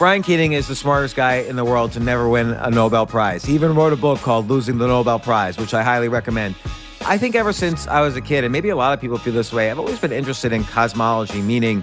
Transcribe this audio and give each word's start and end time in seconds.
Brian 0.00 0.22
Keating 0.22 0.54
is 0.54 0.66
the 0.66 0.74
smartest 0.74 1.14
guy 1.14 1.40
in 1.40 1.56
the 1.56 1.64
world 1.66 1.92
to 1.92 2.00
never 2.00 2.26
win 2.26 2.52
a 2.52 2.70
Nobel 2.70 3.04
Prize. 3.04 3.44
He 3.44 3.52
even 3.52 3.74
wrote 3.74 3.92
a 3.92 3.96
book 3.96 4.18
called 4.20 4.48
Losing 4.48 4.78
the 4.78 4.86
Nobel 4.86 5.18
Prize, 5.18 5.58
which 5.58 5.74
I 5.74 5.82
highly 5.82 6.08
recommend. 6.08 6.54
I 7.02 7.18
think 7.18 7.34
ever 7.34 7.52
since 7.52 7.86
I 7.86 8.00
was 8.00 8.16
a 8.16 8.22
kid, 8.22 8.42
and 8.42 8.50
maybe 8.50 8.70
a 8.70 8.76
lot 8.76 8.94
of 8.94 9.00
people 9.02 9.18
feel 9.18 9.34
this 9.34 9.52
way, 9.52 9.70
I've 9.70 9.78
always 9.78 9.98
been 9.98 10.10
interested 10.10 10.54
in 10.54 10.64
cosmology, 10.64 11.42
meaning 11.42 11.82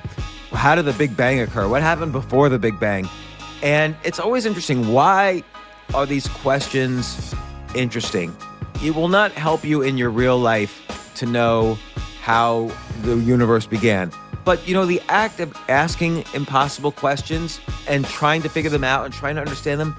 how 0.52 0.74
did 0.74 0.86
the 0.86 0.94
Big 0.94 1.16
Bang 1.16 1.42
occur? 1.42 1.68
What 1.68 1.84
happened 1.84 2.12
before 2.12 2.50
the 2.50 2.58
Big 2.58 2.80
Bang? 2.80 3.08
And 3.62 3.96
it's 4.04 4.20
always 4.20 4.48
interesting 4.48 4.92
why 4.92 5.44
are 5.94 6.08
these 6.08 6.28
questions 6.28 7.36
interesting? 7.76 8.36
It 8.84 8.96
will 8.96 9.10
not 9.10 9.32
help 9.34 9.64
you 9.64 9.84
in 9.84 9.96
your 9.96 10.10
real 10.10 10.40
life 10.40 11.14
to 11.18 11.28
know 11.28 11.78
how 12.24 12.72
the 13.04 13.18
universe 13.18 13.68
began. 13.68 14.12
But 14.48 14.66
you 14.66 14.74
know, 14.74 14.86
the 14.86 15.02
act 15.10 15.42
of 15.42 15.54
asking 15.68 16.24
impossible 16.34 16.94
questions 16.94 17.60
and 17.86 18.06
trying 18.06 18.42
to 18.44 18.48
figure 18.48 18.70
them 18.70 18.86
out 18.86 19.04
and 19.04 19.14
trying 19.14 19.36
to 19.36 19.42
understand 19.42 19.78
them, 19.78 19.94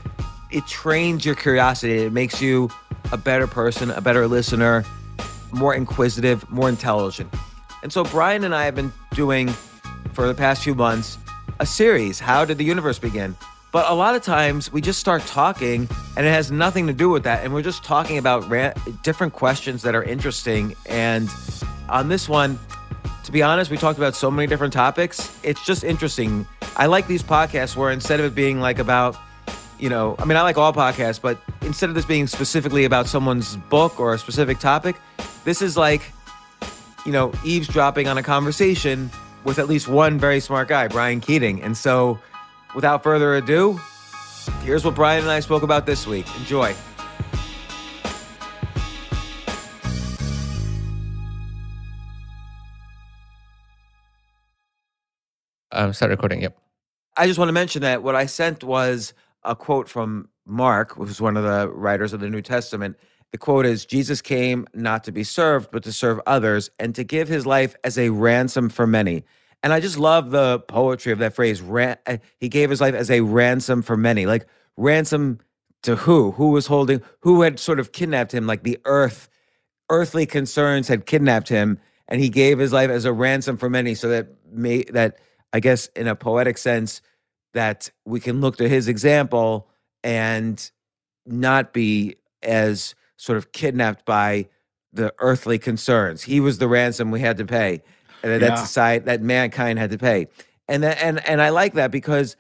it 0.51 0.67
trains 0.67 1.27
your 1.27 1.35
curiosity. 1.35 1.99
It 1.99 2.15
makes 2.15 2.41
you 2.41 2.71
a 3.13 3.19
better 3.19 3.47
person, 3.47 3.91
a 3.91 4.01
better 4.01 4.27
listener, 4.27 4.87
more 5.53 5.75
inquisitive, 5.75 6.49
more 6.51 6.71
intelligent. 6.71 7.31
And 7.83 7.93
so 7.93 8.05
Brian 8.05 8.43
and 8.43 8.55
I 8.55 8.65
have 8.65 8.75
been 8.75 8.91
doing 9.13 9.49
for 10.15 10.27
the 10.27 10.35
past 10.35 10.65
few 10.65 10.75
months 10.75 11.19
a 11.61 11.67
series, 11.67 12.19
How 12.19 12.47
Did 12.47 12.57
the 12.57 12.65
Universe 12.65 12.99
Begin? 12.99 13.37
But 13.71 13.91
a 13.91 13.95
lot 13.95 14.15
of 14.15 14.23
times 14.23 14.73
we 14.73 14.81
just 14.81 14.99
start 14.99 15.21
talking 15.27 15.87
and 16.17 16.27
it 16.27 16.31
has 16.31 16.51
nothing 16.51 16.87
to 16.87 16.95
do 16.95 17.11
with 17.11 17.25
that. 17.25 17.45
And 17.45 17.53
we're 17.53 17.61
just 17.61 17.85
talking 17.85 18.17
about 18.17 18.51
different 19.03 19.35
questions 19.35 19.83
that 19.83 19.95
are 19.95 20.03
interesting. 20.03 20.75
And 20.87 21.29
on 21.91 22.09
this 22.09 22.31
one, 22.31 22.59
to 23.29 23.33
be 23.33 23.43
honest, 23.43 23.71
we 23.71 23.77
talked 23.77 23.99
about 23.99 24.15
so 24.15 24.31
many 24.31 24.47
different 24.47 24.73
topics. 24.73 25.39
It's 25.43 25.63
just 25.67 25.85
interesting. 25.85 26.47
I 26.79 26.87
like 26.87 27.07
these 27.07 27.23
podcasts 27.23 27.77
where 27.77 27.91
instead 27.91 28.21
of 28.21 28.25
it 28.25 28.35
being 28.35 28.59
like 28.59 28.79
about, 28.79 29.19
you 29.79 29.91
know, 29.91 30.17
I 30.19 30.25
mean, 30.25 30.39
I 30.39 30.41
like 30.41 30.57
all 30.57 30.73
podcasts, 30.73 31.21
but 31.21 31.39
instead 31.61 31.91
of 31.91 31.95
this 31.95 32.07
being 32.07 32.27
specifically 32.27 32.87
about 32.87 33.07
someone's 33.07 33.59
book 33.69 34.01
or 34.01 34.15
a 34.15 34.19
specific 34.19 34.61
topic, 34.61 34.97
this 35.45 35.61
is 35.61 35.77
like, 35.77 36.11
you 37.05 37.13
know, 37.13 37.31
eavesdropping 37.45 38.09
on 38.09 38.17
a 38.17 38.23
conversation 38.23 39.11
with 39.45 39.59
at 39.59 39.69
least 39.69 39.89
one 39.89 40.19
very 40.19 40.41
smart 40.41 40.69
guy, 40.69 40.89
Brian 40.89 41.21
Keating. 41.21 41.61
And 41.61 41.77
so, 41.77 42.19
without 42.75 43.03
further 43.03 43.35
ado, 43.35 43.79
here's 44.63 44.87
what 44.87 44.95
Brian 44.95 45.21
and 45.21 45.31
I 45.31 45.41
spoke 45.41 45.63
about 45.63 45.85
this 45.85 46.07
week. 46.07 46.27
Enjoy. 46.39 46.75
Um, 55.79 55.93
start 55.93 56.11
recording. 56.11 56.43
Yep. 56.43 56.59
I 57.17 57.29
just 57.29 57.39
want 57.39 57.51
to 57.51 57.53
mention 57.53 57.83
that 57.83 58.03
what 58.03 58.17
I 58.17 58.27
sent 58.27 58.65
was 58.65 59.15
a 59.45 59.55
quote 59.55 59.89
from 59.89 60.29
Mark, 60.45 60.95
who's 60.95 61.21
one 61.21 61.37
of 61.37 61.45
the 61.45 61.69
writers 61.69 62.13
of 62.13 62.19
the 62.19 62.29
New 62.29 62.43
Testament. 62.43 62.97
The 63.31 63.39
quote 63.39 63.65
is 63.65 63.87
Jesus 63.87 64.21
came 64.21 64.67
not 64.75 65.05
to 65.05 65.13
be 65.13 65.23
served, 65.23 65.71
but 65.71 65.85
to 65.85 65.93
serve 65.93 66.21
others 66.27 66.69
and 66.81 66.97
to 66.97 67.05
give 67.05 67.29
his 67.29 67.47
life 67.47 67.77
as 67.85 67.97
a 67.97 68.09
ransom 68.09 68.71
for 68.71 68.89
many. 68.89 69.23
And 69.63 69.73
I 69.73 69.79
just 69.79 69.97
love 69.97 70.33
the 70.33 70.59
poetry 70.59 71.13
of 71.13 71.21
that 71.21 71.33
phrase. 71.37 71.61
Ran- 71.61 71.99
uh, 72.09 72.17
he 72.39 72.49
gave 72.49 72.71
his 72.71 72.81
life 72.81 72.95
as 72.97 73.09
a 73.09 73.21
ransom 73.21 73.83
for 73.83 73.97
many. 73.97 74.27
Like, 74.27 74.49
ransom 74.77 75.39
to 75.85 75.95
who? 75.95 76.33
Who 76.33 76.51
was 76.51 76.67
holding, 76.67 77.03
who 77.21 77.43
had 77.43 77.61
sort 77.61 77.79
of 77.79 77.93
kidnapped 77.93 78.35
him? 78.35 78.49
Like 78.49 78.65
the 78.65 78.81
earth, 78.85 79.29
earthly 79.91 80.27
concerns 80.27 80.89
had 80.89 81.07
kidnapped 81.07 81.49
him, 81.49 81.79
and 82.09 82.21
he 82.21 82.31
gave 82.31 82.59
his 82.59 82.73
life 82.73 82.91
as 82.91 83.05
a 83.05 83.13
ransom 83.13 83.57
for 83.57 83.71
many 83.71 83.95
so 83.95 84.09
that, 84.09 84.27
may, 84.51 84.83
that 84.83 85.19
I 85.53 85.61
guess, 85.61 85.89
in 85.97 86.07
a 86.07 86.15
poetic 86.15 86.59
sense, 86.59 87.01
that 87.55 87.91
we 88.05 88.21
can 88.21 88.41
look 88.41 88.57
to 88.59 88.69
his 88.69 88.89
example 88.89 89.69
and 90.05 90.71
not 91.27 91.73
be 91.73 92.17
as 92.43 92.95
sort 93.17 93.39
of 93.39 93.53
kidnapped 93.53 94.05
by 94.05 94.49
the 94.93 95.13
earthly 95.19 95.59
concerns. 95.59 96.23
He 96.23 96.41
was 96.41 96.59
the 96.59 96.69
ransom 96.69 97.11
we 97.11 97.21
had 97.21 97.37
to 97.39 97.45
pay, 97.45 97.83
and 98.23 98.33
that 98.33 98.43
Yeah. 98.43 98.55
society, 98.55 99.05
that 99.07 99.23
mankind 99.23 99.79
had 99.79 99.91
to 99.91 99.99
pay. 99.99 100.29
And 100.69 100.83
that, 100.83 101.03
and 101.03 101.27
and 101.27 101.41
I 101.41 101.49
like 101.49 101.75
that 101.75 101.91
because 101.91 102.37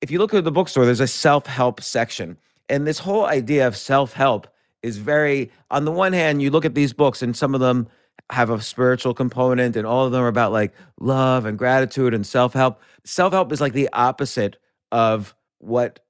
if 0.00 0.10
you 0.10 0.18
look 0.18 0.34
at 0.34 0.44
the 0.44 0.52
bookstore, 0.52 0.84
there's 0.84 1.00
a 1.00 1.06
self-help 1.06 1.80
section. 1.82 2.36
And 2.68 2.86
this 2.86 2.98
whole 3.00 3.24
idea 3.26 3.66
of 3.66 3.76
self-help 3.76 4.46
is 4.82 4.98
very 4.98 5.50
on 5.70 5.84
the 5.84 5.92
one 5.92 6.12
hand, 6.12 6.42
you 6.42 6.50
look 6.50 6.64
at 6.64 6.74
these 6.74 6.92
books 6.92 7.22
and 7.22 7.36
some 7.36 7.54
of 7.54 7.60
them 7.60 7.88
have 8.30 8.50
a 8.50 8.60
spiritual 8.60 9.14
component 9.14 9.76
and 9.76 9.86
all 9.86 10.06
of 10.06 10.12
them 10.12 10.22
are 10.22 10.28
about 10.28 10.52
like 10.52 10.72
love 11.00 11.44
and 11.44 11.58
gratitude 11.58 12.14
and 12.14 12.26
self-help. 12.26 12.80
Self-help 13.04 13.52
is 13.52 13.60
like 13.60 13.72
the 13.72 13.88
opposite 13.92 14.56
of 14.90 15.34
what 15.58 16.00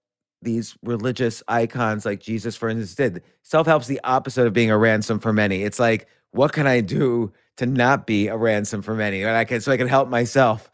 these 0.42 0.76
religious 0.82 1.42
icons 1.48 2.04
like 2.04 2.20
Jesus, 2.20 2.56
for 2.56 2.68
instance, 2.68 2.94
did. 2.94 3.22
Self 3.42 3.66
help's 3.66 3.86
the 3.86 4.00
opposite 4.04 4.46
of 4.46 4.52
being 4.52 4.70
a 4.70 4.78
ransom 4.78 5.18
for 5.18 5.32
many. 5.32 5.62
It's 5.62 5.78
like, 5.78 6.08
what 6.32 6.52
can 6.52 6.66
I 6.66 6.80
do 6.80 7.32
to 7.58 7.66
not 7.66 8.06
be 8.06 8.28
a 8.28 8.36
ransom 8.36 8.82
for 8.82 8.94
many? 8.94 9.22
And 9.22 9.36
I 9.36 9.44
can 9.44 9.60
so 9.60 9.72
I 9.72 9.76
can 9.76 9.88
help 9.88 10.08
myself. 10.08 10.70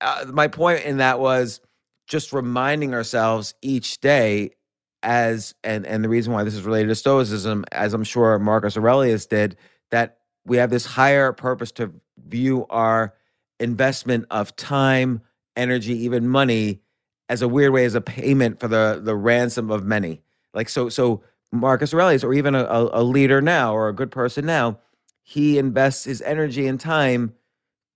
Uh, 0.00 0.24
my 0.28 0.48
point 0.48 0.84
in 0.84 0.96
that 0.96 1.20
was 1.20 1.60
just 2.08 2.32
reminding 2.32 2.94
ourselves 2.94 3.54
each 3.62 4.00
day 4.00 4.50
as 5.02 5.54
and 5.64 5.86
and 5.86 6.04
the 6.04 6.08
reason 6.08 6.32
why 6.32 6.44
this 6.44 6.54
is 6.54 6.62
related 6.62 6.88
to 6.88 6.94
stoicism 6.94 7.64
as 7.72 7.92
i'm 7.92 8.04
sure 8.04 8.38
marcus 8.38 8.76
aurelius 8.76 9.26
did 9.26 9.56
that 9.90 10.18
we 10.44 10.56
have 10.56 10.70
this 10.70 10.86
higher 10.86 11.32
purpose 11.32 11.72
to 11.72 11.92
view 12.26 12.66
our 12.70 13.14
investment 13.60 14.26
of 14.30 14.54
time 14.56 15.22
energy 15.56 15.92
even 16.04 16.28
money 16.28 16.80
as 17.28 17.42
a 17.42 17.48
weird 17.48 17.72
way 17.72 17.84
as 17.84 17.94
a 17.94 18.00
payment 18.00 18.60
for 18.60 18.68
the 18.68 19.00
the 19.02 19.14
ransom 19.14 19.70
of 19.70 19.84
many. 19.84 20.20
Like 20.54 20.68
so 20.68 20.88
so 20.88 21.22
Marcus 21.52 21.92
Aurelius 21.94 22.24
or 22.24 22.34
even 22.34 22.54
a, 22.54 22.64
a 22.64 23.02
leader 23.02 23.40
now 23.40 23.74
or 23.74 23.88
a 23.88 23.94
good 23.94 24.10
person 24.10 24.46
now, 24.46 24.78
he 25.22 25.58
invests 25.58 26.04
his 26.04 26.22
energy 26.22 26.66
and 26.66 26.80
time 26.80 27.34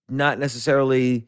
not 0.09 0.39
necessarily 0.39 1.27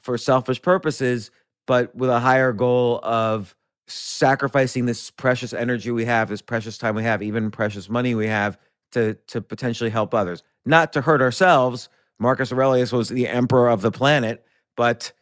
for 0.00 0.16
selfish 0.16 0.62
purposes, 0.62 1.30
but 1.66 1.94
with 1.94 2.10
a 2.10 2.20
higher 2.20 2.52
goal 2.52 3.00
of 3.02 3.54
sacrificing 3.88 4.86
this 4.86 5.10
precious 5.10 5.52
energy 5.52 5.90
we 5.90 6.04
have, 6.04 6.28
this 6.28 6.42
precious 6.42 6.78
time 6.78 6.94
we 6.94 7.02
have, 7.02 7.22
even 7.22 7.50
precious 7.50 7.88
money 7.88 8.14
we 8.14 8.26
have 8.26 8.58
to 8.92 9.14
to 9.26 9.40
potentially 9.40 9.90
help 9.90 10.14
others. 10.14 10.42
Not 10.64 10.92
to 10.92 11.00
hurt 11.00 11.20
ourselves. 11.20 11.88
Marcus 12.18 12.52
Aurelius 12.52 12.92
was 12.92 13.08
the 13.08 13.28
emperor 13.28 13.68
of 13.68 13.82
the 13.82 13.90
planet, 13.90 14.44
but 14.76 15.12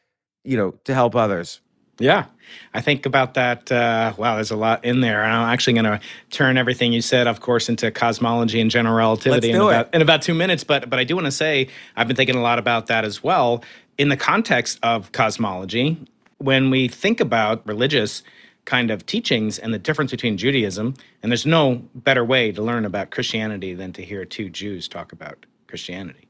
you 0.44 0.56
know, 0.56 0.72
to 0.84 0.94
help 0.94 1.14
others. 1.14 1.60
Yeah, 1.98 2.24
I 2.72 2.80
think 2.80 3.04
about 3.04 3.34
that. 3.34 3.70
Uh, 3.70 4.14
wow, 4.16 4.36
there's 4.36 4.50
a 4.50 4.56
lot 4.56 4.84
in 4.86 5.02
there. 5.02 5.22
I'm 5.22 5.52
actually 5.52 5.74
going 5.74 5.84
to 5.84 6.00
turn 6.30 6.56
everything 6.56 6.94
you 6.94 7.02
said, 7.02 7.26
of 7.26 7.40
course, 7.40 7.68
into 7.68 7.90
cosmology 7.90 8.58
and 8.58 8.70
general 8.70 8.96
relativity 8.96 9.50
in 9.50 9.56
about, 9.56 9.94
in 9.94 10.00
about, 10.00 10.22
two 10.22 10.32
minutes. 10.32 10.64
But 10.64 10.88
but 10.88 10.98
I 10.98 11.04
do 11.04 11.14
want 11.14 11.26
to 11.26 11.30
say 11.30 11.68
I've 11.96 12.06
been 12.06 12.16
thinking 12.16 12.36
a 12.36 12.40
lot 12.40 12.58
about 12.58 12.86
that 12.86 13.04
as 13.04 13.22
well 13.22 13.62
in 13.98 14.08
the 14.08 14.16
context 14.16 14.78
of 14.82 15.12
cosmology. 15.12 15.98
When 16.38 16.70
we 16.70 16.88
think 16.88 17.20
about 17.20 17.66
religious 17.66 18.22
kind 18.64 18.90
of 18.90 19.06
teachings 19.06 19.58
and 19.58 19.72
the 19.72 19.78
difference 19.78 20.10
between 20.10 20.36
Judaism, 20.36 20.94
and 21.22 21.32
there's 21.32 21.46
no 21.46 21.82
better 21.94 22.24
way 22.24 22.52
to 22.52 22.62
learn 22.62 22.84
about 22.84 23.10
Christianity 23.10 23.74
than 23.74 23.92
to 23.94 24.02
hear 24.02 24.24
two 24.24 24.50
Jews 24.50 24.88
talk 24.88 25.12
about 25.12 25.46
Christianity 25.66 26.28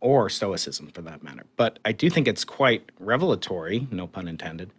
or 0.00 0.28
Stoicism 0.28 0.90
for 0.92 1.02
that 1.02 1.22
matter. 1.22 1.44
But 1.56 1.78
I 1.84 1.92
do 1.92 2.10
think 2.10 2.28
it's 2.28 2.44
quite 2.44 2.90
revelatory, 2.98 3.86
no 3.90 4.06
pun 4.06 4.28
intended 4.28 4.70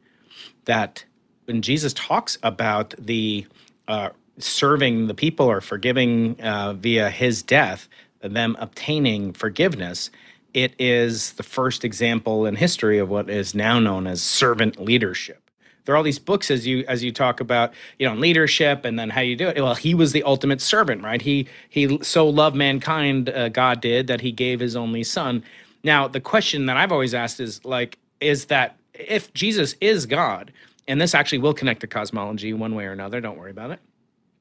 that 0.65 1.05
when 1.45 1.61
Jesus 1.61 1.93
talks 1.93 2.37
about 2.43 2.93
the 2.97 3.45
uh, 3.87 4.09
serving 4.37 5.07
the 5.07 5.13
people 5.13 5.45
or 5.45 5.61
forgiving 5.61 6.39
uh, 6.41 6.73
via 6.73 7.09
his 7.09 7.43
death, 7.43 7.87
them 8.21 8.55
obtaining 8.59 9.33
forgiveness, 9.33 10.09
it 10.53 10.73
is 10.79 11.33
the 11.33 11.43
first 11.43 11.83
example 11.83 12.45
in 12.45 12.55
history 12.55 12.97
of 12.99 13.09
what 13.09 13.29
is 13.29 13.53
now 13.53 13.79
known 13.79 14.07
as 14.07 14.21
servant 14.21 14.79
leadership. 14.79 15.42
There 15.85 15.93
are 15.93 15.97
all 15.97 16.03
these 16.03 16.19
books 16.19 16.49
as 16.49 16.65
you 16.65 16.85
as 16.87 17.03
you 17.03 17.11
talk 17.11 17.39
about, 17.39 17.73
you 17.99 18.07
know, 18.07 18.15
leadership 18.15 18.85
and 18.85 18.97
then 18.97 19.09
how 19.09 19.21
you 19.21 19.35
do 19.35 19.47
it. 19.49 19.57
Well, 19.57 19.75
he 19.75 19.93
was 19.93 20.11
the 20.11 20.23
ultimate 20.23 20.61
servant, 20.61 21.03
right? 21.03 21.21
He 21.21 21.47
he 21.69 22.01
so 22.01 22.27
loved 22.27 22.55
mankind, 22.55 23.29
uh, 23.29 23.49
God 23.49 23.81
did 23.81 24.07
that 24.07 24.21
he 24.21 24.31
gave 24.31 24.59
his 24.59 24.75
only 24.75 25.03
son. 25.03 25.43
Now, 25.83 26.07
the 26.07 26.21
question 26.21 26.65
that 26.67 26.77
I've 26.77 26.91
always 26.91 27.13
asked 27.13 27.39
is 27.39 27.63
like, 27.65 27.97
is 28.21 28.45
that 28.45 28.77
if 28.93 29.33
Jesus 29.33 29.75
is 29.81 30.05
God, 30.05 30.53
and 30.87 30.99
this 30.99 31.15
actually 31.15 31.39
will 31.39 31.53
connect 31.53 31.81
to 31.81 31.87
cosmology 31.87 32.53
one 32.53 32.75
way 32.75 32.85
or 32.85 32.91
another, 32.91 33.21
don't 33.21 33.37
worry 33.37 33.51
about 33.51 33.71
it. 33.71 33.79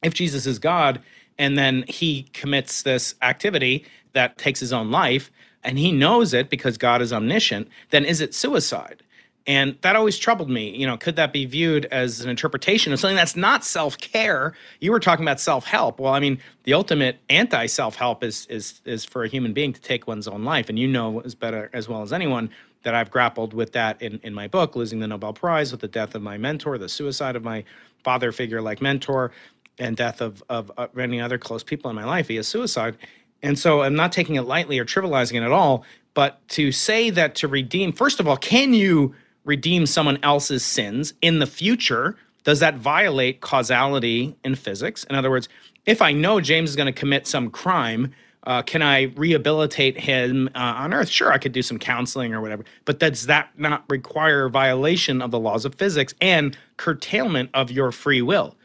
If 0.03 0.15
Jesus 0.15 0.47
is 0.47 0.59
God 0.59 1.00
and 1.39 1.56
then 1.56 1.85
he 1.89 2.25
commits 2.33 2.83
this 2.83 3.15
activity 3.23 3.85
that 4.12 4.39
takes 4.39 4.61
his 4.61 4.73
own 4.73 4.91
life 4.91 5.31
and 5.65 5.79
he 5.79 5.93
knows 5.93 6.35
it 6.35 6.50
because 6.50 6.77
God 6.77 7.00
is 7.00 7.12
omniscient, 7.12 7.69
then 7.91 8.05
is 8.05 8.21
it 8.21 8.35
suicide? 8.35 9.03
And 9.47 9.77
that 9.83 9.97
always 9.97 10.19
troubled 10.19 10.49
me. 10.49 10.77
You 10.77 10.87
know, 10.87 10.97
could 10.97 11.17
that 11.17 11.33
be 11.33 11.47
viewed 11.47 11.87
as 11.87 12.21
an 12.21 12.31
interpretation 12.31 12.93
of 12.93 13.00
something 13.00 13.17
that's 13.17 13.35
not 13.35 13.65
self 13.65 13.99
care? 13.99 14.55
You 14.81 14.93
were 14.93 15.00
talking 15.00 15.25
about 15.25 15.41
self 15.41 15.65
help. 15.65 15.99
Well, 15.99 16.15
I 16.15 16.21
mean, 16.21 16.39
the 16.65 16.75
ultimate 16.75 17.19
anti 17.29 17.67
self 17.67 17.97
help 17.97 18.23
is 18.23 18.47
is 18.47 18.81
is 18.85 19.05
for 19.05 19.25
a 19.25 19.29
human 19.29 19.53
being 19.53 19.73
to 19.73 19.81
take 19.81 20.06
one's 20.06 20.29
own 20.29 20.44
life, 20.44 20.69
and 20.69 20.79
you 20.79 20.87
know 20.87 21.21
as 21.21 21.35
better 21.35 21.71
as 21.73 21.89
well 21.89 22.03
as 22.03 22.12
anyone 22.12 22.50
that 22.85 22.94
I've 22.94 23.11
grappled 23.11 23.55
with 23.55 23.73
that 23.73 24.00
in, 24.03 24.21
in 24.23 24.35
my 24.35 24.49
book, 24.49 24.77
losing 24.77 25.00
the 25.00 25.06
Nobel 25.06 25.33
Prize, 25.33 25.73
with 25.73 25.81
the 25.81 25.89
death 25.89 26.15
of 26.15 26.23
my 26.23 26.37
mentor, 26.37 26.79
the 26.79 26.89
suicide 26.89 27.37
of 27.37 27.44
my 27.44 27.65
father 28.03 28.33
figure 28.33 28.61
like 28.61 28.83
mentor, 28.83 29.33
and 29.79 29.97
death 29.97 30.21
of, 30.21 30.43
of 30.49 30.71
uh, 30.77 30.89
many 30.93 31.21
other 31.21 31.39
close 31.39 31.62
people 31.62 31.91
in 31.91 31.97
my 31.97 32.05
life 32.05 32.27
via 32.29 32.43
suicide. 32.43 32.97
And 33.43 33.59
so 33.59 33.83
I'm 33.83 33.94
not 33.94 34.12
taking 34.12 34.37
it 34.37 34.43
lightly 34.43 34.79
or 34.79 34.85
trivializing 34.85 35.35
it 35.35 35.43
at 35.44 35.53
all. 35.53 35.85
But 36.15 36.47
to 36.50 36.73
say 36.73 37.11
that 37.11 37.35
to 37.37 37.49
redeem, 37.49 37.93
first 37.93 38.21
of 38.21 38.29
all, 38.29 38.37
can 38.37 38.75
you 38.75 39.15
redeem 39.44 39.87
someone 39.87 40.19
else's 40.23 40.65
sins 40.65 41.15
in 41.23 41.39
the 41.39 41.47
future? 41.47 42.17
Does 42.44 42.61
that 42.61 42.77
violate 42.77 43.41
causality 43.41 44.37
in 44.44 44.55
physics? 44.55 45.05
In 45.05 45.17
other 45.17 45.31
words, 45.31 45.49
if 45.87 46.03
I 46.03 46.12
know 46.12 46.41
James 46.41 46.71
is 46.71 46.77
going 46.77 46.87
to 46.87 46.93
commit 46.93 47.27
some 47.27 47.50
crime, 47.50 48.12
uh, 48.44 48.62
can 48.62 48.83
I 48.83 49.03
rehabilitate 49.17 50.00
him 50.00 50.49
uh, 50.55 50.59
on 50.59 50.93
Earth? 50.93 51.09
Sure, 51.09 51.33
I 51.33 51.39
could 51.39 51.53
do 51.53 51.62
some 51.62 51.79
counseling 51.79 52.35
or 52.35 52.41
whatever, 52.41 52.65
but 52.85 52.99
does 52.99 53.27
that 53.27 53.50
not 53.56 53.85
require 53.89 54.49
violation 54.49 55.23
of 55.23 55.31
the 55.31 55.39
laws 55.39 55.65
of 55.65 55.75
physics 55.77 56.15
and 56.21 56.56
curtailment 56.77 57.50
of 57.55 57.71
your 57.71 57.93
free 57.93 58.23
will? 58.23 58.56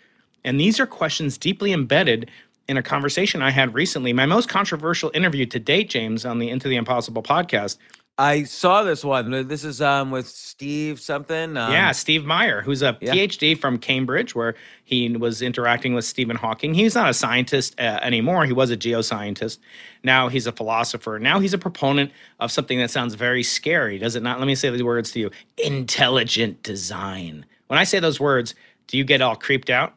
And 0.43 0.59
these 0.59 0.79
are 0.79 0.87
questions 0.87 1.37
deeply 1.37 1.73
embedded 1.73 2.29
in 2.67 2.77
a 2.77 2.83
conversation 2.83 3.41
I 3.41 3.51
had 3.51 3.73
recently. 3.73 4.13
My 4.13 4.25
most 4.25 4.49
controversial 4.49 5.11
interview 5.13 5.45
to 5.45 5.59
date, 5.59 5.89
James, 5.89 6.25
on 6.25 6.39
the 6.39 6.49
Into 6.49 6.67
the 6.67 6.75
Impossible 6.75 7.23
podcast 7.23 7.77
I 8.19 8.43
saw 8.43 8.81
this 8.83 9.03
one. 9.03 9.47
This 9.47 9.63
is 9.63 9.79
um 9.81 10.09
with 10.09 10.27
Steve 10.27 10.99
something. 10.99 11.55
Um, 11.55 11.71
yeah, 11.71 11.91
Steve 11.91 12.25
Meyer, 12.25 12.61
who's 12.61 12.81
a 12.81 12.97
yeah. 12.99 13.13
PhD 13.13 13.57
from 13.57 13.77
Cambridge, 13.77 14.33
where 14.33 14.55
he 14.83 15.15
was 15.15 15.43
interacting 15.43 15.93
with 15.93 16.03
Stephen 16.03 16.35
Hawking. 16.35 16.73
He's 16.73 16.95
not 16.95 17.09
a 17.09 17.13
scientist 17.13 17.79
uh, 17.79 17.99
anymore. 18.01 18.45
He 18.45 18.53
was 18.53 18.71
a 18.71 18.77
geoscientist. 18.77 19.59
Now 20.03 20.29
he's 20.29 20.47
a 20.47 20.51
philosopher. 20.51 21.19
Now 21.19 21.39
he's 21.39 21.53
a 21.53 21.59
proponent 21.59 22.11
of 22.39 22.51
something 22.51 22.79
that 22.79 22.89
sounds 22.89 23.13
very 23.13 23.43
scary, 23.43 23.99
does 23.99 24.15
it 24.15 24.23
not? 24.23 24.39
Let 24.39 24.47
me 24.47 24.55
say 24.55 24.71
these 24.71 24.81
words 24.81 25.11
to 25.11 25.19
you: 25.19 25.31
intelligent 25.63 26.63
design. 26.63 27.45
When 27.67 27.77
I 27.77 27.83
say 27.83 27.99
those 27.99 28.19
words, 28.19 28.55
do 28.87 28.97
you 28.97 29.03
get 29.03 29.21
all 29.21 29.35
creeped 29.35 29.69
out? 29.69 29.93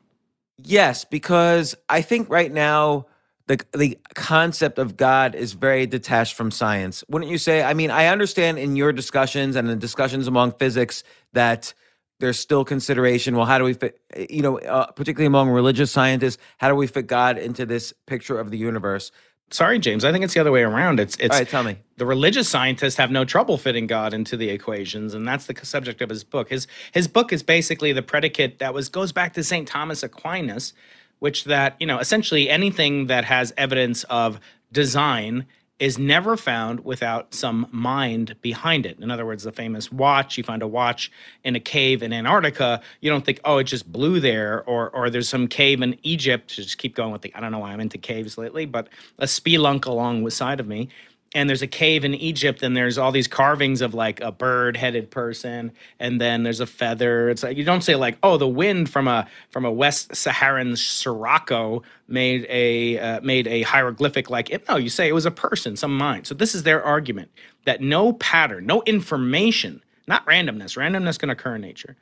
Yes, 0.58 1.06
because 1.06 1.74
I 1.88 2.02
think 2.02 2.28
right 2.28 2.52
now 2.52 3.06
the 3.50 3.58
the 3.76 3.98
concept 4.14 4.78
of 4.78 4.96
God 4.96 5.34
is 5.34 5.54
very 5.54 5.84
detached 5.86 6.34
from 6.34 6.52
science. 6.52 7.02
Wouldn't 7.08 7.30
you 7.30 7.38
say? 7.38 7.62
I 7.62 7.74
mean, 7.74 7.90
I 7.90 8.06
understand 8.06 8.58
in 8.58 8.76
your 8.76 8.92
discussions 8.92 9.56
and 9.56 9.68
in 9.68 9.78
discussions 9.80 10.28
among 10.28 10.52
physics 10.52 11.02
that 11.32 11.74
there's 12.20 12.38
still 12.38 12.64
consideration. 12.64 13.36
Well, 13.36 13.46
how 13.46 13.58
do 13.58 13.64
we 13.64 13.72
fit? 13.72 14.00
You 14.30 14.42
know, 14.42 14.58
uh, 14.60 14.92
particularly 14.92 15.26
among 15.26 15.50
religious 15.50 15.90
scientists, 15.90 16.38
how 16.58 16.68
do 16.68 16.76
we 16.76 16.86
fit 16.86 17.08
God 17.08 17.38
into 17.38 17.66
this 17.66 17.92
picture 18.06 18.38
of 18.38 18.52
the 18.52 18.58
universe? 18.58 19.10
Sorry, 19.50 19.80
James. 19.80 20.04
I 20.04 20.12
think 20.12 20.24
it's 20.24 20.34
the 20.34 20.40
other 20.40 20.52
way 20.52 20.62
around. 20.62 21.00
It's 21.00 21.16
it's. 21.16 21.34
All 21.34 21.40
right, 21.40 21.48
tell 21.48 21.64
me. 21.64 21.78
The 21.96 22.06
religious 22.06 22.48
scientists 22.48 22.94
have 22.96 23.10
no 23.10 23.24
trouble 23.24 23.58
fitting 23.58 23.88
God 23.88 24.14
into 24.14 24.36
the 24.36 24.48
equations, 24.50 25.12
and 25.12 25.26
that's 25.26 25.46
the 25.46 25.56
subject 25.64 26.00
of 26.02 26.08
his 26.08 26.22
book. 26.22 26.50
His 26.50 26.68
his 26.92 27.08
book 27.08 27.32
is 27.32 27.42
basically 27.42 27.92
the 27.92 28.02
predicate 28.02 28.60
that 28.60 28.72
was 28.72 28.88
goes 28.88 29.10
back 29.10 29.34
to 29.34 29.42
Saint 29.42 29.66
Thomas 29.66 30.04
Aquinas 30.04 30.72
which 31.20 31.44
that 31.44 31.76
you 31.78 31.86
know 31.86 31.98
essentially 31.98 32.50
anything 32.50 33.06
that 33.06 33.24
has 33.24 33.52
evidence 33.56 34.04
of 34.04 34.40
design 34.72 35.46
is 35.80 35.98
never 35.98 36.36
found 36.36 36.84
without 36.84 37.32
some 37.32 37.66
mind 37.72 38.36
behind 38.42 38.84
it. 38.84 38.98
In 39.00 39.10
other 39.10 39.24
words, 39.24 39.44
the 39.44 39.50
famous 39.50 39.90
watch, 39.90 40.36
you 40.36 40.44
find 40.44 40.62
a 40.62 40.68
watch 40.68 41.10
in 41.42 41.56
a 41.56 41.60
cave 41.60 42.02
in 42.02 42.12
Antarctica, 42.12 42.82
you 43.00 43.10
don't 43.10 43.24
think, 43.24 43.40
oh, 43.46 43.56
it 43.56 43.64
just 43.64 43.90
blew 43.90 44.20
there, 44.20 44.62
or 44.64 44.90
or 44.90 45.08
there's 45.08 45.28
some 45.28 45.48
cave 45.48 45.80
in 45.80 45.98
Egypt, 46.02 46.48
just 46.48 46.76
keep 46.76 46.94
going 46.94 47.12
with 47.12 47.22
the 47.22 47.34
I 47.34 47.40
don't 47.40 47.50
know 47.50 47.60
why 47.60 47.72
I'm 47.72 47.80
into 47.80 47.96
caves 47.98 48.36
lately, 48.36 48.66
but 48.66 48.88
a 49.18 49.24
spelunk 49.24 49.86
along 49.86 50.22
of 50.60 50.66
me 50.66 50.90
and 51.32 51.48
there's 51.48 51.62
a 51.62 51.68
cave 51.68 52.04
in 52.04 52.14
Egypt, 52.14 52.62
and 52.62 52.76
there's 52.76 52.98
all 52.98 53.12
these 53.12 53.28
carvings 53.28 53.82
of 53.82 53.94
like 53.94 54.20
a 54.20 54.32
bird-headed 54.32 55.10
person, 55.10 55.72
and 55.98 56.20
then 56.20 56.42
there's 56.42 56.60
a 56.60 56.66
feather. 56.66 57.28
It's 57.30 57.42
like 57.42 57.56
you 57.56 57.64
don't 57.64 57.82
say 57.82 57.94
like, 57.94 58.18
oh, 58.22 58.36
the 58.36 58.48
wind 58.48 58.90
from 58.90 59.06
a 59.06 59.28
from 59.50 59.64
a 59.64 59.70
West 59.70 60.14
Saharan 60.14 60.76
sirocco 60.76 61.82
made 62.08 62.46
a 62.48 62.98
uh, 62.98 63.20
made 63.20 63.46
a 63.46 63.62
hieroglyphic 63.62 64.28
like 64.28 64.50
it. 64.50 64.68
No, 64.68 64.76
you 64.76 64.88
say 64.88 65.08
it 65.08 65.14
was 65.14 65.26
a 65.26 65.30
person, 65.30 65.76
some 65.76 65.96
mind. 65.96 66.26
So 66.26 66.34
this 66.34 66.54
is 66.54 66.64
their 66.64 66.82
argument 66.82 67.30
that 67.64 67.80
no 67.80 68.12
pattern, 68.14 68.66
no 68.66 68.82
information 68.86 69.82
Not 70.10 70.26
randomness. 70.26 70.76
Randomness 70.76 71.20
can 71.20 71.30
occur 71.30 71.54
in 71.54 71.60
nature, 71.60 71.96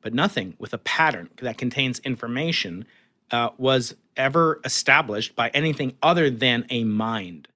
but 0.00 0.12
nothing 0.12 0.54
with 0.58 0.74
a 0.74 0.78
pattern 0.78 1.30
that 1.40 1.58
contains 1.58 2.00
information 2.00 2.86
uh, 3.30 3.50
was 3.56 3.94
ever 4.16 4.60
established 4.64 5.36
by 5.36 5.48
anything 5.50 5.94
other 6.02 6.28
than 6.28 6.66
a 6.70 6.82
mind. 6.82 7.46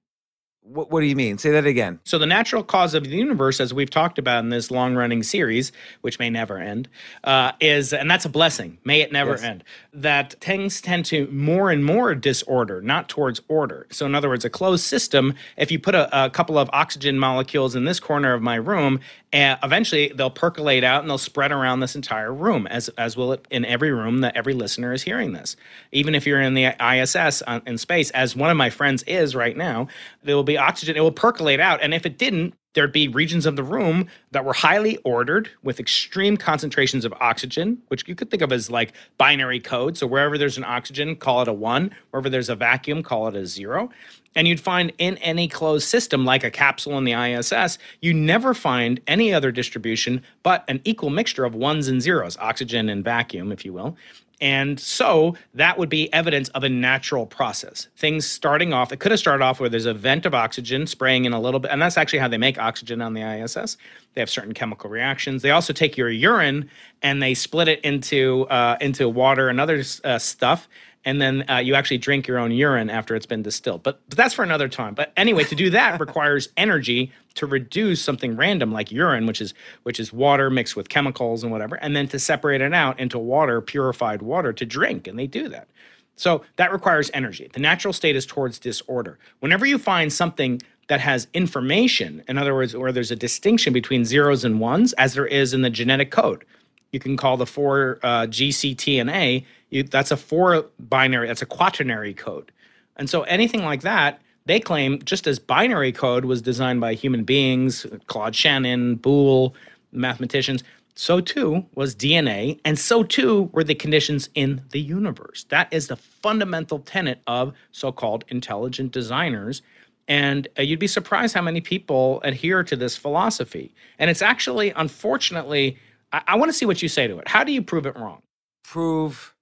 What, 0.69 0.91
what, 0.91 0.99
do 0.99 1.05
you 1.05 1.15
mean? 1.15 1.37
Say 1.37 1.51
that 1.51 1.65
again. 1.65 1.99
So, 2.03 2.17
the 2.17 2.25
natural 2.25 2.61
cause 2.63 2.93
of 2.93 3.03
the 3.03 3.09
universe, 3.09 3.59
as 3.59 3.73
we've 3.73 3.89
talked 3.89 4.19
about 4.19 4.43
in 4.43 4.49
this 4.49 4.69
long 4.69 4.95
running 4.95 5.23
series, 5.23 5.71
which 6.01 6.19
may 6.19 6.29
never 6.29 6.57
end, 6.57 6.89
uh, 7.23 7.53
is, 7.59 7.93
and 7.93 8.11
that's 8.11 8.25
a 8.25 8.29
blessing, 8.29 8.77
may 8.83 9.01
it 9.01 9.11
never 9.11 9.31
yes. 9.31 9.43
end, 9.43 9.63
that 9.93 10.35
things 10.41 10.81
tend 10.81 11.05
to 11.05 11.27
more 11.27 11.71
and 11.71 11.85
more 11.85 12.13
disorder, 12.15 12.81
not 12.81 13.07
towards 13.07 13.41
order. 13.47 13.87
So, 13.91 14.05
in 14.05 14.13
other 14.13 14.27
words, 14.29 14.43
a 14.43 14.49
closed 14.49 14.83
system, 14.83 15.35
if 15.55 15.71
you 15.71 15.79
put 15.79 15.95
a, 15.95 16.25
a 16.25 16.29
couple 16.29 16.57
of 16.57 16.69
oxygen 16.73 17.17
molecules 17.17 17.75
in 17.75 17.85
this 17.85 17.99
corner 17.99 18.33
of 18.33 18.41
my 18.41 18.55
room 18.55 18.99
and 19.33 19.59
eventually 19.61 20.11
they'll 20.15 20.29
percolate 20.29 20.83
out 20.83 21.01
and 21.01 21.09
they'll 21.09 21.17
spread 21.17 21.51
around 21.51 21.81
this 21.81 21.95
entire 21.95 22.33
room 22.33 22.65
as 22.67 22.87
as 22.89 23.17
will 23.17 23.33
it 23.33 23.45
in 23.49 23.65
every 23.65 23.91
room 23.91 24.21
that 24.21 24.35
every 24.35 24.53
listener 24.53 24.93
is 24.93 25.03
hearing 25.03 25.33
this 25.33 25.55
even 25.91 26.15
if 26.15 26.25
you're 26.25 26.41
in 26.41 26.53
the 26.53 26.65
iss 26.79 27.15
uh, 27.15 27.59
in 27.65 27.77
space 27.77 28.09
as 28.11 28.35
one 28.35 28.49
of 28.49 28.57
my 28.57 28.69
friends 28.69 29.03
is 29.03 29.35
right 29.35 29.57
now 29.57 29.87
there 30.23 30.35
will 30.35 30.43
be 30.43 30.56
oxygen 30.57 30.95
it 30.95 31.01
will 31.01 31.11
percolate 31.11 31.59
out 31.59 31.81
and 31.81 31.93
if 31.93 32.05
it 32.05 32.17
didn't 32.17 32.53
there'd 32.77 32.91
be 32.91 33.07
regions 33.07 33.47
of 33.47 33.55
the 33.55 33.63
room 33.63 34.05
that 34.29 34.45
were 34.45 34.53
highly 34.53 34.97
ordered 34.97 35.49
with 35.63 35.79
extreme 35.79 36.37
concentrations 36.37 37.05
of 37.05 37.13
oxygen, 37.19 37.81
which 37.87 38.07
you 38.07 38.13
could 38.13 38.29
think 38.29 38.43
of 38.43 38.51
as 38.51 38.69
like 38.69 38.93
binary 39.17 39.59
code. 39.59 39.97
So 39.97 40.05
wherever 40.05 40.37
there's 40.37 40.59
an 40.59 40.63
oxygen, 40.63 41.15
call 41.15 41.41
it 41.41 41.47
a 41.47 41.53
one. 41.53 41.89
Wherever 42.11 42.29
there's 42.29 42.49
a 42.49 42.55
vacuum, 42.55 43.01
call 43.01 43.29
it 43.29 43.35
a 43.35 43.47
zero. 43.47 43.89
And 44.35 44.47
you'd 44.47 44.59
find 44.59 44.93
in 44.99 45.17
any 45.17 45.47
closed 45.47 45.87
system, 45.87 46.23
like 46.23 46.43
a 46.43 46.51
capsule 46.51 46.99
in 46.99 47.03
the 47.03 47.13
ISS, 47.13 47.79
you 48.01 48.13
never 48.13 48.53
find 48.53 48.99
any 49.07 49.33
other 49.33 49.51
distribution 49.51 50.21
but 50.43 50.63
an 50.67 50.79
equal 50.83 51.09
mixture 51.09 51.45
of 51.45 51.55
ones 51.55 51.87
and 51.87 51.99
zeros, 51.99 52.37
oxygen 52.37 52.89
and 52.89 53.03
vacuum, 53.03 53.51
if 53.51 53.65
you 53.65 53.73
will. 53.73 53.97
And 54.39 54.79
so 54.79 55.35
that 55.55 55.79
would 55.79 55.89
be 55.89 56.13
evidence 56.13 56.49
of 56.49 56.63
a 56.63 56.69
natural 56.69 57.25
process. 57.25 57.87
Things 57.95 58.27
starting 58.27 58.71
off, 58.71 58.91
it 58.91 58.99
could 58.99 59.11
have 59.11 59.19
started 59.19 59.43
off 59.43 59.59
where 59.59 59.69
there's 59.69 59.87
a 59.87 59.93
vent 59.93 60.27
of 60.27 60.35
oxygen 60.35 60.85
spraying 60.85 61.25
in 61.25 61.33
a 61.33 61.39
little 61.39 61.59
bit. 61.59 61.71
And 61.71 61.81
that's 61.81 61.97
actually 61.97 62.19
how 62.19 62.27
they 62.27 62.37
make 62.37 62.59
oxygen 62.59 63.01
on 63.01 63.13
the 63.13 63.21
ISS. 63.21 63.77
They 64.13 64.21
have 64.21 64.29
certain 64.29 64.53
chemical 64.53 64.89
reactions. 64.89 65.41
They 65.41 65.51
also 65.51 65.73
take 65.73 65.97
your 65.97 66.09
urine 66.09 66.69
and 67.01 67.21
they 67.21 67.33
split 67.33 67.67
it 67.67 67.81
into, 67.81 68.45
uh, 68.49 68.77
into 68.79 69.09
water 69.09 69.49
and 69.49 69.59
other 69.59 69.83
uh, 70.03 70.19
stuff 70.19 70.67
and 71.07 71.21
then 71.21 71.49
uh, 71.49 71.55
you 71.55 71.73
actually 71.73 71.99
drink 71.99 72.27
your 72.27 72.37
own 72.37 72.51
urine 72.51 72.89
after 72.89 73.15
it's 73.15 73.25
been 73.25 73.41
distilled. 73.41 73.81
But, 73.81 74.01
but 74.09 74.17
that's 74.17 74.33
for 74.33 74.43
another 74.43 74.67
time. 74.67 74.93
But 74.93 75.13
anyway, 75.15 75.45
to 75.45 75.55
do 75.55 75.69
that 75.69 75.99
requires 76.01 76.49
energy 76.57 77.13
to 77.35 77.45
reduce 77.45 78.01
something 78.01 78.35
random 78.35 78.73
like 78.73 78.91
urine, 78.91 79.25
which 79.25 79.39
is 79.39 79.53
which 79.83 80.01
is 80.01 80.11
water 80.11 80.49
mixed 80.49 80.75
with 80.75 80.89
chemicals 80.89 81.43
and 81.43 81.51
whatever, 81.51 81.75
and 81.75 81.95
then 81.95 82.09
to 82.09 82.19
separate 82.19 82.59
it 82.59 82.73
out 82.73 82.99
into 82.99 83.17
water, 83.17 83.61
purified 83.61 84.21
water 84.21 84.51
to 84.51 84.65
drink, 84.65 85.07
and 85.07 85.17
they 85.17 85.27
do 85.27 85.47
that. 85.47 85.69
So 86.17 86.43
that 86.57 86.73
requires 86.73 87.09
energy. 87.13 87.49
The 87.53 87.61
natural 87.61 87.93
state 87.93 88.17
is 88.17 88.25
towards 88.25 88.59
disorder. 88.59 89.17
Whenever 89.39 89.65
you 89.65 89.77
find 89.77 90.11
something 90.11 90.61
that 90.89 90.99
has 90.99 91.27
information, 91.33 92.21
in 92.27 92.37
other 92.37 92.53
words, 92.53 92.75
where 92.75 92.91
there's 92.91 93.11
a 93.11 93.15
distinction 93.15 93.71
between 93.71 94.03
zeros 94.03 94.43
and 94.43 94.59
ones, 94.59 94.91
as 94.93 95.13
there 95.13 95.27
is 95.27 95.53
in 95.53 95.61
the 95.61 95.69
genetic 95.69 96.11
code, 96.11 96.43
you 96.91 96.99
can 96.99 97.15
call 97.15 97.37
the 97.37 97.45
four 97.45 97.99
uh, 98.03 98.25
GCTNA 98.25 99.45
that's 99.71 100.11
a 100.11 100.17
four 100.17 100.65
binary, 100.79 101.27
that's 101.27 101.41
a 101.41 101.47
quaternary 101.47 102.13
code. 102.13 102.51
And 102.95 103.09
so 103.09 103.23
anything 103.23 103.63
like 103.63 103.81
that, 103.81 104.21
they 104.45 104.59
claim 104.59 105.01
just 105.03 105.27
as 105.27 105.39
binary 105.39 105.91
code 105.91 106.25
was 106.25 106.41
designed 106.41 106.79
by 106.79 106.93
human 106.93 107.23
beings, 107.23 107.85
Claude 108.07 108.35
Shannon, 108.35 108.95
Boole, 108.95 109.53
mathematicians, 109.91 110.63
so 110.95 111.21
too 111.21 111.65
was 111.75 111.95
DNA, 111.95 112.59
and 112.65 112.79
so 112.79 113.03
too 113.03 113.51
were 113.53 113.63
the 113.63 113.75
conditions 113.75 114.29
in 114.33 114.63
the 114.71 114.81
universe. 114.81 115.45
That 115.49 115.71
is 115.71 115.87
the 115.87 115.95
fundamental 115.95 116.79
tenet 116.79 117.21
of 117.27 117.53
so 117.71 117.91
called 117.91 118.25
intelligent 118.29 118.93
designers. 118.93 119.61
And 120.07 120.47
uh, 120.57 120.63
you'd 120.63 120.79
be 120.79 120.87
surprised 120.87 121.35
how 121.35 121.43
many 121.43 121.61
people 121.61 122.19
adhere 122.23 122.63
to 122.63 122.75
this 122.75 122.97
philosophy. 122.97 123.75
And 123.99 124.09
it's 124.09 124.23
actually, 124.23 124.71
unfortunately, 124.71 125.77
I, 126.11 126.23
I 126.29 126.35
want 126.35 126.49
to 126.49 126.53
see 126.53 126.65
what 126.65 126.81
you 126.81 126.89
say 126.89 127.05
to 127.05 127.19
it. 127.19 127.27
How 127.27 127.43
do 127.43 127.51
you 127.51 127.61
prove 127.61 127.85
it 127.85 127.95
wrong? 127.95 128.23
Prove 128.63 129.35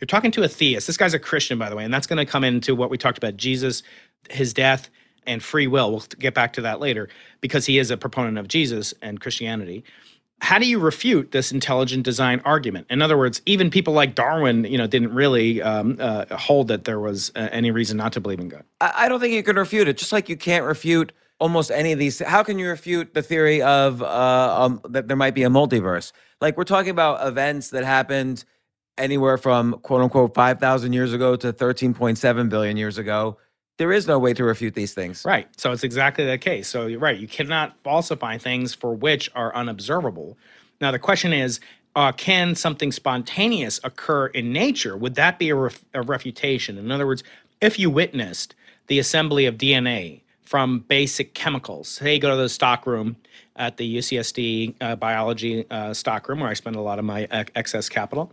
you're 0.00 0.06
talking 0.06 0.30
to 0.32 0.42
a 0.42 0.48
theist. 0.48 0.86
This 0.86 0.96
guy's 0.96 1.14
a 1.14 1.18
Christian, 1.18 1.58
by 1.58 1.68
the 1.68 1.76
way, 1.76 1.84
and 1.84 1.92
that's 1.92 2.06
going 2.06 2.24
to 2.24 2.30
come 2.30 2.44
into 2.44 2.74
what 2.74 2.90
we 2.90 2.98
talked 2.98 3.18
about 3.18 3.36
Jesus, 3.36 3.82
his 4.30 4.52
death, 4.52 4.90
and 5.26 5.42
free 5.42 5.66
will. 5.66 5.90
We'll 5.90 6.04
get 6.18 6.34
back 6.34 6.52
to 6.54 6.60
that 6.62 6.80
later 6.80 7.08
because 7.40 7.66
he 7.66 7.78
is 7.78 7.90
a 7.90 7.96
proponent 7.96 8.38
of 8.38 8.48
Jesus 8.48 8.94
and 9.02 9.20
Christianity. 9.20 9.84
How 10.40 10.58
do 10.58 10.66
you 10.66 10.78
refute 10.78 11.32
this 11.32 11.50
intelligent 11.50 12.04
design 12.04 12.40
argument? 12.44 12.86
In 12.90 13.02
other 13.02 13.18
words, 13.18 13.42
even 13.44 13.70
people 13.70 13.92
like 13.92 14.14
Darwin, 14.14 14.64
you 14.64 14.78
know, 14.78 14.86
didn't 14.86 15.12
really 15.12 15.60
um, 15.60 15.96
uh, 15.98 16.24
hold 16.36 16.68
that 16.68 16.84
there 16.84 17.00
was 17.00 17.32
uh, 17.34 17.48
any 17.50 17.72
reason 17.72 17.96
not 17.96 18.12
to 18.12 18.20
believe 18.20 18.38
in 18.38 18.48
God. 18.48 18.62
I 18.80 19.08
don't 19.08 19.18
think 19.18 19.34
you 19.34 19.42
can 19.42 19.56
refute 19.56 19.88
it. 19.88 19.98
Just 19.98 20.12
like 20.12 20.28
you 20.28 20.36
can't 20.36 20.64
refute 20.64 21.12
almost 21.40 21.72
any 21.72 21.92
of 21.92 21.98
these. 21.98 22.20
How 22.20 22.44
can 22.44 22.58
you 22.58 22.68
refute 22.68 23.14
the 23.14 23.22
theory 23.22 23.60
of 23.62 24.00
uh, 24.00 24.56
um, 24.60 24.80
that 24.88 25.08
there 25.08 25.16
might 25.16 25.34
be 25.34 25.42
a 25.42 25.48
multiverse? 25.48 26.12
Like 26.40 26.56
we're 26.56 26.64
talking 26.64 26.90
about 26.90 27.26
events 27.26 27.70
that 27.70 27.84
happened 27.84 28.44
anywhere 28.98 29.38
from 29.38 29.74
quote 29.82 30.02
unquote 30.02 30.34
5,000 30.34 30.92
years 30.92 31.12
ago 31.12 31.36
to 31.36 31.52
13.7 31.52 32.48
billion 32.48 32.76
years 32.76 32.98
ago. 32.98 33.38
There 33.78 33.92
is 33.92 34.08
no 34.08 34.18
way 34.18 34.34
to 34.34 34.42
refute 34.42 34.74
these 34.74 34.92
things. 34.92 35.24
Right. 35.24 35.48
So 35.56 35.70
it's 35.70 35.84
exactly 35.84 36.26
the 36.26 36.36
case. 36.36 36.66
So 36.66 36.86
you're 36.86 36.98
right. 36.98 37.18
You 37.18 37.28
cannot 37.28 37.76
falsify 37.84 38.38
things 38.38 38.74
for 38.74 38.92
which 38.94 39.30
are 39.34 39.54
unobservable. 39.54 40.36
Now, 40.80 40.90
the 40.90 40.98
question 40.98 41.32
is 41.32 41.60
uh, 41.94 42.12
can 42.12 42.54
something 42.54 42.92
spontaneous 42.92 43.80
occur 43.82 44.26
in 44.26 44.52
nature? 44.52 44.96
Would 44.96 45.14
that 45.14 45.38
be 45.38 45.48
a, 45.50 45.54
ref- 45.54 45.84
a 45.94 46.02
refutation? 46.02 46.76
In 46.78 46.90
other 46.90 47.06
words, 47.06 47.24
if 47.60 47.78
you 47.78 47.90
witnessed 47.90 48.54
the 48.88 48.98
assembly 48.98 49.46
of 49.46 49.56
DNA 49.56 50.22
from 50.48 50.78
basic 50.78 51.34
chemicals, 51.34 51.88
say 51.88 52.14
you 52.14 52.20
go 52.20 52.30
to 52.30 52.36
the 52.36 52.48
stock 52.48 52.86
room 52.86 53.16
at 53.56 53.76
the 53.76 53.98
UCSD 53.98 54.74
uh, 54.80 54.96
biology 54.96 55.66
uh, 55.70 55.92
stockroom 55.92 56.40
where 56.40 56.48
I 56.48 56.54
spend 56.54 56.74
a 56.74 56.80
lot 56.80 56.98
of 56.98 57.04
my 57.04 57.28
excess 57.54 57.90
capital. 57.90 58.32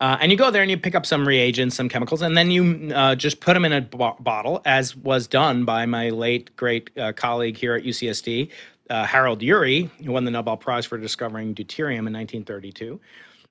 Uh, 0.00 0.16
and 0.20 0.30
you 0.30 0.38
go 0.38 0.52
there 0.52 0.62
and 0.62 0.70
you 0.70 0.78
pick 0.78 0.94
up 0.94 1.04
some 1.04 1.26
reagents, 1.26 1.74
some 1.74 1.88
chemicals, 1.88 2.22
and 2.22 2.36
then 2.36 2.52
you 2.52 2.92
uh, 2.94 3.16
just 3.16 3.40
put 3.40 3.54
them 3.54 3.64
in 3.64 3.72
a 3.72 3.80
b- 3.80 3.98
bottle, 4.20 4.62
as 4.64 4.94
was 4.94 5.26
done 5.26 5.64
by 5.64 5.86
my 5.86 6.10
late 6.10 6.54
great 6.54 6.96
uh, 6.96 7.12
colleague 7.12 7.56
here 7.56 7.74
at 7.74 7.82
UCSD, 7.82 8.48
uh, 8.88 9.04
Harold 9.04 9.40
Urey, 9.40 9.90
who 10.04 10.12
won 10.12 10.24
the 10.24 10.30
Nobel 10.30 10.56
Prize 10.56 10.86
for 10.86 10.98
discovering 10.98 11.52
deuterium 11.52 12.06
in 12.06 12.12
1932. 12.12 13.00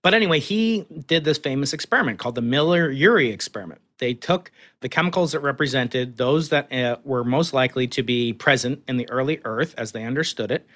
But 0.02 0.14
anyway, 0.14 0.40
he 0.40 0.86
did 1.08 1.26
this 1.26 1.38
famous 1.38 1.74
experiment 1.74 2.20
called 2.20 2.36
the 2.36 2.42
Miller 2.42 2.90
Urey 2.94 3.34
experiment. 3.34 3.82
They 4.00 4.14
took 4.14 4.52
the 4.82 4.90
chemicals 4.90 5.32
that 5.32 5.40
represented 5.40 6.18
those 6.18 6.50
that 6.50 6.72
uh, 6.72 6.98
were 7.04 7.24
most 7.24 7.54
likely 7.54 7.88
to 7.90 8.04
be 8.04 8.34
present 8.34 8.84
in 8.88 8.98
the 8.98 9.10
early 9.10 9.40
Earth 9.46 9.74
as 9.78 9.94
they 9.94 10.04
understood 10.04 10.52
it, 10.52 10.68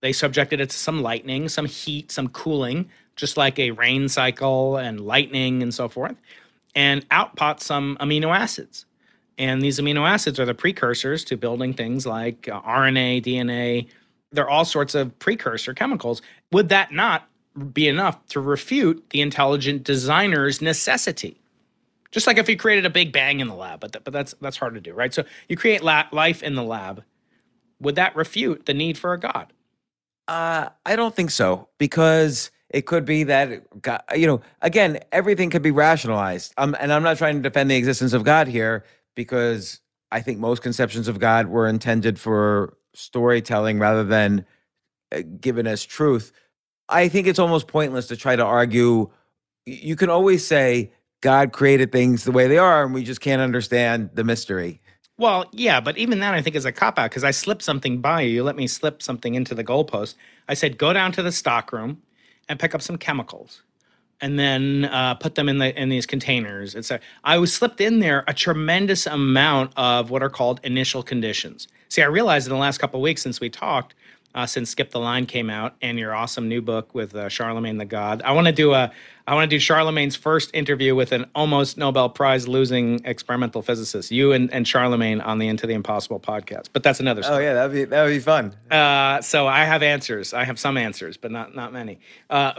they 0.00 0.12
subjected 0.12 0.60
it 0.60 0.70
to 0.70 0.76
some 0.76 1.02
lightning, 1.02 1.48
some 1.48 1.66
heat, 1.66 2.12
some 2.12 2.28
cooling, 2.28 2.88
just 3.16 3.36
like 3.36 3.58
a 3.58 3.72
rain 3.72 4.08
cycle 4.08 4.76
and 4.76 5.00
lightning 5.00 5.62
and 5.62 5.74
so 5.74 5.88
forth, 5.88 6.16
and 6.74 7.04
output 7.10 7.60
some 7.60 7.96
amino 8.00 8.34
acids. 8.36 8.86
And 9.38 9.62
these 9.62 9.78
amino 9.78 10.08
acids 10.08 10.38
are 10.38 10.44
the 10.44 10.54
precursors 10.54 11.24
to 11.24 11.36
building 11.36 11.74
things 11.74 12.06
like 12.06 12.48
uh, 12.48 12.60
RNA, 12.62 13.24
DNA. 13.24 13.88
They're 14.32 14.48
all 14.48 14.64
sorts 14.64 14.94
of 14.94 15.16
precursor 15.18 15.74
chemicals. 15.74 16.22
Would 16.52 16.68
that 16.68 16.92
not 16.92 17.28
be 17.72 17.88
enough 17.88 18.24
to 18.28 18.40
refute 18.40 19.10
the 19.10 19.20
intelligent 19.20 19.82
designer's 19.82 20.60
necessity? 20.60 21.37
Just 22.10 22.26
like 22.26 22.38
if 22.38 22.48
you 22.48 22.56
created 22.56 22.86
a 22.86 22.90
big 22.90 23.12
bang 23.12 23.40
in 23.40 23.48
the 23.48 23.54
lab, 23.54 23.80
but, 23.80 23.92
th- 23.92 24.04
but 24.04 24.12
that's 24.12 24.34
that's 24.40 24.56
hard 24.56 24.74
to 24.74 24.80
do, 24.80 24.94
right? 24.94 25.12
So 25.12 25.24
you 25.48 25.56
create 25.56 25.82
life 25.82 26.42
in 26.42 26.54
the 26.54 26.62
lab. 26.62 27.04
Would 27.80 27.96
that 27.96 28.16
refute 28.16 28.66
the 28.66 28.74
need 28.74 28.98
for 28.98 29.12
a 29.12 29.20
god? 29.20 29.52
Uh, 30.26 30.68
I 30.84 30.96
don't 30.96 31.14
think 31.14 31.30
so 31.30 31.68
because 31.78 32.50
it 32.70 32.86
could 32.86 33.04
be 33.04 33.24
that 33.24 33.80
God, 33.80 34.02
you 34.14 34.26
know, 34.26 34.40
again, 34.60 35.00
everything 35.12 35.48
could 35.50 35.62
be 35.62 35.70
rationalized. 35.70 36.52
Um, 36.58 36.76
and 36.78 36.92
I'm 36.92 37.02
not 37.02 37.16
trying 37.16 37.36
to 37.36 37.42
defend 37.42 37.70
the 37.70 37.76
existence 37.76 38.12
of 38.12 38.24
God 38.24 38.46
here 38.46 38.84
because 39.14 39.80
I 40.12 40.20
think 40.20 40.38
most 40.38 40.62
conceptions 40.62 41.08
of 41.08 41.18
God 41.18 41.46
were 41.48 41.66
intended 41.66 42.18
for 42.18 42.76
storytelling 42.94 43.78
rather 43.78 44.04
than 44.04 44.44
uh, 45.12 45.22
given 45.40 45.66
as 45.66 45.84
truth. 45.84 46.32
I 46.88 47.08
think 47.08 47.26
it's 47.26 47.38
almost 47.38 47.66
pointless 47.66 48.06
to 48.08 48.16
try 48.16 48.36
to 48.36 48.44
argue. 48.44 49.10
You 49.64 49.96
can 49.96 50.10
always 50.10 50.46
say 50.46 50.92
God 51.20 51.52
created 51.52 51.90
things 51.92 52.24
the 52.24 52.32
way 52.32 52.46
they 52.46 52.58
are, 52.58 52.84
and 52.84 52.94
we 52.94 53.02
just 53.02 53.20
can't 53.20 53.42
understand 53.42 54.10
the 54.14 54.24
mystery. 54.24 54.80
Well, 55.16 55.46
yeah, 55.52 55.80
but 55.80 55.98
even 55.98 56.20
that 56.20 56.34
I 56.34 56.42
think 56.42 56.54
is 56.54 56.64
a 56.64 56.70
cop 56.70 56.98
out 56.98 57.10
because 57.10 57.24
I 57.24 57.32
slipped 57.32 57.62
something 57.62 58.00
by 58.00 58.20
you. 58.20 58.30
You 58.30 58.44
let 58.44 58.54
me 58.54 58.68
slip 58.68 59.02
something 59.02 59.34
into 59.34 59.54
the 59.54 59.64
goalpost. 59.64 60.14
I 60.48 60.54
said, 60.54 60.78
go 60.78 60.92
down 60.92 61.10
to 61.12 61.22
the 61.22 61.32
stockroom 61.32 62.02
and 62.48 62.58
pick 62.60 62.72
up 62.72 62.82
some 62.82 62.96
chemicals 62.96 63.62
and 64.20 64.38
then 64.38 64.84
uh, 64.86 65.14
put 65.14 65.34
them 65.34 65.48
in 65.48 65.58
the 65.58 65.80
in 65.80 65.88
these 65.88 66.06
containers. 66.06 66.74
It's 66.74 66.90
a, 66.90 67.00
I 67.24 67.38
was 67.38 67.52
slipped 67.52 67.80
in 67.80 67.98
there 67.98 68.24
a 68.26 68.34
tremendous 68.34 69.06
amount 69.06 69.72
of 69.76 70.10
what 70.10 70.22
are 70.22 70.30
called 70.30 70.60
initial 70.62 71.02
conditions. 71.02 71.68
See, 71.88 72.02
I 72.02 72.06
realized 72.06 72.46
in 72.46 72.52
the 72.52 72.58
last 72.58 72.78
couple 72.78 73.00
weeks 73.00 73.22
since 73.22 73.40
we 73.40 73.50
talked 73.50 73.94
uh, 74.34 74.46
since 74.46 74.70
Skip 74.70 74.90
the 74.90 75.00
Line 75.00 75.26
came 75.26 75.50
out 75.50 75.74
and 75.80 75.98
your 75.98 76.14
awesome 76.14 76.48
new 76.48 76.62
book 76.62 76.94
with 76.94 77.14
uh, 77.14 77.28
Charlemagne 77.28 77.78
the 77.78 77.84
God. 77.84 78.22
I 78.22 78.32
want 78.32 78.46
to 78.46 78.52
do 78.52 78.72
a 78.72 78.92
I 79.26 79.34
want 79.34 79.50
to 79.50 79.54
do 79.54 79.60
Charlemagne's 79.60 80.16
first 80.16 80.50
interview 80.54 80.94
with 80.94 81.12
an 81.12 81.26
almost 81.34 81.76
Nobel 81.76 82.08
Prize 82.08 82.48
losing 82.48 83.04
experimental 83.04 83.60
physicist. 83.60 84.10
You 84.10 84.32
and, 84.32 84.50
and 84.54 84.66
Charlemagne 84.66 85.20
on 85.20 85.38
the 85.38 85.48
Into 85.48 85.66
the 85.66 85.74
Impossible 85.74 86.18
podcast. 86.18 86.68
But 86.72 86.82
that's 86.82 86.98
another. 86.98 87.20
Oh, 87.20 87.24
story. 87.24 87.44
Oh 87.44 87.48
yeah, 87.48 87.54
that'd 87.54 87.72
be 87.72 87.84
that'd 87.84 88.14
be 88.14 88.20
fun. 88.20 88.54
Uh, 88.70 89.20
so 89.20 89.46
I 89.46 89.64
have 89.64 89.82
answers. 89.82 90.32
I 90.32 90.44
have 90.44 90.58
some 90.58 90.76
answers, 90.76 91.16
but 91.16 91.30
not 91.30 91.54
not 91.54 91.72
many. 91.72 91.98
Uh, 92.30 92.52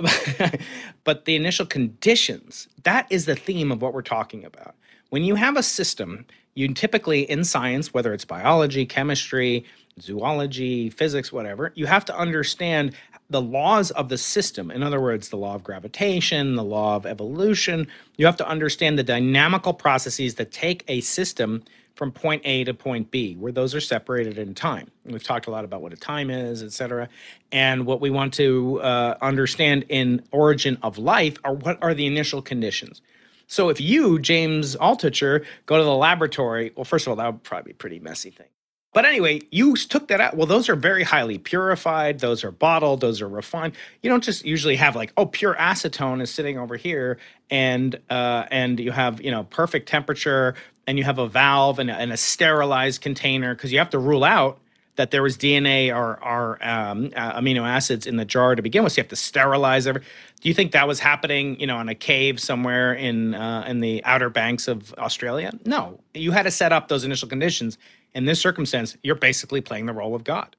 but 1.03 1.25
the 1.25 1.35
initial 1.35 1.65
conditions 1.65 2.67
that 2.83 3.07
is 3.09 3.25
the 3.25 3.35
theme 3.35 3.71
of 3.71 3.81
what 3.81 3.93
we're 3.93 4.01
talking 4.01 4.45
about. 4.45 4.75
When 5.09 5.23
you 5.23 5.35
have 5.35 5.57
a 5.57 5.63
system, 5.63 6.25
you 6.53 6.73
typically 6.73 7.21
in 7.21 7.43
science, 7.43 7.93
whether 7.93 8.13
it's 8.13 8.25
biology, 8.25 8.85
chemistry, 8.85 9.65
zoology, 10.01 10.89
physics, 10.89 11.31
whatever, 11.31 11.71
you 11.75 11.85
have 11.85 12.05
to 12.05 12.17
understand 12.17 12.95
the 13.29 13.41
laws 13.41 13.91
of 13.91 14.09
the 14.09 14.17
system. 14.17 14.71
In 14.71 14.81
other 14.81 14.99
words, 14.99 15.29
the 15.29 15.37
law 15.37 15.55
of 15.55 15.63
gravitation, 15.63 16.55
the 16.55 16.63
law 16.63 16.95
of 16.95 17.05
evolution. 17.05 17.87
You 18.17 18.25
have 18.25 18.37
to 18.37 18.47
understand 18.47 18.97
the 18.97 19.03
dynamical 19.03 19.73
processes 19.73 20.35
that 20.35 20.51
take 20.51 20.83
a 20.87 21.01
system 21.01 21.63
from 21.93 22.11
point 22.11 22.41
A 22.45 22.63
to 22.63 22.73
point 22.73 23.11
B, 23.11 23.35
where 23.35 23.51
those 23.51 23.75
are 23.75 23.81
separated 23.81 24.37
in 24.37 24.55
time. 24.55 24.89
We've 25.05 25.23
talked 25.23 25.47
a 25.47 25.51
lot 25.51 25.65
about 25.65 25.81
what 25.81 25.91
a 25.91 25.97
time 25.97 26.29
is, 26.29 26.63
et 26.63 26.71
cetera. 26.71 27.09
And 27.51 27.85
what 27.85 27.99
we 27.99 28.09
want 28.09 28.33
to 28.35 28.81
uh, 28.81 29.17
understand 29.21 29.85
in 29.89 30.23
origin 30.31 30.77
of 30.81 30.97
life 30.97 31.37
are 31.43 31.53
what 31.53 31.77
are 31.83 31.93
the 31.93 32.07
initial 32.07 32.41
conditions. 32.41 33.01
So 33.47 33.69
if 33.69 33.81
you, 33.81 34.17
James 34.19 34.75
Altucher, 34.75 35.43
go 35.65 35.77
to 35.77 35.83
the 35.83 35.95
laboratory, 35.95 36.71
well, 36.75 36.85
first 36.85 37.05
of 37.05 37.11
all, 37.11 37.15
that 37.17 37.33
would 37.33 37.43
probably 37.43 37.71
be 37.71 37.75
a 37.75 37.75
pretty 37.75 37.99
messy 37.99 38.29
thing. 38.29 38.47
But 38.91 39.05
anyway, 39.05 39.41
you 39.51 39.75
took 39.75 40.07
that 40.07 40.19
out. 40.19 40.35
Well, 40.35 40.47
those 40.47 40.67
are 40.67 40.75
very 40.75 41.03
highly 41.03 41.37
purified. 41.37 42.19
Those 42.19 42.43
are 42.43 42.51
bottled. 42.51 43.01
Those 43.01 43.21
are 43.21 43.27
refined. 43.27 43.73
You 44.01 44.09
don't 44.09 44.23
just 44.23 44.43
usually 44.45 44.77
have 44.77 44.95
like, 44.95 45.13
oh, 45.15 45.27
pure 45.27 45.53
acetone 45.55 46.21
is 46.21 46.31
sitting 46.33 46.57
over 46.57 46.75
here, 46.75 47.19
and 47.51 47.99
uh, 48.09 48.45
and 48.49 48.79
you 48.79 48.91
have 48.91 49.21
you 49.21 49.29
know 49.29 49.43
perfect 49.43 49.87
temperature, 49.87 50.55
and 50.87 50.97
you 50.97 51.03
have 51.03 51.19
a 51.19 51.27
valve 51.27 51.77
and 51.77 51.91
a, 51.91 51.93
and 51.93 52.11
a 52.11 52.17
sterilized 52.17 53.01
container 53.01 53.53
because 53.53 53.71
you 53.71 53.77
have 53.77 53.91
to 53.91 53.99
rule 53.99 54.23
out 54.23 54.59
that 54.99 55.11
there 55.11 55.23
was 55.23 55.37
DNA 55.37 55.95
or, 55.95 56.21
or 56.21 56.59
um, 56.61 57.05
uh, 57.15 57.39
amino 57.39 57.61
acids 57.61 58.05
in 58.05 58.17
the 58.17 58.25
jar 58.25 58.53
to 58.53 58.61
begin 58.61 58.83
with. 58.83 58.91
So 58.91 58.99
you 58.99 59.03
have 59.03 59.09
to 59.09 59.15
sterilize 59.15 59.87
every. 59.87 60.01
Do 60.01 60.49
you 60.49 60.53
think 60.53 60.73
that 60.73 60.89
was 60.89 60.99
happening, 60.99 61.57
you 61.57 61.67
know, 61.67 61.79
in 61.79 61.87
a 61.87 61.95
cave 61.95 62.37
somewhere 62.37 62.93
in 62.93 63.33
uh, 63.33 63.63
in 63.65 63.79
the 63.79 64.03
outer 64.03 64.29
banks 64.29 64.67
of 64.67 64.93
Australia? 64.97 65.53
No, 65.63 66.01
you 66.13 66.31
had 66.31 66.43
to 66.43 66.51
set 66.51 66.73
up 66.73 66.89
those 66.89 67.05
initial 67.05 67.29
conditions 67.29 67.77
in 68.13 68.25
this 68.25 68.39
circumstance, 68.39 68.97
you're 69.03 69.15
basically 69.15 69.61
playing 69.61 69.85
the 69.85 69.93
role 69.93 70.15
of 70.15 70.23
God. 70.23 70.55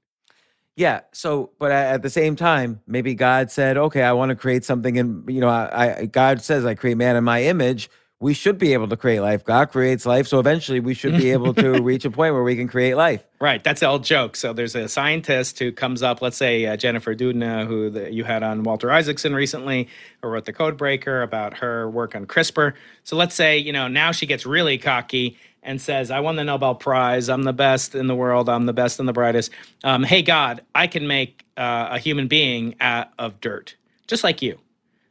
Yeah. 0.77 1.01
So, 1.13 1.51
but 1.59 1.73
at 1.73 2.01
the 2.01 2.11
same 2.11 2.37
time, 2.37 2.81
maybe 2.87 3.15
God 3.15 3.51
said, 3.51 3.77
"Okay, 3.77 4.03
I 4.03 4.13
want 4.13 4.31
to 4.31 4.35
create 4.35 4.65
something." 4.65 4.99
And 4.99 5.29
you 5.29 5.41
know, 5.41 5.49
I, 5.49 5.99
I 5.99 6.07
God 6.07 6.43
says, 6.43 6.65
"I 6.65 6.75
create 6.75 6.97
man 6.97 7.17
in 7.17 7.25
my 7.25 7.43
image." 7.43 7.91
We 8.19 8.35
should 8.35 8.59
be 8.59 8.75
able 8.75 8.87
to 8.89 8.99
create 8.99 9.21
life. 9.21 9.45
God 9.45 9.71
creates 9.71 10.05
life, 10.05 10.27
so 10.27 10.39
eventually 10.39 10.79
we 10.79 10.93
should 10.93 11.17
be 11.17 11.31
able 11.33 11.55
to 11.55 11.83
reach 11.83 12.05
a 12.05 12.11
point 12.11 12.35
where 12.35 12.43
we 12.43 12.55
can 12.55 12.69
create 12.69 12.95
life. 12.95 13.25
Right. 13.41 13.65
That's 13.65 13.81
the 13.81 13.87
old 13.87 14.05
joke. 14.05 14.37
So 14.37 14.53
there's 14.53 14.75
a 14.75 14.89
scientist 14.89 15.59
who 15.59 15.73
comes 15.73 16.03
up. 16.03 16.21
Let's 16.21 16.37
say 16.37 16.67
uh, 16.67 16.77
Jennifer 16.77 17.15
Doudna, 17.15 17.67
who 17.67 17.89
the, 17.89 18.13
you 18.13 18.25
had 18.25 18.43
on 18.43 18.63
Walter 18.63 18.93
Isaacson 18.93 19.35
recently, 19.35 19.89
who 20.21 20.29
wrote 20.29 20.45
the 20.45 20.53
Codebreaker 20.53 21.25
about 21.25 21.59
her 21.59 21.89
work 21.89 22.15
on 22.15 22.27
CRISPR. 22.27 22.75
So 23.05 23.17
let's 23.17 23.35
say 23.35 23.57
you 23.57 23.73
know 23.73 23.89
now 23.89 24.13
she 24.13 24.27
gets 24.27 24.45
really 24.45 24.77
cocky 24.77 25.39
and 25.63 25.81
says, 25.81 26.11
I 26.11 26.21
won 26.21 26.37
the 26.37 26.45
Nobel 26.45 26.75
Prize. 26.75 27.29
I'm 27.29 27.43
the 27.43 27.53
best 27.53 27.95
in 27.95 28.07
the 28.07 28.15
world. 28.15 28.49
I'm 28.49 28.67
the 28.67 28.73
best 28.73 28.99
and 28.99 29.09
the 29.09 29.13
brightest. 29.13 29.51
Um, 29.85 30.03
hey, 30.03 30.23
God, 30.23 30.63
I 30.75 30.87
can 30.87 31.07
make 31.07 31.45
uh, 31.57 31.89
a 31.93 31.99
human 31.99 32.29
being 32.29 32.77
out 32.81 33.09
of 33.19 33.41
dirt, 33.41 33.77
just 34.07 34.25
like 34.25 34.43
you. 34.43 34.59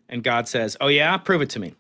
And 0.08 0.24
God 0.24 0.48
says, 0.48 0.76
Oh, 0.82 0.88
yeah, 0.88 1.16
prove 1.18 1.42
it 1.42 1.50
to 1.52 1.60
me. 1.60 1.76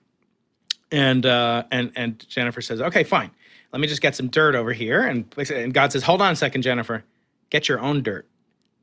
And, 0.91 1.25
uh, 1.25 1.63
and, 1.71 1.91
and 1.95 2.27
Jennifer 2.29 2.62
says, 2.62 2.82
Okay, 2.82 3.03
fine. 3.03 3.32
Let 3.71 3.79
me 3.79 3.88
just 3.88 4.01
get 4.01 4.15
some 4.15 4.27
dirt 4.27 4.55
over 4.55 4.73
here. 4.73 5.01
And, 5.01 5.25
and 5.38 5.73
God 5.73 5.91
says, 5.91 6.03
Hold 6.03 6.21
on 6.21 6.34
a 6.34 6.36
second, 6.36 6.62
Jennifer. 6.62 7.03
Get 7.49 7.67
your 7.67 7.79
own 7.79 8.03
dirt. 8.03 8.27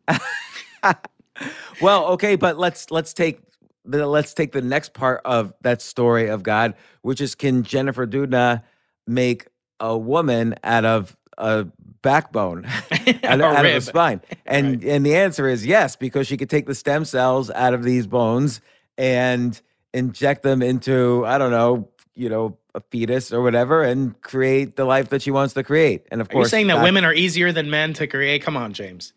well, 1.80 2.06
okay, 2.06 2.36
but 2.36 2.58
let's 2.58 2.90
let's 2.90 3.12
take 3.12 3.40
the 3.84 4.06
let's 4.06 4.34
take 4.34 4.52
the 4.52 4.62
next 4.62 4.92
part 4.92 5.20
of 5.24 5.52
that 5.62 5.82
story 5.82 6.28
of 6.28 6.42
God, 6.42 6.74
which 7.02 7.20
is 7.20 7.34
can 7.34 7.62
Jennifer 7.62 8.06
Doudna 8.06 8.62
make 9.06 9.46
a 9.80 9.96
woman 9.96 10.54
out 10.64 10.84
of 10.84 11.16
a 11.38 11.66
backbone 12.02 12.64
out, 12.64 13.24
out 13.24 13.66
of 13.66 13.74
the 13.74 13.80
spine. 13.80 14.20
And 14.46 14.82
right. 14.82 14.92
and 14.92 15.04
the 15.04 15.16
answer 15.16 15.48
is 15.48 15.66
yes 15.66 15.96
because 15.96 16.26
she 16.26 16.36
could 16.36 16.50
take 16.50 16.66
the 16.66 16.74
stem 16.74 17.04
cells 17.04 17.50
out 17.50 17.74
of 17.74 17.82
these 17.82 18.06
bones 18.06 18.60
and 18.96 19.60
inject 19.92 20.42
them 20.42 20.62
into 20.62 21.24
i 21.26 21.38
don't 21.38 21.50
know 21.50 21.88
you 22.14 22.28
know 22.28 22.56
a 22.74 22.80
fetus 22.90 23.32
or 23.32 23.42
whatever 23.42 23.82
and 23.82 24.20
create 24.20 24.76
the 24.76 24.84
life 24.84 25.08
that 25.08 25.22
she 25.22 25.30
wants 25.30 25.54
to 25.54 25.62
create. 25.62 26.06
And 26.10 26.20
of 26.20 26.28
are 26.28 26.32
course 26.32 26.46
you 26.46 26.50
saying 26.50 26.66
that, 26.66 26.76
that 26.76 26.82
women 26.82 27.06
are 27.06 27.14
easier 27.14 27.50
than 27.50 27.70
men 27.70 27.94
to 27.94 28.06
create? 28.06 28.42
Come 28.42 28.56
on 28.56 28.72
james 28.72 29.12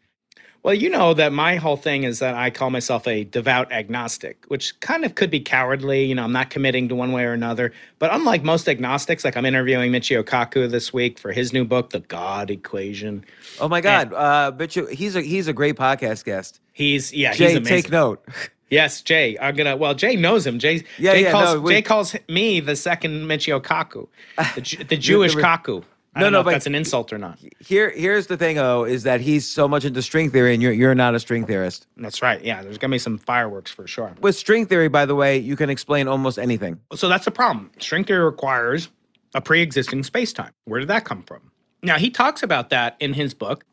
well, 0.63 0.73
you 0.73 0.89
know 0.89 1.13
that 1.13 1.31
my 1.31 1.55
whole 1.55 1.77
thing 1.77 2.03
is 2.03 2.19
that 2.19 2.35
I 2.35 2.49
call 2.49 2.69
myself 2.69 3.07
a 3.07 3.23
devout 3.23 3.71
agnostic, 3.71 4.43
which 4.49 4.77
kind 4.81 5.05
of 5.05 5.15
could 5.15 5.29
be 5.29 5.39
cowardly. 5.39 6.05
You 6.05 6.15
know, 6.15 6.23
I'm 6.23 6.33
not 6.33 6.49
committing 6.49 6.89
to 6.89 6.95
one 6.95 7.11
way 7.11 7.23
or 7.23 7.33
another. 7.33 7.71
But 7.97 8.13
unlike 8.13 8.43
most 8.43 8.67
agnostics, 8.67 9.23
like 9.23 9.37
I'm 9.37 9.45
interviewing 9.45 9.91
Michio 9.91 10.23
Kaku 10.23 10.69
this 10.69 10.91
week 10.91 11.17
for 11.17 11.31
his 11.31 11.53
new 11.53 11.63
book, 11.63 11.91
The 11.91 12.01
God 12.01 12.51
Equation. 12.51 13.23
Oh 13.59 13.69
my 13.69 13.79
God, 13.79 14.07
and, 14.07 14.13
uh, 14.15 14.51
Michio, 14.57 14.89
he's 14.89 15.15
a 15.15 15.21
he's 15.21 15.47
a 15.47 15.53
great 15.53 15.75
podcast 15.77 16.25
guest. 16.25 16.59
He's 16.73 17.13
yeah, 17.13 17.33
Jay, 17.33 17.47
he's 17.47 17.57
amazing. 17.57 17.83
take 17.83 17.91
note. 17.91 18.25
Yes, 18.71 19.01
Jay. 19.01 19.35
I'm 19.41 19.55
gonna. 19.55 19.75
Well, 19.75 19.95
Jay 19.95 20.15
knows 20.15 20.45
him. 20.45 20.59
Jay. 20.59 20.83
Yeah, 20.99 21.13
Jay 21.13 21.23
yeah. 21.23 21.31
Calls, 21.31 21.55
no, 21.55 21.61
we, 21.61 21.73
Jay 21.73 21.81
calls 21.81 22.15
me 22.27 22.59
the 22.59 22.75
second 22.75 23.25
Michio 23.25 23.59
Kaku, 23.59 24.07
the, 24.37 24.83
the 24.89 24.95
Jewish 24.95 25.35
Kaku. 25.35 25.83
I 26.15 26.21
no, 26.21 26.29
no, 26.29 26.43
but 26.43 26.51
that's 26.51 26.65
an 26.65 26.73
insult 26.73 27.13
or 27.13 27.17
not. 27.17 27.37
Here, 27.59 27.91
here's 27.91 28.27
the 28.27 28.35
thing, 28.35 28.55
though, 28.55 28.83
is 28.83 29.03
that 29.03 29.21
he's 29.21 29.47
so 29.47 29.67
much 29.67 29.85
into 29.85 30.01
string 30.01 30.31
theory, 30.31 30.53
and 30.53 30.61
you're 30.61 30.71
you're 30.71 30.95
not 30.95 31.13
a 31.13 31.19
string 31.19 31.45
theorist. 31.45 31.85
That's 31.97 32.21
right. 32.21 32.43
Yeah, 32.43 32.63
there's 32.63 32.79
gonna 32.79 32.91
be 32.91 32.99
some 32.99 33.17
fireworks 33.17 33.71
for 33.71 33.85
sure. 33.85 34.15
With 34.19 34.35
string 34.35 34.65
theory, 34.65 34.87
by 34.87 35.05
the 35.05 35.15
way, 35.15 35.37
you 35.37 35.55
can 35.55 35.69
explain 35.69 36.07
almost 36.07 36.39
anything. 36.39 36.79
So 36.95 37.07
that's 37.07 37.25
the 37.25 37.31
problem. 37.31 37.71
String 37.79 38.03
theory 38.03 38.23
requires 38.25 38.89
a 39.35 39.41
pre-existing 39.41 40.03
space-time. 40.03 40.51
Where 40.65 40.79
did 40.79 40.89
that 40.89 41.05
come 41.05 41.21
from? 41.21 41.51
Now 41.83 41.97
he 41.97 42.09
talks 42.09 42.41
about 42.41 42.71
that 42.71 42.95
in 42.99 43.13
his 43.13 43.33
book. 43.35 43.63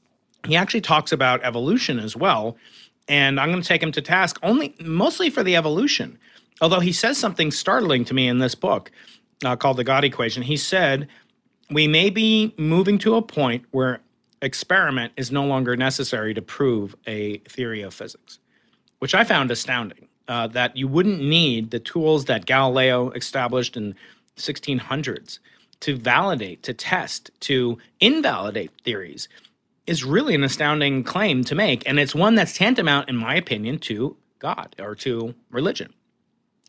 He 0.46 0.55
actually 0.57 0.83
talks 0.83 1.12
about 1.12 1.42
evolution 1.42 1.99
as 1.99 2.14
well, 2.14 2.57
and 3.09 3.40
I'm 3.40 3.51
going 3.51 3.62
to 3.62 3.66
take 3.66 3.83
him 3.83 3.92
to 3.92 4.03
task 4.03 4.38
only 4.42 4.75
mostly 4.81 5.31
for 5.31 5.42
the 5.42 5.57
evolution. 5.57 6.18
Although 6.61 6.81
he 6.81 6.92
says 6.92 7.18
something 7.18 7.51
startling 7.51 8.05
to 8.05 8.14
me 8.14 8.29
in 8.29 8.38
this 8.38 8.55
book 8.55 8.90
uh, 9.44 9.57
called 9.57 9.77
the 9.77 9.85
God 9.85 10.05
equation. 10.05 10.42
He 10.42 10.57
said 10.57 11.09
we 11.70 11.87
may 11.88 12.11
be 12.11 12.55
moving 12.57 12.98
to 12.98 13.16
a 13.16 13.22
point 13.22 13.64
where 13.70 14.00
experiment 14.42 15.12
is 15.16 15.33
no 15.33 15.44
longer 15.44 15.76
necessary 15.76 16.35
to 16.35 16.42
prove 16.42 16.94
a 17.07 17.38
theory 17.38 17.83
of 17.83 17.94
physics, 17.94 18.38
which 18.98 19.14
I 19.14 19.24
found 19.24 19.50
astounding. 19.50 20.09
Uh, 20.29 20.48
that 20.48 20.76
you 20.76 20.88
wouldn't 20.88 21.20
need 21.20 21.70
the 21.70 21.79
tools 21.79 22.24
that 22.24 22.46
Galileo 22.46 23.11
established 23.11 23.76
in 23.76 23.94
1600s 24.37 25.38
to 25.79 25.96
validate, 25.96 26.64
to 26.64 26.74
test, 26.74 27.31
to 27.40 27.79
invalidate 28.00 28.72
theories 28.83 29.29
is 29.87 30.05
really 30.05 30.35
an 30.35 30.42
astounding 30.42 31.05
claim 31.05 31.44
to 31.44 31.55
make. 31.55 31.88
And 31.88 32.00
it's 32.00 32.14
one 32.14 32.35
that's 32.35 32.55
tantamount, 32.55 33.09
in 33.09 33.16
my 33.16 33.37
opinion, 33.37 33.79
to 33.81 34.16
God 34.40 34.74
or 34.81 34.94
to 34.96 35.35
religion. 35.50 35.92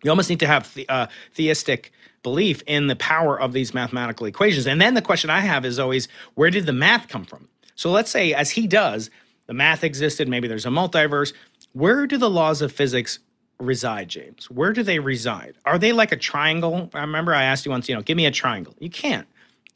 You 0.04 0.12
almost 0.12 0.30
need 0.30 0.40
to 0.42 0.48
have 0.48 0.74
the, 0.74 0.88
uh, 0.90 1.08
theistic 1.34 1.92
belief 2.24 2.62
in 2.68 2.88
the 2.88 2.96
power 2.96 3.40
of 3.40 3.54
these 3.54 3.74
mathematical 3.74 4.26
equations. 4.26 4.68
And 4.68 4.82
then 4.82 4.94
the 4.94 5.02
question 5.02 5.30
I 5.30 5.40
have 5.40 5.66
is 5.66 5.80
always 5.80 6.08
where 6.36 6.50
did 6.50 6.66
the 6.66 6.74
math 6.74 7.08
come 7.08 7.26
from? 7.26 7.48
So 7.76 7.92
let's 7.92 8.12
say, 8.12 8.34
as 8.34 8.52
he 8.52 8.68
does, 8.68 9.10
the 9.46 9.54
math 9.54 9.84
existed, 9.84 10.28
maybe 10.28 10.48
there's 10.48 10.66
a 10.66 10.70
multiverse. 10.70 11.34
Where 11.74 12.06
do 12.08 12.18
the 12.18 12.30
laws 12.30 12.62
of 12.62 12.72
physics 12.72 13.20
reside, 13.60 14.10
James? 14.10 14.50
Where 14.50 14.74
do 14.74 14.84
they 14.84 15.00
reside? 15.00 15.56
Are 15.66 15.80
they 15.80 15.94
like 15.94 16.12
a 16.12 16.18
triangle? 16.18 16.90
I 16.94 17.02
remember 17.02 17.34
I 17.34 17.44
asked 17.44 17.66
you 17.66 17.72
once, 17.72 17.88
you 17.88 17.96
know, 17.96 18.02
give 18.02 18.18
me 18.18 18.26
a 18.26 18.32
triangle. 18.32 18.76
You 18.80 18.90
can't. 18.90 19.28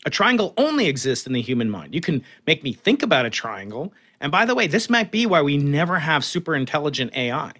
A 0.05 0.09
triangle 0.09 0.53
only 0.57 0.87
exists 0.87 1.27
in 1.27 1.33
the 1.33 1.41
human 1.41 1.69
mind. 1.69 1.93
You 1.93 2.01
can 2.01 2.23
make 2.47 2.63
me 2.63 2.73
think 2.73 3.03
about 3.03 3.25
a 3.25 3.29
triangle. 3.29 3.93
And 4.19 4.31
by 4.31 4.45
the 4.45 4.55
way, 4.55 4.67
this 4.67 4.89
might 4.89 5.11
be 5.11 5.25
why 5.25 5.41
we 5.41 5.57
never 5.57 5.99
have 5.99 6.25
super 6.25 6.55
intelligent 6.55 7.15
AI 7.15 7.53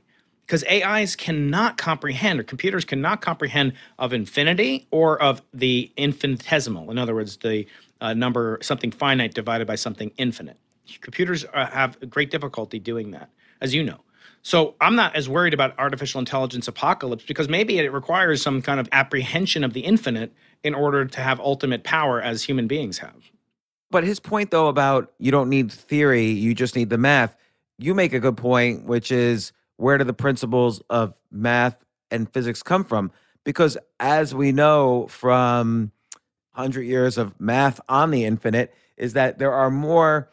because 0.45 0.63
AIs 0.65 1.15
cannot 1.15 1.77
comprehend, 1.77 2.39
or 2.39 2.43
computers 2.43 2.85
cannot 2.85 3.21
comprehend 3.21 3.73
of 3.97 4.13
infinity 4.13 4.87
or 4.91 5.21
of 5.21 5.41
the 5.53 5.91
infinitesimal. 5.97 6.91
In 6.91 6.97
other 6.97 7.15
words, 7.15 7.37
the 7.37 7.65
uh, 8.01 8.13
number 8.13 8.59
something 8.61 8.91
finite 8.91 9.33
divided 9.33 9.67
by 9.67 9.75
something 9.75 10.11
infinite. 10.17 10.57
Computers 10.99 11.45
uh, 11.53 11.67
have 11.67 11.97
great 12.09 12.31
difficulty 12.31 12.79
doing 12.79 13.11
that, 13.11 13.29
as 13.61 13.73
you 13.73 13.83
know. 13.83 13.99
So 14.43 14.75
I'm 14.81 14.95
not 14.95 15.15
as 15.15 15.29
worried 15.29 15.53
about 15.53 15.77
artificial 15.77 16.19
intelligence 16.19 16.67
apocalypse 16.67 17.23
because 17.25 17.47
maybe 17.47 17.77
it 17.77 17.93
requires 17.93 18.41
some 18.41 18.61
kind 18.61 18.79
of 18.79 18.89
apprehension 18.91 19.63
of 19.63 19.73
the 19.73 19.81
infinite 19.81 20.33
in 20.63 20.73
order 20.73 21.05
to 21.05 21.21
have 21.21 21.39
ultimate 21.39 21.83
power 21.83 22.19
as 22.21 22.43
human 22.43 22.67
beings 22.67 22.97
have. 22.97 23.31
But 23.91 24.03
his 24.03 24.19
point, 24.19 24.51
though, 24.51 24.67
about 24.67 25.11
you 25.19 25.31
don't 25.31 25.49
need 25.49 25.71
theory, 25.71 26.27
you 26.27 26.55
just 26.55 26.75
need 26.75 26.89
the 26.89 26.97
math 26.97 27.35
you 27.81 27.95
make 27.95 28.13
a 28.13 28.19
good 28.19 28.37
point, 28.37 28.85
which 28.85 29.11
is 29.11 29.51
where 29.81 29.97
do 29.97 30.03
the 30.03 30.13
principles 30.13 30.81
of 30.89 31.13
math 31.31 31.83
and 32.11 32.31
physics 32.31 32.61
come 32.61 32.83
from? 32.83 33.11
Because 33.43 33.77
as 33.99 34.35
we 34.35 34.51
know 34.51 35.07
from 35.07 35.91
100 36.53 36.83
years 36.83 37.17
of 37.17 37.39
math 37.41 37.81
on 37.89 38.11
the 38.11 38.23
infinite, 38.23 38.73
is 38.95 39.13
that 39.13 39.39
there 39.39 39.53
are 39.53 39.71
more 39.71 40.29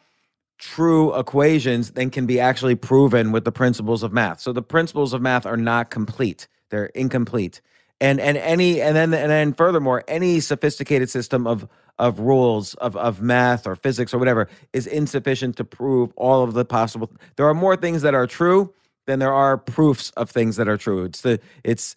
true 0.59 1.17
equations 1.17 1.91
than 1.91 2.11
can 2.11 2.27
be 2.27 2.39
actually 2.39 2.75
proven 2.75 3.31
with 3.31 3.43
the 3.43 3.51
principles 3.51 4.03
of 4.03 4.13
math. 4.13 4.39
So 4.39 4.53
the 4.53 4.61
principles 4.61 5.13
of 5.13 5.21
math 5.21 5.45
are 5.45 5.57
not 5.57 5.89
complete. 5.89 6.47
They're 6.69 6.87
incomplete. 6.87 7.61
And 7.99 8.21
and 8.21 8.37
any 8.37 8.81
and 8.81 8.95
then 8.95 9.13
and 9.13 9.31
then 9.31 9.53
furthermore, 9.53 10.03
any 10.07 10.39
sophisticated 10.39 11.09
system 11.09 11.47
of 11.47 11.67
of 11.99 12.19
rules 12.19 12.75
of, 12.75 12.95
of 12.95 13.21
math 13.21 13.67
or 13.67 13.75
physics 13.75 14.13
or 14.13 14.17
whatever 14.17 14.47
is 14.73 14.87
insufficient 14.87 15.57
to 15.57 15.65
prove 15.65 16.11
all 16.15 16.43
of 16.43 16.53
the 16.53 16.63
possible 16.63 17.11
there 17.35 17.45
are 17.45 17.53
more 17.53 17.75
things 17.75 18.01
that 18.01 18.15
are 18.15 18.25
true 18.25 18.73
than 19.09 19.19
there 19.19 19.33
are 19.33 19.57
proofs 19.57 20.11
of 20.11 20.29
things 20.29 20.55
that 20.57 20.67
are 20.67 20.77
true. 20.77 21.03
It's 21.03 21.21
the 21.21 21.39
it's 21.63 21.95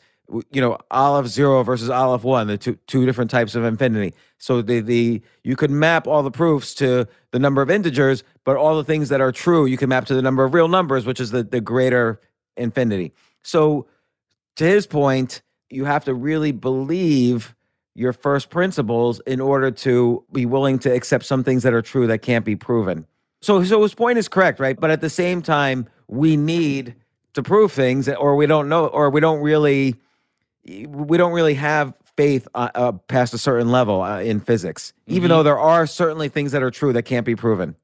you 0.51 0.61
know 0.63 0.79
Aleph 0.91 1.27
zero 1.27 1.63
versus 1.63 1.91
Aleph 1.91 2.25
one, 2.25 2.47
the 2.47 2.57
two 2.57 2.79
two 2.87 3.05
different 3.05 3.31
types 3.31 3.55
of 3.55 3.65
infinity. 3.65 4.15
So 4.39 4.63
the 4.63 4.81
the 4.81 5.23
you 5.45 5.55
could 5.55 5.71
map 5.71 6.07
all 6.07 6.23
the 6.23 6.31
proofs 6.31 6.75
to 6.77 7.07
the 7.31 7.39
number 7.39 7.61
of 7.61 7.71
integers, 7.71 8.25
but 8.45 8.57
all 8.57 8.77
the 8.77 8.85
things 8.85 9.11
that 9.11 9.21
are 9.21 9.31
true 9.31 9.67
you 9.67 9.77
can 9.77 9.91
map 9.91 10.07
to 10.07 10.15
the 10.15 10.23
number 10.23 10.43
of 10.43 10.55
real 10.55 10.69
numbers, 10.69 11.05
which 11.05 11.21
is 11.21 11.31
the 11.31 11.43
the 11.43 11.61
greater 11.61 12.19
infinity. 12.57 13.13
So 13.43 13.87
to 14.57 14.65
his 14.65 14.87
point, 14.87 15.43
you 15.69 15.85
have 15.85 16.05
to 16.07 16.15
really 16.15 16.53
believe 16.53 17.55
your 17.95 18.15
first 18.15 18.49
principles 18.49 19.21
in 19.27 19.39
order 19.39 19.71
to 19.71 20.25
be 20.33 20.47
willing 20.47 20.79
to 20.79 20.91
accept 20.91 21.27
some 21.27 21.45
things 21.45 21.63
that 21.63 21.75
are 21.75 21.83
true 21.83 22.07
that 22.07 22.23
can't 22.23 22.47
be 22.47 22.57
proven. 22.57 23.07
So 23.43 23.63
so 23.65 23.83
his 23.83 23.95
point 23.95 24.17
is 24.17 24.29
correct, 24.29 24.61
right? 24.61 24.81
But 24.81 24.91
at 24.91 25.03
the 25.03 25.11
same 25.11 25.43
time, 25.43 25.87
we 26.09 26.39
need 26.39 26.95
to 27.35 27.43
prove 27.43 27.73
things 27.73 28.09
or 28.09 28.37
we 28.37 28.47
don't 28.47 28.69
know 28.69 28.87
or 28.87 29.11
we 29.11 29.21
don't 29.21 29.41
really 29.41 29.97
we 30.65 31.19
don't 31.19 31.33
really 31.33 31.55
have 31.55 31.95
faith 32.17 32.47
uh, 32.55 32.69
uh, 32.75 32.93
past 32.93 33.35
a 33.35 33.39
certain 33.39 33.71
level 33.71 34.03
uh, 34.03 34.21
in 34.21 34.39
physics, 34.41 34.93
even 35.07 35.23
mm-hmm. 35.23 35.29
though 35.29 35.43
there 35.43 35.59
are 35.59 35.87
certainly 35.87 36.29
things 36.29 36.53
that 36.53 36.63
are 36.63 36.71
true 36.71 36.93
that 36.93 37.03
can't 37.03 37.27
be 37.27 37.35
proven. 37.35 37.75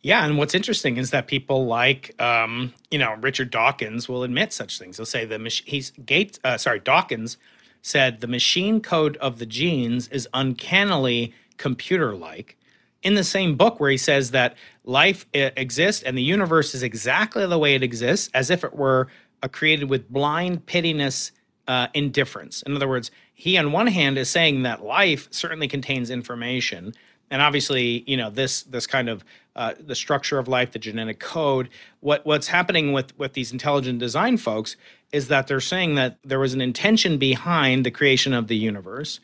Yeah, 0.00 0.24
and 0.24 0.38
what's 0.38 0.54
interesting 0.54 0.96
is 0.96 1.10
that 1.10 1.26
people 1.26 1.66
like, 1.66 2.20
um, 2.20 2.72
you 2.90 2.98
know, 2.98 3.14
Richard 3.20 3.50
Dawkins 3.50 4.08
will 4.08 4.22
admit 4.22 4.52
such 4.52 4.78
things. 4.78 4.96
He'll 4.96 5.06
say 5.06 5.24
the 5.24 5.38
mach- 5.38 5.64
he's 5.64 5.90
Gates, 5.90 6.38
uh, 6.44 6.56
sorry, 6.56 6.78
Dawkins 6.80 7.36
said 7.82 8.20
the 8.20 8.26
machine 8.28 8.80
code 8.80 9.16
of 9.16 9.38
the 9.38 9.46
genes 9.46 10.08
is 10.08 10.28
uncannily 10.32 11.34
computer-like. 11.56 12.56
In 13.02 13.14
the 13.14 13.24
same 13.24 13.56
book, 13.56 13.78
where 13.78 13.90
he 13.90 13.96
says 13.96 14.32
that 14.32 14.56
life 14.84 15.26
exists 15.32 16.02
and 16.02 16.18
the 16.18 16.22
universe 16.22 16.74
is 16.74 16.82
exactly 16.82 17.46
the 17.46 17.58
way 17.58 17.74
it 17.74 17.82
exists, 17.82 18.28
as 18.34 18.50
if 18.50 18.64
it 18.64 18.74
were 18.74 19.06
uh, 19.42 19.48
created 19.48 19.88
with 19.88 20.10
blind 20.10 20.66
pittiness 20.66 21.30
uh, 21.68 21.86
indifference. 21.94 22.62
In 22.62 22.74
other 22.74 22.88
words, 22.88 23.10
he 23.34 23.56
on 23.56 23.70
one 23.70 23.86
hand 23.86 24.18
is 24.18 24.28
saying 24.28 24.62
that 24.62 24.82
life 24.82 25.28
certainly 25.30 25.68
contains 25.68 26.10
information, 26.10 26.92
and 27.30 27.42
obviously, 27.42 28.02
you 28.06 28.16
know 28.16 28.30
this 28.30 28.62
this 28.62 28.86
kind 28.86 29.08
of 29.08 29.22
uh, 29.54 29.74
the 29.78 29.94
structure 29.94 30.38
of 30.38 30.48
life, 30.48 30.72
the 30.72 30.78
genetic 30.78 31.20
code. 31.20 31.68
What 32.00 32.24
what's 32.26 32.48
happening 32.48 32.92
with 32.92 33.16
with 33.18 33.34
these 33.34 33.52
intelligent 33.52 33.98
design 33.98 34.38
folks 34.38 34.76
is 35.12 35.28
that 35.28 35.46
they're 35.46 35.60
saying 35.60 35.94
that 35.94 36.18
there 36.24 36.40
was 36.40 36.54
an 36.54 36.60
intention 36.60 37.18
behind 37.18 37.84
the 37.86 37.90
creation 37.90 38.32
of 38.32 38.48
the 38.48 38.56
universe, 38.56 39.20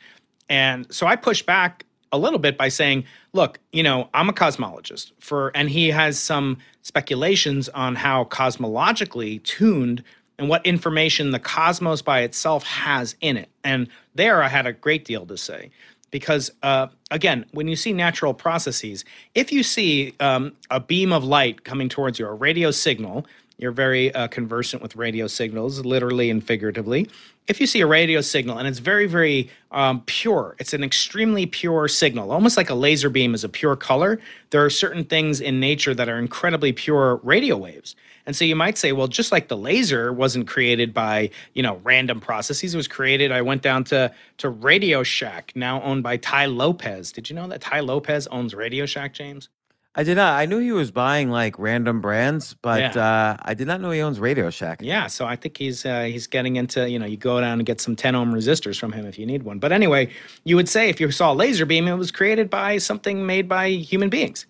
and 0.47 0.85
so 0.93 1.07
I 1.07 1.15
push 1.15 1.41
back 1.41 1.85
a 2.11 2.17
little 2.17 2.39
bit 2.39 2.57
by 2.57 2.69
saying, 2.69 3.05
look, 3.33 3.59
you 3.71 3.83
know, 3.83 4.09
I'm 4.13 4.29
a 4.29 4.33
cosmologist 4.33 5.11
for, 5.19 5.51
and 5.55 5.69
he 5.69 5.89
has 5.89 6.17
some 6.19 6.57
speculations 6.81 7.69
on 7.69 7.95
how 7.95 8.25
cosmologically 8.25 9.41
tuned 9.43 10.03
and 10.37 10.49
what 10.49 10.65
information 10.65 11.31
the 11.31 11.39
cosmos 11.39 12.01
by 12.01 12.21
itself 12.21 12.63
has 12.63 13.15
in 13.21 13.37
it. 13.37 13.49
And 13.63 13.87
there 14.13 14.43
I 14.43 14.49
had 14.49 14.65
a 14.65 14.73
great 14.73 15.05
deal 15.05 15.25
to 15.25 15.37
say. 15.37 15.71
Because 16.11 16.51
uh, 16.63 16.87
again, 17.11 17.45
when 17.51 17.67
you 17.67 17.75
see 17.75 17.91
natural 17.91 18.33
processes, 18.33 19.03
if 19.33 19.51
you 19.51 19.63
see 19.63 20.13
um, 20.21 20.53
a 20.69 20.79
beam 20.79 21.11
of 21.11 21.25
light 21.25 21.65
coming 21.65 21.89
towards 21.89 22.19
you, 22.19 22.27
a 22.27 22.33
radio 22.33 22.71
signal, 22.71 23.25
you're 23.57 23.71
very 23.71 24.13
uh, 24.13 24.27
conversant 24.27 24.81
with 24.81 24.95
radio 24.95 25.27
signals, 25.27 25.85
literally 25.85 26.29
and 26.29 26.43
figuratively. 26.43 27.09
If 27.47 27.61
you 27.61 27.67
see 27.67 27.81
a 27.81 27.87
radio 27.87 28.21
signal 28.21 28.57
and 28.57 28.67
it's 28.67 28.79
very, 28.79 29.05
very 29.05 29.49
um, 29.71 30.01
pure, 30.05 30.55
it's 30.59 30.73
an 30.73 30.83
extremely 30.83 31.45
pure 31.45 31.87
signal, 31.87 32.31
almost 32.31 32.57
like 32.57 32.69
a 32.69 32.75
laser 32.75 33.09
beam 33.09 33.33
is 33.33 33.43
a 33.43 33.49
pure 33.49 33.75
color. 33.75 34.19
There 34.49 34.65
are 34.65 34.69
certain 34.69 35.05
things 35.05 35.39
in 35.41 35.59
nature 35.59 35.93
that 35.93 36.09
are 36.09 36.17
incredibly 36.17 36.73
pure 36.73 37.17
radio 37.17 37.55
waves. 37.55 37.95
And 38.25 38.35
so 38.35 38.43
you 38.43 38.55
might 38.55 38.77
say, 38.77 38.91
well, 38.91 39.07
just 39.07 39.31
like 39.31 39.47
the 39.47 39.57
laser 39.57 40.11
wasn't 40.11 40.47
created 40.47 40.93
by, 40.93 41.29
you 41.53 41.61
know, 41.61 41.79
random 41.83 42.19
processes, 42.19 42.73
it 42.73 42.77
was 42.77 42.87
created. 42.87 43.31
I 43.31 43.41
went 43.41 43.61
down 43.61 43.83
to 43.85 44.11
to 44.37 44.49
Radio 44.49 45.03
Shack, 45.03 45.51
now 45.55 45.81
owned 45.83 46.01
by 46.03 46.17
Tai 46.17 46.47
Lopez. 46.47 47.11
Did 47.11 47.29
you 47.29 47.35
know 47.35 47.47
that 47.47 47.61
Tai 47.61 47.81
Lopez 47.81 48.25
owns 48.27 48.55
Radio 48.55 48.87
Shack, 48.87 49.13
James? 49.13 49.49
I 49.97 50.03
did 50.03 50.15
not. 50.15 50.37
I 50.37 50.45
knew 50.45 50.57
he 50.57 50.73
was 50.73 50.91
buying 50.91 51.29
like 51.29 51.57
random 51.57 52.01
brands, 52.01 52.53
but 52.61 52.95
yeah. 52.95 53.01
uh, 53.01 53.37
I 53.41 53.53
did 53.53 53.65
not 53.65 53.79
know 53.79 53.91
he 53.91 54.01
owns 54.01 54.19
Radio 54.19 54.49
Shack. 54.49 54.79
Yeah, 54.81 55.07
so 55.07 55.25
I 55.25 55.37
think 55.37 55.57
he's 55.57 55.85
uh, 55.85 56.03
he's 56.03 56.27
getting 56.27 56.57
into 56.57 56.89
you 56.89 56.99
know 56.99 57.05
you 57.05 57.15
go 57.15 57.39
down 57.39 57.59
and 57.59 57.65
get 57.65 57.79
some 57.79 57.95
10 57.95 58.13
ohm 58.13 58.33
resistors 58.33 58.77
from 58.77 58.91
him 58.91 59.05
if 59.05 59.17
you 59.17 59.25
need 59.25 59.43
one. 59.43 59.59
But 59.59 59.71
anyway, 59.71 60.09
you 60.43 60.57
would 60.57 60.67
say 60.67 60.89
if 60.89 60.99
you 60.99 61.09
saw 61.11 61.31
a 61.31 61.35
laser 61.35 61.65
beam, 61.65 61.87
it 61.87 61.95
was 61.95 62.11
created 62.11 62.49
by 62.49 62.77
something 62.77 63.25
made 63.25 63.47
by 63.47 63.69
human 63.69 64.09
beings. 64.09 64.45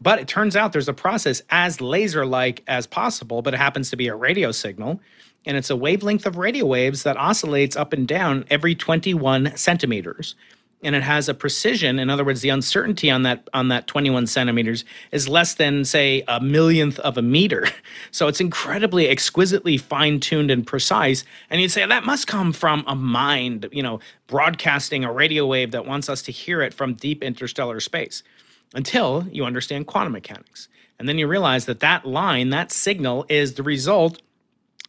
But 0.00 0.20
it 0.20 0.28
turns 0.28 0.54
out 0.54 0.72
there's 0.72 0.88
a 0.88 0.94
process 0.94 1.42
as 1.50 1.80
laser 1.80 2.24
like 2.24 2.62
as 2.68 2.86
possible, 2.86 3.42
but 3.42 3.54
it 3.54 3.56
happens 3.58 3.90
to 3.90 3.96
be 3.96 4.08
a 4.08 4.14
radio 4.14 4.52
signal. 4.52 5.00
And 5.46 5.56
it's 5.56 5.70
a 5.70 5.76
wavelength 5.76 6.26
of 6.26 6.36
radio 6.36 6.66
waves 6.66 7.04
that 7.04 7.16
oscillates 7.16 7.76
up 7.76 7.92
and 7.92 8.06
down 8.06 8.44
every 8.50 8.74
21 8.74 9.56
centimeters. 9.56 10.34
And 10.82 10.94
it 10.94 11.02
has 11.02 11.28
a 11.28 11.34
precision. 11.34 11.98
In 11.98 12.10
other 12.10 12.24
words, 12.24 12.42
the 12.42 12.50
uncertainty 12.50 13.10
on 13.10 13.22
that 13.22 13.48
on 13.54 13.68
that 13.68 13.86
21 13.86 14.26
centimeters 14.26 14.84
is 15.10 15.28
less 15.28 15.54
than, 15.54 15.84
say, 15.84 16.22
a 16.28 16.40
millionth 16.40 16.98
of 17.00 17.18
a 17.18 17.22
meter. 17.22 17.68
So 18.12 18.28
it's 18.28 18.40
incredibly 18.40 19.08
exquisitely 19.08 19.76
fine-tuned 19.76 20.50
and 20.50 20.66
precise. 20.66 21.24
And 21.50 21.60
you'd 21.60 21.70
say 21.70 21.84
that 21.84 22.04
must 22.04 22.26
come 22.26 22.52
from 22.52 22.82
a 22.86 22.94
mind, 22.94 23.68
you 23.72 23.82
know, 23.82 24.00
broadcasting 24.26 25.04
a 25.04 25.12
radio 25.12 25.46
wave 25.46 25.72
that 25.72 25.86
wants 25.86 26.08
us 26.08 26.22
to 26.22 26.32
hear 26.32 26.62
it 26.62 26.72
from 26.72 26.94
deep 26.94 27.22
interstellar 27.22 27.80
space 27.80 28.22
until 28.74 29.26
you 29.30 29.44
understand 29.44 29.86
quantum 29.86 30.12
mechanics. 30.12 30.68
And 30.98 31.08
then 31.08 31.18
you 31.18 31.26
realize 31.26 31.66
that 31.66 31.80
that 31.80 32.06
line, 32.06 32.50
that 32.50 32.72
signal, 32.72 33.26
is 33.28 33.54
the 33.54 33.62
result 33.62 34.22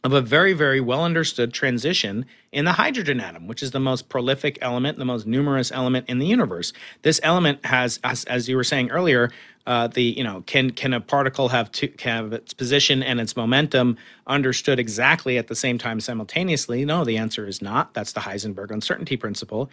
of 0.03 0.13
a 0.13 0.21
very, 0.21 0.53
very 0.53 0.79
well 0.79 1.03
understood 1.03 1.53
transition 1.53 2.25
in 2.51 2.65
the 2.65 2.73
hydrogen 2.73 3.19
atom, 3.19 3.47
which 3.47 3.62
is 3.62 3.71
the 3.71 3.79
most 3.79 4.10
prolific 4.10 4.57
element, 4.62 4.97
the 4.97 5.05
most 5.05 5.27
numerous 5.27 5.71
element 5.71 6.07
in 6.07 6.19
the 6.19 6.25
universe. 6.25 6.73
This 7.01 7.19
element 7.23 7.65
has, 7.65 7.99
as, 8.03 8.23
as 8.25 8.47
you 8.47 8.55
were 8.55 8.63
saying 8.63 8.91
earlier, 8.91 9.31
uh, 9.65 9.88
the 9.88 10.01
you 10.01 10.23
know 10.23 10.41
can 10.45 10.71
can 10.71 10.93
a 10.93 11.01
particle 11.01 11.49
have 11.49 11.69
two, 11.73 11.91
have 11.99 12.31
its 12.31 12.53
position 12.53 13.03
and 13.03 13.19
its 13.19 13.36
momentum 13.36 13.97
understood 14.25 14.79
exactly 14.79 15.38
at 15.38 15.47
the 15.47 15.55
same 15.55 15.77
time 15.77 15.99
simultaneously? 15.99 16.86
No, 16.86 17.03
the 17.03 17.17
answer 17.17 17.45
is 17.45 17.62
not. 17.62 17.93
That's 17.93 18.13
the 18.13 18.21
Heisenberg 18.21 18.71
uncertainty 18.71 19.17
principle. 19.17 19.69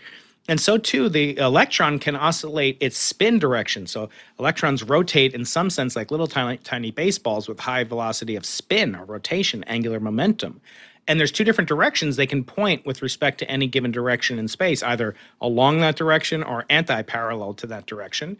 And 0.47 0.61
so 0.61 0.77
too, 0.77 1.09
the 1.09 1.39
electron 1.39 1.99
can 1.99 2.17
oscillate 2.17 2.77
its 2.81 2.99
spin 2.99 3.39
direction. 3.39 3.87
So 3.87 4.11
electrons 4.39 4.83
rotate 4.83 5.35
in 5.35 5.45
some 5.45 5.71
sense 5.71 5.97
like 5.97 6.11
little 6.11 6.27
tiny, 6.27 6.59
tiny 6.59 6.91
baseballs 6.91 7.49
with 7.49 7.61
high 7.61 7.85
velocity 7.85 8.37
of 8.37 8.45
spin 8.45 8.95
or 8.95 9.05
rotation, 9.05 9.65
angular 9.65 10.01
momentum. 10.01 10.61
And 11.07 11.19
there's 11.19 11.33
two 11.33 11.45
different 11.45 11.69
directions 11.69 12.17
they 12.17 12.27
can 12.27 12.45
point 12.45 12.85
with 12.87 13.03
respect 13.03 13.39
to 13.39 13.51
any 13.51 13.67
given 13.67 13.91
direction 13.91 14.39
in 14.39 14.49
space, 14.49 14.83
either 14.83 15.15
along 15.41 15.81
that 15.81 15.97
direction 15.97 16.43
or 16.43 16.65
anti-parallel 16.71 17.55
to 17.55 17.67
that 17.69 17.87
direction. 17.87 18.37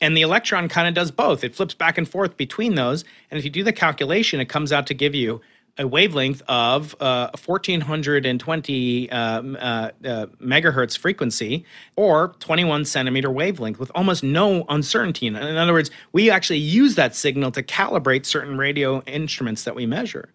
And 0.00 0.16
the 0.16 0.22
electron 0.22 0.68
kind 0.68 0.86
of 0.86 0.94
does 0.94 1.10
both. 1.10 1.42
It 1.42 1.56
flips 1.56 1.74
back 1.74 1.98
and 1.98 2.08
forth 2.08 2.36
between 2.36 2.76
those. 2.76 3.04
And 3.30 3.38
if 3.38 3.44
you 3.44 3.50
do 3.50 3.64
the 3.64 3.72
calculation, 3.72 4.40
it 4.40 4.48
comes 4.48 4.72
out 4.72 4.86
to 4.88 4.94
give 4.94 5.14
you 5.14 5.40
a 5.78 5.86
wavelength 5.86 6.42
of 6.48 6.94
uh, 7.00 7.30
1420 7.44 9.10
uh, 9.10 9.16
uh, 9.16 9.90
uh, 10.04 10.26
megahertz 10.42 10.98
frequency 10.98 11.64
or 11.96 12.34
21 12.40 12.84
centimeter 12.84 13.30
wavelength 13.30 13.78
with 13.78 13.90
almost 13.94 14.22
no 14.22 14.64
uncertainty. 14.68 15.26
In 15.26 15.36
other 15.36 15.72
words, 15.72 15.90
we 16.12 16.30
actually 16.30 16.58
use 16.58 16.96
that 16.96 17.14
signal 17.14 17.50
to 17.52 17.62
calibrate 17.62 18.26
certain 18.26 18.58
radio 18.58 19.00
instruments 19.02 19.64
that 19.64 19.74
we 19.74 19.86
measure. 19.86 20.30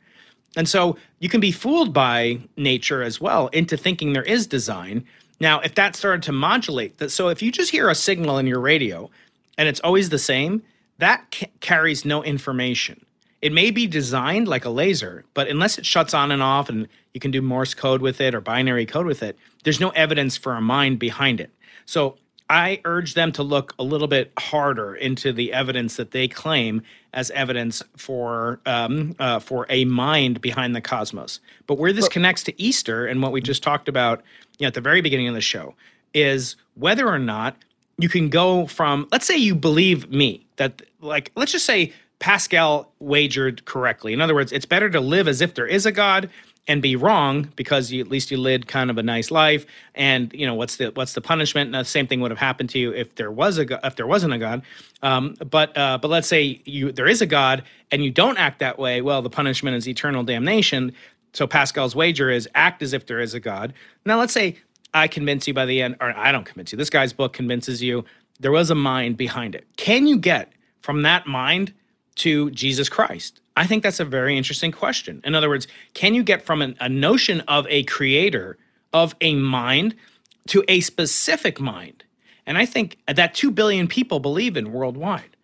And 0.56 0.70
so 0.70 0.98
you 1.20 1.30
can 1.30 1.42
be 1.42 1.52
fooled 1.52 1.94
by 1.94 2.40
nature 2.58 3.02
as 3.02 3.20
well 3.20 3.48
into 3.48 3.76
thinking 3.76 4.14
there 4.14 4.24
is 4.24 4.48
design. 4.48 5.04
Now, 5.40 5.60
if 5.60 5.76
that 5.76 5.96
started 5.96 6.24
to 6.24 6.32
modulate, 6.32 7.00
that, 7.00 7.10
so 7.12 7.30
if 7.30 7.42
you 7.42 7.52
just 7.52 7.72
hear 7.72 7.90
a 7.90 7.96
signal 7.96 8.38
in 8.38 8.48
your 8.48 8.60
radio 8.60 9.10
and 9.58 9.68
it's 9.68 9.80
always 9.82 10.10
the 10.10 10.20
same, 10.20 10.64
that 11.00 11.26
ca- 11.34 11.52
carries 11.60 12.06
no 12.06 12.24
information. 12.24 13.03
It 13.44 13.52
may 13.52 13.72
be 13.72 13.88
designed 13.88 14.48
like 14.48 14.64
a 14.64 14.70
laser, 14.70 15.26
but 15.34 15.50
unless 15.50 15.78
it 15.78 15.86
shuts 15.86 16.14
on 16.14 16.32
and 16.32 16.42
off 16.42 16.70
and 16.70 16.88
you 17.14 17.20
can 17.20 17.30
do 17.30 17.42
Morse 17.42 17.74
code 17.74 18.02
with 18.02 18.22
it 18.22 18.34
or 18.34 18.40
binary 18.40 18.86
code 18.86 19.06
with 19.06 19.22
it, 19.22 19.38
there's 19.66 19.82
no 19.82 19.90
evidence 19.90 20.38
for 20.38 20.56
a 20.56 20.62
mind 20.62 20.98
behind 20.98 21.42
it. 21.42 21.52
So 21.86 22.16
I 22.50 22.80
urge 22.86 23.16
them 23.16 23.34
to 23.34 23.44
look 23.44 23.76
a 23.78 23.84
little 23.84 24.08
bit 24.08 24.32
harder 24.40 24.96
into 24.96 25.34
the 25.34 25.52
evidence 25.52 25.98
that 25.98 26.12
they 26.12 26.30
claim 26.30 26.84
as 27.12 27.32
evidence 27.32 27.84
for 27.98 28.62
um, 28.66 29.14
uh, 29.20 29.40
for 29.40 29.66
a 29.68 29.84
mind 29.84 30.40
behind 30.40 30.74
the 30.74 30.80
cosmos. 30.80 31.42
But 31.68 31.78
where 31.78 31.92
this 31.92 32.08
connects 32.08 32.44
to 32.44 32.62
Easter 32.62 33.06
and 33.06 33.22
what 33.22 33.34
we 33.34 33.42
just 33.42 33.62
talked 33.62 33.90
about 33.90 34.24
you 34.58 34.64
know, 34.64 34.68
at 34.68 34.74
the 34.74 34.80
very 34.80 35.02
beginning 35.02 35.28
of 35.28 35.36
the 35.36 35.42
show 35.42 35.76
is 36.14 36.56
whether 36.76 37.10
or 37.10 37.20
not 37.20 37.58
you 37.98 38.08
can 38.08 38.30
go 38.30 38.68
from 38.68 39.06
let's 39.12 39.26
say 39.26 39.36
you 39.36 39.54
believe 39.54 40.10
me 40.10 40.46
that 40.56 40.82
like 41.02 41.32
let's 41.36 41.52
just 41.52 41.66
say 41.66 41.92
Pascal 42.24 42.90
wagered 43.00 43.66
correctly. 43.66 44.14
In 44.14 44.22
other 44.22 44.34
words, 44.34 44.54
it's 44.54 44.66
better 44.66 44.90
to 44.90 45.02
live 45.02 45.28
as 45.28 45.42
if 45.42 45.56
there 45.56 45.68
is 45.68 45.86
a 45.86 45.92
God 45.92 46.30
and 46.70 46.82
be 46.82 46.96
wrong 46.96 47.52
because 47.58 47.92
you, 47.92 48.00
at 48.00 48.08
least 48.08 48.32
you 48.32 48.38
lived 48.38 48.66
kind 48.66 48.90
of 48.90 48.98
a 48.98 49.04
nice 49.04 49.30
life. 49.30 49.66
And 49.94 50.32
you 50.32 50.48
know 50.48 50.56
what's 50.56 50.78
the 50.78 50.92
what's 50.92 51.16
the 51.16 51.20
punishment? 51.20 51.68
And 51.68 51.76
the 51.76 51.84
same 51.84 52.08
thing 52.08 52.22
would 52.22 52.32
have 52.32 52.40
happened 52.40 52.70
to 52.70 52.80
you 52.80 52.94
if 52.94 53.14
there 53.16 53.30
was 53.30 53.60
a 53.60 53.86
if 53.86 53.98
there 53.98 54.08
wasn't 54.08 54.32
a 54.32 54.38
god. 54.38 54.62
Um, 55.02 55.36
but 55.52 55.78
uh, 55.78 55.98
but 56.02 56.08
let's 56.08 56.30
say 56.30 56.62
you 56.64 56.94
there 56.94 57.08
is 57.08 57.22
a 57.22 57.26
god 57.26 57.64
and 57.92 58.06
you 58.06 58.10
don't 58.10 58.38
act 58.38 58.60
that 58.60 58.80
way 58.80 59.02
well 59.02 59.22
the 59.22 59.30
punishment 59.30 59.76
is 59.76 59.86
eternal 59.86 60.24
damnation. 60.24 60.94
So 61.34 61.46
pascal's 61.46 61.94
wager 61.94 62.30
is 62.30 62.48
act 62.56 62.82
as 62.82 62.94
if 62.94 63.06
there 63.06 63.20
is 63.20 63.34
a 63.34 63.42
god. 63.42 63.74
Now 64.06 64.18
let's 64.18 64.32
say 64.32 64.56
i 64.94 65.10
convince 65.10 65.46
you 65.46 65.54
by 65.54 65.66
the 65.66 65.82
end 65.82 65.98
or 66.00 66.18
i 66.18 66.32
don't 66.32 66.46
convince 66.46 66.72
you 66.72 66.78
this 66.78 66.90
guy's 66.90 67.12
book 67.12 67.34
convinces 67.34 67.84
you 67.84 68.06
there 68.40 68.54
was 68.54 68.72
a 68.72 68.76
mind 68.76 69.18
behind 69.18 69.56
it. 69.56 69.68
Can 69.76 70.08
you 70.08 70.18
get 70.18 70.54
from 70.82 71.02
that 71.02 71.28
mind 71.28 71.74
to 72.15 72.49
jesus 72.52 72.89
christ 72.89 73.41
I 73.56 73.67
think 73.67 73.84
that's 73.84 73.99
a 73.99 74.06
very 74.06 74.38
interesting 74.38 74.71
question. 74.71 75.21
In 75.23 75.36
other 75.36 75.49
words, 75.49 75.67
can 75.93 76.13
you 76.13 76.23
get 76.23 76.43
from 76.43 76.62
an, 76.62 76.76
a 76.80 76.89
notion 76.89 77.41
of 77.41 77.67
a 77.69 77.84
creator, 77.84 78.58
of 78.91 79.15
a 79.21 79.36
mind, 79.36 79.95
to 80.47 80.63
a 80.67 80.80
specific 80.80 81.60
mind? 81.60 82.04
And 82.45 82.58
I 82.58 82.65
think 82.65 82.97
that 83.08 83.36
2 83.36 83.52
billion 83.52 83.88
people 83.88 84.19
believe 84.19 84.58
in 84.58 84.71
worldwide. 84.71 85.38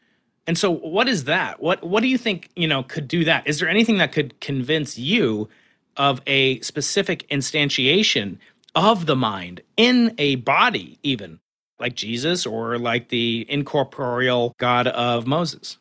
And 0.47 0.57
so 0.57 0.71
what 0.71 1.07
is 1.07 1.25
that? 1.25 1.61
What 1.61 1.83
what 1.83 2.01
do 2.01 2.09
you 2.09 2.17
think, 2.17 2.49
you 2.55 2.67
know, 2.67 2.81
could 2.81 3.07
do 3.07 3.23
that? 3.25 3.45
Is 3.45 3.59
there 3.59 3.69
anything 3.69 3.99
that 3.99 4.11
could 4.11 4.39
convince 4.41 4.97
you 4.97 5.47
of 5.95 6.21
a 6.25 6.59
specific 6.61 7.27
instantiation 7.29 8.39
of 8.73 9.05
the 9.05 9.15
mind 9.15 9.61
in 9.77 10.15
a 10.17 10.35
body 10.35 10.97
even, 11.03 11.39
like 11.79 11.93
Jesus 11.93 12.47
or 12.47 12.79
like 12.79 13.09
the 13.09 13.45
incorporeal 13.47 14.55
God 14.57 14.87
of 14.87 15.27
Moses? 15.27 15.77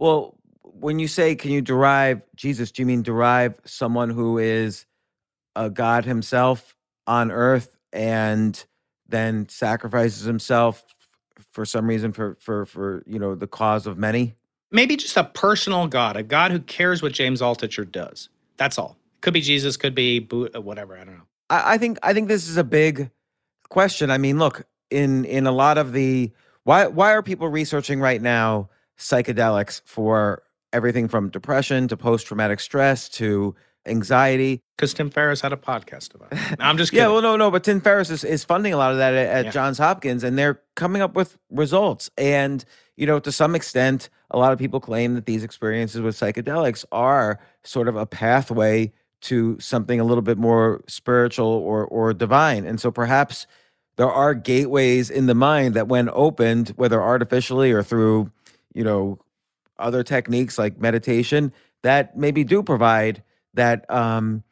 Well, 0.00 0.38
when 0.62 0.98
you 0.98 1.06
say 1.06 1.36
can 1.36 1.50
you 1.50 1.60
derive 1.60 2.22
Jesus, 2.34 2.72
do 2.72 2.82
you 2.82 2.86
mean 2.86 3.02
derive 3.02 3.54
someone 3.66 4.08
who 4.08 4.38
is 4.38 4.86
a 5.54 5.68
God 5.68 6.06
himself 6.06 6.74
on 7.06 7.30
earth 7.30 7.76
and 7.92 8.64
then 9.06 9.46
sacrifices 9.48 10.24
himself 10.24 10.82
for 11.52 11.66
some 11.66 11.86
reason 11.86 12.12
for 12.12 12.38
for 12.40 12.64
for 12.64 13.02
you 13.06 13.18
know 13.18 13.34
the 13.34 13.46
cause 13.46 13.86
of 13.86 13.98
many? 13.98 14.34
Maybe 14.72 14.96
just 14.96 15.18
a 15.18 15.24
personal 15.24 15.86
God, 15.86 16.16
a 16.16 16.22
God 16.22 16.50
who 16.50 16.60
cares 16.60 17.02
what 17.02 17.12
James 17.12 17.42
Altucher 17.42 17.90
does. 17.90 18.30
That's 18.56 18.78
all. 18.78 18.96
Could 19.20 19.34
be 19.34 19.42
Jesus, 19.42 19.76
could 19.76 19.94
be 19.94 20.26
uh, 20.32 20.62
whatever. 20.62 20.96
I 20.96 21.04
don't 21.04 21.16
know. 21.16 21.26
I, 21.50 21.74
I 21.74 21.78
think 21.78 21.98
I 22.02 22.14
think 22.14 22.28
this 22.28 22.48
is 22.48 22.56
a 22.56 22.64
big 22.64 23.10
question. 23.68 24.10
I 24.10 24.16
mean, 24.16 24.38
look 24.38 24.66
in 24.90 25.26
in 25.26 25.46
a 25.46 25.52
lot 25.52 25.76
of 25.76 25.92
the 25.92 26.32
why 26.64 26.86
why 26.86 27.12
are 27.12 27.22
people 27.22 27.48
researching 27.48 28.00
right 28.00 28.22
now 28.22 28.70
psychedelics 29.00 29.80
for 29.84 30.42
everything 30.72 31.08
from 31.08 31.30
depression 31.30 31.88
to 31.88 31.96
post 31.96 32.26
traumatic 32.26 32.60
stress 32.60 33.08
to 33.08 33.54
anxiety. 33.86 34.60
Because 34.76 34.94
Tim 34.94 35.10
Ferriss 35.10 35.40
had 35.40 35.52
a 35.52 35.56
podcast 35.56 36.14
about 36.14 36.32
it. 36.32 36.56
I'm 36.60 36.76
just 36.76 36.92
kidding. 36.92 37.04
yeah, 37.06 37.12
well, 37.12 37.22
no, 37.22 37.36
no, 37.36 37.50
but 37.50 37.64
Tim 37.64 37.80
Ferriss 37.80 38.10
is, 38.10 38.24
is 38.24 38.44
funding 38.44 38.72
a 38.72 38.76
lot 38.76 38.92
of 38.92 38.98
that 38.98 39.14
at, 39.14 39.26
at 39.26 39.44
yeah. 39.46 39.50
Johns 39.50 39.78
Hopkins, 39.78 40.22
and 40.22 40.38
they're 40.38 40.60
coming 40.76 41.02
up 41.02 41.14
with 41.14 41.38
results. 41.50 42.10
And, 42.16 42.64
you 42.96 43.06
know, 43.06 43.18
to 43.18 43.32
some 43.32 43.54
extent, 43.54 44.10
a 44.30 44.38
lot 44.38 44.52
of 44.52 44.58
people 44.58 44.80
claim 44.80 45.14
that 45.14 45.26
these 45.26 45.42
experiences 45.42 46.00
with 46.00 46.14
psychedelics 46.14 46.84
are 46.92 47.40
sort 47.64 47.88
of 47.88 47.96
a 47.96 48.06
pathway 48.06 48.92
to 49.22 49.58
something 49.60 50.00
a 50.00 50.04
little 50.04 50.22
bit 50.22 50.38
more 50.38 50.82
spiritual 50.86 51.46
or 51.46 51.84
or 51.84 52.14
divine. 52.14 52.64
And 52.64 52.80
so 52.80 52.90
perhaps 52.90 53.46
there 53.96 54.10
are 54.10 54.32
gateways 54.32 55.10
in 55.10 55.26
the 55.26 55.34
mind 55.34 55.74
that 55.74 55.88
when 55.88 56.08
opened, 56.14 56.70
whether 56.76 57.02
artificially 57.02 57.70
or 57.70 57.82
through, 57.82 58.30
you 58.74 58.84
know, 58.84 59.18
other 59.78 60.02
techniques 60.02 60.58
like 60.58 60.78
meditation 60.78 61.52
that 61.82 62.16
maybe 62.16 62.44
do 62.44 62.62
provide 62.62 63.22
that 63.54 63.90
um, 63.90 64.42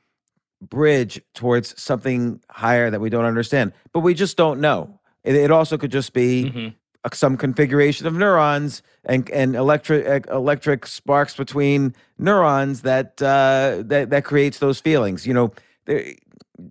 bridge 0.61 1.20
towards 1.35 1.81
something 1.81 2.40
higher 2.50 2.90
that 2.90 3.00
we 3.00 3.11
don't 3.11 3.24
understand, 3.24 3.72
but 3.92 4.00
we 4.00 4.14
just 4.14 4.37
don't 4.37 4.61
know. 4.61 4.98
It, 5.24 5.35
it 5.35 5.50
also 5.50 5.76
could 5.76 5.92
just 5.92 6.12
be 6.12 6.44
mm-hmm. 6.44 6.68
some 7.12 7.37
configuration 7.37 8.07
of 8.07 8.14
neurons 8.14 8.83
and 9.04 9.28
and 9.31 9.54
electric 9.54 10.26
electric 10.28 10.87
sparks 10.87 11.37
between 11.37 11.94
neurons 12.18 12.83
that 12.83 13.20
uh, 13.22 13.83
that 13.87 14.11
that 14.11 14.24
creates 14.24 14.59
those 14.59 14.81
feelings. 14.81 15.26
You 15.26 15.35
know, 15.35 15.52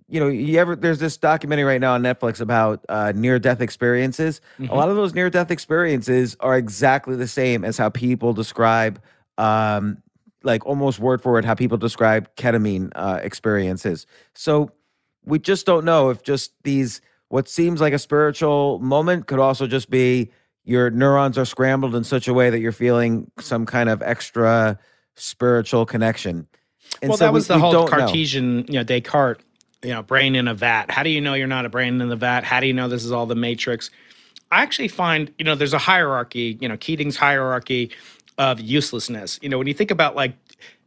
you 0.08 0.20
know, 0.20 0.28
you 0.28 0.58
ever 0.58 0.76
there's 0.76 0.98
this 0.98 1.16
documentary 1.16 1.64
right 1.64 1.80
now 1.80 1.94
on 1.94 2.02
Netflix 2.02 2.40
about 2.40 2.84
uh, 2.88 3.12
near 3.14 3.38
death 3.38 3.60
experiences. 3.60 4.40
Mm-hmm. 4.58 4.72
A 4.72 4.74
lot 4.74 4.88
of 4.88 4.96
those 4.96 5.14
near 5.14 5.30
death 5.30 5.50
experiences 5.50 6.36
are 6.40 6.56
exactly 6.56 7.16
the 7.16 7.28
same 7.28 7.64
as 7.64 7.78
how 7.78 7.88
people 7.88 8.32
describe, 8.32 9.00
um, 9.38 10.02
like 10.42 10.64
almost 10.66 10.98
word 10.98 11.22
for 11.22 11.32
word, 11.32 11.44
how 11.44 11.54
people 11.54 11.78
describe 11.78 12.34
ketamine 12.36 12.90
uh, 12.94 13.20
experiences. 13.22 14.06
So 14.34 14.70
we 15.24 15.38
just 15.38 15.66
don't 15.66 15.84
know 15.84 16.10
if 16.10 16.22
just 16.22 16.52
these 16.64 17.00
what 17.28 17.48
seems 17.48 17.80
like 17.80 17.92
a 17.92 17.98
spiritual 17.98 18.78
moment 18.80 19.26
could 19.26 19.38
also 19.38 19.66
just 19.66 19.90
be 19.90 20.30
your 20.64 20.90
neurons 20.90 21.38
are 21.38 21.44
scrambled 21.46 21.94
in 21.94 22.04
such 22.04 22.28
a 22.28 22.34
way 22.34 22.50
that 22.50 22.60
you're 22.60 22.72
feeling 22.72 23.30
some 23.40 23.64
kind 23.64 23.88
of 23.88 24.02
extra 24.02 24.78
spiritual 25.16 25.86
connection. 25.86 26.46
And 27.02 27.10
well, 27.10 27.18
so 27.18 27.24
that 27.24 27.32
was 27.32 27.48
we, 27.48 27.54
the 27.54 27.58
whole 27.58 27.88
Cartesian, 27.88 28.58
know. 28.58 28.64
you 28.68 28.74
know, 28.74 28.84
Descartes 28.84 29.42
you 29.82 29.90
know, 29.90 30.02
brain 30.02 30.34
in 30.34 30.48
a 30.48 30.54
vat. 30.54 30.90
How 30.90 31.02
do 31.02 31.10
you 31.10 31.20
know 31.20 31.34
you're 31.34 31.46
not 31.46 31.64
a 31.64 31.68
brain 31.68 32.00
in 32.00 32.08
the 32.08 32.16
vat? 32.16 32.44
How 32.44 32.60
do 32.60 32.66
you 32.66 32.72
know 32.72 32.88
this 32.88 33.04
is 33.04 33.12
all 33.12 33.26
the 33.26 33.34
matrix? 33.34 33.90
I 34.50 34.62
actually 34.62 34.88
find, 34.88 35.32
you 35.38 35.44
know, 35.44 35.54
there's 35.54 35.74
a 35.74 35.78
hierarchy, 35.78 36.58
you 36.60 36.68
know, 36.68 36.76
Keating's 36.76 37.16
hierarchy 37.16 37.90
of 38.38 38.60
uselessness. 38.60 39.38
You 39.42 39.48
know, 39.48 39.58
when 39.58 39.66
you 39.66 39.74
think 39.74 39.90
about 39.90 40.16
like, 40.16 40.32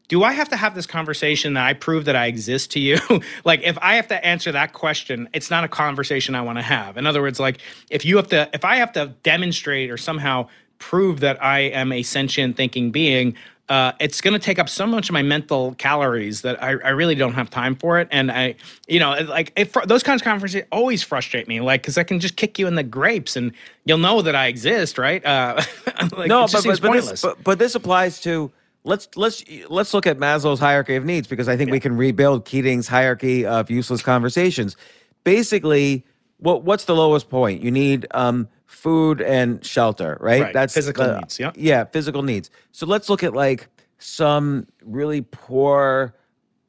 do 0.08 0.24
I 0.24 0.34
have 0.34 0.50
to 0.50 0.58
have 0.58 0.76
this 0.76 0.86
conversation 0.86 1.54
that 1.54 1.66
I 1.66 1.74
prove 1.74 2.04
that 2.06 2.18
I 2.18 2.26
exist 2.26 2.72
to 2.72 2.80
you? 2.82 2.98
like, 3.46 3.62
if 3.64 3.78
I 3.82 3.96
have 3.96 4.10
to 4.10 4.26
answer 4.26 4.52
that 4.52 4.74
question, 4.74 5.30
it's 5.34 5.50
not 5.50 5.64
a 5.64 5.70
conversation 5.70 6.36
I 6.36 6.42
want 6.42 6.58
to 6.58 6.64
have. 6.64 6.98
In 6.98 7.06
other 7.06 7.22
words, 7.22 7.40
like, 7.40 7.60
if 7.90 8.04
you 8.04 8.18
have 8.18 8.28
to, 8.30 8.50
if 8.54 8.66
I 8.66 8.76
have 8.78 8.92
to 8.94 9.14
demonstrate 9.24 9.90
or 9.90 9.96
somehow 9.96 10.50
prove 10.80 11.22
that 11.22 11.42
I 11.42 11.60
am 11.60 11.94
a 11.94 12.04
sentient 12.04 12.58
thinking 12.58 12.92
being, 12.92 13.36
uh, 13.72 13.94
it's 14.02 14.20
going 14.20 14.34
to 14.34 14.40
take 14.40 14.60
up 14.60 14.68
so 14.68 14.86
much 14.86 15.08
of 15.08 15.14
my 15.14 15.22
mental 15.22 15.74
calories 15.76 16.42
that 16.42 16.62
I, 16.62 16.72
I, 16.72 16.90
really 16.90 17.16
don't 17.16 17.36
have 17.36 17.50
time 17.50 17.78
for 17.78 18.02
it. 18.02 18.10
And 18.12 18.30
I, 18.30 18.56
you 18.86 19.00
know, 19.00 19.12
like 19.30 19.54
if, 19.56 19.72
those 19.86 20.04
kinds 20.04 20.22
of 20.22 20.26
conversations 20.26 20.68
always 20.74 21.04
frustrate 21.04 21.48
me, 21.48 21.62
like 21.62 21.82
because 21.82 21.98
I 21.98 22.04
can 22.04 22.20
just 22.20 22.36
kick 22.36 22.60
you 22.60 22.68
in 22.68 22.76
the 22.76 22.84
grapes 22.84 23.38
and 23.38 23.54
you'll 23.86 23.98
know 23.98 24.22
that 24.24 24.36
I 24.36 24.48
exist, 24.48 24.98
right? 24.98 25.26
Uh, 25.26 25.62
like, 26.18 26.28
no, 26.28 26.48
but 26.52 26.66
but, 26.66 26.82
but, 26.82 26.92
this, 26.92 27.22
but, 27.22 27.44
but 27.46 27.60
this 27.60 27.74
applies 27.74 28.20
to 28.22 28.52
let's 28.84 29.08
let's 29.16 29.42
let's 29.70 29.94
look 29.94 30.06
at 30.06 30.18
Maslow's 30.18 30.60
hierarchy 30.60 30.98
of 30.98 31.06
needs 31.06 31.30
because 31.30 31.48
I 31.48 31.56
think 31.56 31.70
yeah. 31.70 31.76
we 31.76 31.80
can 31.80 31.96
rebuild 31.96 32.44
Keating's 32.44 32.90
hierarchy 32.90 33.46
of 33.46 33.72
useless 33.72 34.02
conversations. 34.02 34.76
Basically, 35.24 36.06
what 36.40 36.66
what's 36.66 36.84
the 36.84 36.96
lowest 36.96 37.30
point? 37.30 37.64
You 37.64 37.72
need 37.72 38.06
um, 38.12 38.50
food 38.72 39.22
and 39.22 39.64
shelter, 39.66 40.18
right? 40.20 40.42
right. 40.42 40.54
That's 40.54 40.74
physical 40.74 41.04
uh, 41.04 41.20
needs. 41.20 41.40
Yeah. 41.40 41.52
Yeah, 41.56 41.84
physical 41.84 42.24
needs. 42.24 42.50
So 42.72 42.86
let's 42.86 43.10
look 43.10 43.24
at 43.24 43.34
like 43.34 43.68
some 44.00 44.68
really 44.84 45.22
poor. 45.22 46.16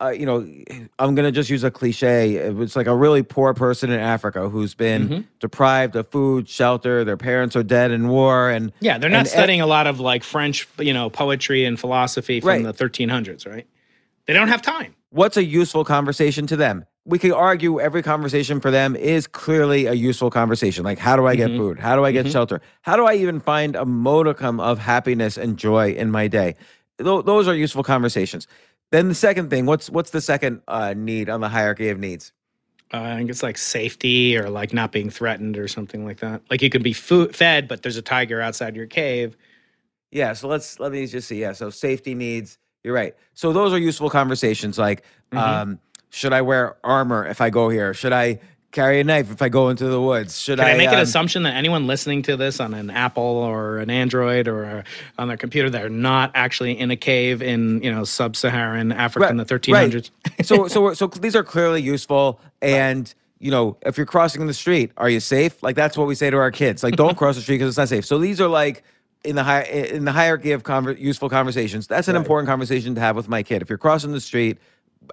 Uh, 0.01 0.09
you 0.09 0.27
know, 0.27 0.45
I'm 0.99 1.15
gonna 1.15 1.31
just 1.31 1.49
use 1.49 1.63
a 1.63 1.71
cliche. 1.71 2.35
It's 2.35 2.75
like 2.75 2.89
a 2.89 2.97
really 2.97 3.23
poor 3.23 3.55
person 3.55 3.93
in 3.93 4.01
Africa 4.01 4.49
who's 4.49 4.75
been 4.75 5.09
mm-hmm. 5.09 5.21
deprived 5.39 5.95
of 5.95 6.09
food, 6.09 6.49
shelter. 6.49 7.05
Their 7.05 7.17
parents 7.17 7.55
are 7.55 7.63
dead 7.63 7.93
in 7.93 8.09
war, 8.09 8.51
and 8.51 8.73
yeah, 8.81 8.99
they're 8.99 9.09
not 9.09 9.21
and, 9.21 9.29
studying 9.29 9.61
and, 9.61 9.67
a 9.67 9.71
lot 9.71 9.87
of 9.87 10.01
like 10.01 10.25
French, 10.25 10.69
you 10.79 10.93
know, 10.93 11.09
poetry 11.09 11.65
and 11.65 11.79
philosophy 11.79 12.41
from 12.41 12.49
right. 12.49 12.65
the 12.65 12.75
1300s, 12.75 13.47
right? 13.47 13.67
They 14.27 14.33
don't 14.33 14.49
have 14.49 14.61
time. 14.61 14.97
What's 15.11 15.37
a 15.37 15.45
useful 15.45 15.85
conversation 15.85 16.49
to 16.49 16.57
them? 16.57 16.85
We 17.05 17.19
could 17.19 17.33
argue 17.33 17.81
every 17.81 18.03
conversation 18.03 18.61
for 18.61 18.71
them 18.71 18.95
is 18.95 19.27
clearly 19.27 19.87
a 19.87 19.93
useful 19.93 20.31
conversation. 20.31 20.85
Like, 20.85 20.99
how 20.99 21.17
do 21.17 21.27
I 21.27 21.35
get 21.35 21.51
mm-hmm. 21.51 21.59
food? 21.59 21.79
How 21.81 21.97
do 21.97 22.05
I 22.05 22.13
get 22.13 22.27
mm-hmm. 22.27 22.33
shelter? 22.33 22.61
How 22.83 22.97
do 22.97 23.05
I 23.07 23.15
even 23.15 23.41
find 23.41 23.75
a 23.75 23.85
modicum 23.85 24.61
of 24.61 24.79
happiness 24.79 25.37
and 25.37 25.57
joy 25.57 25.93
in 25.93 26.11
my 26.11 26.29
day? 26.29 26.55
Th- 27.03 27.25
those 27.25 27.49
are 27.49 27.55
useful 27.55 27.83
conversations. 27.83 28.47
Then 28.93 29.09
the 29.09 29.15
second 29.15 29.51
thing, 29.51 29.67
what's 29.67 29.91
what's 29.91 30.11
the 30.11 30.21
second 30.21 30.63
uh, 30.69 30.95
need 30.97 31.29
on 31.29 31.41
the 31.41 31.49
hierarchy 31.49 31.89
of 31.89 31.99
needs? 31.99 32.33
Uh, 32.93 33.01
I 33.01 33.17
think 33.17 33.31
it's 33.31 33.43
like 33.43 33.59
safety 33.59 34.37
or 34.37 34.51
like 34.51 34.73
not 34.73 34.93
being 34.93 35.11
threatened 35.11 35.57
or 35.57 35.67
something 35.67 36.05
like 36.05 36.21
that. 36.21 36.43
Like 36.51 36.63
you 36.63 36.71
can 36.71 36.83
be 36.83 36.93
food 36.93 37.35
fed, 37.35 37.67
but 37.67 37.83
there's 37.83 37.97
a 37.97 38.03
tiger 38.03 38.41
outside 38.41 38.77
your 38.77 38.87
cave. 38.87 39.37
Yeah. 40.11 40.35
So 40.35 40.47
let's 40.47 40.79
let 40.79 40.93
me 40.93 41.07
just 41.07 41.27
see. 41.27 41.41
Yeah. 41.41 41.53
So 41.53 41.71
safety 41.71 42.15
needs. 42.15 42.59
You're 42.85 42.95
right. 42.95 43.17
So 43.33 43.53
those 43.53 43.73
are 43.73 43.79
useful 43.79 44.09
conversations. 44.09 44.79
Like. 44.79 45.03
Mm-hmm. 45.33 45.39
um 45.39 45.81
should 46.13 46.35
I 46.35 46.43
wear 46.43 46.77
armor 46.85 47.27
if 47.27 47.41
I 47.41 47.49
go 47.49 47.71
here? 47.71 47.95
Should 47.95 48.13
I 48.13 48.39
carry 48.71 49.01
a 49.01 49.05
knife 49.05 49.31
if 49.31 49.41
I 49.41 49.49
go 49.49 49.71
into 49.71 49.87
the 49.87 50.01
woods? 50.01 50.39
Should 50.39 50.59
Can 50.59 50.69
I, 50.69 50.73
I 50.73 50.77
make 50.77 50.89
an 50.89 50.97
um, 50.97 51.01
assumption 51.01 51.45
that 51.45 51.55
anyone 51.55 51.87
listening 51.87 52.21
to 52.25 52.37
this 52.37 52.61
on 52.61 52.75
an 52.75 52.91
Apple 52.91 53.23
or 53.23 53.79
an 53.79 53.89
Android 53.89 54.47
or 54.47 54.85
on 55.19 55.29
their 55.29 55.39
computer, 55.39 55.71
they're 55.71 55.89
not 55.89 56.31
actually 56.35 56.79
in 56.79 56.91
a 56.91 56.97
cave 56.97 57.41
in 57.41 57.83
you 57.83 57.91
know 57.91 58.05
sub-Saharan 58.05 58.93
Africa 58.93 59.31
in 59.31 59.39
the 59.39 59.47
1300s? 59.47 60.11
Right. 60.27 60.47
so 60.47 60.69
so 60.69 60.93
so 60.93 61.07
these 61.21 61.35
are 61.35 61.43
clearly 61.43 61.83
useful 61.83 62.41
and. 62.61 63.13
You 63.39 63.51
know, 63.51 63.77
if 63.85 63.97
you're 63.97 64.07
crossing 64.07 64.47
the 64.47 64.55
street, 64.55 64.93
are 64.97 65.11
you 65.11 65.19
safe? 65.19 65.61
Like 65.65 65.75
that's 65.75 65.99
what 65.99 66.07
we 66.07 66.15
say 66.15 66.31
to 66.31 66.37
our 66.37 66.53
kids. 66.53 66.85
Like, 66.85 66.95
don't 66.95 67.19
cross 67.19 67.35
the 67.35 67.43
street 67.43 67.57
because 67.57 67.71
it's 67.71 67.77
not 67.77 67.89
safe. 67.89 68.05
So 68.05 68.19
these 68.19 68.41
are 68.41 68.47
like 68.47 68.85
in 69.25 69.35
the 69.35 69.43
high 69.43 69.63
in 69.65 70.05
the 70.05 70.13
hierarchy 70.13 70.53
of 70.53 70.63
conver- 70.63 70.97
useful 70.97 71.29
conversations. 71.29 71.89
That's 71.89 72.07
an 72.07 72.15
important 72.15 72.47
conversation 72.47 72.95
to 72.95 73.01
have 73.01 73.17
with 73.17 73.29
my 73.29 73.43
kid. 73.43 73.61
If 73.61 73.69
you're 73.69 73.79
crossing 73.79 74.13
the 74.13 74.21
street, 74.21 74.59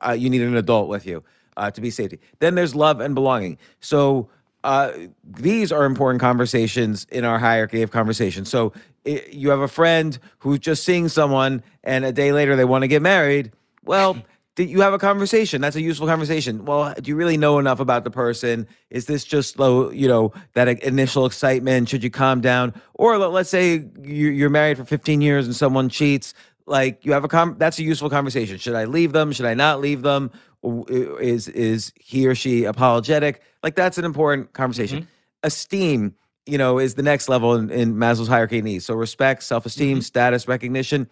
uh, 0.05 0.11
you 0.11 0.29
need 0.29 0.41
an 0.41 0.55
adult 0.55 0.89
with 0.89 1.05
you 1.05 1.23
uh, 1.57 1.71
to 1.71 1.81
be 1.81 1.89
safety. 1.89 2.19
Then 2.39 2.55
there's 2.55 2.75
love 2.75 2.99
and 2.99 3.13
belonging. 3.13 3.57
So 3.79 4.29
uh, 4.63 4.91
these 5.23 5.71
are 5.71 5.85
important 5.85 6.21
conversations 6.21 7.05
in 7.09 7.25
our 7.25 7.39
hierarchy 7.39 7.81
of 7.81 7.91
conversation. 7.91 8.45
So 8.45 8.73
i 9.05 9.23
you 9.31 9.49
have 9.49 9.61
a 9.61 9.67
friend 9.67 10.19
who's 10.39 10.59
just 10.59 10.83
seeing 10.83 11.07
someone, 11.07 11.63
and 11.83 12.03
a 12.03 12.11
day 12.11 12.31
later 12.31 12.55
they 12.55 12.65
want 12.65 12.83
to 12.83 12.87
get 12.87 13.01
married. 13.01 13.51
Well. 13.83 14.17
You 14.57 14.81
have 14.81 14.91
a 14.91 14.97
conversation? 14.97 15.61
That's 15.61 15.77
a 15.77 15.81
useful 15.81 16.05
conversation. 16.05 16.65
Well, 16.65 16.93
do 17.01 17.07
you 17.07 17.15
really 17.15 17.37
know 17.37 17.59
enough 17.59 17.79
about 17.79 18.03
the 18.03 18.11
person? 18.11 18.67
Is 18.89 19.05
this 19.05 19.23
just 19.23 19.57
low, 19.57 19.89
you 19.89 20.05
know, 20.05 20.33
that 20.53 20.67
initial 20.83 21.25
excitement? 21.25 21.87
Should 21.87 22.03
you 22.03 22.09
calm 22.09 22.41
down? 22.41 22.73
Or 22.95 23.17
let's 23.17 23.49
say 23.49 23.85
you're 24.03 24.49
married 24.49 24.75
for 24.75 24.83
15 24.83 25.21
years 25.21 25.45
and 25.45 25.55
someone 25.55 25.87
cheats. 25.87 26.33
Like 26.69 27.03
you 27.03 27.13
have 27.13 27.23
a 27.23 27.27
com, 27.27 27.55
that's 27.57 27.79
a 27.79 27.83
useful 27.83 28.09
conversation. 28.09 28.57
Should 28.59 28.75
I 28.75 28.85
leave 28.85 29.11
them? 29.11 29.31
Should 29.31 29.47
I 29.47 29.55
not 29.55 29.81
leave 29.81 30.03
them? 30.03 30.31
Is 30.63 31.47
is 31.47 31.91
he 31.99 32.27
or 32.27 32.35
she 32.35 32.65
apologetic? 32.65 33.41
Like 33.63 33.75
that's 33.75 33.97
an 33.97 34.05
important 34.05 34.53
conversation. 34.53 34.99
Mm-hmm. 34.99 35.09
Esteem, 35.43 36.15
you 36.45 36.57
know, 36.57 36.77
is 36.77 36.93
the 36.93 37.01
next 37.01 37.27
level 37.27 37.55
in, 37.55 37.71
in 37.71 37.95
Maslow's 37.95 38.27
hierarchy 38.27 38.59
of 38.59 38.65
needs. 38.65 38.85
So 38.85 38.93
respect, 38.93 39.41
self 39.43 39.65
esteem, 39.65 39.97
mm-hmm. 39.97 40.01
status, 40.01 40.47
recognition. 40.47 41.09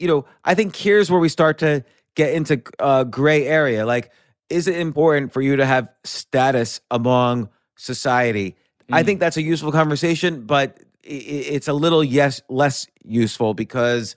You 0.00 0.08
know, 0.08 0.24
I 0.44 0.54
think 0.54 0.74
here's 0.74 1.08
where 1.10 1.20
we 1.20 1.28
start 1.28 1.58
to 1.58 1.84
get 2.16 2.34
into 2.34 2.60
a 2.80 3.04
gray 3.04 3.46
area. 3.46 3.86
Like, 3.86 4.10
is 4.50 4.66
it 4.66 4.76
important 4.76 5.32
for 5.32 5.40
you 5.40 5.54
to 5.56 5.66
have 5.66 5.88
status 6.02 6.80
among 6.90 7.48
society? 7.76 8.56
Mm. 8.90 8.96
I 8.96 9.02
think 9.04 9.20
that's 9.20 9.36
a 9.36 9.42
useful 9.42 9.70
conversation, 9.70 10.46
but 10.46 10.80
it's 11.04 11.68
a 11.68 11.72
little 11.72 12.02
yes 12.02 12.40
less 12.48 12.88
useful 13.04 13.54
because 13.54 14.16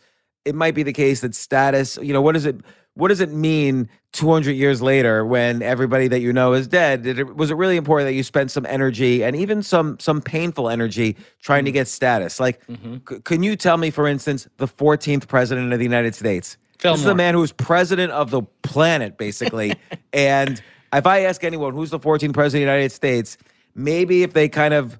it 0.49 0.55
might 0.55 0.75
be 0.75 0.83
the 0.83 0.93
case 0.93 1.21
that 1.21 1.35
status. 1.35 1.97
You 2.01 2.13
know, 2.13 2.21
what 2.21 2.33
does 2.33 2.45
it 2.45 2.57
what 2.95 3.07
does 3.07 3.21
it 3.21 3.31
mean 3.31 3.87
200 4.11 4.51
years 4.51 4.81
later 4.81 5.25
when 5.25 5.61
everybody 5.61 6.07
that 6.09 6.19
you 6.19 6.33
know 6.33 6.53
is 6.53 6.67
dead 6.67 7.05
it, 7.05 7.35
was 7.35 7.49
it 7.51 7.55
really 7.55 7.77
important 7.77 8.07
that 8.07 8.13
you 8.13 8.23
spent 8.23 8.51
some 8.51 8.65
energy 8.65 9.23
and 9.23 9.35
even 9.35 9.63
some 9.63 9.97
some 9.99 10.21
painful 10.21 10.67
energy 10.67 11.15
trying 11.41 11.59
mm-hmm. 11.59 11.65
to 11.67 11.71
get 11.71 11.87
status 11.87 12.39
like 12.39 12.65
mm-hmm. 12.65 12.97
c- 13.07 13.21
can 13.21 13.43
you 13.43 13.55
tell 13.55 13.77
me 13.77 13.91
for 13.91 14.07
instance 14.07 14.47
the 14.57 14.67
14th 14.67 15.27
president 15.27 15.71
of 15.71 15.79
the 15.79 15.85
united 15.85 16.13
states 16.13 16.57
Fillmore. 16.79 16.95
This 16.95 17.01
is 17.01 17.07
the 17.07 17.15
man 17.15 17.33
who's 17.33 17.51
president 17.51 18.13
of 18.13 18.31
the 18.31 18.41
planet, 18.61 19.17
basically. 19.17 19.73
and 20.13 20.61
if 20.93 21.05
I 21.05 21.21
ask 21.21 21.43
anyone 21.43 21.73
who's 21.73 21.89
the 21.89 21.99
14th 21.99 22.33
president 22.33 22.43
of 22.45 22.51
the 22.51 22.59
United 22.59 22.91
States, 22.91 23.37
maybe 23.75 24.23
if 24.23 24.31
they 24.31 24.47
kind 24.47 24.73
of 24.73 24.97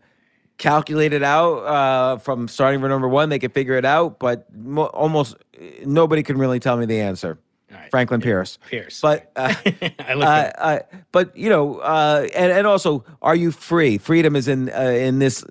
calculate 0.59 1.13
it 1.13 1.23
out 1.23 1.57
uh, 1.59 2.17
from 2.17 2.47
starting 2.47 2.79
from 2.79 2.89
number 2.89 3.07
one, 3.07 3.29
they 3.29 3.39
could 3.39 3.53
figure 3.53 3.75
it 3.75 3.85
out. 3.85 4.19
But 4.19 4.53
mo- 4.55 4.85
almost 4.85 5.35
nobody 5.83 6.21
can 6.21 6.37
really 6.37 6.59
tell 6.59 6.77
me 6.77 6.85
the 6.85 6.99
answer. 6.99 7.39
Right. 7.71 7.89
Franklin 7.91 8.21
Pierce. 8.21 8.57
Pierce. 8.67 8.99
But 9.01 9.31
uh, 9.35 9.53
I 9.99 10.13
look 10.13 10.27
uh, 10.27 10.51
uh, 10.57 10.79
but 11.11 11.35
you 11.35 11.49
know, 11.49 11.77
uh, 11.77 12.27
and 12.35 12.51
and 12.51 12.67
also, 12.67 13.03
are 13.21 13.35
you 13.35 13.51
free? 13.51 13.97
Freedom 13.97 14.35
is 14.35 14.47
in 14.47 14.69
uh, 14.69 14.81
in 14.81 15.19
this. 15.19 15.43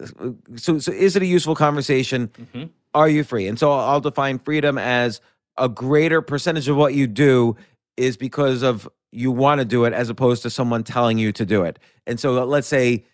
So, 0.57 0.79
so 0.79 0.92
is 0.92 1.16
it 1.16 1.23
a 1.23 1.27
useful 1.27 1.55
conversation? 1.55 2.29
Mm-hmm. 2.29 2.64
Are 2.94 3.09
you 3.09 3.25
free? 3.25 3.47
And 3.47 3.59
so 3.59 3.73
I'll 3.73 4.01
define 4.01 4.38
freedom 4.38 4.79
as 4.79 5.21
a 5.57 5.68
greater 5.68 6.23
percentage 6.23 6.68
of 6.68 6.77
what 6.77 6.94
you 6.94 7.07
do 7.07 7.57
is 7.97 8.16
because 8.16 8.62
of 8.62 8.88
you 9.12 9.31
want 9.31 9.61
to 9.61 9.64
do 9.64 9.85
it 9.85 9.92
as 9.92 10.09
opposed 10.09 10.42
to 10.42 10.51
someone 10.51 10.85
telling 10.85 11.18
you 11.18 11.33
to 11.33 11.44
do 11.47 11.64
it. 11.64 11.79
And 12.07 12.18
so 12.18 12.44
let's 12.44 12.68
say 12.68 13.05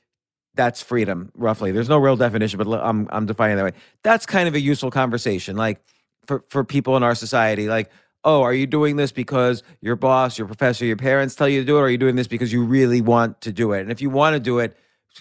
that's 0.54 0.82
freedom 0.82 1.30
roughly. 1.36 1.72
There's 1.72 1.88
no 1.88 1.98
real 1.98 2.16
definition, 2.16 2.58
but 2.58 2.68
I'm 2.80 3.08
I'm 3.10 3.26
defining 3.26 3.56
that 3.56 3.64
way. 3.64 3.72
That's 4.02 4.26
kind 4.26 4.48
of 4.48 4.54
a 4.54 4.60
useful 4.60 4.90
conversation 4.90 5.56
like 5.56 5.82
for 6.26 6.44
for 6.48 6.64
people 6.64 6.96
in 6.96 7.02
our 7.02 7.14
society 7.14 7.68
like 7.68 7.90
oh, 8.24 8.42
are 8.42 8.54
you 8.54 8.66
doing 8.66 8.96
this 8.96 9.12
because 9.12 9.62
your 9.80 9.96
boss, 9.96 10.38
your 10.38 10.46
professor, 10.46 10.84
your 10.84 10.96
parents 10.96 11.34
tell 11.34 11.48
you 11.48 11.60
to 11.60 11.66
do 11.66 11.76
it? 11.76 11.80
Or 11.80 11.84
are 11.84 11.90
you 11.90 11.98
doing 11.98 12.16
this 12.16 12.26
because 12.26 12.52
you 12.52 12.64
really 12.64 13.00
want 13.00 13.40
to 13.42 13.52
do 13.52 13.72
it? 13.72 13.82
And 13.82 13.92
if 13.92 14.00
you 14.00 14.10
want 14.10 14.34
to 14.34 14.40
do 14.40 14.58
it, 14.58 14.76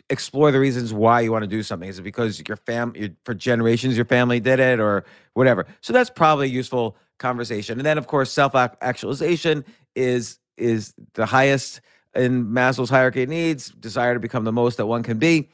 explore 0.09 0.51
the 0.51 0.59
reasons 0.59 0.93
why 0.93 1.21
you 1.21 1.31
want 1.31 1.43
to 1.43 1.47
do 1.47 1.61
something. 1.63 1.87
Is 1.87 1.99
it 1.99 2.03
because 2.03 2.41
your 2.47 2.57
fam, 2.57 2.93
for 3.25 3.33
generations, 3.33 3.95
your 3.95 4.05
family 4.05 4.39
did 4.39 4.59
it, 4.59 4.79
or 4.79 5.05
whatever? 5.33 5.67
So 5.81 5.93
that's 5.93 6.09
probably 6.09 6.47
a 6.47 6.49
useful 6.49 6.95
conversation. 7.19 7.77
And 7.77 7.85
then, 7.85 7.97
of 7.97 8.07
course, 8.07 8.31
self 8.31 8.55
actualization 8.55 9.65
is 9.95 10.39
is 10.57 10.93
the 11.13 11.25
highest 11.25 11.81
in 12.15 12.47
Maslow's 12.47 12.89
hierarchy 12.89 13.23
of 13.23 13.29
needs. 13.29 13.69
Desire 13.69 14.13
to 14.13 14.19
become 14.19 14.43
the 14.43 14.51
most 14.51 14.77
that 14.77 14.85
one 14.85 15.03
can 15.03 15.17
be. 15.17 15.49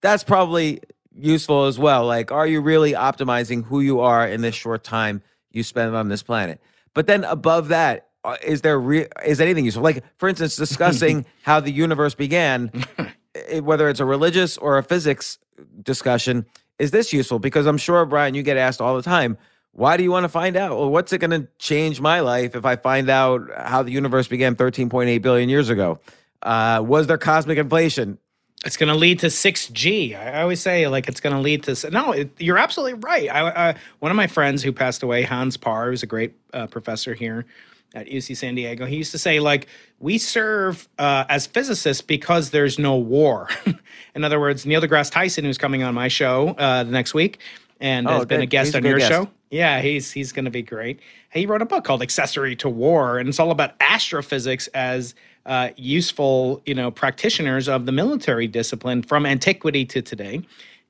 That's 0.00 0.24
probably 0.24 0.80
useful 1.14 1.64
as 1.64 1.78
well. 1.78 2.06
Like, 2.06 2.30
are 2.30 2.46
you 2.46 2.60
really 2.60 2.92
optimizing 2.92 3.64
who 3.64 3.80
you 3.80 4.00
are 4.00 4.26
in 4.26 4.40
this 4.40 4.54
short 4.54 4.84
time 4.84 5.22
you 5.50 5.62
spend 5.62 5.94
on 5.94 6.08
this 6.08 6.22
planet? 6.22 6.60
But 6.94 7.06
then 7.06 7.24
above 7.24 7.68
that, 7.68 8.08
uh, 8.24 8.36
there 8.62 8.78
re- 8.78 9.06
is 9.24 9.40
anything 9.40 9.64
useful? 9.64 9.82
Like, 9.82 10.04
for 10.18 10.28
instance, 10.28 10.56
discussing 10.56 11.26
how 11.42 11.60
the 11.60 11.70
universe 11.70 12.14
began, 12.14 12.70
whether 13.60 13.88
it's 13.88 14.00
a 14.00 14.04
religious 14.04 14.58
or 14.58 14.78
a 14.78 14.82
physics 14.82 15.38
discussion. 15.82 16.46
Is 16.78 16.90
this 16.90 17.12
useful? 17.12 17.38
Because 17.38 17.66
I'm 17.66 17.78
sure, 17.78 18.04
Brian, 18.04 18.34
you 18.34 18.42
get 18.42 18.56
asked 18.56 18.80
all 18.80 18.96
the 18.96 19.02
time 19.02 19.36
why 19.72 19.96
do 19.96 20.02
you 20.02 20.10
want 20.10 20.24
to 20.24 20.28
find 20.28 20.56
out? 20.56 20.76
Well, 20.76 20.90
what's 20.90 21.12
it 21.12 21.18
going 21.18 21.30
to 21.30 21.48
change 21.58 22.00
my 22.00 22.20
life 22.20 22.56
if 22.56 22.64
I 22.64 22.76
find 22.76 23.08
out 23.08 23.42
how 23.56 23.82
the 23.82 23.92
universe 23.92 24.26
began 24.26 24.56
13.8 24.56 25.22
billion 25.22 25.48
years 25.48 25.70
ago? 25.70 26.00
Uh, 26.42 26.82
was 26.84 27.06
there 27.06 27.18
cosmic 27.18 27.58
inflation? 27.58 28.18
It's 28.64 28.76
going 28.76 28.92
to 28.92 28.98
lead 28.98 29.20
to 29.20 29.26
6G. 29.26 30.18
I 30.18 30.42
always 30.42 30.60
say, 30.60 30.88
like, 30.88 31.08
it's 31.08 31.20
going 31.20 31.34
to 31.34 31.40
lead 31.40 31.62
to. 31.64 31.90
No, 31.90 32.10
it, 32.10 32.30
you're 32.38 32.58
absolutely 32.58 32.94
right. 32.94 33.30
I, 33.30 33.76
one 34.00 34.10
of 34.10 34.16
my 34.16 34.26
friends 34.26 34.64
who 34.64 34.72
passed 34.72 35.04
away, 35.04 35.22
Hans 35.22 35.56
Paar, 35.56 35.90
who's 35.90 36.02
a 36.02 36.06
great 36.06 36.34
uh, 36.52 36.66
professor 36.66 37.14
here 37.14 37.46
at 37.94 38.08
UC 38.08 38.36
San 38.36 38.56
Diego, 38.56 38.84
he 38.84 38.96
used 38.96 39.12
to 39.12 39.18
say, 39.18 39.38
like, 39.38 39.68
we 40.00 40.18
serve 40.18 40.88
uh, 40.98 41.24
as 41.28 41.46
physicists 41.46 42.02
because 42.02 42.50
there's 42.50 42.80
no 42.80 42.96
war. 42.96 43.48
In 44.16 44.24
other 44.24 44.40
words, 44.40 44.66
Neil 44.66 44.80
deGrasse 44.80 45.12
Tyson, 45.12 45.44
who's 45.44 45.58
coming 45.58 45.84
on 45.84 45.94
my 45.94 46.08
show 46.08 46.48
uh, 46.58 46.82
the 46.82 46.90
next 46.90 47.14
week, 47.14 47.38
and 47.80 48.08
oh, 48.08 48.12
has 48.12 48.26
been 48.26 48.40
a 48.40 48.46
guest 48.46 48.74
on 48.74 48.84
a 48.84 48.88
your 48.88 48.98
guest. 48.98 49.10
show. 49.10 49.28
Yeah, 49.50 49.80
he's 49.80 50.12
he's 50.12 50.32
going 50.32 50.44
to 50.44 50.50
be 50.50 50.62
great. 50.62 51.00
He 51.32 51.46
wrote 51.46 51.62
a 51.62 51.66
book 51.66 51.84
called 51.84 52.02
Accessory 52.02 52.56
to 52.56 52.68
War, 52.68 53.18
and 53.18 53.28
it's 53.28 53.40
all 53.40 53.50
about 53.50 53.72
astrophysics 53.80 54.66
as 54.68 55.14
uh, 55.46 55.70
useful, 55.76 56.62
you 56.66 56.74
know, 56.74 56.90
practitioners 56.90 57.68
of 57.68 57.86
the 57.86 57.92
military 57.92 58.46
discipline 58.46 59.02
from 59.02 59.24
antiquity 59.24 59.84
to 59.86 60.02
today. 60.02 60.42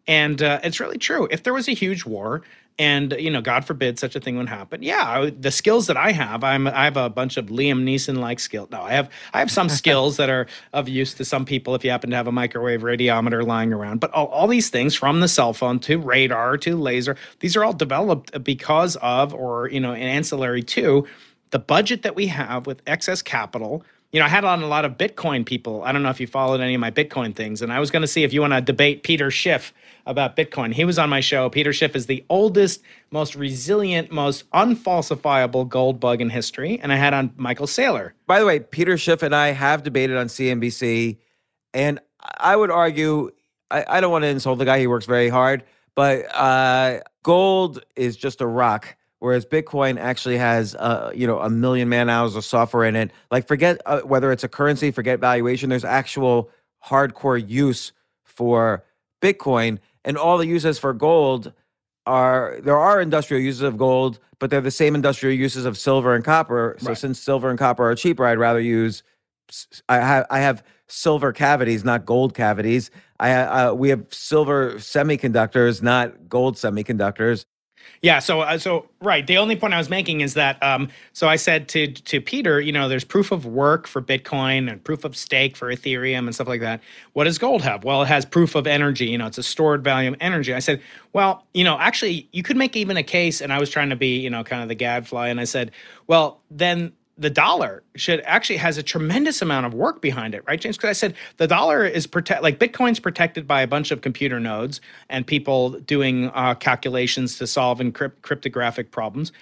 And 0.08 0.42
uh, 0.42 0.58
it's 0.64 0.80
really 0.80 0.98
true. 0.98 1.28
If 1.30 1.42
there 1.44 1.54
was 1.54 1.68
a 1.68 1.72
huge 1.72 2.04
war, 2.04 2.42
and 2.78 3.14
you 3.18 3.30
know 3.30 3.40
god 3.40 3.64
forbid 3.64 3.98
such 3.98 4.14
a 4.14 4.20
thing 4.20 4.36
would 4.36 4.48
happen. 4.48 4.82
Yeah 4.82 5.30
the 5.38 5.50
skills 5.50 5.86
that 5.88 5.96
i 5.96 6.12
have 6.12 6.44
i'm 6.44 6.66
i 6.66 6.84
have 6.84 6.96
a 6.96 7.10
bunch 7.10 7.36
of 7.36 7.46
liam 7.46 7.82
neeson 7.82 8.18
like 8.18 8.38
skills 8.40 8.68
no 8.70 8.82
i 8.82 8.92
have 8.92 9.10
i 9.34 9.38
have 9.38 9.50
some 9.50 9.68
skills 9.80 10.16
that 10.16 10.30
are 10.30 10.46
of 10.72 10.88
use 10.88 11.14
to 11.14 11.24
some 11.24 11.44
people 11.44 11.74
if 11.74 11.84
you 11.84 11.90
happen 11.90 12.10
to 12.10 12.16
have 12.16 12.26
a 12.26 12.32
microwave 12.32 12.82
radiometer 12.82 13.44
lying 13.46 13.72
around. 13.72 14.00
But 14.00 14.12
all, 14.12 14.26
all 14.26 14.46
these 14.46 14.70
things 14.70 14.94
from 14.94 15.20
the 15.20 15.28
cell 15.28 15.52
phone 15.52 15.78
to 15.80 15.98
radar 15.98 16.56
to 16.58 16.76
laser 16.76 17.16
these 17.40 17.56
are 17.56 17.64
all 17.64 17.72
developed 17.72 18.42
because 18.44 18.96
of 18.96 19.34
or 19.34 19.68
you 19.68 19.80
know 19.80 19.92
an 19.92 20.02
ancillary 20.02 20.62
to 20.62 21.06
the 21.50 21.58
budget 21.58 22.02
that 22.02 22.14
we 22.14 22.26
have 22.28 22.66
with 22.66 22.82
excess 22.86 23.22
capital. 23.22 23.84
You 24.12 24.20
know, 24.20 24.26
I 24.26 24.28
had 24.28 24.44
on 24.44 24.62
a 24.62 24.66
lot 24.66 24.84
of 24.84 24.96
Bitcoin 24.96 25.44
people. 25.44 25.82
I 25.82 25.92
don't 25.92 26.02
know 26.02 26.10
if 26.10 26.20
you 26.20 26.26
followed 26.26 26.60
any 26.60 26.74
of 26.74 26.80
my 26.80 26.90
Bitcoin 26.90 27.34
things, 27.34 27.60
and 27.60 27.72
I 27.72 27.80
was 27.80 27.90
going 27.90 28.02
to 28.02 28.08
see 28.08 28.24
if 28.24 28.32
you 28.32 28.40
want 28.40 28.54
to 28.54 28.60
debate 28.60 29.02
Peter 29.02 29.30
Schiff 29.30 29.72
about 30.08 30.36
Bitcoin. 30.36 30.72
He 30.72 30.84
was 30.84 30.98
on 30.98 31.08
my 31.08 31.20
show. 31.20 31.48
Peter 31.50 31.72
Schiff 31.72 31.94
is 31.94 32.06
the 32.06 32.24
oldest, 32.28 32.82
most 33.10 33.34
resilient, 33.36 34.10
most 34.10 34.50
unfalsifiable 34.50 35.68
gold 35.68 36.00
bug 36.00 36.20
in 36.20 36.30
history. 36.30 36.80
And 36.82 36.92
I 36.92 36.96
had 36.96 37.14
on 37.14 37.32
Michael 37.36 37.66
Saylor. 37.66 38.12
By 38.26 38.40
the 38.40 38.46
way, 38.46 38.58
Peter 38.60 38.98
Schiff 38.98 39.22
and 39.22 39.34
I 39.34 39.48
have 39.48 39.82
debated 39.82 40.16
on 40.16 40.26
CNBC, 40.26 41.18
and 41.72 42.00
I 42.38 42.56
would 42.56 42.70
argue 42.70 43.30
I, 43.70 43.84
I 43.88 44.00
don't 44.00 44.10
want 44.10 44.22
to 44.22 44.28
insult 44.28 44.58
the 44.58 44.64
guy. 44.64 44.80
He 44.80 44.86
works 44.86 45.06
very 45.06 45.28
hard, 45.28 45.62
but 45.94 46.34
uh, 46.34 47.00
gold 47.22 47.84
is 47.94 48.16
just 48.16 48.40
a 48.40 48.46
rock 48.46 48.96
whereas 49.20 49.44
Bitcoin 49.44 49.98
actually 49.98 50.38
has 50.38 50.74
uh, 50.76 51.10
you 51.14 51.26
know 51.26 51.40
a 51.40 51.50
million 51.50 51.88
man 51.88 52.08
hours 52.08 52.36
of 52.36 52.44
software 52.44 52.84
in 52.84 52.96
it. 52.96 53.10
Like 53.30 53.46
forget 53.46 53.80
uh, 53.86 54.00
whether 54.00 54.32
it's 54.32 54.44
a 54.44 54.48
currency, 54.48 54.90
forget 54.90 55.20
valuation. 55.20 55.70
There's 55.70 55.84
actual 55.84 56.50
hardcore 56.84 57.46
use 57.46 57.92
for 58.24 58.84
Bitcoin, 59.20 59.78
and 60.08 60.16
all 60.16 60.38
the 60.38 60.46
uses 60.46 60.78
for 60.78 60.92
gold 60.92 61.52
are 62.06 62.58
there 62.62 62.78
are 62.78 63.00
industrial 63.00 63.42
uses 63.42 63.60
of 63.60 63.76
gold, 63.76 64.18
but 64.40 64.48
they're 64.48 64.62
the 64.62 64.70
same 64.70 64.94
industrial 64.94 65.36
uses 65.36 65.66
of 65.66 65.76
silver 65.76 66.14
and 66.14 66.24
copper. 66.24 66.76
So 66.80 66.88
right. 66.88 66.98
since 66.98 67.20
silver 67.20 67.50
and 67.50 67.58
copper 67.58 67.88
are 67.88 67.94
cheaper, 67.94 68.24
I'd 68.24 68.38
rather 68.38 68.60
use. 68.60 69.02
I 69.88 69.96
have 69.96 70.26
I 70.30 70.40
have 70.40 70.64
silver 70.88 71.32
cavities, 71.32 71.84
not 71.84 72.06
gold 72.06 72.34
cavities. 72.34 72.90
I 73.20 73.32
uh, 73.34 73.74
we 73.74 73.90
have 73.90 74.06
silver 74.10 74.74
semiconductors, 74.74 75.82
not 75.82 76.28
gold 76.28 76.56
semiconductors. 76.56 77.44
Yeah. 78.02 78.18
So, 78.20 78.40
uh, 78.42 78.58
so 78.58 78.88
right. 79.00 79.26
The 79.26 79.38
only 79.38 79.56
point 79.56 79.74
I 79.74 79.78
was 79.78 79.90
making 79.90 80.20
is 80.20 80.34
that. 80.34 80.62
Um, 80.62 80.88
so 81.12 81.28
I 81.28 81.36
said 81.36 81.68
to 81.68 81.88
to 81.88 82.20
Peter, 82.20 82.60
you 82.60 82.72
know, 82.72 82.88
there's 82.88 83.04
proof 83.04 83.32
of 83.32 83.44
work 83.46 83.86
for 83.86 84.00
Bitcoin 84.00 84.70
and 84.70 84.82
proof 84.82 85.04
of 85.04 85.16
stake 85.16 85.56
for 85.56 85.72
Ethereum 85.72 86.20
and 86.20 86.34
stuff 86.34 86.48
like 86.48 86.60
that. 86.60 86.80
What 87.12 87.24
does 87.24 87.38
gold 87.38 87.62
have? 87.62 87.84
Well, 87.84 88.02
it 88.02 88.06
has 88.06 88.24
proof 88.24 88.54
of 88.54 88.66
energy. 88.66 89.06
You 89.06 89.18
know, 89.18 89.26
it's 89.26 89.38
a 89.38 89.42
stored 89.42 89.82
value 89.82 90.10
of 90.10 90.16
energy. 90.20 90.54
I 90.54 90.60
said, 90.60 90.80
well, 91.12 91.44
you 91.54 91.64
know, 91.64 91.78
actually, 91.78 92.28
you 92.32 92.42
could 92.42 92.56
make 92.56 92.76
even 92.76 92.96
a 92.96 93.02
case. 93.02 93.40
And 93.40 93.52
I 93.52 93.58
was 93.58 93.70
trying 93.70 93.90
to 93.90 93.96
be, 93.96 94.18
you 94.18 94.30
know, 94.30 94.44
kind 94.44 94.62
of 94.62 94.68
the 94.68 94.74
gadfly, 94.74 95.28
and 95.28 95.40
I 95.40 95.44
said, 95.44 95.72
well, 96.06 96.40
then 96.50 96.92
the 97.18 97.30
dollar 97.30 97.82
should 97.96 98.20
actually 98.20 98.58
has 98.58 98.78
a 98.78 98.82
tremendous 98.82 99.42
amount 99.42 99.66
of 99.66 99.74
work 99.74 100.00
behind 100.00 100.34
it, 100.34 100.44
right, 100.46 100.60
James? 100.60 100.76
Because 100.76 100.90
I 100.90 100.92
said 100.92 101.14
the 101.36 101.48
dollar 101.48 101.84
is 101.84 102.06
protect 102.06 102.42
like 102.42 102.58
Bitcoin's 102.58 103.00
protected 103.00 103.46
by 103.46 103.62
a 103.62 103.66
bunch 103.66 103.90
of 103.90 104.00
computer 104.00 104.38
nodes 104.38 104.80
and 105.08 105.26
people 105.26 105.70
doing 105.80 106.30
uh, 106.32 106.54
calculations 106.54 107.36
to 107.38 107.46
solve 107.46 107.80
encrypt- 107.80 108.22
cryptographic 108.22 108.90
problems. 108.92 109.32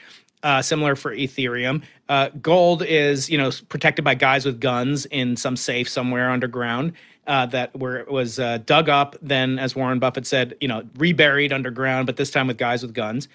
Uh, 0.43 0.63
similar 0.63 0.95
for 0.95 1.15
Ethereum. 1.15 1.83
Uh, 2.09 2.29
gold 2.41 2.83
is, 2.83 3.29
you 3.29 3.37
know, 3.37 3.51
protected 3.69 4.05
by 4.05 4.15
guys 4.15 4.45
with 4.45 4.61
guns 4.61 5.05
in 5.07 5.37
some 5.37 5.57
safe 5.57 5.89
somewhere 5.89 6.31
underground. 6.31 6.93
Uh, 7.27 7.45
that 7.45 7.75
where 7.75 7.97
it 7.97 8.09
was 8.09 8.39
uh, 8.39 8.59
dug 8.59 8.89
up, 8.89 9.17
then, 9.21 9.59
as 9.59 9.75
Warren 9.75 9.99
Buffett 9.99 10.25
said, 10.25 10.55
you 10.61 10.69
know, 10.69 10.85
reburied 10.97 11.53
underground, 11.53 12.07
but 12.07 12.17
this 12.17 12.31
time 12.31 12.47
with 12.47 12.57
guys 12.57 12.83
with 12.83 12.95
guns. 12.95 13.27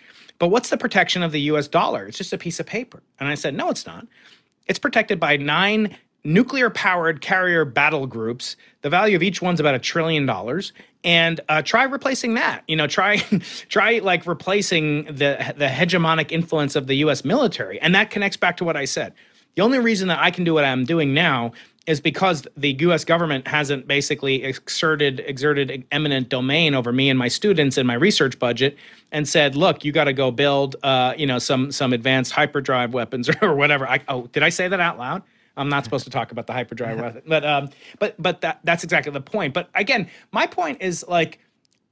But 0.41 0.47
what's 0.47 0.69
the 0.69 0.77
protection 0.77 1.21
of 1.21 1.31
the 1.31 1.41
US 1.41 1.67
dollar? 1.67 2.07
It's 2.07 2.17
just 2.17 2.33
a 2.33 2.37
piece 2.37 2.59
of 2.59 2.65
paper. 2.65 3.03
And 3.19 3.29
I 3.29 3.35
said, 3.35 3.53
no, 3.53 3.69
it's 3.69 3.85
not. 3.85 4.07
It's 4.65 4.79
protected 4.79 5.19
by 5.19 5.37
nine 5.37 5.95
nuclear 6.23 6.71
powered 6.71 7.21
carrier 7.21 7.63
battle 7.63 8.07
groups. 8.07 8.55
The 8.81 8.89
value 8.89 9.15
of 9.15 9.21
each 9.21 9.39
one's 9.39 9.59
about 9.59 9.75
a 9.75 9.79
trillion 9.79 10.25
dollars. 10.25 10.73
And 11.03 11.41
uh, 11.47 11.61
try 11.61 11.83
replacing 11.83 12.33
that. 12.33 12.63
You 12.67 12.75
know, 12.75 12.87
try 12.87 13.17
try 13.69 13.99
like 13.99 14.25
replacing 14.25 15.03
the 15.05 15.53
the 15.55 15.67
hegemonic 15.67 16.31
influence 16.31 16.75
of 16.75 16.87
the 16.87 16.95
U.S. 16.97 17.23
military, 17.23 17.79
and 17.79 17.93
that 17.93 18.09
connects 18.09 18.37
back 18.37 18.57
to 18.57 18.65
what 18.65 18.75
I 18.75 18.85
said. 18.85 19.13
The 19.55 19.61
only 19.61 19.79
reason 19.79 20.07
that 20.07 20.19
I 20.19 20.31
can 20.31 20.43
do 20.43 20.53
what 20.53 20.63
I'm 20.63 20.85
doing 20.85 21.13
now 21.13 21.53
is 21.87 21.99
because 21.99 22.47
the 22.55 22.73
U.S. 22.81 23.03
government 23.03 23.47
hasn't 23.47 23.87
basically 23.87 24.43
exerted 24.43 25.19
exerted 25.25 25.85
eminent 25.91 26.29
domain 26.29 26.75
over 26.75 26.91
me 26.91 27.09
and 27.09 27.17
my 27.17 27.27
students 27.27 27.77
and 27.77 27.87
my 27.87 27.95
research 27.95 28.37
budget, 28.37 28.77
and 29.11 29.27
said, 29.27 29.55
"Look, 29.55 29.83
you 29.83 29.91
got 29.91 30.05
to 30.05 30.13
go 30.13 30.31
build, 30.31 30.75
uh, 30.83 31.13
you 31.17 31.25
know, 31.25 31.39
some 31.39 31.71
some 31.71 31.93
advanced 31.93 32.31
hyperdrive 32.31 32.93
weapons 32.93 33.29
or 33.41 33.55
whatever." 33.55 33.87
I, 33.87 34.01
oh, 34.07 34.27
did 34.27 34.43
I 34.43 34.49
say 34.49 34.67
that 34.67 34.79
out 34.79 34.97
loud? 34.97 35.23
I'm 35.57 35.69
not 35.69 35.83
supposed 35.83 36.05
to 36.05 36.09
talk 36.09 36.31
about 36.31 36.47
the 36.47 36.53
hyperdrive 36.53 36.99
weapon, 37.01 37.23
but 37.25 37.45
um, 37.45 37.69
but 37.99 38.15
but 38.21 38.41
that 38.41 38.59
that's 38.63 38.83
exactly 38.83 39.11
the 39.11 39.21
point. 39.21 39.53
But 39.53 39.69
again, 39.75 40.09
my 40.31 40.47
point 40.47 40.81
is 40.81 41.05
like. 41.07 41.39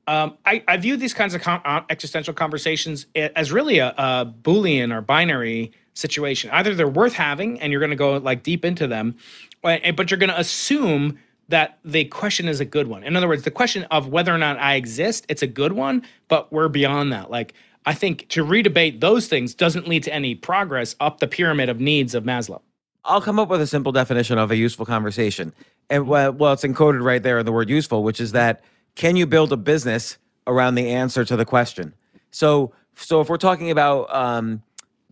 Um, 0.08 0.40
I, 0.44 0.64
I 0.68 0.78
view 0.78 0.98
these 0.98 1.14
kinds 1.14 1.36
of 1.36 1.42
con- 1.42 1.62
uh, 1.64 1.82
existential 1.88 2.34
conversations 2.34 3.06
as 3.14 3.52
really 3.52 3.78
a, 3.78 3.90
a 3.90 4.26
Boolean 4.42 4.92
or 4.92 5.02
binary 5.02 5.72
situation. 5.94 6.50
Either 6.50 6.74
they're 6.74 6.88
worth 6.88 7.14
having 7.14 7.62
and 7.62 7.72
you're 7.72 7.80
going 7.80 7.92
to 7.92 7.96
go 7.96 8.18
like 8.18 8.42
deep 8.42 8.66
into 8.66 8.88
them, 8.88 9.16
but 9.62 10.10
you're 10.10 10.18
going 10.18 10.32
to 10.32 10.40
assume 10.40 11.20
that 11.50 11.80
the 11.84 12.06
question 12.06 12.48
is 12.48 12.60
a 12.60 12.66
good 12.66 12.88
one. 12.88 13.04
In 13.04 13.16
other 13.16 13.28
words, 13.28 13.44
the 13.44 13.52
question 13.52 13.84
of 13.86 14.08
whether 14.08 14.34
or 14.34 14.38
not 14.38 14.58
I 14.60 14.76
exist, 14.76 15.26
it's 15.30 15.42
a 15.42 15.48
good 15.48 15.74
one, 15.74 16.04
but 16.28 16.52
we're 16.52 16.70
beyond 16.70 17.12
that. 17.12 17.30
Like, 17.30 17.54
I 17.86 17.94
think 17.94 18.28
to 18.30 18.46
redebate 18.46 19.00
those 19.00 19.28
things 19.28 19.54
doesn't 19.56 19.88
lead 19.88 20.04
to 20.04 20.14
any 20.14 20.36
progress 20.36 20.96
up 21.00 21.20
the 21.20 21.28
pyramid 21.28 21.70
of 21.70 21.80
needs 21.80 22.14
of 22.14 22.24
Maslow. 22.24 22.62
I'll 23.04 23.22
come 23.22 23.40
up 23.40 23.50
with 23.50 23.62
a 23.62 23.68
simple 23.68 23.92
definition 23.92 24.38
of 24.38 24.52
a 24.52 24.56
useful 24.56 24.86
conversation. 24.86 25.54
And 25.90 26.08
well, 26.08 26.32
well, 26.32 26.54
it's 26.54 26.64
encoded 26.64 27.04
right 27.04 27.24
there 27.24 27.40
in 27.40 27.46
the 27.46 27.52
word 27.52 27.70
useful, 27.70 28.04
which 28.04 28.20
is 28.20 28.34
that 28.34 28.64
can 28.96 29.16
you 29.16 29.26
build 29.26 29.52
a 29.52 29.58
business 29.58 30.18
around 30.46 30.76
the 30.76 30.90
answer 30.90 31.26
to 31.26 31.36
the 31.36 31.46
question? 31.46 31.96
So, 32.32 32.74
so 32.96 33.22
if 33.22 33.30
we're 33.30 33.38
talking 33.38 33.72
about 33.72 34.14
um, 34.14 34.62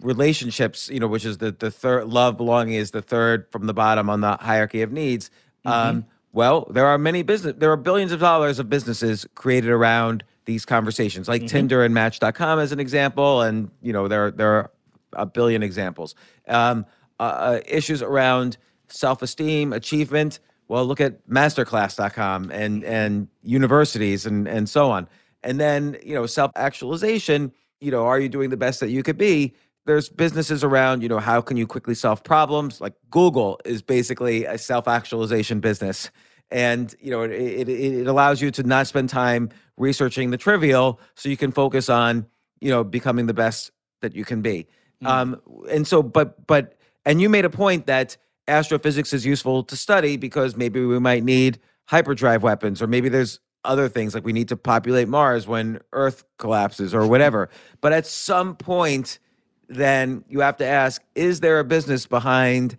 relationships, 0.02 0.90
you 0.90 1.00
know, 1.00 1.08
which 1.08 1.26
is 1.26 1.40
the 1.40 1.52
the 1.52 1.72
third 1.72 2.08
love 2.08 2.38
belonging 2.38 2.76
is 2.76 2.92
the 2.92 3.02
third 3.02 3.48
from 3.52 3.66
the 3.66 3.74
bottom 3.74 4.10
on 4.10 4.22
the 4.22 4.38
hierarchy 4.38 4.82
of 4.82 4.92
needs. 4.92 5.32
Mm-hmm. 5.66 5.70
Um, 5.70 6.06
well, 6.34 6.68
there 6.70 6.86
are 6.86 6.98
many 6.98 7.24
business 7.24 7.56
there 7.58 7.72
are 7.72 7.78
billions 7.78 8.12
of 8.12 8.20
dollars 8.20 8.60
of 8.60 8.70
businesses 8.70 9.26
created 9.36 9.70
around 9.70 10.24
these 10.46 10.66
conversations, 10.66 11.28
like 11.28 11.42
mm-hmm. 11.42 11.48
Tinder 11.48 11.84
and 11.84 11.94
Match.com 11.94 12.60
as 12.60 12.72
an 12.72 12.80
example, 12.80 13.42
and 13.42 13.70
you 13.82 13.94
know 13.94 14.08
there 14.08 14.32
there 14.32 14.52
are 14.52 14.72
a 15.14 15.26
billion 15.26 15.64
examples. 15.64 16.16
Um, 16.48 16.86
uh, 17.20 17.24
uh 17.24 17.60
issues 17.68 18.02
around 18.02 18.58
self-esteem, 18.88 19.74
achievement. 19.74 20.40
Well, 20.68 20.86
look 20.86 21.02
at 21.02 21.28
masterclass.com 21.28 22.52
and 22.52 22.84
and 22.84 23.28
universities 23.44 24.26
and 24.26 24.48
and 24.48 24.70
so 24.70 24.92
on. 24.92 25.08
And 25.44 25.60
then, 25.60 25.98
you 26.04 26.14
know, 26.14 26.26
self-actualization, 26.26 27.52
you 27.80 27.92
know, 27.92 28.06
are 28.06 28.20
you 28.20 28.28
doing 28.28 28.50
the 28.50 28.58
best 28.58 28.80
that 28.80 28.90
you 28.90 29.04
could 29.04 29.18
be? 29.18 29.54
There's 29.88 30.10
businesses 30.10 30.66
around, 30.66 31.02
you 31.02 31.08
know, 31.08 31.18
how 31.18 31.40
can 31.42 31.56
you 31.56 31.66
quickly 31.66 31.96
solve 31.96 32.22
problems? 32.24 32.82
Like 32.82 32.94
Google 33.10 33.60
is 33.64 33.82
basically 33.82 34.44
a 34.44 34.58
self-actualization 34.58 35.62
business. 35.62 36.12
And, 36.52 36.94
you 37.00 37.10
know, 37.10 37.24
it, 37.24 37.32
it, 37.32 37.70
it 37.70 38.08
allows 38.08 38.42
you 38.42 38.52
to 38.52 38.64
not 38.64 38.88
spend 38.88 39.10
time 39.10 39.50
researching 39.78 40.30
the 40.30 40.38
trivial 40.38 41.00
so 41.16 41.30
you 41.30 41.38
can 41.38 41.54
focus 41.54 41.90
on, 41.90 42.26
you 42.60 42.70
know, 42.70 42.84
becoming 42.84 43.28
the 43.28 43.34
best 43.34 43.72
that 44.02 44.14
you 44.14 44.26
can 44.26 44.42
be. 44.42 44.68
Mm. 45.02 45.08
Um, 45.08 45.42
and 45.72 45.88
so, 45.88 46.04
but, 46.04 46.46
but, 46.48 46.78
and 47.06 47.22
you 47.22 47.30
made 47.30 47.46
a 47.46 47.50
point 47.50 47.88
that 47.88 48.18
astrophysics 48.50 49.14
is 49.14 49.26
useful 49.26 49.64
to 49.64 49.78
study 49.78 50.18
because 50.18 50.58
maybe 50.58 50.84
we 50.84 51.00
might 51.00 51.24
need 51.24 51.60
hyperdrive 51.86 52.44
weapons 52.44 52.82
or 52.82 52.88
maybe 52.88 53.08
there's 53.08 53.40
other 53.64 53.88
things 53.88 54.14
like 54.14 54.26
we 54.26 54.34
need 54.34 54.50
to 54.50 54.58
populate 54.58 55.08
Mars 55.08 55.48
when 55.48 55.80
Earth 55.94 56.26
collapses 56.38 56.94
or 56.94 57.08
whatever. 57.08 57.50
But 57.80 57.94
at 57.94 58.06
some 58.06 58.56
point, 58.56 59.20
then 59.68 60.24
you 60.30 60.40
have 60.42 60.58
to 60.58 60.66
ask 60.66 61.02
is 61.16 61.40
there 61.40 61.60
a 61.60 61.64
business 61.64 62.06
behind 62.06 62.78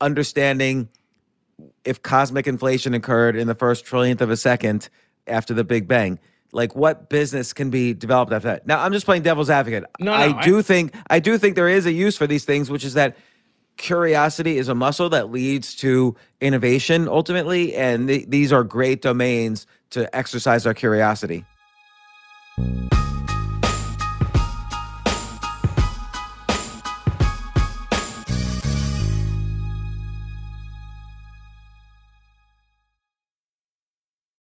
understanding 0.00 0.88
if 1.84 2.02
cosmic 2.02 2.46
inflation 2.46 2.94
occurred 2.94 3.36
in 3.36 3.46
the 3.46 3.54
first 3.54 3.84
trillionth 3.84 4.20
of 4.20 4.30
a 4.30 4.36
second 4.36 4.88
after 5.26 5.54
the 5.54 5.64
Big 5.64 5.86
Bang? 5.86 6.18
Like 6.52 6.74
what 6.76 7.08
business 7.08 7.52
can 7.52 7.70
be 7.70 7.94
developed 7.94 8.32
after 8.32 8.48
that? 8.48 8.66
Now 8.66 8.82
I'm 8.82 8.92
just 8.92 9.06
playing 9.06 9.22
devil's 9.22 9.50
advocate. 9.50 9.84
No, 9.98 10.12
no 10.12 10.12
I 10.12 10.42
do 10.44 10.58
I... 10.58 10.62
think 10.62 10.94
I 11.08 11.18
do 11.18 11.38
think 11.38 11.56
there 11.56 11.68
is 11.68 11.86
a 11.86 11.92
use 11.92 12.16
for 12.16 12.26
these 12.26 12.44
things, 12.44 12.70
which 12.70 12.84
is 12.84 12.94
that 12.94 13.16
curiosity 13.76 14.58
is 14.58 14.68
a 14.68 14.74
muscle 14.74 15.08
that 15.10 15.30
leads 15.30 15.74
to 15.76 16.14
innovation 16.40 17.08
ultimately, 17.08 17.74
and 17.74 18.08
th- 18.08 18.26
these 18.28 18.52
are 18.52 18.64
great 18.64 19.02
domains 19.02 19.66
to 19.90 20.14
exercise 20.14 20.66
our 20.66 20.74
curiosity. 20.74 21.44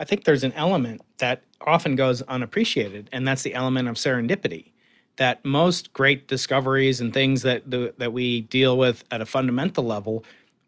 I 0.00 0.04
think 0.04 0.24
there's 0.24 0.42
an 0.44 0.54
element 0.54 1.02
that 1.18 1.42
often 1.60 1.94
goes 1.94 2.22
unappreciated, 2.22 3.10
and 3.12 3.28
that's 3.28 3.42
the 3.42 3.54
element 3.54 3.86
of 3.86 3.96
serendipity. 3.96 4.72
That 5.16 5.44
most 5.44 5.92
great 5.92 6.26
discoveries 6.26 7.02
and 7.02 7.12
things 7.12 7.42
that 7.42 7.70
the, 7.70 7.94
that 7.98 8.14
we 8.14 8.40
deal 8.40 8.78
with 8.78 9.04
at 9.10 9.20
a 9.20 9.26
fundamental 9.26 9.84
level 9.84 10.24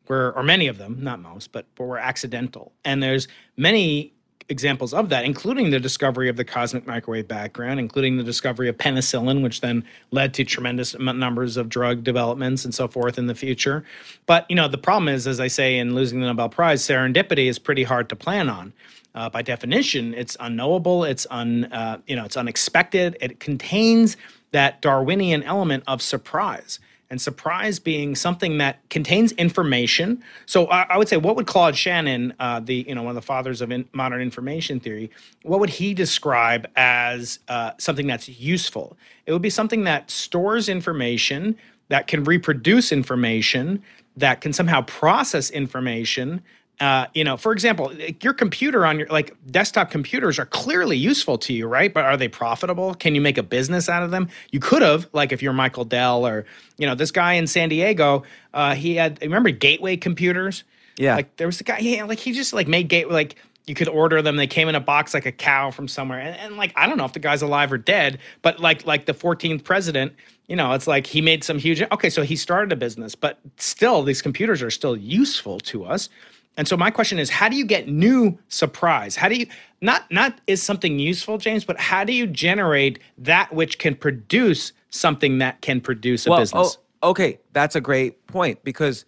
were, 0.06 0.32
or 0.36 0.42
many 0.42 0.66
of 0.66 0.76
them, 0.76 0.98
not 1.00 1.20
most, 1.20 1.50
but, 1.50 1.64
but 1.74 1.84
were 1.84 1.98
accidental. 1.98 2.72
And 2.84 3.02
there's 3.02 3.26
many 3.56 4.12
examples 4.48 4.92
of 4.92 5.08
that, 5.08 5.24
including 5.24 5.70
the 5.70 5.80
discovery 5.80 6.28
of 6.28 6.36
the 6.36 6.44
cosmic 6.44 6.86
microwave 6.86 7.26
background, 7.26 7.80
including 7.80 8.18
the 8.18 8.22
discovery 8.22 8.68
of 8.68 8.76
penicillin, 8.76 9.42
which 9.42 9.62
then 9.62 9.82
led 10.10 10.34
to 10.34 10.44
tremendous 10.44 10.98
numbers 10.98 11.56
of 11.56 11.70
drug 11.70 12.04
developments 12.04 12.64
and 12.66 12.74
so 12.74 12.86
forth 12.86 13.16
in 13.16 13.28
the 13.28 13.34
future. 13.34 13.84
But 14.26 14.44
you 14.50 14.56
know, 14.56 14.68
the 14.68 14.76
problem 14.76 15.08
is, 15.08 15.26
as 15.26 15.40
I 15.40 15.48
say 15.48 15.78
in 15.78 15.94
losing 15.94 16.20
the 16.20 16.26
Nobel 16.26 16.50
Prize, 16.50 16.82
serendipity 16.82 17.46
is 17.46 17.58
pretty 17.58 17.84
hard 17.84 18.10
to 18.10 18.16
plan 18.16 18.50
on. 18.50 18.74
Uh, 19.14 19.28
by 19.28 19.42
definition, 19.42 20.14
it's 20.14 20.36
unknowable. 20.40 21.04
It's 21.04 21.26
un, 21.30 21.64
uh, 21.66 21.98
you 22.06 22.16
know, 22.16 22.24
it's 22.24 22.36
unexpected. 22.36 23.16
It 23.20 23.40
contains 23.40 24.16
that 24.52 24.80
Darwinian 24.80 25.42
element 25.42 25.84
of 25.86 26.00
surprise 26.00 26.78
and 27.12 27.20
surprise 27.20 27.78
being 27.78 28.14
something 28.14 28.56
that 28.56 28.88
contains 28.88 29.32
information. 29.32 30.24
So 30.46 30.66
I, 30.68 30.86
I 30.88 30.96
would 30.96 31.08
say, 31.08 31.18
what 31.18 31.36
would 31.36 31.46
Claude 31.46 31.76
Shannon, 31.76 32.32
uh, 32.40 32.60
the 32.60 32.86
you 32.88 32.94
know 32.94 33.02
one 33.02 33.10
of 33.10 33.16
the 33.16 33.20
fathers 33.20 33.60
of 33.60 33.70
in, 33.70 33.86
modern 33.92 34.22
information 34.22 34.80
theory, 34.80 35.10
what 35.42 35.60
would 35.60 35.68
he 35.68 35.92
describe 35.92 36.66
as 36.74 37.38
uh, 37.48 37.72
something 37.76 38.06
that's 38.06 38.30
useful? 38.30 38.96
It 39.26 39.32
would 39.34 39.42
be 39.42 39.50
something 39.50 39.84
that 39.84 40.10
stores 40.10 40.70
information, 40.70 41.58
that 41.88 42.06
can 42.06 42.24
reproduce 42.24 42.92
information, 42.92 43.82
that 44.16 44.40
can 44.40 44.54
somehow 44.54 44.80
process 44.80 45.50
information, 45.50 46.42
uh, 46.82 47.06
you 47.14 47.22
know, 47.22 47.36
for 47.36 47.52
example, 47.52 47.92
your 48.22 48.34
computer 48.34 48.84
on 48.84 48.98
your 48.98 49.06
like 49.06 49.36
desktop 49.48 49.92
computers 49.92 50.40
are 50.40 50.46
clearly 50.46 50.96
useful 50.96 51.38
to 51.38 51.52
you, 51.52 51.68
right? 51.68 51.94
But 51.94 52.04
are 52.04 52.16
they 52.16 52.26
profitable? 52.26 52.94
Can 52.94 53.14
you 53.14 53.20
make 53.20 53.38
a 53.38 53.42
business 53.44 53.88
out 53.88 54.02
of 54.02 54.10
them? 54.10 54.28
You 54.50 54.58
could 54.58 54.82
have, 54.82 55.08
like, 55.12 55.30
if 55.30 55.42
you're 55.42 55.52
Michael 55.52 55.84
Dell 55.84 56.26
or 56.26 56.44
you 56.78 56.88
know 56.88 56.96
this 56.96 57.12
guy 57.12 57.34
in 57.34 57.46
San 57.46 57.68
Diego. 57.68 58.24
Uh, 58.52 58.74
he 58.74 58.96
had 58.96 59.22
remember 59.22 59.50
Gateway 59.50 59.96
Computers. 59.96 60.64
Yeah, 60.98 61.14
like 61.14 61.36
there 61.36 61.46
was 61.46 61.60
a 61.60 61.64
guy. 61.64 61.78
Yeah, 61.78 62.02
like 62.02 62.18
he 62.18 62.32
just 62.32 62.52
like 62.52 62.66
made 62.66 62.88
Gateway 62.88 63.14
like 63.14 63.36
you 63.68 63.76
could 63.76 63.88
order 63.88 64.20
them. 64.20 64.34
They 64.34 64.48
came 64.48 64.68
in 64.68 64.74
a 64.74 64.80
box 64.80 65.14
like 65.14 65.24
a 65.24 65.30
cow 65.30 65.70
from 65.70 65.86
somewhere. 65.86 66.18
And, 66.18 66.36
and, 66.36 66.56
like, 66.56 66.72
I 66.74 66.88
don't 66.88 66.98
know 66.98 67.04
if 67.04 67.12
the 67.12 67.20
guy's 67.20 67.42
alive 67.42 67.72
or 67.72 67.78
dead, 67.78 68.18
but 68.42 68.58
like 68.58 68.84
like 68.86 69.06
the 69.06 69.14
14th 69.14 69.62
president, 69.62 70.14
you 70.48 70.56
know, 70.56 70.72
it's 70.72 70.88
like 70.88 71.06
he 71.06 71.20
made 71.20 71.44
some 71.44 71.58
huge 71.58 71.80
okay, 71.80 72.10
so 72.10 72.22
he 72.22 72.34
started 72.34 72.72
a 72.72 72.76
business, 72.76 73.14
but 73.14 73.38
still 73.56 74.02
these 74.02 74.20
computers 74.20 74.62
are 74.62 74.70
still 74.70 74.96
useful 74.96 75.60
to 75.60 75.84
us. 75.84 76.08
And 76.56 76.68
so 76.68 76.76
my 76.76 76.90
question 76.90 77.18
is, 77.18 77.30
how 77.30 77.48
do 77.48 77.56
you 77.56 77.64
get 77.64 77.88
new 77.88 78.38
surprise? 78.48 79.16
How 79.16 79.28
do 79.28 79.36
you 79.36 79.46
not 79.80 80.10
not 80.10 80.40
is 80.46 80.62
something 80.62 80.98
useful, 80.98 81.38
James, 81.38 81.64
but 81.64 81.80
how 81.80 82.04
do 82.04 82.12
you 82.12 82.26
generate 82.26 82.98
that 83.18 83.52
which 83.52 83.78
can 83.78 83.94
produce 83.94 84.72
something 84.90 85.38
that 85.38 85.62
can 85.62 85.80
produce 85.80 86.26
a 86.26 86.30
well, 86.30 86.40
business? 86.40 86.78
Oh, 87.02 87.10
okay, 87.10 87.38
that's 87.52 87.74
a 87.74 87.80
great 87.80 88.26
point 88.26 88.62
because 88.64 89.06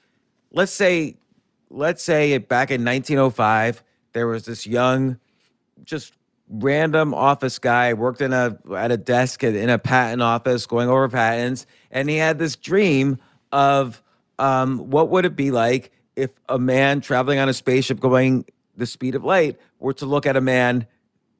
let's 0.53 0.73
say 0.73 1.17
let's 1.71 2.03
say 2.03 2.39
back 2.39 2.71
in 2.71 2.85
1905 2.85 3.83
there 4.13 4.27
was 4.27 4.47
this 4.47 4.67
young 4.67 5.19
just 5.85 6.15
random 6.49 7.13
office 7.13 7.59
guy 7.59 7.93
worked 7.95 8.21
in 8.21 8.33
a 8.33 8.57
at 8.77 8.93
a 8.93 8.97
desk 8.97 9.43
in 9.43 9.69
a 9.69 9.79
patent 9.79 10.23
office 10.23 10.67
going 10.67 10.89
over 10.89 11.09
patents 11.09 11.67
and 11.91 12.09
he 12.09 12.17
had 12.17 12.39
this 12.39 12.55
dream 12.55 13.19
of 13.51 14.03
um, 14.39 14.91
what 14.91 15.11
would 15.11 15.25
it 15.25 15.37
be 15.37 15.51
like 15.51 15.91
if 16.17 16.31
a 16.49 16.59
man 16.59 17.01
traveling 17.01 17.39
on 17.39 17.49
a 17.49 17.55
spaceship 17.55 18.01
going 18.01 18.45
the 18.77 18.87
speed 18.87 19.15
of 19.15 19.25
light 19.25 19.59
were 19.79 19.93
to 19.95 20.07
look 20.07 20.27
at 20.27 20.37
a 20.37 20.41
man 20.41 20.87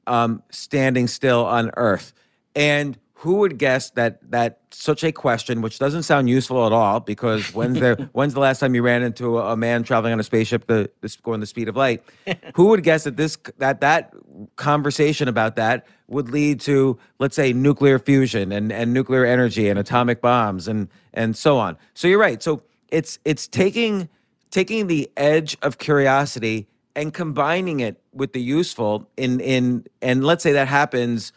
um, 0.07 0.43
standing 0.49 1.07
still 1.07 1.45
on 1.45 1.71
Earth. 1.75 2.13
And 2.55 2.97
who 3.15 3.37
would 3.37 3.57
guess 3.57 3.89
that 3.91 4.19
that 4.31 4.59
such 4.71 5.03
a 5.03 5.11
question, 5.11 5.61
which 5.61 5.79
doesn't 5.79 6.03
sound 6.03 6.29
useful 6.29 6.65
at 6.65 6.71
all, 6.71 6.99
because 6.99 7.43
when's 7.55 7.79
there 7.79 7.95
when's 8.11 8.33
the 8.33 8.39
last 8.39 8.59
time 8.59 8.75
you 8.75 8.83
ran 8.83 9.01
into 9.01 9.39
a, 9.39 9.53
a 9.53 9.57
man 9.57 9.83
traveling 9.83 10.13
on 10.13 10.19
a 10.19 10.23
spaceship 10.23 10.67
the, 10.67 10.89
the, 11.01 11.17
going 11.23 11.39
the 11.39 11.45
speed 11.45 11.67
of 11.67 11.75
light? 11.75 12.03
who 12.55 12.67
would 12.67 12.83
guess 12.83 13.03
that 13.05 13.17
this 13.17 13.37
that 13.57 13.81
that 13.81 14.13
conversation 14.57 15.27
about 15.27 15.55
that 15.55 15.87
would 16.07 16.29
lead 16.29 16.59
to 16.59 16.99
let's 17.19 17.35
say 17.35 17.51
nuclear 17.51 17.97
fusion 17.97 18.51
and, 18.51 18.71
and 18.71 18.93
nuclear 18.93 19.25
energy 19.25 19.69
and 19.69 19.79
atomic 19.79 20.21
bombs 20.21 20.67
and 20.67 20.87
and 21.13 21.35
so 21.35 21.57
on. 21.57 21.77
So 21.93 22.07
you're 22.07 22.19
right. 22.19 22.43
So 22.43 22.61
it's 22.89 23.17
it's 23.25 23.47
taking 23.47 24.07
taking 24.51 24.87
the 24.87 25.09
edge 25.17 25.57
of 25.61 25.77
curiosity 25.77 26.67
and 26.95 27.13
combining 27.13 27.79
it 27.81 28.01
with 28.13 28.33
the 28.33 28.41
useful 28.41 29.09
in 29.17 29.39
in 29.39 29.85
and 30.01 30.23
let's 30.23 30.43
say 30.43 30.53
that 30.53 30.67
happens 30.67 31.33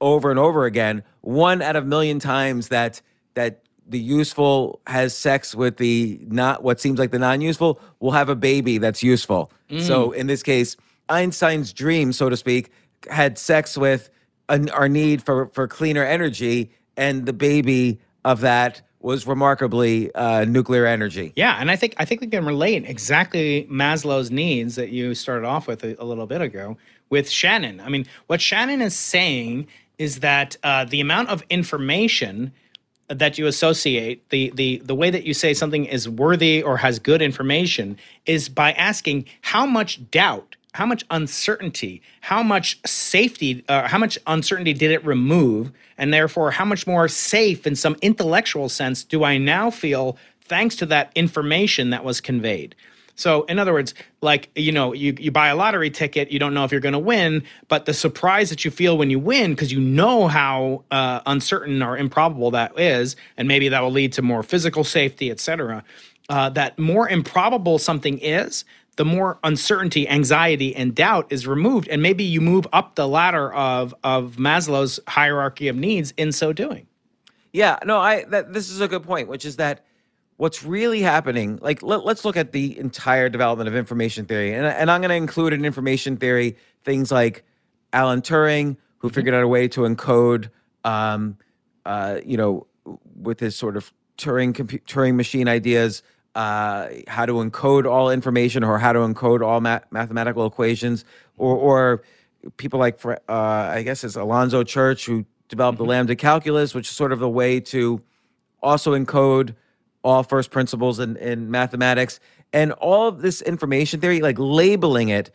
over 0.00 0.30
and 0.30 0.38
over 0.38 0.64
again 0.64 1.02
one 1.20 1.62
out 1.62 1.76
of 1.76 1.84
a 1.84 1.86
million 1.86 2.18
times 2.18 2.68
that 2.68 3.00
that 3.34 3.62
the 3.86 3.98
useful 3.98 4.80
has 4.86 5.14
sex 5.14 5.54
with 5.54 5.76
the 5.76 6.18
not 6.28 6.62
what 6.62 6.80
seems 6.80 6.98
like 6.98 7.10
the 7.10 7.18
non-useful 7.18 7.80
will 8.00 8.12
have 8.12 8.28
a 8.28 8.36
baby 8.36 8.78
that's 8.78 9.02
useful 9.02 9.52
mm. 9.70 9.80
so 9.80 10.12
in 10.12 10.26
this 10.26 10.42
case 10.42 10.76
einstein's 11.08 11.72
dream 11.72 12.12
so 12.12 12.28
to 12.28 12.36
speak 12.36 12.70
had 13.10 13.36
sex 13.36 13.76
with 13.76 14.08
an, 14.48 14.70
our 14.70 14.88
need 14.88 15.22
for 15.22 15.48
for 15.48 15.68
cleaner 15.68 16.04
energy 16.04 16.70
and 16.96 17.26
the 17.26 17.32
baby 17.32 18.00
of 18.24 18.40
that 18.40 18.82
was 19.02 19.26
remarkably 19.26 20.14
uh, 20.14 20.44
nuclear 20.44 20.86
energy. 20.86 21.32
Yeah, 21.36 21.56
and 21.58 21.70
I 21.70 21.76
think 21.76 21.94
I 21.98 22.04
think 22.04 22.20
we 22.20 22.26
can 22.26 22.44
relate 22.44 22.84
exactly 22.86 23.66
Maslow's 23.70 24.30
needs 24.30 24.76
that 24.76 24.90
you 24.90 25.14
started 25.14 25.46
off 25.46 25.66
with 25.66 25.84
a, 25.84 26.00
a 26.02 26.04
little 26.04 26.26
bit 26.26 26.40
ago 26.40 26.76
with 27.10 27.28
Shannon. 27.28 27.80
I 27.80 27.88
mean, 27.88 28.06
what 28.26 28.40
Shannon 28.40 28.80
is 28.80 28.96
saying 28.96 29.68
is 29.98 30.20
that 30.20 30.56
uh, 30.62 30.84
the 30.84 31.00
amount 31.00 31.28
of 31.28 31.44
information 31.50 32.52
that 33.08 33.38
you 33.38 33.46
associate 33.46 34.28
the 34.30 34.50
the 34.54 34.78
the 34.84 34.94
way 34.94 35.10
that 35.10 35.24
you 35.24 35.34
say 35.34 35.54
something 35.54 35.84
is 35.84 36.08
worthy 36.08 36.62
or 36.62 36.78
has 36.78 36.98
good 36.98 37.20
information 37.20 37.98
is 38.26 38.48
by 38.48 38.72
asking 38.72 39.26
how 39.42 39.66
much 39.66 40.10
doubt 40.10 40.51
how 40.72 40.86
much 40.86 41.04
uncertainty, 41.10 42.02
how 42.22 42.42
much 42.42 42.78
safety, 42.86 43.62
uh, 43.68 43.88
how 43.88 43.98
much 43.98 44.18
uncertainty 44.26 44.72
did 44.72 44.90
it 44.90 45.04
remove? 45.04 45.70
And 45.98 46.12
therefore, 46.12 46.50
how 46.50 46.64
much 46.64 46.86
more 46.86 47.08
safe 47.08 47.66
in 47.66 47.76
some 47.76 47.96
intellectual 48.00 48.68
sense 48.68 49.04
do 49.04 49.22
I 49.22 49.38
now 49.38 49.70
feel 49.70 50.16
thanks 50.40 50.74
to 50.76 50.86
that 50.86 51.12
information 51.14 51.90
that 51.90 52.04
was 52.04 52.20
conveyed? 52.20 52.74
So, 53.14 53.42
in 53.44 53.58
other 53.58 53.74
words, 53.74 53.92
like, 54.22 54.48
you 54.54 54.72
know, 54.72 54.94
you, 54.94 55.14
you 55.20 55.30
buy 55.30 55.48
a 55.48 55.54
lottery 55.54 55.90
ticket, 55.90 56.32
you 56.32 56.38
don't 56.38 56.54
know 56.54 56.64
if 56.64 56.72
you're 56.72 56.80
going 56.80 56.94
to 56.94 56.98
win, 56.98 57.44
but 57.68 57.84
the 57.84 57.92
surprise 57.92 58.48
that 58.48 58.64
you 58.64 58.70
feel 58.70 58.96
when 58.96 59.10
you 59.10 59.18
win, 59.18 59.50
because 59.52 59.70
you 59.70 59.80
know 59.80 60.28
how 60.28 60.84
uh, 60.90 61.20
uncertain 61.26 61.82
or 61.82 61.98
improbable 61.98 62.50
that 62.52 62.78
is, 62.80 63.14
and 63.36 63.46
maybe 63.46 63.68
that 63.68 63.82
will 63.82 63.90
lead 63.90 64.14
to 64.14 64.22
more 64.22 64.42
physical 64.42 64.82
safety, 64.82 65.30
et 65.30 65.40
cetera, 65.40 65.84
uh, 66.30 66.48
that 66.48 66.78
more 66.78 67.06
improbable 67.06 67.78
something 67.78 68.18
is, 68.18 68.64
the 68.96 69.04
more 69.04 69.38
uncertainty, 69.42 70.08
anxiety, 70.08 70.76
and 70.76 70.94
doubt 70.94 71.26
is 71.30 71.46
removed. 71.46 71.88
And 71.88 72.02
maybe 72.02 72.24
you 72.24 72.40
move 72.40 72.66
up 72.72 72.94
the 72.94 73.08
ladder 73.08 73.52
of, 73.52 73.94
of 74.04 74.36
Maslow's 74.36 75.00
hierarchy 75.08 75.68
of 75.68 75.76
needs 75.76 76.12
in 76.16 76.32
so 76.32 76.52
doing. 76.52 76.86
Yeah, 77.52 77.78
no, 77.84 77.98
I 77.98 78.24
that 78.24 78.52
this 78.52 78.70
is 78.70 78.80
a 78.80 78.88
good 78.88 79.02
point, 79.02 79.28
which 79.28 79.44
is 79.44 79.56
that 79.56 79.84
what's 80.36 80.64
really 80.64 81.02
happening, 81.02 81.58
like 81.62 81.82
let, 81.82 82.00
us 82.04 82.24
look 82.24 82.36
at 82.36 82.52
the 82.52 82.78
entire 82.78 83.28
development 83.28 83.68
of 83.68 83.76
information 83.76 84.24
theory. 84.24 84.54
And, 84.54 84.66
and 84.66 84.90
I'm 84.90 85.00
going 85.00 85.10
to 85.10 85.16
include 85.16 85.52
in 85.52 85.64
information 85.64 86.16
theory 86.16 86.56
things 86.82 87.12
like 87.12 87.44
Alan 87.92 88.22
Turing, 88.22 88.76
who 88.98 89.08
mm-hmm. 89.08 89.14
figured 89.14 89.34
out 89.34 89.42
a 89.42 89.48
way 89.48 89.68
to 89.68 89.82
encode, 89.82 90.48
um, 90.84 91.36
uh, 91.84 92.20
you 92.24 92.36
know, 92.36 92.66
with 93.14 93.38
his 93.38 93.54
sort 93.54 93.76
of 93.76 93.92
Turing 94.18 94.52
Turing 94.54 95.14
machine 95.14 95.48
ideas, 95.48 96.02
uh, 96.34 96.88
how 97.08 97.26
to 97.26 97.34
encode 97.34 97.90
all 97.90 98.10
information 98.10 98.64
or 98.64 98.78
how 98.78 98.92
to 98.92 99.00
encode 99.00 99.44
all 99.44 99.60
ma- 99.60 99.80
mathematical 99.90 100.46
equations, 100.46 101.04
or, 101.36 101.56
or 101.56 102.02
people 102.56 102.78
like 102.78 103.04
uh, 103.04 103.12
I 103.28 103.82
guess 103.82 104.04
it's 104.04 104.16
Alonzo 104.16 104.64
Church 104.64 105.06
who 105.06 105.24
developed 105.48 105.76
mm-hmm. 105.76 105.84
the 105.84 105.90
lambda 105.90 106.16
calculus, 106.16 106.74
which 106.74 106.88
is 106.88 106.96
sort 106.96 107.12
of 107.12 107.22
a 107.22 107.28
way 107.28 107.60
to 107.60 108.00
also 108.62 108.92
encode 108.92 109.54
all 110.02 110.22
first 110.22 110.50
principles 110.50 110.98
in, 110.98 111.16
in 111.16 111.50
mathematics 111.50 112.18
and 112.52 112.72
all 112.72 113.08
of 113.08 113.22
this 113.22 113.40
information 113.42 114.00
theory, 114.00 114.20
like 114.20 114.36
labeling 114.38 115.08
it. 115.08 115.30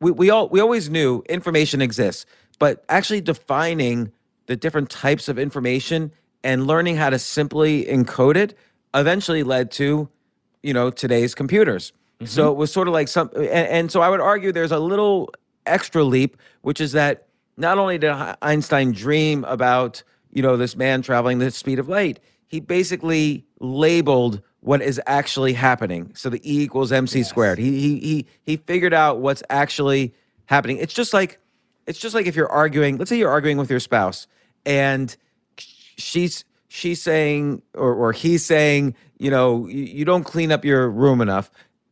We, 0.00 0.10
we 0.10 0.30
all 0.30 0.48
we 0.48 0.60
always 0.60 0.90
knew 0.90 1.22
information 1.28 1.80
exists, 1.80 2.26
but 2.58 2.84
actually 2.88 3.20
defining 3.20 4.12
the 4.46 4.56
different 4.56 4.90
types 4.90 5.28
of 5.28 5.38
information 5.38 6.12
and 6.44 6.66
learning 6.66 6.96
how 6.96 7.10
to 7.10 7.18
simply 7.18 7.84
encode 7.84 8.36
it 8.36 8.56
eventually 8.94 9.42
led 9.42 9.70
to 9.72 10.08
you 10.62 10.72
know 10.72 10.90
today's 10.90 11.34
computers. 11.34 11.92
Mm-hmm. 12.16 12.26
So 12.26 12.50
it 12.50 12.56
was 12.56 12.72
sort 12.72 12.88
of 12.88 12.94
like 12.94 13.08
some, 13.08 13.30
and, 13.34 13.48
and 13.48 13.92
so 13.92 14.00
I 14.00 14.08
would 14.08 14.20
argue 14.20 14.52
there's 14.52 14.72
a 14.72 14.78
little 14.78 15.30
extra 15.66 16.04
leap, 16.04 16.36
which 16.62 16.80
is 16.80 16.92
that 16.92 17.26
not 17.56 17.78
only 17.78 17.98
did 17.98 18.12
Einstein 18.42 18.92
dream 18.92 19.44
about 19.44 20.02
you 20.30 20.42
know 20.42 20.56
this 20.56 20.76
man 20.76 21.02
traveling 21.02 21.38
the 21.38 21.50
speed 21.50 21.78
of 21.78 21.88
light, 21.88 22.20
he 22.46 22.60
basically 22.60 23.44
labeled 23.60 24.42
what 24.60 24.80
is 24.80 25.00
actually 25.06 25.52
happening. 25.52 26.12
So 26.14 26.30
the 26.30 26.40
E 26.44 26.62
equals 26.62 26.92
MC 26.92 27.18
yes. 27.18 27.28
squared. 27.28 27.58
He 27.58 27.80
he 27.80 27.98
he 27.98 28.26
he 28.42 28.56
figured 28.56 28.94
out 28.94 29.18
what's 29.18 29.42
actually 29.50 30.14
happening. 30.46 30.78
It's 30.78 30.94
just 30.94 31.12
like 31.12 31.38
it's 31.86 31.98
just 31.98 32.14
like 32.14 32.26
if 32.26 32.36
you're 32.36 32.50
arguing. 32.50 32.96
Let's 32.96 33.08
say 33.08 33.18
you're 33.18 33.30
arguing 33.30 33.58
with 33.58 33.70
your 33.70 33.80
spouse, 33.80 34.26
and 34.64 35.14
she's 35.56 36.44
she's 36.68 37.02
saying 37.02 37.62
or, 37.74 37.92
or 37.92 38.12
he's 38.12 38.44
saying, 38.44 38.94
you 39.22 39.30
know, 39.30 39.68
you, 39.68 39.84
you 39.84 40.04
don't 40.04 40.24
clean 40.24 40.50
up 40.50 40.64
your 40.64 40.90
room 40.90 41.20
enough. 41.20 41.50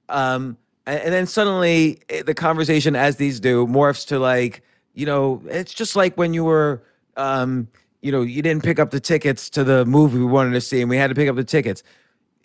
Um, 0.09 0.59
and, 0.85 1.01
and 1.01 1.12
then 1.12 1.26
suddenly 1.26 2.01
eh, 2.09 2.24
the 2.24 2.35
conversation, 2.35 2.97
as 2.97 3.16
these 3.16 3.39
do, 3.39 3.68
morphs 3.68 4.05
to 4.09 4.18
like, 4.18 4.62
you 4.95 5.07
know, 5.07 5.41
it's 5.47 5.72
just 5.72 5.95
like 5.95 6.16
when 6.16 6.35
you 6.35 6.43
were, 6.43 6.83
um, 7.16 7.68
you 8.03 8.11
know, 8.11 8.22
you 8.22 8.43
didn't 8.43 8.64
pick 8.64 8.81
up 8.81 8.91
the 8.91 8.99
tickets 8.99 9.49
to 9.51 9.62
the 9.62 9.85
movie 9.85 10.18
we 10.18 10.24
wanted 10.24 10.53
to 10.53 10.61
see 10.61 10.81
and 10.81 10.91
we 10.91 10.97
had 10.97 11.07
to 11.07 11.14
pick 11.14 11.28
up 11.28 11.37
the 11.37 11.45
tickets. 11.45 11.85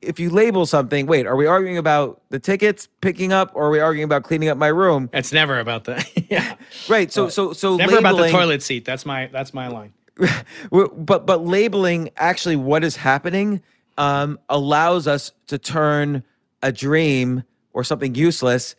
If 0.04 0.20
you 0.20 0.30
label 0.30 0.68
something, 0.68 1.08
wait, 1.08 1.26
are 1.26 1.36
we 1.36 1.48
arguing 1.48 1.80
about 1.80 2.22
the 2.30 2.38
tickets 2.38 2.88
picking 3.02 3.34
up 3.34 3.52
or 3.56 3.66
are 3.66 3.72
we 3.72 3.80
arguing 3.80 4.04
about 4.06 4.24
cleaning 4.24 4.50
up 4.50 4.58
my 4.58 4.68
room? 4.68 5.10
It's 5.14 5.32
never 5.32 5.60
about 5.60 5.86
that. 5.86 6.08
yeah. 6.30 6.58
Right. 6.88 7.12
So, 7.12 7.30
so, 7.30 7.54
so, 7.54 7.78
never 7.78 7.94
labeling, 7.94 8.14
about 8.14 8.24
the 8.24 8.32
toilet 8.32 8.62
seat. 8.62 8.86
That's 8.86 9.04
my, 9.04 9.28
that's 9.28 9.52
my 9.52 9.68
line. 9.68 9.94
but 10.72 11.26
but 11.26 11.44
labeling 11.44 12.10
actually 12.16 12.56
what 12.56 12.86
is 12.86 12.96
happening 12.96 13.62
um, 13.98 14.40
allows 14.50 15.08
us 15.08 15.32
to 15.48 15.58
turn 15.58 16.24
a 16.62 16.72
dream 16.72 17.44
or 17.74 17.84
something 17.84 18.16
useless 18.16 18.76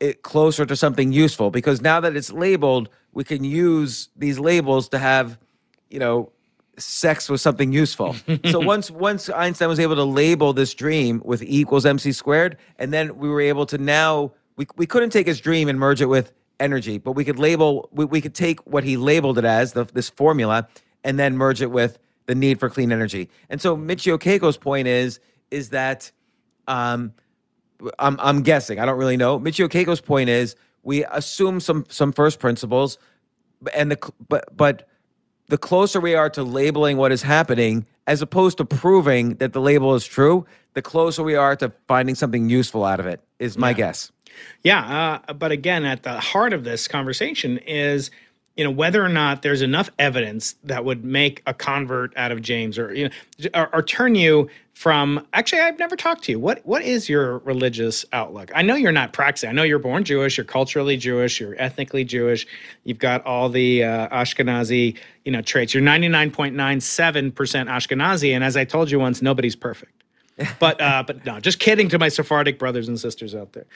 it 0.00 0.22
closer 0.22 0.66
to 0.66 0.74
something 0.74 1.12
useful. 1.12 1.50
Because 1.50 1.80
now 1.80 2.00
that 2.00 2.16
it's 2.16 2.32
labeled 2.32 2.88
we 3.12 3.24
can 3.24 3.44
use 3.44 4.08
these 4.16 4.38
labels 4.38 4.88
to 4.88 4.98
have 4.98 5.38
you 5.90 5.98
know 5.98 6.32
sex 6.78 7.28
with 7.28 7.40
something 7.40 7.72
useful. 7.72 8.16
So 8.50 8.58
once 8.58 8.90
once 8.90 9.28
einstein 9.30 9.68
was 9.68 9.78
able 9.78 9.96
to 9.96 10.04
label 10.04 10.52
this 10.52 10.74
dream 10.74 11.22
with 11.24 11.42
e 11.42 11.60
equals 11.60 11.86
mc 11.86 12.10
squared 12.12 12.56
and 12.78 12.92
then 12.92 13.16
we 13.16 13.28
were 13.28 13.40
able 13.40 13.66
to 13.66 13.78
now 13.78 14.32
we, 14.56 14.66
we 14.76 14.86
couldn't 14.86 15.10
take 15.10 15.26
his 15.26 15.40
dream 15.40 15.68
and 15.68 15.78
merge 15.78 16.00
it 16.00 16.06
with 16.06 16.32
energy, 16.60 16.98
but 16.98 17.12
we 17.12 17.24
could 17.24 17.38
label, 17.38 17.88
we, 17.92 18.04
we 18.04 18.20
could 18.20 18.34
take 18.34 18.60
what 18.60 18.84
he 18.84 18.96
labeled 18.96 19.38
it 19.38 19.44
as, 19.44 19.72
the, 19.72 19.84
this 19.84 20.08
formula, 20.08 20.68
and 21.04 21.18
then 21.18 21.36
merge 21.36 21.60
it 21.60 21.70
with 21.70 21.98
the 22.26 22.34
need 22.34 22.60
for 22.60 22.68
clean 22.70 22.92
energy. 22.92 23.28
And 23.48 23.60
so 23.60 23.76
Michio 23.76 24.18
Kaku's 24.18 24.56
point 24.56 24.88
is, 24.88 25.20
is 25.50 25.70
that 25.70 26.10
um, 26.68 27.12
I'm, 27.98 28.16
I'm 28.20 28.42
guessing, 28.42 28.78
I 28.78 28.86
don't 28.86 28.98
really 28.98 29.16
know. 29.16 29.38
Michio 29.38 29.68
Kaku's 29.68 30.00
point 30.00 30.28
is 30.30 30.54
we 30.82 31.04
assume 31.06 31.60
some 31.60 31.84
some 31.88 32.12
first 32.12 32.38
principles, 32.38 32.98
and 33.74 33.90
the 33.90 34.12
but 34.28 34.56
but 34.56 34.88
the 35.48 35.58
closer 35.58 36.00
we 36.00 36.14
are 36.14 36.30
to 36.30 36.42
labeling 36.42 36.96
what 36.96 37.12
is 37.12 37.22
happening, 37.22 37.86
as 38.06 38.22
opposed 38.22 38.58
to 38.58 38.64
proving 38.64 39.34
that 39.36 39.52
the 39.52 39.60
label 39.60 39.94
is 39.94 40.04
true, 40.06 40.46
the 40.74 40.82
closer 40.82 41.22
we 41.22 41.34
are 41.36 41.54
to 41.56 41.70
finding 41.86 42.14
something 42.14 42.48
useful 42.48 42.84
out 42.84 43.00
of 43.00 43.06
it. 43.06 43.20
Is 43.38 43.58
my 43.58 43.70
Yeah. 43.70 43.74
guess. 43.74 44.12
Yeah, 44.62 45.18
uh, 45.28 45.32
but 45.34 45.52
again, 45.52 45.84
at 45.84 46.04
the 46.04 46.18
heart 46.18 46.54
of 46.54 46.64
this 46.64 46.88
conversation 46.88 47.58
is, 47.58 48.10
you 48.56 48.64
know, 48.64 48.70
whether 48.70 49.04
or 49.04 49.08
not 49.08 49.42
there's 49.42 49.62
enough 49.62 49.90
evidence 49.98 50.56
that 50.64 50.84
would 50.84 51.04
make 51.04 51.42
a 51.46 51.54
convert 51.54 52.14
out 52.16 52.32
of 52.32 52.42
James, 52.42 52.78
or 52.78 52.94
you 52.94 53.08
know, 53.08 53.50
or, 53.54 53.74
or 53.74 53.82
turn 53.82 54.14
you 54.14 54.50
from. 54.74 55.26
Actually, 55.32 55.62
I've 55.62 55.78
never 55.78 55.96
talked 55.96 56.24
to 56.24 56.32
you. 56.32 56.38
What 56.38 56.60
what 56.66 56.82
is 56.82 57.08
your 57.08 57.38
religious 57.38 58.04
outlook? 58.12 58.50
I 58.54 58.62
know 58.62 58.74
you're 58.74 58.92
not 58.92 59.12
practicing. 59.12 59.48
I 59.48 59.52
know 59.52 59.62
you're 59.62 59.78
born 59.78 60.04
Jewish. 60.04 60.36
You're 60.36 60.44
culturally 60.44 60.96
Jewish. 60.96 61.40
You're 61.40 61.56
ethnically 61.60 62.04
Jewish. 62.04 62.46
You've 62.84 62.98
got 62.98 63.24
all 63.24 63.48
the 63.48 63.84
uh, 63.84 64.08
Ashkenazi, 64.08 64.98
you 65.24 65.32
know, 65.32 65.40
traits. 65.40 65.72
You're 65.72 65.82
99.97% 65.82 67.32
Ashkenazi, 67.32 68.34
and 68.34 68.44
as 68.44 68.56
I 68.56 68.64
told 68.64 68.90
you 68.90 68.98
once, 68.98 69.22
nobody's 69.22 69.56
perfect 69.56 70.02
but 70.58 70.80
uh, 70.80 71.02
but 71.06 71.24
no, 71.24 71.40
just 71.40 71.58
kidding 71.58 71.88
to 71.88 71.98
my 71.98 72.08
Sephardic 72.08 72.58
brothers 72.58 72.88
and 72.88 72.98
sisters 72.98 73.34
out 73.34 73.52
there. 73.52 73.66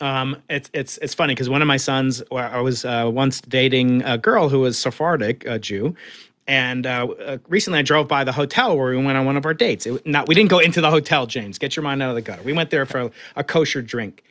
Um, 0.00 0.42
it's 0.48 0.70
it's 0.72 0.98
it's 0.98 1.14
funny 1.14 1.34
because 1.34 1.48
one 1.48 1.62
of 1.62 1.68
my 1.68 1.76
sons, 1.76 2.22
I 2.32 2.60
was 2.60 2.84
uh, 2.84 3.10
once 3.12 3.40
dating 3.40 4.02
a 4.02 4.18
girl 4.18 4.48
who 4.48 4.60
was 4.60 4.78
Sephardic, 4.78 5.44
a 5.46 5.58
Jew. 5.58 5.94
And 6.48 6.86
uh, 6.86 7.08
uh, 7.08 7.38
recently, 7.48 7.80
I 7.80 7.82
drove 7.82 8.06
by 8.06 8.22
the 8.22 8.30
hotel 8.30 8.76
where 8.78 8.90
we 8.90 9.04
went 9.04 9.18
on 9.18 9.26
one 9.26 9.36
of 9.36 9.44
our 9.44 9.54
dates. 9.54 9.86
Not, 10.04 10.28
we 10.28 10.34
didn't 10.36 10.50
go 10.50 10.60
into 10.60 10.80
the 10.80 10.90
hotel, 10.90 11.26
James. 11.26 11.58
Get 11.58 11.74
your 11.74 11.82
mind 11.82 12.02
out 12.02 12.10
of 12.10 12.14
the 12.14 12.22
gutter. 12.22 12.42
We 12.42 12.52
went 12.52 12.70
there 12.70 12.86
for 12.86 13.00
a, 13.00 13.10
a 13.34 13.42
kosher 13.42 13.82
drink, 13.82 14.22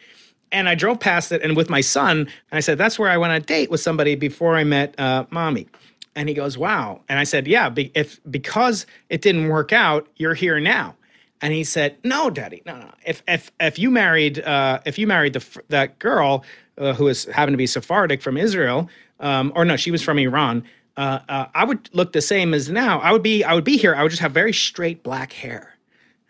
and 0.50 0.70
I 0.70 0.76
drove 0.76 1.02
past 1.02 1.34
it, 1.34 1.42
and 1.42 1.58
with 1.58 1.70
my 1.70 1.82
son, 1.82 2.20
and 2.20 2.30
I 2.54 2.62
said, 2.62 2.78
"That's 2.78 2.98
where 2.98 3.10
I 3.10 3.18
went 3.18 3.32
on 3.32 3.38
a 3.38 3.42
date 3.42 3.70
with 3.70 3.82
somebody 3.82 4.16
before 4.16 4.56
I 4.56 4.64
met 4.64 4.98
uh, 4.98 5.26
mommy." 5.30 5.68
And 6.16 6.30
he 6.30 6.36
goes, 6.36 6.58
"Wow!" 6.58 7.02
And 7.10 7.20
I 7.20 7.26
said, 7.26 7.48
"Yeah, 7.48 7.68
be, 7.68 7.92
if 7.94 8.22
because 8.32 8.86
it 9.10 9.22
didn't 9.22 9.50
work 9.50 9.74
out, 9.74 10.08
you're 10.16 10.36
here 10.36 10.58
now." 10.62 10.96
And 11.42 11.54
he 11.54 11.64
said, 11.64 11.98
"No, 12.04 12.30
Daddy, 12.30 12.62
no, 12.66 12.78
no. 12.78 12.92
If 13.06 13.22
if 13.28 13.52
if 13.60 13.78
you 13.78 13.92
married 13.92 14.40
uh, 14.40 14.80
if 14.86 14.98
you 14.98 15.08
married 15.08 15.34
the 15.34 15.62
that 15.70 16.00
girl 16.00 16.44
uh, 16.78 16.94
who 16.94 17.08
is 17.08 17.26
happened 17.26 17.54
to 17.54 17.58
be 17.58 17.68
Sephardic 17.68 18.22
from 18.22 18.38
Israel, 18.38 18.90
um, 19.20 19.52
or 19.56 19.66
no, 19.66 19.76
she 19.76 19.92
was 19.92 20.02
from 20.02 20.18
Iran. 20.18 20.64
Uh, 20.98 21.20
uh, 21.28 21.46
I 21.54 21.66
would 21.66 21.90
look 21.94 22.14
the 22.14 22.22
same 22.22 22.54
as 22.54 22.70
now. 22.70 23.00
I 23.00 23.12
would 23.12 23.24
be 23.24 23.44
I 23.44 23.54
would 23.54 23.66
be 23.66 23.78
here. 23.78 23.94
I 23.96 24.02
would 24.04 24.10
just 24.10 24.22
have 24.22 24.32
very 24.32 24.54
straight 24.54 25.04
black 25.04 25.34
hair." 25.34 25.76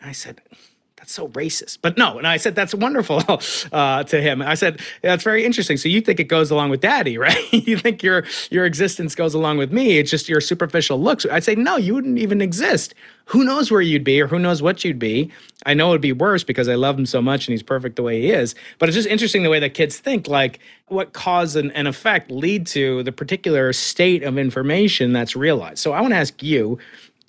And 0.01 0.09
I 0.09 0.13
said, 0.13 0.41
that's 1.05 1.13
so 1.13 1.27
racist. 1.29 1.77
But 1.83 1.99
no, 1.99 2.17
and 2.17 2.25
I 2.25 2.37
said 2.37 2.55
that's 2.55 2.73
wonderful 2.73 3.21
uh, 3.71 4.03
to 4.05 4.21
him. 4.21 4.41
I 4.41 4.55
said 4.55 4.81
that's 5.03 5.23
very 5.23 5.45
interesting. 5.45 5.77
So 5.77 5.87
you 5.87 6.01
think 6.01 6.19
it 6.19 6.23
goes 6.23 6.49
along 6.49 6.71
with 6.71 6.81
daddy, 6.81 7.17
right? 7.19 7.53
you 7.53 7.77
think 7.77 8.01
your 8.01 8.23
your 8.49 8.65
existence 8.65 9.13
goes 9.13 9.35
along 9.35 9.59
with 9.59 9.71
me. 9.71 9.99
It's 9.99 10.09
just 10.09 10.27
your 10.27 10.41
superficial 10.41 10.99
looks. 10.99 11.25
I'd 11.31 11.43
say 11.43 11.53
no, 11.53 11.77
you 11.77 11.93
wouldn't 11.93 12.17
even 12.17 12.41
exist. 12.41 12.95
Who 13.25 13.43
knows 13.43 13.69
where 13.69 13.81
you'd 13.81 14.03
be 14.03 14.19
or 14.19 14.27
who 14.27 14.39
knows 14.39 14.63
what 14.63 14.83
you'd 14.83 14.97
be? 14.97 15.31
I 15.65 15.75
know 15.75 15.89
it'd 15.89 16.01
be 16.01 16.11
worse 16.11 16.43
because 16.43 16.67
I 16.67 16.75
love 16.75 16.97
him 16.97 17.05
so 17.05 17.21
much 17.21 17.47
and 17.47 17.53
he's 17.53 17.63
perfect 17.63 17.95
the 17.95 18.03
way 18.03 18.21
he 18.21 18.31
is. 18.31 18.55
But 18.79 18.89
it's 18.89 18.95
just 18.95 19.07
interesting 19.07 19.43
the 19.43 19.49
way 19.49 19.59
that 19.59 19.75
kids 19.75 19.99
think, 19.99 20.27
like 20.27 20.59
what 20.87 21.13
cause 21.13 21.55
and, 21.55 21.71
and 21.73 21.87
effect 21.87 22.31
lead 22.31 22.67
to 22.67 23.03
the 23.03 23.11
particular 23.11 23.73
state 23.73 24.23
of 24.23 24.37
information 24.37 25.13
that's 25.13 25.35
realized. 25.35 25.79
So 25.79 25.93
I 25.93 26.01
want 26.01 26.13
to 26.13 26.17
ask 26.17 26.41
you, 26.41 26.79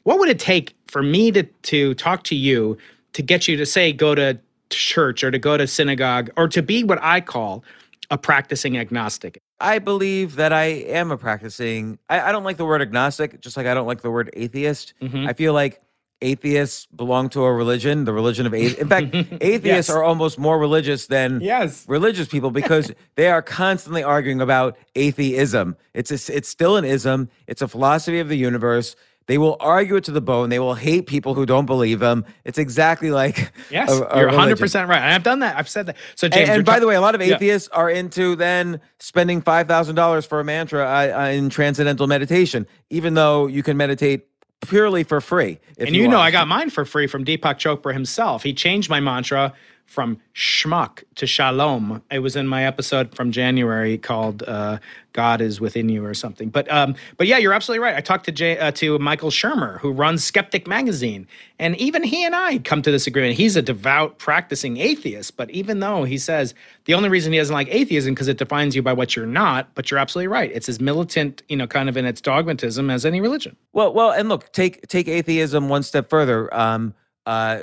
what 0.05 0.18
would 0.18 0.29
it 0.29 0.39
take 0.39 0.74
for 0.87 1.03
me 1.03 1.33
to 1.33 1.43
to 1.43 1.95
talk 1.95 2.22
to 2.24 2.35
you 2.35 2.79
to 3.17 3.23
get 3.23 3.49
you 3.49 3.57
to 3.57 3.64
say 3.64 3.93
go 3.93 4.14
to 4.14 4.39
church 4.69 5.25
or 5.25 5.31
to 5.31 5.39
go 5.39 5.57
to 5.57 5.67
synagogue 5.67 6.29
or 6.37 6.49
to 6.49 6.62
be 6.62 6.85
what 6.85 6.99
I 7.03 7.21
call 7.23 7.64
a 8.11 8.19
practicing 8.19 8.77
agnostic? 8.77 9.41
I 9.59 9.79
believe 9.79 10.37
that 10.37 10.53
I 10.53 10.64
am 10.64 11.11
a 11.11 11.17
practicing. 11.17 11.99
I, 12.11 12.21
I 12.29 12.33
don't 12.33 12.45
like 12.45 12.59
the 12.59 12.67
word 12.67 12.83
agnostic, 12.83 13.41
just 13.41 13.57
like 13.57 13.67
I 13.67 13.73
don't 13.73 13.87
like 13.87 14.03
the 14.03 14.11
word 14.11 14.29
atheist. 14.35 14.93
Mm-hmm. 15.01 15.27
I 15.29 15.33
feel 15.33 15.55
like 15.55 15.81
atheists 16.21 16.87
belong 16.95 17.31
to 17.31 17.43
a 17.45 17.53
religion, 17.53 18.05
the 18.05 18.12
religion 18.12 18.45
of 18.47 18.53
atheists. 18.53 18.79
In 18.79 18.89
fact, 18.89 19.14
atheists 19.41 19.89
Yes. 19.89 19.91
are 19.91 20.03
almost 20.03 20.39
more 20.39 20.59
religious 20.59 21.07
than 21.07 21.41
Yes. 21.41 21.87
religious 21.89 22.29
people 22.29 22.51
because 22.51 22.93
they 23.17 23.29
are 23.31 23.41
constantly 23.43 24.03
arguing 24.03 24.43
about 24.43 24.77
atheism. 24.95 25.77
It's 25.95 26.11
a, 26.11 26.37
it's 26.37 26.49
still 26.51 26.77
an 26.77 26.85
ism. 26.85 27.31
It's 27.47 27.62
a 27.62 27.69
philosophy 27.69 28.19
of 28.21 28.29
the 28.29 28.37
universe. 28.37 28.95
They 29.27 29.39
will 29.39 29.57
argue 29.59 29.97
it 29.97 30.05
to 30.05 30.12
the 30.12 30.20
bone. 30.20 30.51
They 30.51 30.59
will 30.61 30.74
hate 30.74 31.07
people 31.07 31.35
who 31.35 31.47
don't 31.47 31.66
believe 31.66 31.99
them. 31.99 32.24
It's 32.45 32.59
exactly 32.59 33.11
like 33.11 33.51
Yes, 33.70 33.91
a- 33.91 34.05
a 34.05 34.18
you're 34.18 34.27
100 34.29 34.59
percent 34.59 34.89
right. 34.89 35.01
And 35.01 35.12
I've 35.14 35.24
done 35.24 35.41
that. 35.41 35.57
I've 35.57 35.68
said 35.68 35.87
that. 35.87 35.97
So 36.14 36.29
James, 36.29 36.49
And, 36.49 36.59
and 36.59 36.64
by 36.64 36.74
ta- 36.74 36.81
the 36.81 36.87
way, 36.87 36.95
a 36.95 37.01
lot 37.01 37.14
of 37.16 37.20
Yeah. 37.20 37.35
atheists 37.35 37.68
are 37.70 37.91
into 37.91 38.37
then 38.37 38.81
spending 39.01 39.41
five 39.43 39.66
thousand 39.66 39.97
dollars 39.97 40.24
for 40.27 40.39
a 40.39 40.45
mantra 40.45 40.85
uh, 40.85 41.22
uh, 41.22 41.29
in 41.31 41.49
transcendental 41.51 42.07
meditation, 42.07 42.66
even 42.91 43.14
though 43.14 43.47
you 43.49 43.62
can 43.64 43.77
meditate 43.77 44.27
purely 44.62 45.03
for 45.03 45.20
free. 45.20 45.59
if 45.77 45.89
and 45.89 45.97
you, 45.97 46.09
know, 46.09 46.16
want. 46.18 46.29
I 46.29 46.31
got 46.31 46.49
mine 46.49 46.70
for 46.70 46.85
free 46.85 47.07
from 47.07 47.24
Deepak 47.24 47.57
Chopra 47.59 47.93
himself. 47.93 48.43
He 48.43 48.55
changed 48.55 48.89
my 48.89 49.01
mantra 49.01 49.53
from 49.87 50.20
schmuck 50.34 51.05
to 51.14 51.26
shalom. 51.26 52.03
It 52.11 52.18
was 52.18 52.37
in 52.37 52.47
my 52.47 52.64
episode 52.64 53.14
from 53.14 53.32
January 53.32 53.97
called 53.97 54.43
uh, 54.43 54.78
"God 55.12 55.41
is 55.41 55.61
within 55.61 55.89
you" 55.89 56.05
or 56.05 56.12
something. 56.12 56.51
But 56.51 56.70
um, 56.70 56.97
but 57.16 57.26
yeah, 57.26 57.39
you're 57.39 57.55
absolutely 57.55 57.82
right. 57.82 57.95
I 57.95 58.01
talked 58.01 58.24
to 58.26 58.32
Jay, 58.32 58.59
uh, 58.59 58.72
to 58.72 58.99
Michael 58.99 59.30
Shermer, 59.30 59.80
who 59.80 59.93
runs 59.93 60.24
Skeptic 60.24 60.66
Magazine, 60.66 61.26
and 61.59 61.76
even 61.76 62.03
he 62.03 62.24
and 62.24 62.34
I 62.34 62.59
come 62.59 62.82
to 62.82 62.91
this 62.91 63.07
agreement. 63.07 63.37
He's 63.37 63.57
a 63.57 63.62
devout, 63.62 64.18
practicing 64.18 64.76
atheist, 64.76 65.37
but 65.37 65.51
even 65.51 65.80
though 65.80 66.05
he 66.05 66.18
says 66.18 66.53
the 66.84 66.95
only 66.95 67.09
reason 67.09 67.32
he 67.32 67.39
doesn't 67.39 67.55
like 67.55 67.68
atheism 67.70 68.12
because 68.12 68.28
it 68.28 68.39
defines 68.39 68.76
you 68.76 68.82
by 68.82 68.93
what 68.93 69.16
you're 69.16 69.24
not, 69.24 69.74
but 69.74 69.91
you're 69.91 69.99
absolutely 69.99 70.28
right. 70.28 70.51
It's 70.53 70.68
as 70.68 70.80
militant, 70.80 71.43
you 71.49 71.57
know, 71.57 71.66
kind 71.66 71.89
of 71.89 71.97
in 71.97 72.05
its 72.05 72.20
dogmatism 72.20 72.91
as 72.91 73.07
any 73.07 73.20
religion. 73.20 73.57
Well, 73.72 73.95
well, 73.95 74.11
and 74.11 74.28
look, 74.28 74.53
take 74.53 74.87
take 74.89 75.09
atheism 75.09 75.68
one 75.68 75.84
step 75.84 76.11
further. 76.11 76.53
Um, 76.55 76.95
uh, 77.26 77.62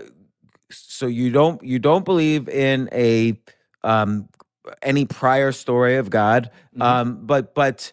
so 0.74 1.08
you 1.08 1.32
don't 1.32 1.64
you 1.64 1.80
don't 1.80 2.06
believe 2.06 2.50
in 2.50 2.90
a 2.92 3.40
um 3.84 4.30
any 4.82 5.06
prior 5.06 5.52
story 5.52 5.98
of 5.98 6.10
God, 6.10 6.50
um, 6.80 7.26
but 7.26 7.54
but 7.56 7.92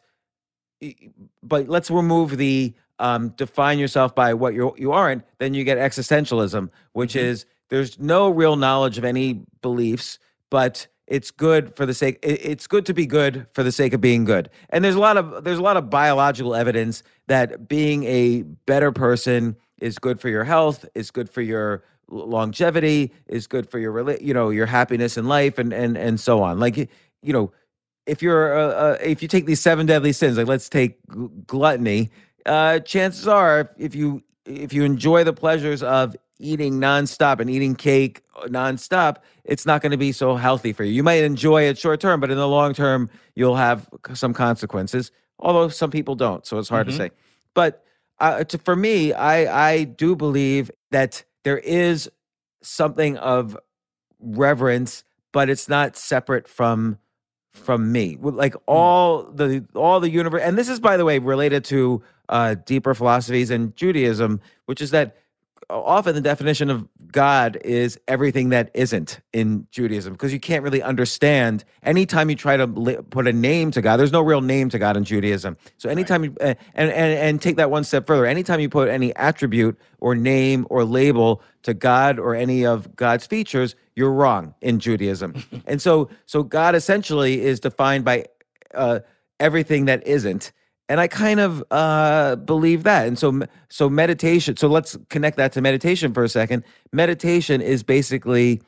but 1.42 1.68
let's 1.68 1.90
remove 1.90 2.36
the 2.36 2.74
um, 2.98 3.30
define 3.30 3.78
yourself 3.78 4.14
by 4.14 4.34
what 4.34 4.54
you 4.54 4.74
you 4.78 4.92
aren't. 4.92 5.24
Then 5.38 5.54
you 5.54 5.64
get 5.64 5.78
existentialism, 5.78 6.68
which 6.92 7.16
is 7.16 7.46
there's 7.68 7.98
no 7.98 8.28
real 8.30 8.56
knowledge 8.56 8.98
of 8.98 9.04
any 9.04 9.42
beliefs, 9.62 10.18
but 10.50 10.86
it's 11.06 11.30
good 11.32 11.74
for 11.74 11.86
the 11.86 11.94
sake 11.94 12.18
it- 12.22 12.44
it's 12.44 12.66
good 12.68 12.86
to 12.86 12.94
be 12.94 13.04
good 13.04 13.46
for 13.52 13.62
the 13.64 13.72
sake 13.72 13.92
of 13.92 14.00
being 14.00 14.22
good 14.24 14.48
and 14.68 14.84
there's 14.84 14.94
a 14.94 15.00
lot 15.00 15.16
of 15.16 15.42
there's 15.42 15.58
a 15.58 15.62
lot 15.62 15.76
of 15.76 15.90
biological 15.90 16.54
evidence 16.54 17.02
that 17.26 17.66
being 17.66 18.04
a 18.04 18.42
better 18.66 18.92
person 18.92 19.56
is 19.80 19.98
good 19.98 20.20
for 20.20 20.28
your 20.28 20.44
health 20.44 20.86
is 20.94 21.10
good 21.10 21.28
for 21.28 21.42
your 21.42 21.82
longevity 22.10 23.12
is 23.28 23.46
good 23.46 23.70
for 23.70 23.78
your 23.78 24.18
you 24.20 24.34
know 24.34 24.50
your 24.50 24.66
happiness 24.66 25.16
in 25.16 25.26
life 25.26 25.58
and 25.58 25.72
and 25.72 25.96
and 25.96 26.20
so 26.20 26.42
on. 26.42 26.58
Like 26.60 26.76
you 26.76 27.32
know 27.32 27.52
if 28.06 28.22
you're 28.22 28.58
uh, 28.58 28.72
uh, 28.72 28.98
if 29.00 29.22
you 29.22 29.28
take 29.28 29.46
these 29.46 29.60
seven 29.60 29.86
deadly 29.86 30.12
sins 30.12 30.36
like 30.36 30.46
let's 30.46 30.68
take 30.68 30.98
gluttony 31.46 32.10
uh 32.46 32.78
chances 32.80 33.28
are 33.28 33.70
if 33.78 33.94
you 33.94 34.22
if 34.46 34.72
you 34.72 34.84
enjoy 34.84 35.22
the 35.22 35.32
pleasures 35.32 35.82
of 35.82 36.16
eating 36.38 36.80
nonstop 36.80 37.38
and 37.38 37.50
eating 37.50 37.74
cake 37.74 38.22
uh, 38.36 38.46
nonstop 38.46 39.18
it's 39.44 39.66
not 39.66 39.82
going 39.82 39.92
to 39.92 39.98
be 39.98 40.12
so 40.12 40.36
healthy 40.36 40.72
for 40.72 40.84
you. 40.84 40.92
You 40.92 41.02
might 41.02 41.24
enjoy 41.24 41.62
it 41.64 41.78
short 41.78 42.00
term 42.00 42.20
but 42.20 42.30
in 42.30 42.36
the 42.36 42.48
long 42.48 42.74
term 42.74 43.10
you'll 43.34 43.56
have 43.56 43.88
some 44.14 44.32
consequences 44.32 45.12
although 45.38 45.68
some 45.68 45.90
people 45.90 46.14
don't 46.14 46.46
so 46.46 46.58
it's 46.58 46.68
hard 46.68 46.86
to 46.86 46.92
say. 46.92 47.10
But 47.54 47.84
uh, 48.18 48.44
to, 48.44 48.58
for 48.58 48.76
me 48.76 49.12
i 49.12 49.70
i 49.70 49.84
do 49.84 50.16
believe 50.16 50.70
that 50.90 51.24
there 51.44 51.58
is 51.58 52.10
something 52.62 53.16
of 53.18 53.56
reverence 54.18 55.04
but 55.32 55.48
it's 55.48 55.68
not 55.68 55.96
separate 55.96 56.48
from 56.48 56.98
from 57.52 57.90
me. 57.90 58.16
Like 58.20 58.54
all 58.66 59.24
the 59.24 59.66
all 59.74 60.00
the 60.00 60.10
universe 60.10 60.42
and 60.44 60.56
this 60.56 60.68
is 60.68 60.80
by 60.80 60.96
the 60.96 61.04
way 61.04 61.18
related 61.18 61.64
to 61.66 62.02
uh 62.28 62.54
deeper 62.54 62.94
philosophies 62.94 63.50
and 63.50 63.74
judaism 63.76 64.40
which 64.66 64.80
is 64.80 64.92
that 64.92 65.16
often 65.68 66.14
the 66.14 66.20
definition 66.20 66.70
of 66.70 66.86
god 67.12 67.58
is 67.64 67.98
everything 68.08 68.50
that 68.50 68.70
isn't 68.74 69.20
in 69.32 69.66
judaism 69.70 70.12
because 70.12 70.32
you 70.32 70.40
can't 70.40 70.62
really 70.62 70.82
understand. 70.82 71.64
Anytime 71.82 72.30
you 72.30 72.36
try 72.36 72.56
to 72.56 72.66
li- 72.66 72.98
put 73.10 73.26
a 73.26 73.32
name 73.32 73.70
to 73.72 73.82
god 73.82 73.96
there's 73.98 74.12
no 74.12 74.22
real 74.22 74.40
name 74.40 74.68
to 74.70 74.78
god 74.78 74.96
in 74.96 75.04
judaism. 75.04 75.56
So 75.78 75.88
anytime 75.88 76.24
you 76.24 76.36
uh, 76.40 76.54
and, 76.74 76.90
and 76.90 77.18
and 77.18 77.42
take 77.42 77.56
that 77.56 77.70
one 77.70 77.84
step 77.84 78.06
further 78.06 78.26
anytime 78.26 78.60
you 78.60 78.68
put 78.68 78.88
any 78.88 79.14
attribute 79.16 79.78
or 79.98 80.14
name 80.14 80.66
or 80.70 80.84
label 80.84 81.42
to 81.62 81.74
god 81.74 82.18
or 82.18 82.34
any 82.34 82.64
of 82.64 82.96
god's 82.96 83.26
features 83.26 83.74
you're 83.94 84.12
wrong 84.12 84.54
in 84.60 84.78
judaism. 84.78 85.34
And 85.66 85.80
so 85.80 86.08
so 86.26 86.42
god 86.42 86.74
essentially 86.74 87.42
is 87.42 87.60
defined 87.60 88.04
by 88.04 88.24
uh, 88.74 89.00
everything 89.38 89.84
that 89.86 90.06
isn't 90.06 90.52
and 90.90 91.00
i 91.00 91.08
kind 91.08 91.40
of 91.40 91.64
uh, 91.70 92.36
believe 92.36 92.82
that 92.82 93.06
and 93.06 93.18
so 93.18 93.40
so 93.70 93.88
meditation 93.88 94.56
so 94.56 94.68
let's 94.68 94.98
connect 95.08 95.38
that 95.38 95.52
to 95.52 95.62
meditation 95.62 96.12
for 96.12 96.22
a 96.22 96.28
second 96.28 96.62
meditation 96.92 97.62
is 97.62 97.82
basically 97.82 98.60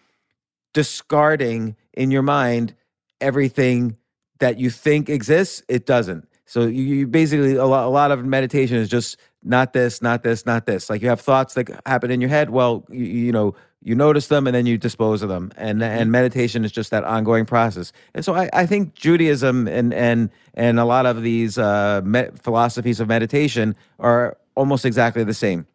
discarding 0.72 1.76
in 1.92 2.10
your 2.10 2.22
mind 2.22 2.74
everything 3.20 3.96
that 4.42 4.58
you 4.58 4.70
think 4.70 5.08
exists, 5.08 5.62
it 5.68 5.86
doesn't. 5.86 6.28
So 6.46 6.62
you, 6.62 6.82
you 6.82 7.06
basically 7.06 7.54
a 7.54 7.64
lot, 7.64 7.86
a 7.86 7.88
lot 7.88 8.10
of 8.10 8.24
meditation 8.24 8.76
is 8.76 8.88
just 8.88 9.16
not 9.42 9.72
this, 9.72 10.02
not 10.02 10.22
this, 10.22 10.44
not 10.44 10.66
this. 10.66 10.90
Like 10.90 11.00
you 11.00 11.08
have 11.08 11.20
thoughts 11.20 11.54
that 11.54 11.70
happen 11.86 12.10
in 12.10 12.20
your 12.20 12.28
head. 12.28 12.50
Well, 12.50 12.84
you, 12.90 13.04
you 13.04 13.32
know, 13.32 13.54
you 13.82 13.94
notice 13.94 14.28
them 14.28 14.46
and 14.46 14.54
then 14.54 14.66
you 14.66 14.78
dispose 14.78 15.22
of 15.22 15.28
them. 15.28 15.52
And 15.56 15.82
and 15.82 16.10
meditation 16.10 16.64
is 16.64 16.72
just 16.72 16.90
that 16.90 17.04
ongoing 17.04 17.46
process. 17.46 17.92
And 18.14 18.24
so 18.24 18.34
I, 18.34 18.48
I 18.52 18.66
think 18.66 18.94
Judaism 18.94 19.66
and 19.68 19.92
and 19.92 20.30
and 20.54 20.78
a 20.78 20.84
lot 20.84 21.06
of 21.06 21.22
these 21.22 21.58
uh, 21.58 22.00
me- 22.04 22.28
philosophies 22.42 23.00
of 23.00 23.08
meditation 23.08 23.74
are 23.98 24.36
almost 24.54 24.84
exactly 24.84 25.24
the 25.24 25.34
same. 25.34 25.66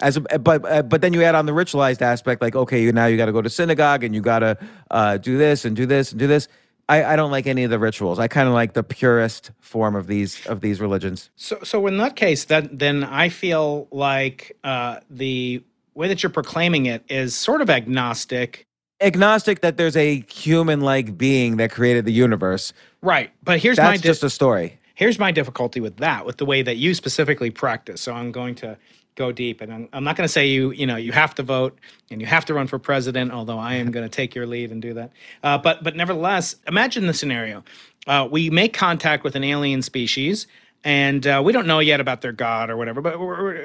As 0.00 0.16
a, 0.16 0.20
but 0.38 0.64
uh, 0.70 0.82
but 0.82 1.00
then 1.00 1.12
you 1.12 1.22
add 1.22 1.34
on 1.34 1.46
the 1.46 1.52
ritualized 1.52 2.02
aspect, 2.02 2.42
like 2.42 2.56
okay, 2.56 2.90
now 2.90 3.06
you 3.06 3.16
got 3.16 3.26
to 3.26 3.32
go 3.32 3.42
to 3.42 3.50
synagogue 3.50 4.02
and 4.02 4.14
you 4.14 4.20
got 4.20 4.40
to 4.40 4.58
uh, 4.90 5.16
do 5.18 5.38
this 5.38 5.64
and 5.64 5.76
do 5.76 5.86
this 5.86 6.10
and 6.10 6.18
do 6.18 6.26
this. 6.26 6.48
I, 6.88 7.12
I 7.12 7.16
don't 7.16 7.30
like 7.30 7.46
any 7.46 7.62
of 7.62 7.70
the 7.70 7.78
rituals. 7.78 8.18
I 8.18 8.26
kind 8.26 8.48
of 8.48 8.54
like 8.54 8.72
the 8.72 8.82
purest 8.82 9.52
form 9.60 9.94
of 9.94 10.08
these 10.08 10.44
of 10.46 10.60
these 10.60 10.80
religions. 10.80 11.30
So, 11.36 11.58
so 11.62 11.86
in 11.86 11.96
that 11.98 12.16
case, 12.16 12.44
that 12.46 12.78
then 12.78 13.04
I 13.04 13.28
feel 13.28 13.86
like 13.92 14.58
uh, 14.64 14.98
the 15.08 15.62
way 15.94 16.08
that 16.08 16.22
you're 16.22 16.30
proclaiming 16.30 16.86
it 16.86 17.04
is 17.08 17.34
sort 17.34 17.60
of 17.60 17.70
agnostic. 17.70 18.66
Agnostic 19.00 19.60
that 19.62 19.76
there's 19.76 19.96
a 19.96 20.20
human-like 20.32 21.18
being 21.18 21.56
that 21.56 21.70
created 21.72 22.04
the 22.04 22.12
universe. 22.12 22.72
Right, 23.02 23.30
but 23.42 23.58
here's 23.58 23.76
That's 23.76 23.88
my 23.88 23.96
di- 23.96 24.02
just 24.02 24.22
a 24.22 24.30
story. 24.30 24.78
here's 24.94 25.18
my 25.18 25.32
difficulty 25.32 25.80
with 25.80 25.96
that, 25.98 26.24
with 26.24 26.36
the 26.36 26.46
way 26.46 26.62
that 26.62 26.76
you 26.76 26.94
specifically 26.94 27.50
practice. 27.50 28.00
So 28.00 28.12
I'm 28.12 28.30
going 28.30 28.54
to 28.56 28.78
go 29.14 29.32
deep, 29.32 29.60
and 29.60 29.72
I'm, 29.72 29.88
I'm 29.92 30.04
not 30.04 30.16
going 30.16 30.26
to 30.26 30.32
say 30.32 30.46
you, 30.46 30.70
you 30.70 30.86
know, 30.86 30.96
you 30.96 31.12
have 31.12 31.34
to 31.34 31.42
vote 31.42 31.78
and 32.10 32.20
you 32.20 32.26
have 32.26 32.44
to 32.46 32.54
run 32.54 32.66
for 32.66 32.78
president. 32.78 33.32
Although 33.32 33.58
I 33.58 33.74
am 33.74 33.90
going 33.96 34.04
to 34.04 34.08
take 34.08 34.34
your 34.34 34.46
lead 34.46 34.70
and 34.70 34.80
do 34.80 34.94
that. 34.94 35.10
Uh, 35.42 35.58
but 35.58 35.82
but 35.82 35.96
nevertheless, 35.96 36.56
imagine 36.68 37.06
the 37.08 37.14
scenario: 37.14 37.64
uh, 38.06 38.28
we 38.30 38.50
make 38.50 38.72
contact 38.72 39.24
with 39.24 39.34
an 39.34 39.44
alien 39.44 39.82
species. 39.82 40.46
And 40.84 41.24
uh, 41.26 41.40
we 41.44 41.52
don't 41.52 41.68
know 41.68 41.78
yet 41.78 42.00
about 42.00 42.22
their 42.22 42.32
God 42.32 42.68
or 42.68 42.76
whatever, 42.76 43.00
but 43.00 43.14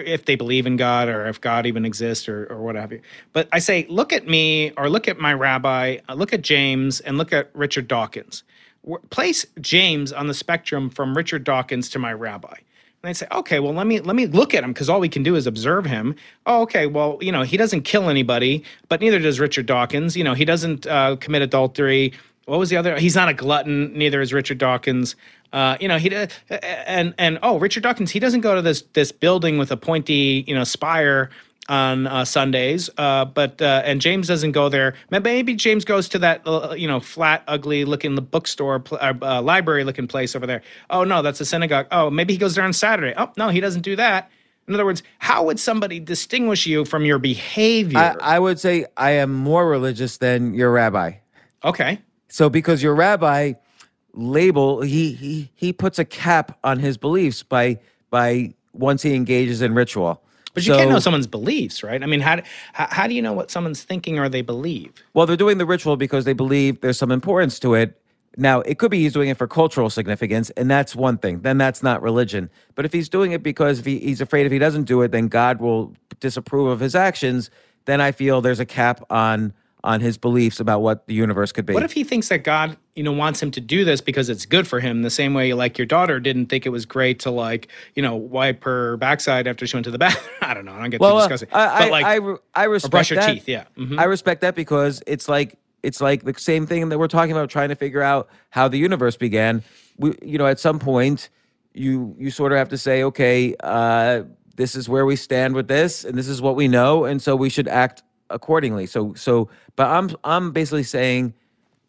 if 0.05 0.25
they 0.25 0.35
believe 0.35 0.67
in 0.67 0.77
God 0.77 1.09
or 1.09 1.27
if 1.27 1.41
God 1.41 1.65
even 1.65 1.83
exists 1.83 2.29
or, 2.29 2.45
or 2.45 2.61
what 2.61 2.75
have 2.75 2.91
you. 2.91 3.01
But 3.33 3.47
I 3.51 3.57
say, 3.57 3.87
look 3.89 4.13
at 4.13 4.27
me 4.27 4.71
or 4.77 4.87
look 4.87 5.07
at 5.07 5.17
my 5.17 5.33
rabbi, 5.33 5.97
uh, 6.07 6.13
look 6.13 6.31
at 6.31 6.43
James, 6.43 6.99
and 6.99 7.17
look 7.17 7.33
at 7.33 7.49
Richard 7.55 7.87
Dawkins 7.87 8.43
place 9.09 9.45
James 9.59 10.13
on 10.13 10.27
the 10.27 10.33
spectrum 10.33 10.89
from 10.89 11.15
Richard 11.15 11.43
Dawkins 11.43 11.89
to 11.89 11.99
my 11.99 12.13
rabbi. 12.13 12.53
And 12.53 13.09
they 13.09 13.13
say, 13.13 13.27
okay, 13.31 13.59
well, 13.59 13.73
let 13.73 13.85
me 13.85 13.99
let 13.99 14.15
me 14.15 14.25
look 14.25 14.53
at 14.53 14.63
him 14.63 14.73
because 14.73 14.89
all 14.89 14.99
we 14.99 15.09
can 15.09 15.23
do 15.23 15.35
is 15.35 15.45
observe 15.45 15.85
him. 15.85 16.15
Oh, 16.45 16.61
okay, 16.63 16.87
well, 16.87 17.17
you 17.21 17.31
know, 17.31 17.43
he 17.43 17.57
doesn't 17.57 17.81
kill 17.81 18.09
anybody, 18.09 18.63
but 18.89 19.01
neither 19.01 19.19
does 19.19 19.39
Richard 19.39 19.65
Dawkins. 19.65 20.17
You 20.17 20.23
know, 20.23 20.33
he 20.33 20.45
doesn't 20.45 20.87
uh, 20.87 21.17
commit 21.17 21.41
adultery. 21.41 22.13
What 22.45 22.59
was 22.59 22.69
the 22.69 22.77
other? 22.77 22.97
He's 22.97 23.15
not 23.15 23.29
a 23.29 23.33
glutton. 23.33 23.93
Neither 23.93 24.21
is 24.21 24.33
Richard 24.33 24.57
Dawkins. 24.57 25.15
Uh, 25.53 25.77
you 25.79 25.87
know, 25.87 25.97
he 25.97 26.13
uh, 26.15 26.27
and 26.51 27.13
and 27.17 27.39
oh, 27.43 27.57
Richard 27.59 27.83
Dawkins. 27.83 28.11
He 28.11 28.19
doesn't 28.19 28.41
go 28.41 28.55
to 28.55 28.61
this 28.61 28.83
this 28.93 29.11
building 29.11 29.57
with 29.57 29.71
a 29.71 29.77
pointy 29.77 30.43
you 30.47 30.53
know 30.53 30.63
spire 30.63 31.29
on 31.69 32.07
uh, 32.07 32.25
Sundays. 32.25 32.89
Uh, 32.97 33.25
but 33.25 33.61
uh, 33.61 33.81
and 33.85 34.01
James 34.01 34.27
doesn't 34.27 34.51
go 34.51 34.69
there. 34.69 34.95
Maybe 35.09 35.55
James 35.55 35.85
goes 35.85 36.09
to 36.09 36.19
that 36.19 36.41
uh, 36.45 36.73
you 36.77 36.87
know 36.87 36.99
flat, 36.99 37.43
ugly 37.47 37.85
looking 37.85 38.15
bookstore, 38.15 38.83
uh, 38.91 39.13
uh, 39.21 39.41
library 39.41 39.83
looking 39.83 40.07
place 40.07 40.35
over 40.35 40.47
there. 40.47 40.61
Oh 40.89 41.03
no, 41.03 41.21
that's 41.21 41.41
a 41.41 41.45
synagogue. 41.45 41.87
Oh, 41.91 42.09
maybe 42.09 42.33
he 42.33 42.39
goes 42.39 42.55
there 42.55 42.63
on 42.63 42.73
Saturday. 42.73 43.13
Oh 43.17 43.31
no, 43.37 43.49
he 43.49 43.59
doesn't 43.59 43.81
do 43.81 43.95
that. 43.95 44.31
In 44.67 44.73
other 44.73 44.85
words, 44.85 45.01
how 45.19 45.45
would 45.45 45.59
somebody 45.61 45.99
distinguish 45.99 46.67
you 46.67 46.83
from 46.83 47.05
your 47.05 47.19
behavior? 47.19 47.97
I, 47.97 48.35
I 48.35 48.39
would 48.39 48.59
say 48.59 48.85
I 48.97 49.11
am 49.11 49.33
more 49.33 49.67
religious 49.67 50.17
than 50.17 50.53
your 50.53 50.71
rabbi. 50.71 51.13
okay. 51.63 52.01
So 52.29 52.49
because 52.49 52.83
your 52.83 52.93
rabbi 52.93 53.53
label 54.17 54.81
he 54.81 55.13
he 55.13 55.51
he 55.55 55.71
puts 55.71 55.99
a 55.99 56.05
cap 56.05 56.57
on 56.63 56.79
his 56.79 56.97
beliefs 56.97 57.43
by 57.43 57.79
by 58.09 58.53
once 58.73 59.01
he 59.03 59.13
engages 59.13 59.61
in 59.61 59.73
ritual. 59.73 60.21
But 60.53 60.65
you 60.65 60.73
can't 60.73 60.89
know 60.89 60.97
someone's 60.97 61.27
beliefs, 61.27 61.83
right? 61.83 62.01
I 62.01 62.07
mean, 62.07 62.19
how, 62.19 62.41
how 62.73 62.87
how 62.89 63.07
do 63.07 63.13
you 63.13 63.21
know 63.21 63.33
what 63.33 63.51
someone's 63.51 63.83
thinking 63.83 64.17
or 64.17 64.27
they 64.27 64.41
believe? 64.41 64.91
Well, 65.13 65.27
they're 65.27 65.37
doing 65.37 65.59
the 65.59 65.67
ritual 65.67 65.97
because 65.97 66.25
they 66.25 66.33
believe 66.33 66.81
there's 66.81 66.97
some 66.97 67.11
importance 67.11 67.59
to 67.59 67.75
it. 67.75 68.01
Now, 68.39 68.61
it 68.61 68.79
could 68.79 68.91
be 68.91 68.99
he's 68.99 69.13
doing 69.13 69.29
it 69.29 69.37
for 69.37 69.47
cultural 69.47 69.89
significance, 69.89 70.49
and 70.51 70.69
that's 70.69 70.95
one 70.95 71.17
thing. 71.17 71.41
Then 71.41 71.57
that's 71.57 71.83
not 71.83 72.01
religion. 72.01 72.49
But 72.75 72.85
if 72.85 72.93
he's 72.93 73.09
doing 73.09 73.31
it 73.31 73.43
because 73.43 73.79
if 73.79 73.85
he, 73.85 73.99
he's 73.99 74.21
afraid 74.21 74.45
if 74.45 74.51
he 74.51 74.59
doesn't 74.59 74.83
do 74.83 75.01
it, 75.01 75.11
then 75.11 75.27
God 75.27 75.59
will 75.59 75.93
disapprove 76.19 76.67
of 76.67 76.79
his 76.79 76.95
actions, 76.95 77.49
then 77.85 78.01
I 78.01 78.11
feel 78.11 78.41
there's 78.41 78.59
a 78.59 78.65
cap 78.65 79.03
on 79.09 79.53
on 79.83 80.01
his 80.01 80.17
beliefs 80.17 80.59
about 80.59 80.81
what 80.81 81.07
the 81.07 81.13
universe 81.13 81.51
could 81.51 81.65
be. 81.65 81.73
What 81.73 81.83
if 81.83 81.93
he 81.93 82.03
thinks 82.03 82.29
that 82.29 82.43
God, 82.43 82.77
you 82.95 83.03
know, 83.03 83.11
wants 83.11 83.41
him 83.41 83.51
to 83.51 83.61
do 83.61 83.85
this 83.85 84.01
because 84.01 84.27
it's 84.29 84.45
good 84.45 84.67
for 84.67 84.79
him? 84.79 85.03
The 85.03 85.09
same 85.09 85.33
way, 85.33 85.53
like 85.53 85.77
your 85.77 85.85
daughter 85.85 86.19
didn't 86.19 86.47
think 86.47 86.65
it 86.65 86.69
was 86.69 86.85
great 86.85 87.19
to 87.21 87.31
like, 87.31 87.67
you 87.95 88.01
know, 88.01 88.15
wipe 88.15 88.63
her 88.63 88.97
backside 88.97 89.47
after 89.47 89.67
she 89.67 89.75
went 89.77 89.85
to 89.85 89.91
the 89.91 89.97
bathroom. 89.99 90.35
I 90.41 90.53
don't 90.53 90.65
know. 90.65 90.73
I 90.73 90.81
don't 90.81 90.89
get 90.89 90.99
well, 90.99 91.13
too 91.13 91.17
uh, 91.17 91.27
disgusting. 91.27 91.49
I, 91.53 91.79
but 91.79 91.91
like, 91.91 92.05
I, 92.05 92.17
I, 92.17 92.35
I 92.55 92.63
respect 92.65 92.91
brush 92.91 93.09
your 93.11 93.19
that. 93.19 93.33
teeth, 93.33 93.47
yeah. 93.47 93.65
Mhm. 93.77 93.99
I 93.99 94.05
respect 94.05 94.41
that 94.41 94.55
because 94.55 95.01
it's 95.05 95.29
like 95.29 95.57
it's 95.83 96.01
like 96.01 96.23
the 96.23 96.33
same 96.37 96.65
thing 96.65 96.89
that 96.89 96.97
we're 96.97 97.07
talking 97.07 97.31
about 97.31 97.49
trying 97.49 97.69
to 97.69 97.75
figure 97.75 98.01
out 98.01 98.29
how 98.49 98.67
the 98.67 98.77
universe 98.77 99.15
began. 99.15 99.63
We, 99.97 100.15
you 100.21 100.37
know, 100.37 100.47
at 100.47 100.59
some 100.59 100.79
point, 100.79 101.29
you 101.73 102.15
you 102.17 102.31
sort 102.31 102.51
of 102.51 102.57
have 102.57 102.69
to 102.69 102.77
say, 102.77 103.03
okay, 103.03 103.55
uh, 103.61 104.23
this 104.55 104.75
is 104.75 104.89
where 104.89 105.05
we 105.05 105.15
stand 105.15 105.53
with 105.53 105.67
this, 105.67 106.03
and 106.03 106.17
this 106.17 106.27
is 106.27 106.41
what 106.41 106.55
we 106.55 106.67
know, 106.67 107.05
and 107.05 107.21
so 107.21 107.35
we 107.35 107.49
should 107.49 107.67
act 107.67 108.01
accordingly. 108.29 108.85
So 108.85 109.13
so, 109.13 109.49
but 109.75 109.87
I'm 109.87 110.09
I'm 110.23 110.51
basically 110.51 110.83
saying 110.83 111.33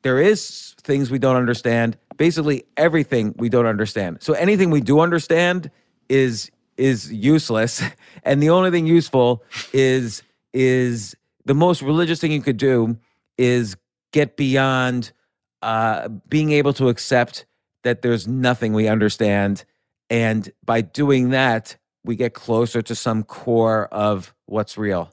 there 0.02 0.20
is 0.20 0.74
things 0.82 1.10
we 1.10 1.18
don't 1.18 1.36
understand. 1.36 1.96
Basically, 2.16 2.64
everything 2.76 3.34
we 3.36 3.48
don't 3.48 3.66
understand. 3.66 4.18
So 4.20 4.32
anything 4.34 4.70
we 4.70 4.80
do 4.80 5.00
understand 5.00 5.70
is 6.08 6.50
is 6.76 7.12
useless, 7.12 7.82
and 8.22 8.42
the 8.42 8.50
only 8.50 8.70
thing 8.70 8.86
useful 8.86 9.42
is 9.72 10.22
is 10.52 11.14
the 11.44 11.54
most 11.54 11.82
religious 11.82 12.20
thing 12.20 12.32
you 12.32 12.42
could 12.42 12.56
do 12.56 12.96
is 13.36 13.76
get 14.12 14.36
beyond 14.36 15.12
uh, 15.62 16.08
being 16.28 16.52
able 16.52 16.72
to 16.72 16.88
accept 16.88 17.46
that 17.84 18.02
there's 18.02 18.26
nothing 18.26 18.72
we 18.72 18.88
understand, 18.88 19.64
and 20.10 20.50
by 20.64 20.80
doing 20.80 21.30
that, 21.30 21.76
we 22.04 22.16
get 22.16 22.34
closer 22.34 22.82
to 22.82 22.94
some 22.94 23.22
core 23.22 23.86
of 23.92 24.34
what's 24.46 24.78
real. 24.78 25.12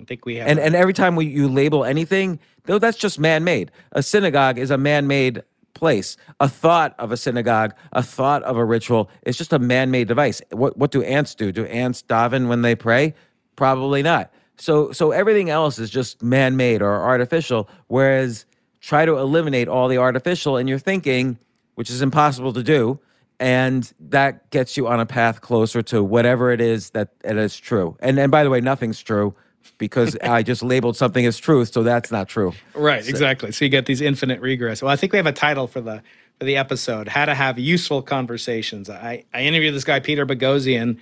I 0.00 0.04
think 0.04 0.26
we 0.26 0.36
have. 0.36 0.48
And 0.48 0.58
and 0.58 0.74
every 0.74 0.92
time 0.92 1.16
we 1.16 1.26
you 1.26 1.48
label 1.48 1.84
anything, 1.84 2.38
though 2.64 2.78
that's 2.78 2.98
just 2.98 3.18
man-made. 3.18 3.70
A 3.92 4.02
synagogue 4.02 4.58
is 4.58 4.70
a 4.70 4.78
man-made 4.78 5.42
place. 5.74 6.16
A 6.40 6.48
thought 6.48 6.94
of 6.98 7.12
a 7.12 7.16
synagogue, 7.16 7.74
a 7.92 8.02
thought 8.02 8.42
of 8.44 8.56
a 8.56 8.64
ritual 8.64 9.10
is 9.22 9.36
just 9.36 9.52
a 9.52 9.58
man-made 9.58 10.08
device. 10.08 10.40
What 10.50 10.76
what 10.76 10.90
do 10.90 11.02
ants 11.02 11.34
do? 11.34 11.52
Do 11.52 11.64
ants 11.66 12.02
daven 12.02 12.48
when 12.48 12.62
they 12.62 12.74
pray? 12.74 13.14
Probably 13.56 14.02
not. 14.02 14.32
So 14.56 14.92
so 14.92 15.10
everything 15.12 15.50
else 15.50 15.78
is 15.78 15.90
just 15.90 16.22
man-made 16.22 16.82
or 16.82 17.00
artificial. 17.00 17.68
Whereas 17.86 18.46
try 18.80 19.04
to 19.04 19.16
eliminate 19.16 19.68
all 19.68 19.88
the 19.88 19.98
artificial 19.98 20.56
in 20.56 20.68
your 20.68 20.78
thinking, 20.78 21.38
which 21.76 21.90
is 21.90 22.02
impossible 22.02 22.52
to 22.52 22.62
do. 22.62 22.98
And 23.40 23.92
that 23.98 24.48
gets 24.50 24.76
you 24.76 24.86
on 24.86 25.00
a 25.00 25.06
path 25.06 25.40
closer 25.40 25.82
to 25.82 26.04
whatever 26.04 26.52
it 26.52 26.60
is 26.60 26.90
that 26.90 27.10
it 27.24 27.36
is 27.36 27.56
true. 27.56 27.96
And 28.00 28.18
and 28.18 28.30
by 28.30 28.44
the 28.44 28.50
way, 28.50 28.60
nothing's 28.60 29.02
true 29.02 29.34
because 29.78 30.16
I 30.22 30.42
just 30.42 30.62
labeled 30.62 30.96
something 30.96 31.24
as 31.26 31.38
truth, 31.38 31.72
so 31.72 31.82
that's 31.82 32.10
not 32.10 32.28
true. 32.28 32.52
right, 32.74 33.06
exactly. 33.06 33.52
So 33.52 33.64
you 33.64 33.68
get 33.68 33.86
these 33.86 34.00
infinite 34.00 34.40
regress. 34.40 34.82
Well, 34.82 34.90
I 34.90 34.96
think 34.96 35.12
we 35.12 35.16
have 35.16 35.26
a 35.26 35.32
title 35.32 35.66
for 35.66 35.80
the 35.80 36.02
for 36.38 36.44
the 36.44 36.56
episode: 36.56 37.08
"How 37.08 37.24
to 37.24 37.34
Have 37.34 37.58
Useful 37.58 38.02
Conversations." 38.02 38.90
I 38.90 39.24
I 39.32 39.42
interviewed 39.42 39.74
this 39.74 39.84
guy 39.84 40.00
Peter 40.00 40.26
Boghossian, 40.26 40.98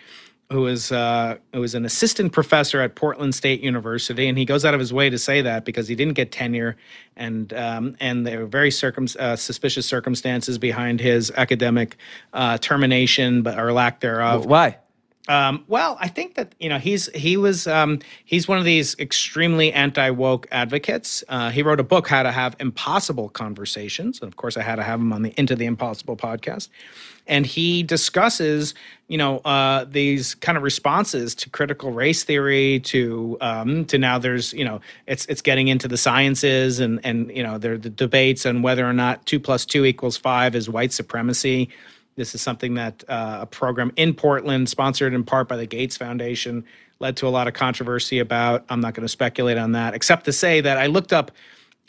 who 0.52 0.66
is 0.66 0.92
uh, 0.92 1.36
who 1.52 1.62
is 1.62 1.74
an 1.74 1.84
assistant 1.84 2.32
professor 2.32 2.80
at 2.80 2.94
Portland 2.94 3.34
State 3.34 3.62
University, 3.62 4.28
and 4.28 4.38
he 4.38 4.44
goes 4.44 4.64
out 4.64 4.74
of 4.74 4.80
his 4.80 4.92
way 4.92 5.10
to 5.10 5.18
say 5.18 5.42
that 5.42 5.64
because 5.64 5.88
he 5.88 5.94
didn't 5.94 6.14
get 6.14 6.30
tenure, 6.30 6.76
and 7.16 7.52
um, 7.54 7.96
and 7.98 8.26
there 8.26 8.40
were 8.40 8.46
very 8.46 8.70
circum- 8.70 9.08
uh, 9.18 9.36
suspicious 9.36 9.86
circumstances 9.86 10.58
behind 10.58 11.00
his 11.00 11.32
academic 11.36 11.96
uh, 12.32 12.58
termination, 12.58 13.42
but 13.42 13.58
or 13.58 13.72
lack 13.72 14.00
thereof. 14.00 14.46
Why? 14.46 14.78
Um, 15.28 15.64
well, 15.68 15.96
I 16.00 16.08
think 16.08 16.34
that 16.34 16.54
you 16.58 16.68
know 16.68 16.78
he's 16.78 17.06
he 17.14 17.36
was 17.36 17.68
um, 17.68 18.00
he's 18.24 18.48
one 18.48 18.58
of 18.58 18.64
these 18.64 18.96
extremely 18.98 19.72
anti 19.72 20.10
woke 20.10 20.48
advocates. 20.50 21.22
Uh, 21.28 21.50
he 21.50 21.62
wrote 21.62 21.78
a 21.78 21.84
book, 21.84 22.08
How 22.08 22.24
to 22.24 22.32
Have 22.32 22.56
Impossible 22.58 23.28
Conversations, 23.28 24.20
and 24.20 24.26
of 24.26 24.36
course, 24.36 24.56
I 24.56 24.62
had 24.62 24.76
to 24.76 24.82
have 24.82 24.98
him 24.98 25.12
on 25.12 25.22
the 25.22 25.32
Into 25.36 25.54
the 25.54 25.66
Impossible 25.66 26.16
podcast. 26.16 26.68
And 27.28 27.46
he 27.46 27.84
discusses, 27.84 28.74
you 29.06 29.16
know, 29.16 29.38
uh, 29.38 29.84
these 29.84 30.34
kind 30.34 30.58
of 30.58 30.64
responses 30.64 31.36
to 31.36 31.50
critical 31.50 31.92
race 31.92 32.24
theory, 32.24 32.80
to 32.80 33.38
um, 33.40 33.84
to 33.86 33.98
now 33.98 34.18
there's, 34.18 34.52
you 34.52 34.64
know, 34.64 34.80
it's 35.06 35.24
it's 35.26 35.40
getting 35.40 35.68
into 35.68 35.86
the 35.86 35.96
sciences, 35.96 36.80
and 36.80 36.98
and 37.04 37.30
you 37.30 37.44
know, 37.44 37.58
there 37.58 37.78
the 37.78 37.90
debates 37.90 38.44
on 38.44 38.62
whether 38.62 38.84
or 38.84 38.92
not 38.92 39.24
two 39.24 39.38
plus 39.38 39.64
two 39.64 39.84
equals 39.84 40.16
five 40.16 40.56
is 40.56 40.68
white 40.68 40.92
supremacy. 40.92 41.68
This 42.16 42.34
is 42.34 42.42
something 42.42 42.74
that 42.74 43.04
uh, 43.08 43.38
a 43.42 43.46
program 43.46 43.92
in 43.96 44.14
Portland, 44.14 44.68
sponsored 44.68 45.14
in 45.14 45.24
part 45.24 45.48
by 45.48 45.56
the 45.56 45.66
Gates 45.66 45.96
Foundation, 45.96 46.64
led 46.98 47.16
to 47.18 47.26
a 47.26 47.30
lot 47.30 47.48
of 47.48 47.54
controversy 47.54 48.18
about. 48.18 48.64
I'm 48.68 48.80
not 48.80 48.94
going 48.94 49.04
to 49.04 49.08
speculate 49.08 49.58
on 49.58 49.72
that, 49.72 49.94
except 49.94 50.24
to 50.26 50.32
say 50.32 50.60
that 50.60 50.78
I 50.78 50.86
looked 50.86 51.12
up 51.12 51.32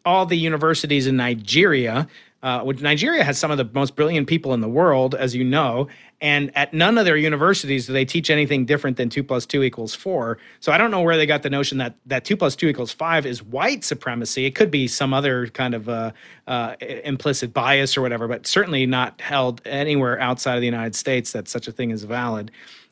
all 0.05 0.25
the 0.25 0.37
universities 0.37 1.07
in 1.07 1.15
Nigeria 1.17 2.07
uh, 2.43 2.59
which 2.59 2.81
Nigeria 2.81 3.23
has 3.23 3.39
some 3.39 3.51
of 3.51 3.57
the 3.57 3.69
most 3.73 3.95
brilliant 3.95 4.27
people 4.27 4.53
in 4.53 4.59
the 4.59 4.67
world, 4.67 5.15
as 5.15 5.33
you 5.33 5.45
know, 5.45 5.87
and 6.23 6.55
at 6.55 6.73
none 6.73 6.97
of 6.97 7.03
their 7.03 7.17
universities 7.17 7.85
do 7.85 7.91
they 7.91 8.05
teach 8.05 8.29
anything 8.29 8.65
different 8.65 8.95
than 8.95 9.09
two 9.09 9.23
plus 9.23 9.45
two 9.45 9.61
equals 9.61 9.93
four. 9.93 10.37
So 10.61 10.71
I 10.71 10.77
don't 10.77 10.89
know 10.89 11.01
where 11.01 11.17
they 11.17 11.25
got 11.25 11.43
the 11.43 11.49
notion 11.49 11.77
that 11.79 11.95
that 12.05 12.23
two 12.23 12.37
plus 12.37 12.55
two 12.55 12.69
equals 12.69 12.93
five 12.93 13.25
is 13.25 13.43
white 13.43 13.83
supremacy. 13.83 14.45
It 14.45 14.55
could 14.55 14.71
be 14.71 14.87
some 14.87 15.13
other 15.13 15.47
kind 15.47 15.75
of 15.75 15.89
uh, 15.89 16.11
uh, 16.47 16.75
implicit 16.79 17.53
bias 17.53 17.97
or 17.97 18.01
whatever, 18.01 18.29
but 18.29 18.47
certainly 18.47 18.85
not 18.85 19.19
held 19.19 19.61
anywhere 19.65 20.17
outside 20.21 20.55
of 20.55 20.61
the 20.61 20.65
United 20.65 20.95
States 20.95 21.33
that 21.33 21.49
such 21.49 21.67
a 21.67 21.73
thing 21.73 21.91
is 21.91 22.05
valid. 22.05 22.51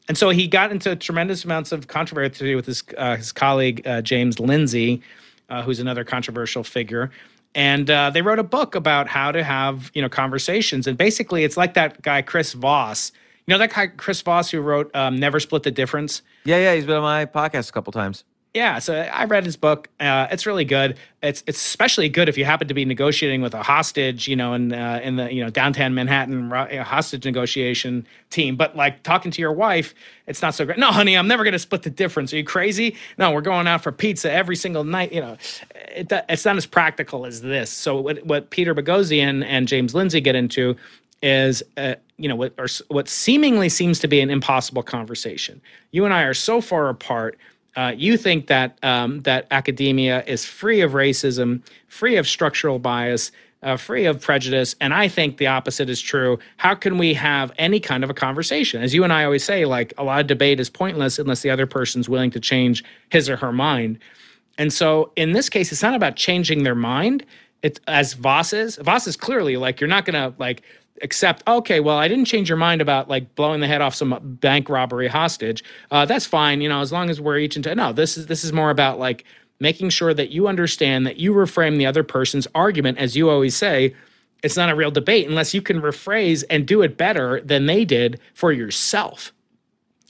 And 0.10 0.18
so 0.18 0.30
he 0.30 0.46
got 0.46 0.74
into 0.74 0.94
tremendous 0.98 1.46
amounts 1.46 1.72
of 1.72 1.88
controversy 1.88 2.54
with 2.54 2.66
his 2.66 2.84
uh, 2.98 3.16
his 3.16 3.32
colleague 3.32 3.88
uh, 3.88 4.02
James 4.02 4.42
Lindsay, 4.42 5.02
uh, 5.50 5.62
who's 5.62 5.80
another 5.80 6.04
controversial 6.04 6.66
figure 6.66 7.10
and 7.54 7.90
uh, 7.90 8.10
they 8.10 8.22
wrote 8.22 8.40
a 8.40 8.44
book 8.44 8.76
about 8.76 9.10
how 9.10 9.32
to 9.32 9.44
have 9.44 9.92
you 9.94 10.02
know 10.02 10.10
conversations 10.10 10.88
and 10.88 10.98
basically 10.98 11.44
it's 11.44 11.58
like 11.58 11.74
that 11.74 12.02
guy 12.02 12.22
chris 12.22 12.54
voss 12.54 13.12
you 13.48 13.54
know 13.54 13.58
that 13.58 13.74
guy 13.74 13.88
chris 13.88 14.22
voss 14.22 14.50
who 14.52 14.62
wrote 14.62 14.94
um, 14.96 15.18
never 15.18 15.40
split 15.40 15.64
the 15.64 15.72
difference 15.72 16.22
yeah 16.46 16.58
yeah 16.58 16.76
he's 16.76 16.86
been 16.86 16.98
on 16.98 17.04
my 17.04 17.26
podcast 17.26 17.70
a 17.70 17.72
couple 17.72 17.92
times 17.92 18.24
yeah, 18.54 18.80
so 18.80 18.94
I 18.94 19.24
read 19.26 19.46
his 19.46 19.56
book. 19.56 19.88
Uh, 19.98 20.28
it's 20.30 20.46
really 20.46 20.66
good. 20.66 20.98
It's 21.24 21.42
it's 21.48 21.66
especially 21.66 22.10
good 22.10 22.28
if 22.28 22.38
you 22.38 22.44
happen 22.44 22.68
to 22.68 22.74
be 22.74 22.84
negotiating 22.84 23.42
with 23.42 23.54
a 23.54 23.64
hostage, 23.64 24.28
you 24.28 24.36
know, 24.36 24.54
in 24.54 24.74
uh, 24.74 25.00
in 25.02 25.16
the 25.16 25.34
you 25.34 25.42
know 25.42 25.50
downtown 25.50 25.94
Manhattan 25.94 26.50
hostage 26.52 27.24
negotiation 27.24 28.06
team. 28.30 28.58
But 28.58 28.76
like 28.76 29.04
talking 29.04 29.32
to 29.32 29.42
your 29.42 29.54
wife, 29.54 29.94
it's 30.28 30.42
not 30.42 30.54
so 30.54 30.66
great. 30.66 30.78
No, 30.78 30.92
honey, 30.92 31.16
I'm 31.16 31.30
never 31.30 31.46
going 31.46 31.54
to 31.54 31.60
split 31.60 31.84
the 31.84 31.90
difference. 31.90 32.34
Are 32.34 32.38
you 32.38 32.44
crazy? 32.44 32.98
No, 33.18 33.32
we're 33.32 33.40
going 33.40 33.68
out 33.68 33.84
for 33.84 33.92
pizza 33.94 34.30
every 34.30 34.58
single 34.58 34.84
night. 34.84 35.14
You 35.14 35.22
know, 35.22 35.38
it, 35.96 36.12
it's 36.28 36.44
not 36.44 36.58
as 36.58 36.66
practical 36.66 37.26
as 37.26 37.40
this. 37.40 37.70
So 37.70 38.02
what 38.02 38.26
what 38.26 38.50
Peter 38.50 38.76
Boghossian 38.76 39.46
and 39.46 39.66
James 39.66 39.96
Lindsay 39.96 40.20
get 40.20 40.36
into 40.36 40.76
is 41.22 41.64
uh, 41.78 41.96
you 42.18 42.28
know 42.28 42.36
what 42.36 42.54
or 42.58 42.68
what 42.90 43.08
seemingly 43.08 43.70
seems 43.70 44.00
to 44.00 44.08
be 44.08 44.22
an 44.22 44.30
impossible 44.30 44.84
conversation. 44.84 45.62
You 45.92 46.06
and 46.06 46.14
I 46.14 46.24
are 46.24 46.34
so 46.34 46.62
far 46.62 46.90
apart 46.90 47.38
uh, 47.76 47.94
you 47.96 48.18
think 48.18 48.48
that 48.48 48.78
um, 48.84 49.22
that 49.22 49.48
academia 49.52 50.24
is 50.26 50.46
free 50.46 50.82
of 50.82 50.92
racism, 50.92 51.62
free 51.88 52.18
of 52.18 52.28
structural 52.28 52.80
bias, 52.80 53.32
uh, 53.64 53.78
free 53.78 54.06
of 54.06 54.20
prejudice, 54.20 54.76
and 54.82 54.94
I 54.94 55.08
think 55.08 55.38
the 55.38 55.48
opposite 55.48 55.90
is 55.90 56.02
true. 56.02 56.40
How 56.58 56.74
can 56.76 56.98
we 56.98 57.14
have 57.14 57.52
any 57.58 57.80
kind 57.80 58.04
of 58.04 58.10
a 58.10 58.14
conversation? 58.14 58.82
As 58.82 58.94
you 58.94 59.04
and 59.04 59.14
I 59.14 59.24
always 59.24 59.44
say, 59.44 59.66
like 59.66 59.94
a 59.98 60.04
lot 60.04 60.20
of 60.20 60.28
debate 60.28 60.60
is 60.60 60.70
pointless 60.70 61.20
unless 61.20 61.42
the 61.42 61.50
other 61.50 61.68
person's 61.68 62.10
willing 62.10 62.32
to 62.32 62.40
change 62.40 62.84
his 63.10 63.30
or 63.30 63.38
her 63.38 63.54
mind. 63.54 64.00
And 64.58 64.74
so, 64.74 65.12
in 65.16 65.32
this 65.32 65.48
case, 65.48 65.72
it's 65.72 65.84
not 65.84 65.94
about 65.94 66.16
changing 66.16 66.64
their 66.64 66.76
mind. 66.76 67.26
It's 67.62 67.80
as 67.88 68.14
Voss 68.14 68.52
is. 68.52 68.78
Voss 68.78 69.06
is 69.08 69.16
clearly 69.16 69.56
like 69.56 69.80
you're 69.80 69.88
not 69.88 70.06
to 70.08 70.34
like 70.40 70.64
accept 71.04 71.44
okay 71.48 71.80
well 71.80 71.98
i 71.98 72.08
didn't 72.08 72.26
change 72.26 72.50
your 72.50 72.58
mind 72.58 72.82
about 72.82 73.10
like 73.10 73.36
blowing 73.36 73.60
the 73.60 73.68
head 73.68 73.82
off 73.82 73.96
some 73.96 74.18
bank 74.22 74.70
robbery 74.70 75.08
hostage. 75.08 75.64
Uh, 75.90 76.06
that's 76.06 76.26
fine 76.26 76.62
you 76.62 76.70
know 76.70 76.82
as 76.82 76.92
long 76.92 77.10
as 77.10 77.20
we're 77.20 77.38
each 77.38 77.56
into 77.56 77.74
no 77.76 77.92
this 77.92 78.18
is 78.18 78.28
this 78.28 78.44
is 78.44 78.54
more 78.54 78.70
about 78.70 79.00
like 79.00 79.26
making 79.60 79.90
sure 79.90 80.14
that 80.14 80.32
you 80.32 80.48
understand 80.48 81.06
that 81.06 81.18
you 81.18 81.34
reframe 81.34 81.78
the 81.78 81.86
other 81.86 82.04
person's 82.04 82.48
argument 82.56 82.98
as 82.98 83.16
you 83.16 83.30
always 83.30 83.56
say 83.56 83.94
it's 84.44 84.58
not 84.58 84.70
a 84.70 84.76
real 84.76 84.92
debate 84.92 85.28
unless 85.28 85.54
you 85.54 85.62
can 85.62 85.82
rephrase 85.82 86.44
and 86.50 86.68
do 86.68 86.82
it 86.82 86.98
better 86.98 87.42
than 87.42 87.66
they 87.66 87.86
did 87.86 88.20
for 88.34 88.52
yourself. 88.52 89.34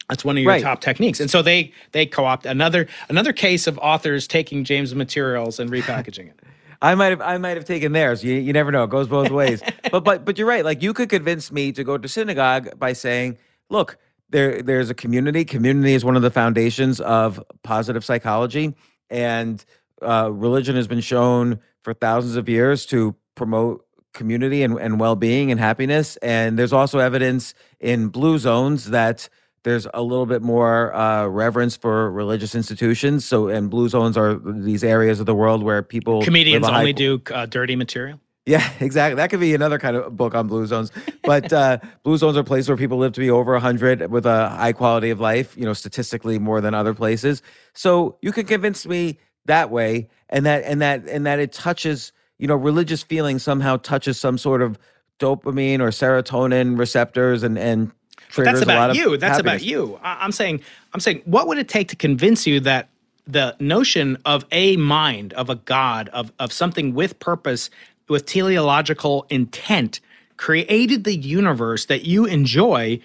That's 0.09 0.25
one 0.25 0.37
of 0.37 0.43
your 0.43 0.51
right. 0.51 0.63
top 0.63 0.81
techniques. 0.81 1.19
And 1.19 1.29
so 1.29 1.41
they 1.41 1.71
they 1.93 2.05
co-opt 2.05 2.45
another 2.45 2.87
another 3.07 3.31
case 3.33 3.67
of 3.67 3.77
authors 3.79 4.27
taking 4.27 4.63
james 4.63 4.93
materials 4.93 5.59
and 5.59 5.69
repackaging 5.69 6.27
it 6.27 6.40
I 6.81 6.95
might 6.95 7.09
have 7.09 7.21
I 7.21 7.37
might 7.37 7.57
have 7.57 7.65
taken 7.65 7.91
theirs. 7.91 8.23
You, 8.23 8.33
you 8.33 8.53
never 8.53 8.71
know. 8.71 8.83
It 8.83 8.89
goes 8.89 9.07
both 9.07 9.29
ways. 9.29 9.61
but 9.91 10.03
but 10.03 10.25
but 10.25 10.37
you're 10.37 10.47
right. 10.47 10.65
Like 10.65 10.81
you 10.81 10.93
could 10.93 11.09
convince 11.09 11.51
me 11.51 11.71
to 11.73 11.83
go 11.83 11.97
to 11.97 12.07
synagogue 12.07 12.77
by 12.79 12.93
saying, 12.93 13.37
look, 13.69 13.97
there 14.29 14.61
there's 14.61 14.89
a 14.89 14.95
community. 14.95 15.45
Community 15.45 15.93
is 15.93 16.03
one 16.03 16.15
of 16.15 16.21
the 16.21 16.31
foundations 16.31 16.99
of 16.99 17.43
positive 17.63 18.03
psychology, 18.03 18.73
and 19.09 19.63
uh, 20.01 20.29
religion 20.31 20.75
has 20.75 20.87
been 20.87 21.01
shown 21.01 21.59
for 21.83 21.93
thousands 21.93 22.35
of 22.35 22.49
years 22.49 22.85
to 22.87 23.15
promote 23.35 23.85
community 24.13 24.61
and, 24.63 24.77
and 24.77 24.99
well-being 24.99 25.51
and 25.51 25.59
happiness. 25.59 26.17
And 26.17 26.59
there's 26.59 26.73
also 26.73 26.99
evidence 26.99 27.53
in 27.79 28.09
blue 28.09 28.37
zones 28.37 28.89
that 28.89 29.29
there's 29.63 29.87
a 29.93 30.01
little 30.01 30.25
bit 30.25 30.41
more 30.41 30.93
uh, 30.95 31.27
reverence 31.27 31.75
for 31.75 32.11
religious 32.11 32.55
institutions. 32.55 33.25
So, 33.25 33.47
and 33.47 33.69
blue 33.69 33.89
zones 33.89 34.17
are 34.17 34.35
these 34.35 34.83
areas 34.83 35.19
of 35.19 35.25
the 35.25 35.35
world 35.35 35.63
where 35.63 35.83
people 35.83 36.21
comedians 36.21 36.67
only 36.67 36.87
high... 36.87 36.91
do 36.91 37.21
uh, 37.31 37.45
dirty 37.45 37.75
material. 37.75 38.19
Yeah, 38.45 38.67
exactly. 38.79 39.15
That 39.15 39.29
could 39.29 39.39
be 39.39 39.53
another 39.53 39.77
kind 39.77 39.95
of 39.95 40.15
book 40.17 40.33
on 40.33 40.47
blue 40.47 40.65
zones. 40.65 40.91
But 41.23 41.53
uh, 41.53 41.77
blue 42.03 42.17
zones 42.17 42.37
are 42.37 42.43
places 42.43 42.69
where 42.69 42.77
people 42.77 42.97
live 42.97 43.13
to 43.13 43.19
be 43.19 43.29
over 43.29 43.53
100 43.53 44.09
with 44.11 44.25
a 44.25 44.49
high 44.49 44.73
quality 44.73 45.11
of 45.11 45.19
life, 45.19 45.55
you 45.55 45.65
know, 45.65 45.73
statistically 45.73 46.39
more 46.39 46.61
than 46.61 46.73
other 46.73 46.93
places. 46.93 47.41
So 47.73 48.17
you 48.21 48.31
can 48.31 48.45
convince 48.45 48.85
me 48.85 49.19
that 49.45 49.69
way 49.69 50.09
and 50.29 50.45
that 50.45 50.63
and 50.63 50.81
that 50.81 51.07
and 51.07 51.25
that 51.25 51.39
it 51.39 51.51
touches, 51.51 52.11
you 52.37 52.47
know, 52.47 52.55
religious 52.55 53.03
feeling 53.03 53.39
somehow 53.39 53.77
touches 53.77 54.19
some 54.19 54.37
sort 54.37 54.61
of 54.61 54.77
dopamine 55.19 55.79
or 55.79 55.89
serotonin 55.89 56.77
receptors 56.77 57.43
and 57.43 57.57
and 57.57 57.91
that's 58.35 58.61
about 58.61 58.95
you. 58.95 59.17
That's 59.17 59.37
happiness. 59.37 59.61
about 59.61 59.63
you. 59.63 59.99
I, 60.03 60.23
am 60.25 60.31
saying, 60.31 60.61
I'm 60.93 60.99
saying, 60.99 61.21
what 61.25 61.47
would 61.47 61.57
it 61.57 61.67
take 61.67 61.89
to 61.89 61.95
convince 61.95 62.47
you 62.47 62.59
that 62.61 62.89
the 63.27 63.55
notion 63.59 64.17
of 64.25 64.45
a 64.51 64.77
mind, 64.77 65.33
of 65.33 65.49
a 65.49 65.55
God, 65.55 66.09
of 66.09 66.31
of 66.39 66.51
something 66.51 66.93
with 66.93 67.19
purpose, 67.19 67.69
with 68.07 68.25
teleological 68.25 69.25
intent, 69.29 69.99
created 70.37 71.03
the 71.03 71.15
universe 71.15 71.85
that 71.85 72.03
you 72.05 72.25
enjoy 72.25 72.99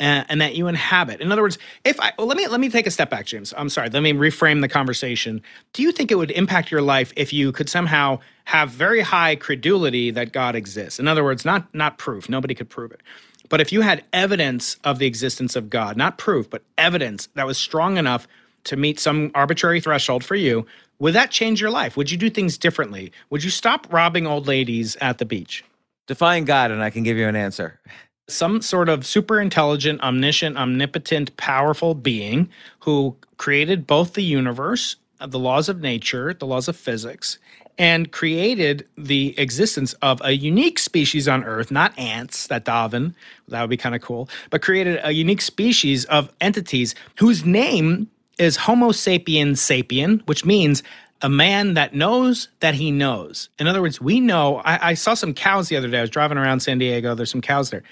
and, 0.00 0.24
and, 0.28 0.40
that 0.40 0.54
you 0.54 0.68
inhabit. 0.68 1.20
In 1.20 1.32
other 1.32 1.42
words, 1.42 1.58
if 1.84 1.98
I 2.00 2.12
well, 2.16 2.26
let 2.26 2.36
me 2.36 2.46
let 2.46 2.60
me 2.60 2.70
take 2.70 2.86
a 2.86 2.90
step 2.90 3.10
back, 3.10 3.26
James. 3.26 3.52
I'm 3.56 3.68
sorry. 3.68 3.90
Let 3.90 4.02
me 4.02 4.12
reframe 4.12 4.60
the 4.60 4.68
conversation. 4.68 5.42
Do 5.72 5.82
you 5.82 5.92
think 5.92 6.10
it 6.10 6.14
would 6.14 6.30
impact 6.30 6.70
your 6.70 6.82
life 6.82 7.12
if 7.16 7.32
you 7.32 7.52
could 7.52 7.68
somehow 7.68 8.20
have 8.44 8.70
very 8.70 9.00
high 9.00 9.36
credulity 9.36 10.10
that 10.12 10.32
God 10.32 10.54
exists? 10.54 10.98
In 10.98 11.08
other 11.08 11.24
words, 11.24 11.44
not 11.44 11.72
not 11.74 11.98
proof. 11.98 12.28
Nobody 12.28 12.54
could 12.54 12.70
prove 12.70 12.92
it. 12.92 13.00
But 13.48 13.60
if 13.60 13.72
you 13.72 13.80
had 13.80 14.04
evidence 14.12 14.76
of 14.84 14.98
the 14.98 15.06
existence 15.06 15.56
of 15.56 15.70
God, 15.70 15.96
not 15.96 16.18
proof, 16.18 16.50
but 16.50 16.62
evidence 16.76 17.28
that 17.34 17.46
was 17.46 17.58
strong 17.58 17.96
enough 17.96 18.28
to 18.64 18.76
meet 18.76 19.00
some 19.00 19.30
arbitrary 19.34 19.80
threshold 19.80 20.24
for 20.24 20.34
you, 20.34 20.66
would 20.98 21.14
that 21.14 21.30
change 21.30 21.60
your 21.60 21.70
life? 21.70 21.96
Would 21.96 22.10
you 22.10 22.18
do 22.18 22.28
things 22.28 22.58
differently? 22.58 23.12
Would 23.30 23.44
you 23.44 23.50
stop 23.50 23.86
robbing 23.92 24.26
old 24.26 24.46
ladies 24.46 24.96
at 24.96 25.18
the 25.18 25.24
beach? 25.24 25.64
Define 26.06 26.44
God, 26.44 26.70
and 26.70 26.82
I 26.82 26.90
can 26.90 27.02
give 27.02 27.16
you 27.16 27.28
an 27.28 27.36
answer. 27.36 27.80
Some 28.28 28.60
sort 28.60 28.88
of 28.88 29.06
super 29.06 29.40
intelligent, 29.40 30.02
omniscient, 30.02 30.56
omnipotent, 30.56 31.36
powerful 31.36 31.94
being 31.94 32.50
who 32.80 33.16
created 33.36 33.86
both 33.86 34.14
the 34.14 34.22
universe, 34.22 34.96
the 35.24 35.38
laws 35.38 35.68
of 35.68 35.80
nature, 35.80 36.34
the 36.34 36.46
laws 36.46 36.68
of 36.68 36.76
physics, 36.76 37.38
and 37.78 38.10
created 38.10 38.86
the 38.96 39.38
existence 39.38 39.92
of 40.02 40.20
a 40.24 40.32
unique 40.32 40.78
species 40.78 41.28
on 41.28 41.44
Earth, 41.44 41.70
not 41.70 41.96
ants 41.98 42.48
that 42.48 42.64
Darwin, 42.64 43.14
that 43.48 43.60
would 43.60 43.70
be 43.70 43.76
kind 43.76 43.94
of 43.94 44.02
cool, 44.02 44.28
but 44.50 44.62
created 44.62 45.00
a 45.04 45.12
unique 45.12 45.40
species 45.40 46.04
of 46.06 46.32
entities 46.40 46.94
whose 47.18 47.44
name 47.44 48.10
is 48.38 48.56
Homo 48.56 48.92
sapiens 48.92 49.60
sapien, 49.60 50.26
which 50.26 50.44
means 50.44 50.82
a 51.22 51.28
man 51.28 51.74
that 51.74 51.94
knows 51.94 52.48
that 52.60 52.74
he 52.74 52.90
knows. 52.90 53.48
In 53.58 53.66
other 53.66 53.80
words, 53.80 54.00
we 54.00 54.20
know. 54.20 54.56
I, 54.64 54.90
I 54.90 54.94
saw 54.94 55.14
some 55.14 55.34
cows 55.34 55.68
the 55.68 55.76
other 55.76 55.88
day. 55.88 55.98
I 55.98 56.02
was 56.02 56.10
driving 56.10 56.38
around 56.38 56.60
San 56.60 56.78
Diego. 56.78 57.14
There's 57.14 57.30
some 57.30 57.40
cows 57.40 57.70
there 57.70 57.82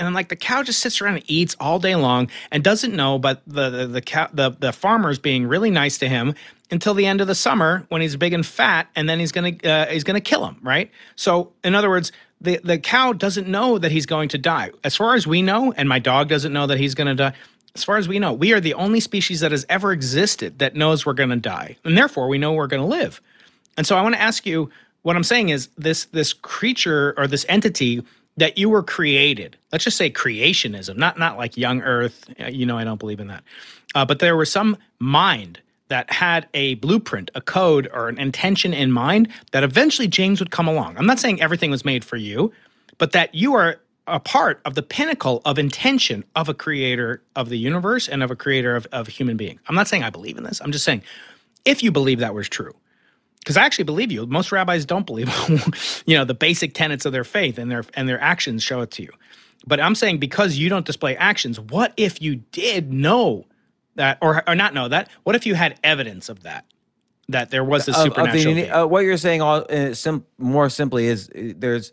and 0.00 0.08
I'm 0.08 0.14
like 0.14 0.30
the 0.30 0.36
cow 0.36 0.62
just 0.62 0.80
sits 0.80 1.00
around 1.00 1.16
and 1.16 1.30
eats 1.30 1.54
all 1.60 1.78
day 1.78 1.94
long 1.94 2.28
and 2.50 2.64
doesn't 2.64 2.96
know 2.96 3.18
but 3.18 3.42
the 3.46 3.70
the 3.70 3.86
the 3.86 4.00
cow 4.00 4.28
the, 4.32 4.50
the 4.50 4.72
farmer's 4.72 5.18
being 5.18 5.46
really 5.46 5.70
nice 5.70 5.98
to 5.98 6.08
him 6.08 6.34
until 6.70 6.94
the 6.94 7.06
end 7.06 7.20
of 7.20 7.26
the 7.26 7.34
summer 7.34 7.84
when 7.90 8.00
he's 8.00 8.16
big 8.16 8.32
and 8.32 8.44
fat 8.44 8.88
and 8.96 9.08
then 9.08 9.20
he's 9.20 9.30
gonna 9.30 9.52
uh, 9.62 9.86
he's 9.86 10.02
gonna 10.02 10.20
kill 10.20 10.44
him 10.46 10.56
right? 10.62 10.90
So 11.14 11.52
in 11.62 11.74
other 11.76 11.90
words 11.90 12.10
the 12.40 12.58
the 12.64 12.78
cow 12.78 13.12
doesn't 13.12 13.46
know 13.46 13.78
that 13.78 13.92
he's 13.92 14.06
going 14.06 14.30
to 14.30 14.38
die. 14.38 14.70
As 14.82 14.96
far 14.96 15.14
as 15.14 15.26
we 15.26 15.42
know 15.42 15.72
and 15.76 15.88
my 15.88 15.98
dog 15.98 16.28
doesn't 16.28 16.52
know 16.52 16.66
that 16.66 16.78
he's 16.78 16.94
gonna 16.94 17.14
die 17.14 17.34
as 17.76 17.84
far 17.84 17.98
as 17.98 18.08
we 18.08 18.18
know 18.18 18.32
we 18.32 18.52
are 18.52 18.60
the 18.60 18.74
only 18.74 18.98
species 19.00 19.40
that 19.40 19.52
has 19.52 19.64
ever 19.68 19.92
existed 19.92 20.58
that 20.58 20.74
knows 20.74 21.04
we're 21.04 21.12
gonna 21.12 21.36
die. 21.36 21.76
And 21.84 21.96
therefore 21.96 22.26
we 22.26 22.38
know 22.38 22.54
we're 22.54 22.66
gonna 22.66 22.86
live. 22.86 23.20
And 23.76 23.86
so 23.86 23.96
I 23.96 24.02
want 24.02 24.14
to 24.14 24.20
ask 24.20 24.46
you 24.46 24.70
what 25.02 25.16
I'm 25.16 25.24
saying 25.24 25.50
is 25.50 25.68
this 25.78 26.06
this 26.06 26.32
creature 26.32 27.14
or 27.16 27.26
this 27.26 27.46
entity 27.48 28.02
that 28.40 28.58
you 28.58 28.68
were 28.68 28.82
created. 28.82 29.56
Let's 29.70 29.84
just 29.84 29.96
say 29.96 30.10
creationism, 30.10 30.96
not 30.96 31.18
not 31.18 31.36
like 31.36 31.56
young 31.56 31.82
Earth. 31.82 32.28
Uh, 32.40 32.46
you 32.46 32.66
know, 32.66 32.76
I 32.76 32.84
don't 32.84 32.98
believe 32.98 33.20
in 33.20 33.28
that. 33.28 33.44
Uh, 33.94 34.04
but 34.04 34.18
there 34.18 34.36
was 34.36 34.50
some 34.50 34.76
mind 34.98 35.60
that 35.88 36.10
had 36.10 36.48
a 36.54 36.74
blueprint, 36.76 37.30
a 37.34 37.40
code, 37.40 37.88
or 37.92 38.08
an 38.08 38.18
intention 38.18 38.72
in 38.72 38.92
mind 38.92 39.28
that 39.52 39.62
eventually 39.62 40.08
James 40.08 40.40
would 40.40 40.50
come 40.50 40.68
along. 40.68 40.96
I'm 40.96 41.06
not 41.06 41.18
saying 41.18 41.42
everything 41.42 41.70
was 41.70 41.84
made 41.84 42.04
for 42.04 42.16
you, 42.16 42.52
but 42.98 43.12
that 43.12 43.34
you 43.34 43.54
are 43.54 43.80
a 44.06 44.20
part 44.20 44.60
of 44.64 44.74
the 44.74 44.82
pinnacle 44.82 45.42
of 45.44 45.58
intention 45.58 46.24
of 46.34 46.48
a 46.48 46.54
creator 46.54 47.22
of 47.36 47.48
the 47.48 47.58
universe 47.58 48.08
and 48.08 48.22
of 48.22 48.30
a 48.30 48.36
creator 48.36 48.74
of, 48.74 48.86
of 48.92 49.08
human 49.08 49.36
being. 49.36 49.58
I'm 49.68 49.74
not 49.74 49.88
saying 49.88 50.02
I 50.02 50.10
believe 50.10 50.38
in 50.38 50.44
this. 50.44 50.60
I'm 50.60 50.72
just 50.72 50.84
saying 50.84 51.02
if 51.64 51.82
you 51.82 51.92
believe 51.92 52.20
that 52.20 52.34
was 52.34 52.48
true, 52.48 52.74
because 53.40 53.56
I 53.56 53.64
actually 53.64 53.84
believe 53.84 54.12
you. 54.12 54.26
Most 54.26 54.52
rabbis 54.52 54.84
don't 54.84 55.06
believe, 55.06 55.28
you 56.06 56.16
know, 56.16 56.24
the 56.24 56.34
basic 56.34 56.74
tenets 56.74 57.04
of 57.04 57.12
their 57.12 57.24
faith, 57.24 57.58
and 57.58 57.70
their 57.70 57.84
and 57.94 58.08
their 58.08 58.20
actions 58.20 58.62
show 58.62 58.80
it 58.80 58.90
to 58.92 59.02
you. 59.02 59.10
But 59.66 59.80
I'm 59.80 59.94
saying 59.94 60.18
because 60.18 60.56
you 60.56 60.68
don't 60.68 60.86
display 60.86 61.16
actions, 61.16 61.58
what 61.58 61.92
if 61.96 62.22
you 62.22 62.36
did 62.36 62.92
know 62.92 63.46
that, 63.96 64.18
or 64.22 64.48
or 64.48 64.54
not 64.54 64.74
know 64.74 64.88
that? 64.88 65.08
What 65.24 65.36
if 65.36 65.46
you 65.46 65.54
had 65.54 65.78
evidence 65.82 66.28
of 66.28 66.42
that? 66.42 66.64
That 67.28 67.50
there 67.50 67.62
was 67.62 67.88
a 67.88 67.94
supernatural. 67.94 68.54
The, 68.54 68.70
uh, 68.70 68.86
what 68.86 69.04
you're 69.04 69.16
saying, 69.16 69.40
all 69.40 69.64
uh, 69.70 69.94
sim- 69.94 70.26
more 70.38 70.68
simply, 70.68 71.06
is 71.06 71.30
uh, 71.30 71.52
there's 71.56 71.92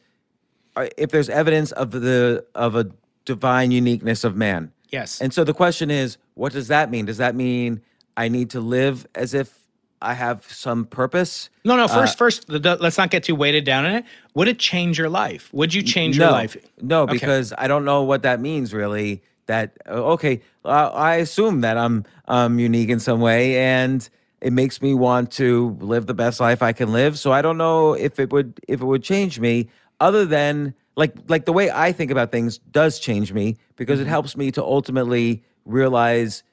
uh, 0.76 0.88
if 0.98 1.12
there's 1.12 1.30
evidence 1.30 1.72
of 1.72 1.92
the 1.92 2.46
of 2.56 2.76
a 2.76 2.90
divine 3.26 3.72
uniqueness 3.72 4.24
of 4.24 4.36
man. 4.36 4.72
Yes. 4.90 5.22
And 5.22 5.34
so 5.34 5.44
the 5.44 5.54
question 5.54 5.92
is, 5.92 6.18
what 6.34 6.54
does 6.54 6.70
that 6.70 6.90
mean? 6.90 7.06
Does 7.06 7.18
that 7.18 7.36
mean 7.36 7.82
I 8.16 8.30
need 8.30 8.50
to 8.52 8.62
live 8.62 9.06
as 9.14 9.34
if 9.34 9.57
I 10.02 10.14
have 10.14 10.46
some 10.52 10.86
purpose. 10.86 11.50
No, 11.66 11.76
no. 11.76 11.88
First, 11.88 12.16
uh, 12.16 12.18
first, 12.18 12.50
let's 12.50 12.98
not 12.98 13.10
get 13.10 13.24
too 13.24 13.36
weighted 13.36 13.64
down 13.64 13.86
in 13.86 13.96
it. 13.96 14.06
Would 14.36 14.48
it 14.48 14.60
change 14.60 14.98
your 14.98 15.10
life? 15.10 15.52
Would 15.54 15.74
you 15.74 15.82
change 15.82 16.20
no, 16.20 16.26
your 16.26 16.32
life? 16.32 16.58
No, 16.82 17.04
okay. 17.04 17.14
because 17.14 17.54
I 17.58 17.68
don't 17.68 17.86
know 17.86 18.04
what 18.04 18.24
that 18.24 18.40
means 18.40 18.74
really. 18.74 19.24
That 19.48 19.78
uh, 19.88 19.94
okay, 20.14 20.42
uh, 20.66 20.92
I 20.94 21.16
assume 21.16 21.62
that 21.62 21.78
I'm 21.78 22.04
um, 22.28 22.60
unique 22.60 22.90
in 22.90 23.00
some 23.00 23.22
way, 23.22 23.58
and 23.58 24.08
it 24.42 24.54
makes 24.54 24.82
me 24.82 24.94
want 24.94 25.32
to 25.34 25.78
live 25.80 26.06
the 26.06 26.14
best 26.14 26.40
life 26.40 26.62
I 26.62 26.74
can 26.74 26.92
live. 26.92 27.18
So 27.18 27.32
I 27.32 27.42
don't 27.42 27.58
know 27.58 27.94
if 27.94 28.20
it 28.20 28.32
would 28.32 28.60
if 28.68 28.82
it 28.82 28.86
would 28.86 29.04
change 29.04 29.40
me, 29.40 29.70
other 30.00 30.26
than 30.26 30.74
like 30.96 31.16
like 31.28 31.46
the 31.46 31.54
way 31.54 31.72
I 31.72 31.92
think 31.92 32.12
about 32.12 32.32
things 32.32 32.58
does 32.58 33.00
change 33.00 33.32
me 33.32 33.58
because 33.78 34.00
mm-hmm. 34.00 34.08
it 34.08 34.10
helps 34.10 34.36
me 34.36 34.52
to 34.52 34.64
ultimately 34.64 35.44
realize 35.66 36.44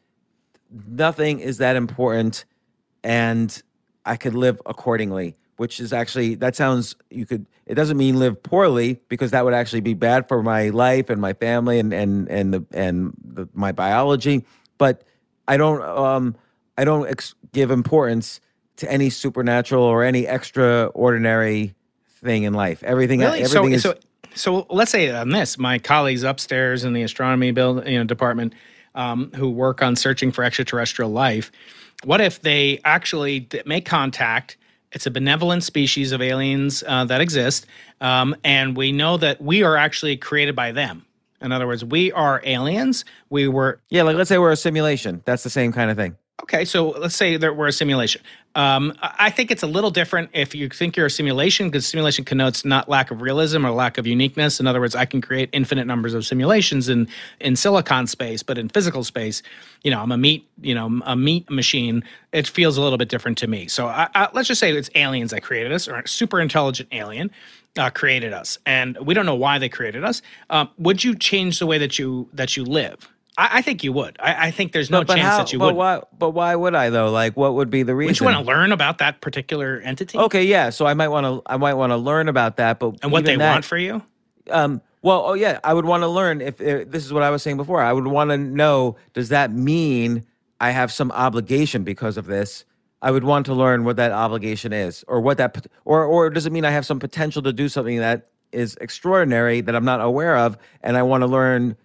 nothing 0.88 1.40
is 1.40 1.59
that 1.59 1.76
important 1.76 2.45
and 3.05 3.63
I 4.05 4.17
could 4.17 4.35
live 4.35 4.61
accordingly, 4.67 5.37
which 5.57 5.79
is 5.79 5.93
actually 5.93 6.35
that 6.37 6.57
sounds 6.57 6.97
you 7.11 7.27
could 7.27 7.47
it 7.67 7.75
doesn't 7.75 7.97
mean 7.97 8.19
live 8.19 8.43
poorly 8.43 9.01
because 9.09 9.31
that 9.31 9.45
would 9.45 9.55
actually 9.55 9.83
be 9.83 9.95
bad 9.95 10.27
for 10.27 10.43
my 10.43 10.71
life 10.71 11.11
and 11.11 11.21
my 11.21 11.35
family 11.35 11.79
and 11.79 11.93
and 11.93 12.29
and 12.29 12.55
the 12.55 12.65
and 12.73 13.15
the, 13.23 13.49
my 13.55 13.71
biology, 13.71 14.45
but 14.79 15.05
I 15.47 15.57
don't 15.57 15.83
um 15.83 16.35
I 16.77 16.85
don't 16.85 17.09
ex- 17.09 17.35
give 17.53 17.71
importance 17.71 18.41
to 18.77 18.91
any 18.91 19.11
supernatural 19.11 19.85
or 19.85 20.03
any 20.03 20.27
extraordinary 20.27 21.75
thing 22.09 22.43
in 22.43 22.55
life. 22.55 22.83
Everything 22.83 23.21
really? 23.21 23.43
everything 23.43 23.79
so, 23.79 23.93
is 23.93 23.99
so 24.35 24.65
so 24.65 24.67
let's 24.69 24.91
say 24.91 25.11
on 25.11 25.29
this, 25.29 25.59
my 25.59 25.79
colleagues 25.79 26.25
upstairs 26.25 26.85
in 26.85 26.93
the 26.93 27.03
astronomy 27.03 27.53
build 27.53 27.87
you 27.87 27.99
know 27.99 28.05
department 28.05 28.55
um, 28.95 29.31
who 29.35 29.51
work 29.51 29.83
on 29.83 29.97
searching 29.97 30.33
for 30.33 30.45
extraterrestrial 30.45 31.11
life 31.11 31.51
what 32.05 32.21
if 32.21 32.43
they 32.43 32.81
actually 32.85 33.49
make 33.67 33.87
contact? 33.87 34.57
It's 34.93 35.07
a 35.07 35.11
benevolent 35.11 35.65
species 35.65 36.13
of 36.13 36.23
aliens 36.23 36.85
uh, 36.87 37.05
that 37.07 37.21
exist, 37.21 37.67
um, 38.01 38.37
and 38.45 38.77
we 38.77 38.93
know 38.93 39.17
that 39.17 39.41
we 39.41 39.63
are 39.65 39.77
actually 39.77 40.17
created 40.17 40.55
by 40.55 40.71
them. 40.71 41.05
In 41.41 41.53
other 41.53 41.67
words, 41.67 41.85
we 41.85 42.13
are 42.13 42.41
aliens. 42.45 43.05
We 43.29 43.49
were 43.49 43.81
yeah, 43.91 44.03
like 44.03 44.17
let's 44.17 44.29
say 44.29 44.39
we're 44.39 44.53
a 44.53 44.57
simulation. 44.57 45.23
That's 45.25 45.43
the 45.43 45.51
same 45.51 45.73
kind 45.73 45.91
of 45.91 45.97
thing. 45.97 46.17
Okay, 46.43 46.65
so 46.65 46.91
let's 46.91 47.17
say 47.17 47.37
that 47.37 47.57
we're 47.57 47.69
a 47.69 47.73
simulation. 47.73 48.23
Um, 48.57 48.93
I 49.01 49.31
think 49.31 49.51
it's 49.51 49.63
a 49.63 49.67
little 49.67 49.91
different 49.91 50.31
if 50.33 50.55
you 50.55 50.69
think 50.69 50.97
you're 50.97 51.07
a 51.07 51.11
simulation, 51.11 51.69
because 51.69 51.87
simulation 51.87 52.25
connotes 52.25 52.65
not 52.65 52.89
lack 52.89 53.11
of 53.11 53.21
realism 53.21 53.67
or 53.67 53.71
lack 53.71 53.99
of 53.99 54.07
uniqueness. 54.07 54.61
In 54.61 54.67
other 54.67 54.81
words, 54.81 54.95
I 54.95 55.07
can 55.07 55.21
create 55.21 55.49
infinite 55.53 55.87
numbers 55.87 56.15
of 56.15 56.25
simulations 56.25 56.89
in 56.89 57.09
in 57.41 57.57
silicon 57.57 58.07
space, 58.07 58.43
but 58.43 58.57
in 58.57 58.69
physical 58.69 59.03
space, 59.03 59.43
you 59.83 59.91
know, 59.91 60.01
I'm 60.01 60.13
a 60.13 60.17
meat, 60.17 60.49
you 60.61 60.75
know, 60.75 61.01
a 61.05 61.17
meat 61.17 61.51
machine. 61.51 62.05
It 62.33 62.47
feels 62.47 62.77
a 62.77 62.83
little 62.83 62.99
bit 62.99 63.09
different 63.09 63.39
to 63.39 63.47
me. 63.47 63.67
So 63.67 63.87
I, 63.87 64.09
I, 64.15 64.29
let's 64.33 64.49
just 64.49 64.61
say 64.61 64.73
it's 64.73 64.91
aliens 64.95 65.33
that 65.33 65.43
created 65.43 65.73
us, 65.73 65.89
or 65.89 65.97
a 65.97 66.09
super 66.09 66.41
intelligent 66.41 66.89
alien. 66.93 67.31
Uh, 67.77 67.91
created 67.91 68.33
us, 68.33 68.57
and 68.67 68.97
we 68.99 69.15
don't 69.15 69.27
know 69.27 69.35
why 69.35 69.59
they 69.59 69.69
created 69.69 70.05
us. 70.05 70.23
Um, 70.49 70.71
would 70.79 71.03
you 71.03 71.17
change 71.17 71.59
the 71.59 71.67
way 71.67 71.77
that 71.79 71.99
you 71.99 72.29
that 72.33 72.57
you 72.57 72.65
live? 72.65 73.09
I, 73.37 73.59
I 73.59 73.62
think 73.62 73.82
you 73.82 73.93
would. 73.93 74.16
I, 74.20 74.49
I 74.49 74.51
think 74.51 74.72
there's 74.72 74.91
no 74.91 75.01
but, 75.01 75.09
but 75.09 75.14
chance 75.16 75.26
how, 75.26 75.39
that 75.39 75.53
you 75.53 75.59
but 75.59 75.66
would. 75.66 75.76
Why, 75.76 76.03
but 76.18 76.30
why 76.30 76.55
would 76.55 76.74
I 76.74 76.91
though? 76.91 77.11
Like, 77.11 77.37
what 77.37 77.55
would 77.55 77.70
be 77.70 77.82
the 77.82 77.95
reason? 77.95 78.11
Would 78.11 78.20
you 78.20 78.26
want 78.26 78.47
to 78.47 78.53
learn 78.53 78.72
about 78.72 78.99
that 78.99 79.20
particular 79.20 79.80
entity? 79.85 80.18
Okay, 80.18 80.45
yeah. 80.45 80.70
So 80.70 80.87
I 80.87 80.95
might 80.95 81.09
want 81.09 81.24
to. 81.26 81.43
I 81.47 81.57
might 81.57 81.74
want 81.74 81.91
to 81.91 81.97
learn 81.97 82.28
about 82.28 82.57
that. 82.57 82.78
But 82.78 82.99
and 83.03 83.11
what 83.11 83.24
they 83.24 83.37
that, 83.37 83.53
want 83.53 83.64
for 83.64 83.76
you? 83.76 84.03
Um. 84.51 84.80
Well, 85.03 85.22
oh 85.26 85.35
yeah, 85.35 85.61
I 85.62 85.74
would 85.74 85.85
want 85.85 86.03
to 86.03 86.09
learn 86.09 86.41
if, 86.41 86.61
if 86.61 86.91
this 86.91 87.05
is 87.05 87.12
what 87.12 87.22
I 87.22 87.30
was 87.30 87.43
saying 87.43 87.59
before. 87.59 87.82
I 87.82 87.93
would 87.93 88.07
want 88.07 88.30
to 88.30 88.39
know: 88.39 88.97
Does 89.12 89.28
that 89.30 89.53
mean 89.53 90.24
I 90.61 90.70
have 90.70 90.91
some 90.93 91.11
obligation 91.12 91.85
because 91.85 92.16
of 92.16 92.26
this? 92.26 92.64
I 93.03 93.11
would 93.11 93.24
want 93.24 93.45
to 93.47 93.55
learn 93.55 93.85
what 93.85 93.97
that 93.97 94.12
obligation 94.12 94.72
is, 94.72 95.05
or 95.09 95.20
what 95.20 95.37
that, 95.37 95.66
or 95.85 96.05
or 96.05 96.30
does 96.30 96.47
it 96.47 96.53
mean 96.53 96.64
I 96.64 96.70
have 96.70 96.87
some 96.87 96.99
potential 96.99 97.43
to 97.43 97.53
do 97.53 97.68
something 97.68 97.99
that 97.99 98.30
is 98.51 98.78
extraordinary 98.80 99.61
that 99.61 99.74
I'm 99.74 99.85
not 99.85 100.01
aware 100.01 100.39
of, 100.39 100.57
and 100.82 100.97
I 100.97 101.03
want 101.03 101.20
to 101.20 101.26
learn 101.26 101.76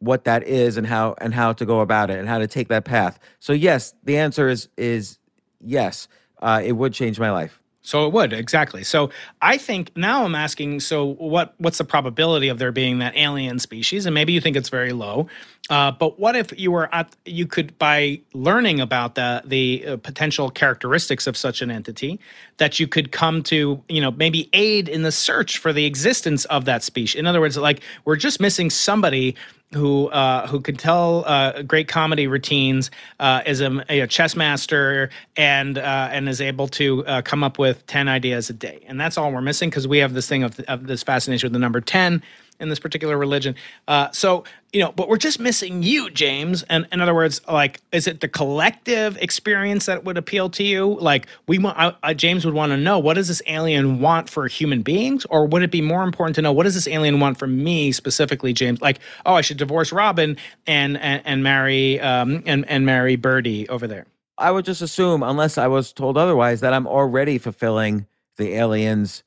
what 0.00 0.24
that 0.24 0.44
is 0.44 0.76
and 0.76 0.86
how 0.86 1.14
and 1.20 1.34
how 1.34 1.52
to 1.52 1.66
go 1.66 1.80
about 1.80 2.10
it 2.10 2.18
and 2.18 2.28
how 2.28 2.38
to 2.38 2.46
take 2.46 2.68
that 2.68 2.84
path. 2.84 3.18
So 3.40 3.52
yes, 3.52 3.94
the 4.04 4.16
answer 4.18 4.48
is 4.48 4.68
is 4.76 5.18
yes. 5.60 6.08
Uh, 6.40 6.62
it 6.64 6.72
would 6.72 6.92
change 6.92 7.18
my 7.18 7.32
life. 7.32 7.60
So 7.82 8.06
it 8.06 8.12
would 8.12 8.34
exactly. 8.34 8.84
So 8.84 9.10
I 9.40 9.56
think 9.56 9.96
now 9.96 10.24
I'm 10.24 10.34
asking. 10.34 10.80
So 10.80 11.06
what 11.14 11.54
what's 11.58 11.78
the 11.78 11.84
probability 11.84 12.48
of 12.48 12.58
there 12.58 12.70
being 12.70 12.98
that 12.98 13.16
alien 13.16 13.58
species? 13.58 14.04
And 14.04 14.12
maybe 14.12 14.32
you 14.32 14.40
think 14.40 14.56
it's 14.56 14.68
very 14.68 14.92
low. 14.92 15.26
Uh, 15.70 15.90
but 15.90 16.18
what 16.18 16.34
if 16.34 16.58
you 16.58 16.70
were 16.70 16.92
at 16.94 17.14
you 17.26 17.46
could 17.46 17.78
by 17.78 18.20
learning 18.32 18.80
about 18.80 19.14
the 19.14 19.42
the 19.44 19.84
uh, 19.86 19.96
potential 19.98 20.50
characteristics 20.50 21.26
of 21.26 21.36
such 21.36 21.60
an 21.60 21.70
entity 21.70 22.18
that 22.56 22.80
you 22.80 22.88
could 22.88 23.12
come 23.12 23.42
to 23.42 23.82
you 23.88 24.00
know 24.00 24.10
maybe 24.10 24.48
aid 24.52 24.88
in 24.88 25.02
the 25.02 25.12
search 25.12 25.58
for 25.58 25.72
the 25.72 25.84
existence 25.84 26.44
of 26.46 26.64
that 26.64 26.82
species. 26.82 27.18
In 27.18 27.26
other 27.26 27.40
words, 27.40 27.56
like 27.56 27.82
we're 28.04 28.16
just 28.16 28.40
missing 28.40 28.70
somebody 28.70 29.36
who 29.74 30.08
uh, 30.08 30.46
who 30.46 30.60
could 30.60 30.78
tell 30.78 31.24
uh, 31.26 31.62
great 31.62 31.88
comedy 31.88 32.26
routines, 32.26 32.90
uh, 33.20 33.42
is 33.44 33.60
a, 33.60 33.84
a, 33.88 34.06
chess 34.06 34.34
master, 34.34 35.10
and 35.36 35.76
uh, 35.76 36.08
and 36.10 36.28
is 36.28 36.40
able 36.40 36.68
to 36.68 37.04
uh, 37.06 37.22
come 37.22 37.44
up 37.44 37.58
with 37.58 37.86
ten 37.86 38.08
ideas 38.08 38.48
a 38.48 38.54
day. 38.54 38.82
And 38.86 38.98
that's 38.98 39.18
all 39.18 39.30
we're 39.30 39.42
missing 39.42 39.68
because 39.68 39.86
we 39.86 39.98
have 39.98 40.14
this 40.14 40.26
thing 40.26 40.42
of, 40.42 40.58
of 40.60 40.86
this 40.86 41.02
fascination 41.02 41.46
with 41.46 41.52
the 41.52 41.58
number 41.58 41.80
ten 41.80 42.22
in 42.60 42.68
this 42.68 42.78
particular 42.78 43.16
religion. 43.16 43.54
Uh, 43.86 44.10
so 44.12 44.44
you 44.72 44.80
know, 44.80 44.92
but 44.92 45.08
we're 45.08 45.16
just 45.16 45.40
missing 45.40 45.82
you, 45.82 46.10
James. 46.10 46.62
And 46.64 46.86
in 46.92 47.00
other 47.00 47.14
words, 47.14 47.40
like, 47.48 47.80
is 47.90 48.06
it 48.06 48.20
the 48.20 48.28
collective 48.28 49.16
experience 49.16 49.86
that 49.86 50.04
would 50.04 50.18
appeal 50.18 50.50
to 50.50 50.62
you? 50.62 50.98
Like, 51.00 51.26
we 51.46 51.58
want 51.58 51.78
I, 51.78 51.94
I, 52.02 52.14
James 52.14 52.44
would 52.44 52.54
want 52.54 52.72
to 52.72 52.76
know 52.76 52.98
what 52.98 53.14
does 53.14 53.28
this 53.28 53.40
alien 53.46 54.00
want 54.00 54.28
for 54.28 54.46
human 54.46 54.82
beings, 54.82 55.24
or 55.30 55.46
would 55.46 55.62
it 55.62 55.70
be 55.70 55.80
more 55.80 56.02
important 56.02 56.34
to 56.36 56.42
know 56.42 56.52
what 56.52 56.64
does 56.64 56.74
this 56.74 56.86
alien 56.86 57.18
want 57.18 57.38
for 57.38 57.46
me 57.46 57.92
specifically, 57.92 58.52
James? 58.52 58.80
Like, 58.80 58.98
oh, 59.24 59.34
I 59.34 59.40
should 59.40 59.56
divorce 59.56 59.90
Robin 59.90 60.36
and 60.66 60.98
and, 60.98 61.22
and 61.24 61.42
marry 61.42 62.00
um 62.00 62.42
and 62.44 62.68
and 62.68 62.84
marry 62.84 63.16
Birdie 63.16 63.68
over 63.68 63.86
there. 63.86 64.06
I 64.36 64.50
would 64.52 64.64
just 64.64 64.82
assume, 64.82 65.22
unless 65.22 65.58
I 65.58 65.66
was 65.66 65.92
told 65.92 66.16
otherwise, 66.16 66.60
that 66.60 66.72
I'm 66.72 66.86
already 66.86 67.38
fulfilling 67.38 68.06
the 68.36 68.54
aliens' 68.54 69.24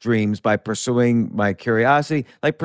dreams 0.00 0.40
by 0.40 0.56
pursuing 0.56 1.34
my 1.34 1.52
curiosity. 1.52 2.26
Like, 2.42 2.60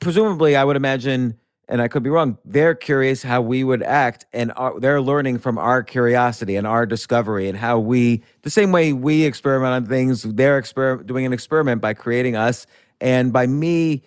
presumably, 0.00 0.56
I 0.56 0.64
would 0.64 0.76
imagine 0.76 1.38
and 1.68 1.82
I 1.82 1.88
could 1.88 2.02
be 2.02 2.10
wrong. 2.10 2.38
They're 2.44 2.74
curious 2.74 3.22
how 3.22 3.40
we 3.40 3.64
would 3.64 3.82
act, 3.82 4.24
and 4.32 4.52
are, 4.56 4.78
they're 4.78 5.00
learning 5.00 5.38
from 5.38 5.58
our 5.58 5.82
curiosity 5.82 6.56
and 6.56 6.66
our 6.66 6.86
discovery, 6.86 7.48
and 7.48 7.58
how 7.58 7.78
we, 7.78 8.22
the 8.42 8.50
same 8.50 8.70
way 8.72 8.92
we 8.92 9.24
experiment 9.24 9.72
on 9.72 9.86
things, 9.86 10.22
they're 10.22 10.60
exper- 10.60 11.04
doing 11.04 11.26
an 11.26 11.32
experiment 11.32 11.80
by 11.80 11.94
creating 11.94 12.36
us, 12.36 12.66
and 13.00 13.32
by 13.32 13.46
me 13.46 14.02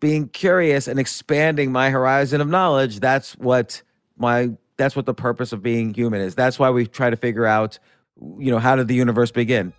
being 0.00 0.28
curious 0.28 0.86
and 0.86 1.00
expanding 1.00 1.72
my 1.72 1.90
horizon 1.90 2.40
of 2.40 2.48
knowledge. 2.48 3.00
That's 3.00 3.32
what 3.38 3.82
my 4.16 4.50
that's 4.76 4.94
what 4.94 5.06
the 5.06 5.14
purpose 5.14 5.52
of 5.52 5.60
being 5.60 5.92
human 5.92 6.20
is. 6.20 6.36
That's 6.36 6.56
why 6.56 6.70
we 6.70 6.86
try 6.86 7.10
to 7.10 7.16
figure 7.16 7.46
out, 7.46 7.80
you 8.38 8.52
know, 8.52 8.60
how 8.60 8.76
did 8.76 8.86
the 8.86 8.94
universe 8.94 9.32
begin. 9.32 9.72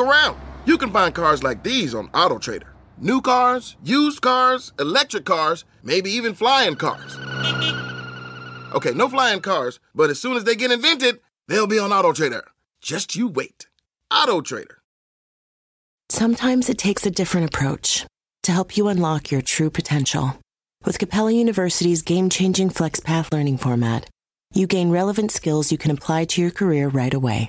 Around. 0.00 0.40
You 0.64 0.78
can 0.78 0.90
find 0.90 1.14
cars 1.14 1.42
like 1.42 1.62
these 1.62 1.94
on 1.94 2.08
AutoTrader. 2.08 2.68
New 2.96 3.20
cars, 3.20 3.76
used 3.84 4.22
cars, 4.22 4.72
electric 4.78 5.26
cars, 5.26 5.66
maybe 5.82 6.10
even 6.10 6.32
flying 6.32 6.74
cars. 6.74 7.18
Okay, 8.74 8.92
no 8.92 9.10
flying 9.10 9.40
cars, 9.40 9.78
but 9.94 10.08
as 10.08 10.18
soon 10.18 10.36
as 10.38 10.44
they 10.44 10.56
get 10.56 10.70
invented, 10.70 11.20
they'll 11.48 11.66
be 11.66 11.78
on 11.78 11.90
AutoTrader. 11.90 12.44
Just 12.80 13.14
you 13.14 13.28
wait. 13.28 13.66
AutoTrader. 14.10 14.76
Sometimes 16.08 16.70
it 16.70 16.78
takes 16.78 17.04
a 17.04 17.10
different 17.10 17.48
approach 17.48 18.06
to 18.44 18.52
help 18.52 18.78
you 18.78 18.88
unlock 18.88 19.30
your 19.30 19.42
true 19.42 19.68
potential. 19.68 20.38
With 20.82 20.98
Capella 20.98 21.32
University's 21.32 22.00
game 22.00 22.30
changing 22.30 22.70
FlexPath 22.70 23.32
learning 23.34 23.58
format, 23.58 24.08
you 24.54 24.66
gain 24.66 24.90
relevant 24.90 25.30
skills 25.30 25.70
you 25.70 25.76
can 25.76 25.90
apply 25.90 26.24
to 26.24 26.40
your 26.40 26.50
career 26.50 26.88
right 26.88 27.12
away. 27.12 27.48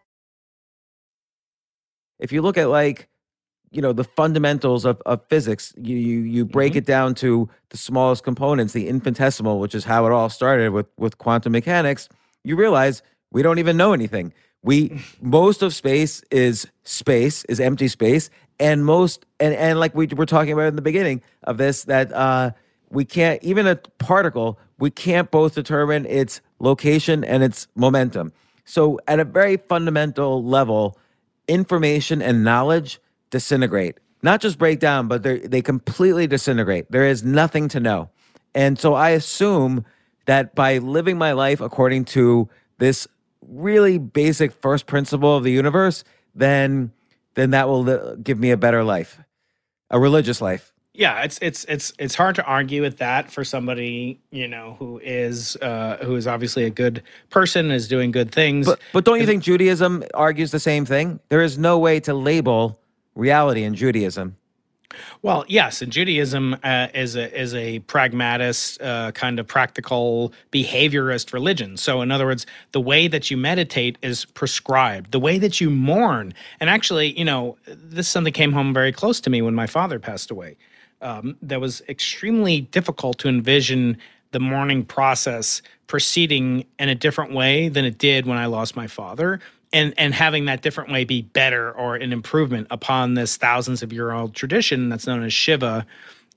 if 2.21 2.31
you 2.31 2.41
look 2.41 2.57
at 2.57 2.69
like 2.69 3.09
you 3.71 3.81
know 3.81 3.91
the 3.91 4.03
fundamentals 4.03 4.85
of, 4.85 5.01
of 5.05 5.21
physics 5.27 5.73
you 5.77 5.97
you, 5.97 6.19
you 6.19 6.45
break 6.45 6.73
mm-hmm. 6.73 6.79
it 6.79 6.85
down 6.85 7.15
to 7.15 7.49
the 7.69 7.77
smallest 7.77 8.23
components 8.23 8.73
the 8.73 8.87
infinitesimal 8.87 9.59
which 9.59 9.75
is 9.75 9.83
how 9.83 10.05
it 10.05 10.11
all 10.11 10.29
started 10.29 10.71
with 10.71 10.87
with 10.97 11.17
quantum 11.17 11.51
mechanics 11.51 12.07
you 12.43 12.55
realize 12.55 13.01
we 13.31 13.41
don't 13.41 13.59
even 13.59 13.75
know 13.75 13.91
anything 13.91 14.31
we 14.63 15.01
most 15.21 15.61
of 15.61 15.73
space 15.73 16.21
is 16.31 16.67
space 16.83 17.43
is 17.45 17.59
empty 17.59 17.87
space 17.87 18.29
and 18.59 18.85
most 18.85 19.25
and 19.39 19.53
and 19.55 19.79
like 19.79 19.95
we 19.95 20.07
were 20.07 20.25
talking 20.25 20.53
about 20.53 20.67
in 20.67 20.75
the 20.75 20.81
beginning 20.81 21.21
of 21.43 21.57
this 21.57 21.85
that 21.85 22.13
uh 22.13 22.51
we 22.89 23.05
can't 23.05 23.41
even 23.43 23.65
a 23.65 23.75
particle 23.99 24.59
we 24.77 24.91
can't 24.91 25.31
both 25.31 25.55
determine 25.55 26.05
its 26.05 26.41
location 26.59 27.23
and 27.23 27.41
its 27.41 27.67
momentum 27.75 28.33
so 28.65 28.99
at 29.07 29.19
a 29.19 29.23
very 29.23 29.57
fundamental 29.57 30.43
level 30.43 30.97
information 31.47 32.21
and 32.21 32.43
knowledge 32.43 32.99
disintegrate. 33.29 33.99
Not 34.23 34.41
just 34.41 34.57
break 34.57 34.79
down, 34.79 35.07
but 35.07 35.23
they 35.23 35.61
completely 35.61 36.27
disintegrate. 36.27 36.91
There 36.91 37.05
is 37.05 37.23
nothing 37.23 37.67
to 37.69 37.79
know. 37.79 38.09
And 38.53 38.77
so 38.77 38.93
I 38.93 39.11
assume 39.11 39.85
that 40.25 40.53
by 40.53 40.77
living 40.77 41.17
my 41.17 41.31
life 41.31 41.61
according 41.61 42.05
to 42.05 42.49
this 42.77 43.07
really 43.41 43.97
basic 43.97 44.51
first 44.51 44.85
principle 44.85 45.35
of 45.35 45.43
the 45.43 45.51
universe, 45.51 46.03
then 46.35 46.91
then 47.33 47.51
that 47.51 47.67
will 47.67 48.15
give 48.17 48.37
me 48.37 48.51
a 48.51 48.57
better 48.57 48.83
life, 48.83 49.19
a 49.89 49.97
religious 49.99 50.41
life 50.41 50.73
yeah 50.93 51.21
it's 51.23 51.39
it's 51.41 51.63
it's 51.65 51.93
it's 51.99 52.15
hard 52.15 52.35
to 52.35 52.43
argue 52.43 52.81
with 52.81 52.97
that 52.97 53.31
for 53.31 53.43
somebody 53.43 54.19
you 54.31 54.47
know 54.47 54.75
who 54.79 54.99
is 55.03 55.55
uh 55.57 55.97
who 56.01 56.15
is 56.15 56.27
obviously 56.27 56.65
a 56.65 56.69
good 56.69 57.01
person 57.29 57.71
is 57.71 57.87
doing 57.87 58.11
good 58.11 58.31
things 58.31 58.65
but, 58.65 58.79
but 58.93 59.05
don't 59.05 59.19
you 59.19 59.25
think 59.25 59.43
judaism 59.43 60.03
argues 60.13 60.51
the 60.51 60.59
same 60.59 60.85
thing 60.85 61.19
there 61.29 61.41
is 61.41 61.57
no 61.57 61.79
way 61.79 61.99
to 61.99 62.13
label 62.13 62.79
reality 63.15 63.63
in 63.63 63.73
judaism 63.75 64.35
well, 65.21 65.45
yes, 65.47 65.81
and 65.81 65.89
Judaism 65.89 66.57
uh, 66.63 66.87
is 66.93 67.15
a 67.15 67.39
is 67.39 67.55
a 67.55 67.79
pragmatist, 67.79 68.81
uh, 68.81 69.13
kind 69.13 69.39
of 69.39 69.47
practical 69.47 70.33
behaviorist 70.51 71.31
religion. 71.31 71.77
So, 71.77 72.01
in 72.01 72.11
other 72.11 72.25
words, 72.25 72.45
the 72.73 72.81
way 72.81 73.07
that 73.07 73.31
you 73.31 73.37
meditate 73.37 73.97
is 74.01 74.25
prescribed. 74.25 75.11
The 75.11 75.19
way 75.21 75.37
that 75.37 75.61
you 75.61 75.69
mourn, 75.69 76.33
and 76.59 76.69
actually, 76.69 77.17
you 77.17 77.23
know, 77.23 77.55
this 77.65 78.09
something 78.09 78.33
came 78.33 78.51
home 78.51 78.73
very 78.73 78.91
close 78.91 79.21
to 79.21 79.29
me 79.29 79.41
when 79.41 79.55
my 79.55 79.65
father 79.65 79.97
passed 79.97 80.29
away 80.29 80.57
um, 81.01 81.37
that 81.41 81.59
was 81.59 81.81
extremely 81.89 82.61
difficult 82.61 83.17
to 83.19 83.27
envision 83.27 83.97
the 84.31 84.39
mourning 84.39 84.85
process 84.85 85.61
proceeding 85.87 86.65
in 86.79 86.89
a 86.89 86.95
different 86.95 87.33
way 87.33 87.67
than 87.67 87.83
it 87.85 87.97
did 87.97 88.25
when 88.25 88.37
I 88.37 88.45
lost 88.45 88.75
my 88.75 88.87
father. 88.87 89.39
And, 89.73 89.93
and 89.97 90.13
having 90.13 90.45
that 90.45 90.61
different 90.61 90.91
way 90.91 91.05
be 91.05 91.21
better 91.21 91.71
or 91.71 91.95
an 91.95 92.11
improvement 92.11 92.67
upon 92.71 93.13
this 93.13 93.37
thousands 93.37 93.81
of 93.81 93.93
year 93.93 94.11
old 94.11 94.33
tradition 94.35 94.89
that's 94.89 95.07
known 95.07 95.23
as 95.23 95.31
Shiva, 95.31 95.85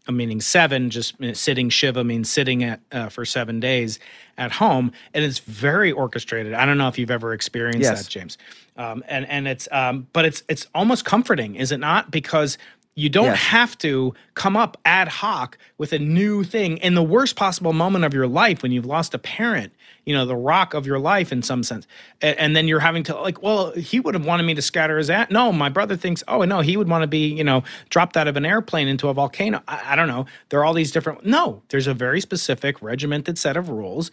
uh, 0.07 0.13
meaning 0.13 0.41
seven, 0.41 0.91
just 0.91 1.15
sitting 1.33 1.69
Shiva 1.69 2.05
means 2.05 2.31
sitting 2.31 2.63
at 2.63 2.81
uh, 2.93 3.09
for 3.09 3.25
seven 3.25 3.59
days 3.59 3.99
at 4.39 4.53
home, 4.53 4.93
and 5.15 5.25
it's 5.25 5.39
very 5.39 5.91
orchestrated. 5.91 6.53
I 6.55 6.65
don't 6.67 6.79
know 6.79 6.89
if 6.89 6.99
you've 6.99 7.11
ever 7.11 7.33
experienced 7.33 7.81
yes. 7.81 8.05
that, 8.05 8.11
James. 8.11 8.39
Um, 8.77 9.03
and 9.09 9.27
and 9.27 9.49
it's 9.49 9.67
um, 9.73 10.07
but 10.13 10.25
it's 10.25 10.43
it's 10.49 10.67
almost 10.75 11.05
comforting, 11.05 11.55
is 11.55 11.73
it 11.73 11.79
not? 11.79 12.11
Because 12.11 12.59
you 12.95 13.09
don't 13.09 13.27
yes. 13.27 13.39
have 13.39 13.79
to 13.79 14.15
come 14.35 14.57
up 14.57 14.77
ad 14.85 15.09
hoc 15.09 15.59
with 15.79 15.93
a 15.93 15.99
new 15.99 16.45
thing 16.45 16.77
in 16.79 16.95
the 16.95 17.03
worst 17.03 17.35
possible 17.35 17.73
moment 17.73 18.05
of 18.05 18.15
your 18.15 18.29
life 18.29 18.63
when 18.63 18.71
you've 18.71 18.87
lost 18.87 19.15
a 19.15 19.19
parent, 19.19 19.73
you 20.05 20.15
know, 20.15 20.25
the 20.25 20.37
rock 20.37 20.75
of 20.75 20.87
your 20.87 21.01
life 21.01 21.33
in 21.33 21.43
some 21.43 21.65
sense. 21.65 21.87
And, 22.23 22.39
and 22.39 22.57
then 22.57 22.69
you're 22.69 22.81
having 22.81 23.03
to, 23.05 23.21
like, 23.21 23.43
well, 23.43 23.73
he 23.73 23.99
would 23.99 24.15
have 24.15 24.25
wanted 24.25 24.45
me 24.45 24.55
to 24.55 24.63
scatter 24.63 24.97
his 24.97 25.11
ass. 25.11 25.29
No, 25.31 25.51
my 25.53 25.69
brother 25.69 25.97
thinks, 25.97 26.23
oh, 26.29 26.43
no, 26.43 26.61
he 26.61 26.77
would 26.77 26.89
want 26.89 27.03
to 27.03 27.09
be, 27.09 27.27
you 27.27 27.45
know, 27.45 27.65
dropped 27.91 28.17
out 28.17 28.29
of 28.29 28.37
an 28.37 28.47
airplane 28.47 28.87
into 28.87 29.09
a 29.09 29.15
volcano. 29.15 29.63
I, 29.67 29.93
I 29.93 29.97
don't 29.97 30.09
know. 30.09 30.27
There 30.51 30.61
are 30.61 30.65
all 30.65 30.75
these 30.75 30.93
different, 30.93 31.27
no, 31.27 31.63
there's 31.71 31.89
a 31.89 31.95
very 31.95 32.21
specific, 32.21 32.81
regimented 32.81 33.39
set 33.39 33.57
of 33.57 33.69
rules 33.69 34.13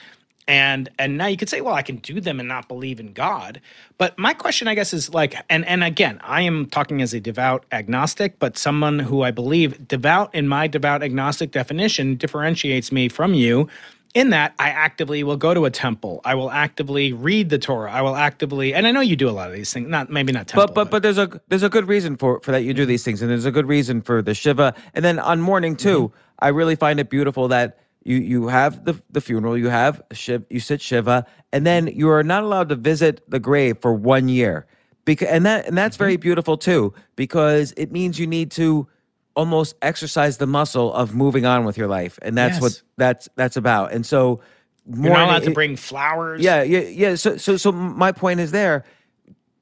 and 0.52 0.90
and 0.99 1.18
now 1.18 1.28
you 1.28 1.38
could 1.38 1.48
say 1.48 1.61
well 1.61 1.73
i 1.73 1.82
can 1.82 1.95
do 1.95 2.19
them 2.19 2.38
and 2.38 2.49
not 2.49 2.68
believe 2.68 2.99
in 2.99 3.14
god 3.14 3.61
but 3.98 4.18
my 4.19 4.34
question 4.34 4.68
i 4.68 4.76
guess 4.76 4.94
is 4.94 5.14
like 5.14 5.34
and 5.49 5.65
and 5.65 5.82
again 5.82 6.19
i 6.23 6.41
am 6.41 6.65
talking 6.65 7.02
as 7.02 7.14
a 7.14 7.22
devout 7.22 7.65
agnostic 7.72 8.38
but 8.38 8.57
someone 8.57 8.99
who 8.99 9.22
i 9.22 9.32
believe 9.32 9.88
devout 9.88 10.34
in 10.36 10.49
my 10.49 10.68
devout 10.68 11.02
agnostic 11.02 11.52
definition 11.52 12.15
differentiates 12.15 12.91
me 12.91 13.07
from 13.07 13.34
you 13.34 13.69
in 14.14 14.32
that 14.32 14.53
I 14.60 14.68
actively 14.72 15.23
will 15.23 15.38
go 15.38 15.53
to 15.53 15.64
a 15.64 15.69
temple. 15.69 16.19
I 16.26 16.36
will 16.36 16.52
actively 16.52 17.14
read 17.14 17.49
the 17.49 17.57
Torah. 17.57 17.90
I 17.90 18.02
will 18.02 18.18
actively, 18.18 18.73
and 18.73 18.86
I 18.86 18.91
know 18.91 18.99
you 18.99 19.15
do 19.15 19.30
a 19.30 19.32
lot 19.32 19.48
of 19.48 19.56
these 19.56 19.72
things. 19.72 19.88
Not 19.88 20.10
maybe 20.10 20.34
not 20.34 20.49
temple, 20.49 20.68
but 20.68 20.76
but, 20.76 20.91
but 20.91 21.02
there's 21.02 21.18
a 21.18 21.40
there's 21.48 21.64
a 21.64 21.69
good 21.69 21.88
reason 21.88 22.18
for 22.18 22.41
for 22.41 22.52
that 22.52 22.64
you 22.64 22.73
do 22.73 22.86
these 22.86 23.06
things, 23.06 23.22
and 23.22 23.32
there's 23.32 23.45
a 23.45 23.52
good 23.52 23.69
reason 23.69 24.02
for 24.02 24.22
the 24.22 24.34
shiva. 24.34 24.76
And 24.94 25.06
then 25.06 25.18
on 25.18 25.40
mourning 25.40 25.78
too, 25.78 26.10
mm-hmm. 26.10 26.45
I 26.45 26.49
really 26.49 26.76
find 26.76 26.99
it 26.99 27.10
beautiful 27.10 27.48
that 27.48 27.78
you 28.03 28.18
you 28.18 28.48
have 28.48 28.86
the 28.86 29.02
the 29.10 29.22
funeral, 29.22 29.57
you 29.57 29.69
have 29.69 30.02
shiv, 30.11 30.45
you 30.49 30.60
sit 30.60 30.82
shiva, 30.82 31.26
and 31.52 31.65
then 31.65 31.88
you 31.88 32.10
are 32.10 32.23
not 32.23 32.44
allowed 32.44 32.69
to 32.69 32.76
visit 32.76 33.30
the 33.30 33.40
grave 33.40 33.78
for 33.80 33.94
one 33.94 34.28
year. 34.28 34.65
Because 35.06 35.28
and 35.30 35.45
that 35.45 35.68
and 35.68 35.78
that's 35.78 35.98
very 35.98 36.14
mm-hmm. 36.14 36.22
beautiful 36.22 36.57
too, 36.57 36.94
because 37.15 37.73
it 37.78 37.91
means 37.91 38.19
you 38.19 38.28
need 38.28 38.52
to 38.52 38.88
almost 39.36 39.76
exercise 39.82 40.38
the 40.38 40.48
muscle 40.48 40.94
of 40.94 41.15
moving 41.15 41.45
on 41.45 41.65
with 41.65 41.78
your 41.78 41.88
life, 41.88 42.18
and 42.22 42.38
that's 42.38 42.56
yes. 42.56 42.61
what 42.61 42.82
that's 42.98 43.30
that's 43.36 43.57
about. 43.57 43.91
And 43.91 44.06
so, 44.06 44.41
more, 44.86 45.06
you're 45.06 45.14
not 45.14 45.30
allowed 45.30 45.44
to 45.44 45.52
bring 45.52 45.76
flowers. 45.76 46.41
Yeah, 46.41 46.64
yeah, 46.64 46.80
yeah. 46.80 47.15
So 47.15 47.38
so 47.38 47.57
so 47.57 47.72
my 47.72 48.11
point 48.11 48.40
is 48.40 48.52
there. 48.52 48.84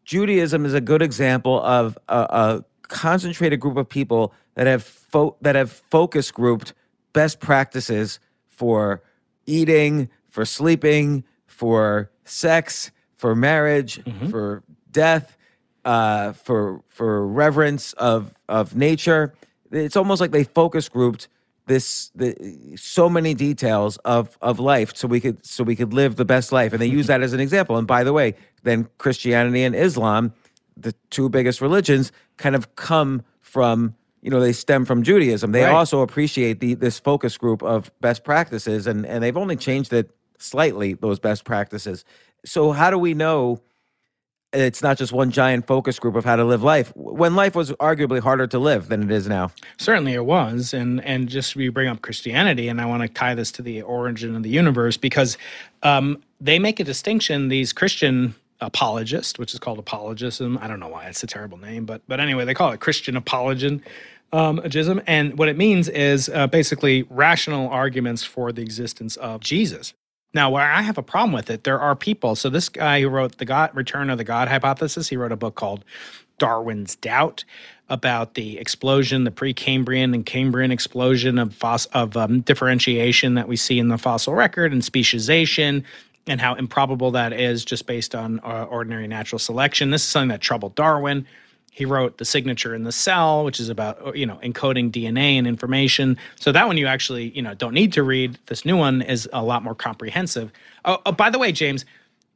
Judaism 0.05 0.65
is 0.65 0.73
a 0.73 0.81
good 0.81 1.03
example 1.03 1.61
of 1.61 1.97
a, 2.07 2.17
a 2.17 2.65
concentrated 2.87 3.59
group 3.59 3.77
of 3.77 3.87
people 3.87 4.33
that 4.55 4.65
have 4.65 4.83
fo- 4.83 5.37
that 5.41 5.55
have 5.55 5.71
focus 5.71 6.31
grouped 6.31 6.73
best 7.13 7.39
practices 7.39 8.19
for 8.59 9.01
eating, 9.45 10.09
for 10.27 10.43
sleeping, 10.43 11.23
for 11.47 12.11
sex, 12.25 12.91
for 13.15 13.33
marriage, 13.35 14.03
mm-hmm. 14.03 14.27
for 14.27 14.63
death, 14.91 15.37
uh, 15.85 16.33
for 16.33 16.83
for 16.89 17.25
reverence 17.25 17.93
of 17.93 18.33
of 18.49 18.75
nature. 18.75 19.33
It's 19.71 19.95
almost 19.95 20.19
like 20.19 20.31
they 20.31 20.43
focus 20.43 20.89
grouped 20.89 21.29
this 21.67 22.11
the, 22.15 22.35
so 22.75 23.07
many 23.07 23.33
details 23.33 23.95
of 24.03 24.37
of 24.41 24.59
life 24.59 24.93
so 24.93 25.07
we 25.07 25.21
could 25.21 25.45
so 25.45 25.63
we 25.63 25.75
could 25.77 25.93
live 25.93 26.17
the 26.17 26.25
best 26.25 26.51
life 26.51 26.73
and 26.73 26.81
they 26.81 26.87
use 26.87 27.07
that 27.07 27.21
as 27.21 27.31
an 27.31 27.39
example 27.39 27.77
and 27.77 27.85
by 27.85 28.03
the 28.03 28.11
way 28.11 28.33
then 28.63 28.87
christianity 28.97 29.61
and 29.61 29.75
islam 29.75 30.33
the 30.75 30.95
two 31.11 31.29
biggest 31.29 31.61
religions 31.61 32.11
kind 32.37 32.55
of 32.55 32.75
come 32.75 33.21
from 33.39 33.93
you 34.21 34.29
know 34.29 34.39
they 34.39 34.53
stem 34.53 34.85
from 34.85 35.03
Judaism. 35.03 35.51
They 35.51 35.63
right. 35.63 35.73
also 35.73 36.01
appreciate 36.01 36.59
the 36.59 36.73
this 36.73 36.99
focus 36.99 37.37
group 37.37 37.63
of 37.63 37.91
best 38.01 38.23
practices, 38.23 38.87
and 38.87 39.05
and 39.05 39.23
they've 39.23 39.37
only 39.37 39.55
changed 39.55 39.93
it 39.93 40.11
slightly 40.37 40.93
those 40.93 41.19
best 41.19 41.43
practices. 41.43 42.05
So 42.45 42.71
how 42.71 42.89
do 42.89 42.97
we 42.97 43.13
know? 43.13 43.61
It's 44.51 44.81
not 44.81 44.97
just 44.97 45.13
one 45.13 45.29
giant 45.29 45.67
focus 45.67 45.99
group 45.99 46.15
of 46.15 46.25
how 46.25 46.35
to 46.35 46.43
live 46.43 46.63
life. 46.63 46.91
When 46.95 47.35
life 47.35 47.53
was 47.53 47.71
arguably 47.73 48.19
harder 48.19 48.47
to 48.47 48.57
live 48.57 48.89
than 48.89 49.03
it 49.03 49.11
is 49.11 49.27
now. 49.27 49.51
Certainly, 49.77 50.13
it 50.13 50.25
was, 50.25 50.73
and 50.73 51.03
and 51.05 51.29
just 51.29 51.55
we 51.55 51.69
bring 51.69 51.87
up 51.87 52.01
Christianity, 52.01 52.67
and 52.67 52.81
I 52.81 52.85
want 52.85 53.03
to 53.03 53.09
tie 53.09 53.35
this 53.35 53.51
to 53.53 53.61
the 53.61 53.83
origin 53.83 54.35
of 54.35 54.41
the 54.41 54.49
universe 54.49 54.97
because 54.97 55.37
um, 55.83 56.23
they 56.41 56.57
make 56.57 56.79
a 56.79 56.83
distinction. 56.83 57.49
These 57.49 57.73
Christian 57.73 58.33
apologist, 58.61 59.39
which 59.39 59.53
is 59.53 59.59
called 59.59 59.79
apologism. 59.79 60.57
I 60.61 60.67
don't 60.67 60.79
know 60.79 60.87
why 60.87 61.05
it's 61.05 61.23
a 61.23 61.27
terrible 61.27 61.57
name, 61.57 61.85
but 61.85 62.01
but 62.07 62.19
anyway, 62.19 62.45
they 62.45 62.53
call 62.53 62.71
it 62.71 62.79
Christian 62.79 63.15
apologism. 63.15 63.81
Um, 64.31 64.61
and 65.07 65.37
what 65.39 65.47
it 65.47 65.57
means 65.57 65.89
is 65.89 66.29
uh, 66.29 66.45
basically 66.47 67.03
rational 67.09 67.67
arguments 67.69 68.23
for 68.23 68.51
the 68.51 68.61
existence 68.61 69.15
of 69.17 69.41
Jesus. 69.41 69.93
Now, 70.33 70.51
where 70.51 70.63
I 70.63 70.83
have 70.83 70.99
a 70.99 71.03
problem 71.03 71.31
with 71.31 71.49
it, 71.49 71.63
there 71.63 71.79
are 71.79 71.95
people. 71.95 72.35
So 72.35 72.49
this 72.49 72.69
guy 72.69 73.01
who 73.01 73.09
wrote 73.09 73.39
the 73.39 73.45
God 73.45 73.75
Return 73.75 74.11
of 74.11 74.19
the 74.19 74.23
God 74.23 74.47
Hypothesis, 74.47 75.09
he 75.09 75.17
wrote 75.17 75.31
a 75.31 75.35
book 75.35 75.55
called 75.55 75.83
Darwin's 76.37 76.95
Doubt 76.95 77.43
about 77.89 78.35
the 78.35 78.59
explosion, 78.59 79.23
the 79.23 79.31
Precambrian 79.31 80.13
and 80.13 80.23
Cambrian 80.23 80.71
explosion 80.71 81.39
of 81.39 81.55
fos- 81.55 81.87
of 81.87 82.15
um, 82.15 82.41
differentiation 82.41 83.33
that 83.33 83.47
we 83.47 83.55
see 83.55 83.79
in 83.79 83.87
the 83.87 83.97
fossil 83.97 84.35
record 84.35 84.71
and 84.71 84.85
speciation, 84.85 85.83
and 86.29 86.39
how 86.39 86.53
improbable 86.53 87.11
that 87.11 87.33
is 87.33 87.65
just 87.65 87.87
based 87.87 88.13
on 88.13 88.39
uh, 88.41 88.65
ordinary 88.69 89.07
natural 89.07 89.39
selection. 89.39 89.89
This 89.89 90.03
is 90.03 90.07
something 90.07 90.29
that 90.29 90.41
troubled 90.41 90.75
Darwin. 90.75 91.25
He 91.71 91.85
wrote 91.85 92.17
The 92.19 92.25
Signature 92.25 92.75
in 92.75 92.83
the 92.83 92.91
Cell, 92.91 93.43
which 93.43 93.59
is 93.59 93.67
about 93.69 94.15
you 94.15 94.25
know 94.25 94.39
encoding 94.43 94.91
DNA 94.91 95.37
and 95.37 95.47
information. 95.47 96.17
So 96.35 96.51
that 96.51 96.67
one 96.67 96.77
you 96.77 96.85
actually 96.85 97.29
you 97.29 97.41
know 97.41 97.55
don't 97.55 97.73
need 97.73 97.93
to 97.93 98.03
read. 98.03 98.37
This 98.45 98.63
new 98.63 98.77
one 98.77 99.01
is 99.01 99.27
a 99.33 99.43
lot 99.43 99.63
more 99.63 99.75
comprehensive. 99.75 100.51
Oh, 100.85 100.99
oh 101.05 101.11
by 101.11 101.29
the 101.31 101.39
way, 101.39 101.51
James, 101.51 101.83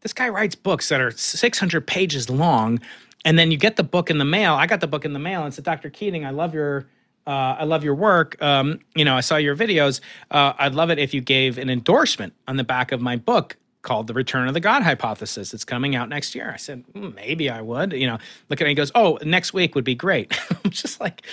this 0.02 0.12
guy 0.12 0.28
writes 0.28 0.56
books 0.56 0.90
that 0.90 1.00
are 1.00 1.12
600 1.12 1.86
pages 1.86 2.30
long, 2.30 2.80
and 3.24 3.38
then 3.38 3.52
you 3.52 3.58
get 3.58 3.76
the 3.76 3.84
book 3.84 4.10
in 4.10 4.18
the 4.18 4.26
mail. 4.26 4.56
I 4.56 4.66
got 4.66 4.82
the 4.82 4.88
book 4.88 5.06
in 5.06 5.14
the 5.14 5.20
mail 5.20 5.44
and 5.44 5.54
said, 5.54 5.66
Dr. 5.66 5.90
Keating, 5.92 6.26
I 6.26 6.32
love 6.32 6.54
your 6.56 6.88
uh, 7.28 7.58
I 7.60 7.64
love 7.64 7.84
your 7.84 7.96
work. 7.96 8.42
Um, 8.42 8.80
you 8.96 9.06
know, 9.06 9.16
I 9.16 9.22
saw 9.22 9.38
your 9.38 9.56
videos. 9.56 10.02
Uh, 10.32 10.54
I'd 10.58 10.74
love 10.74 10.90
it 10.90 11.00
if 11.00 11.14
you 11.14 11.22
gave 11.22 11.58
an 11.58 11.70
endorsement 11.70 12.34
on 12.48 12.58
the 12.58 12.64
back 12.64 12.92
of 12.92 13.02
my 13.02 13.18
book 13.18 13.56
called 13.84 14.08
The 14.08 14.14
Return 14.14 14.48
of 14.48 14.54
the 14.54 14.60
God 14.60 14.82
Hypothesis. 14.82 15.54
It's 15.54 15.66
coming 15.66 15.96
out 15.96 16.10
next 16.10 16.34
year. 16.34 16.50
I 16.52 16.58
said, 16.58 16.84
mm, 16.94 17.14
maybe 17.14 17.50
I 17.50 17.62
would. 17.62 17.94
You 17.94 18.08
know, 18.08 18.18
look 18.50 18.60
at 18.60 18.66
it. 18.66 18.70
He 18.70 18.76
goes, 18.76 18.92
oh, 18.96 19.20
next 19.24 19.54
week 19.54 19.76
would 19.76 19.84
be 19.84 19.94
great. 19.94 20.34
I'm 20.66 20.72
just 20.72 21.00
like, 21.00 21.24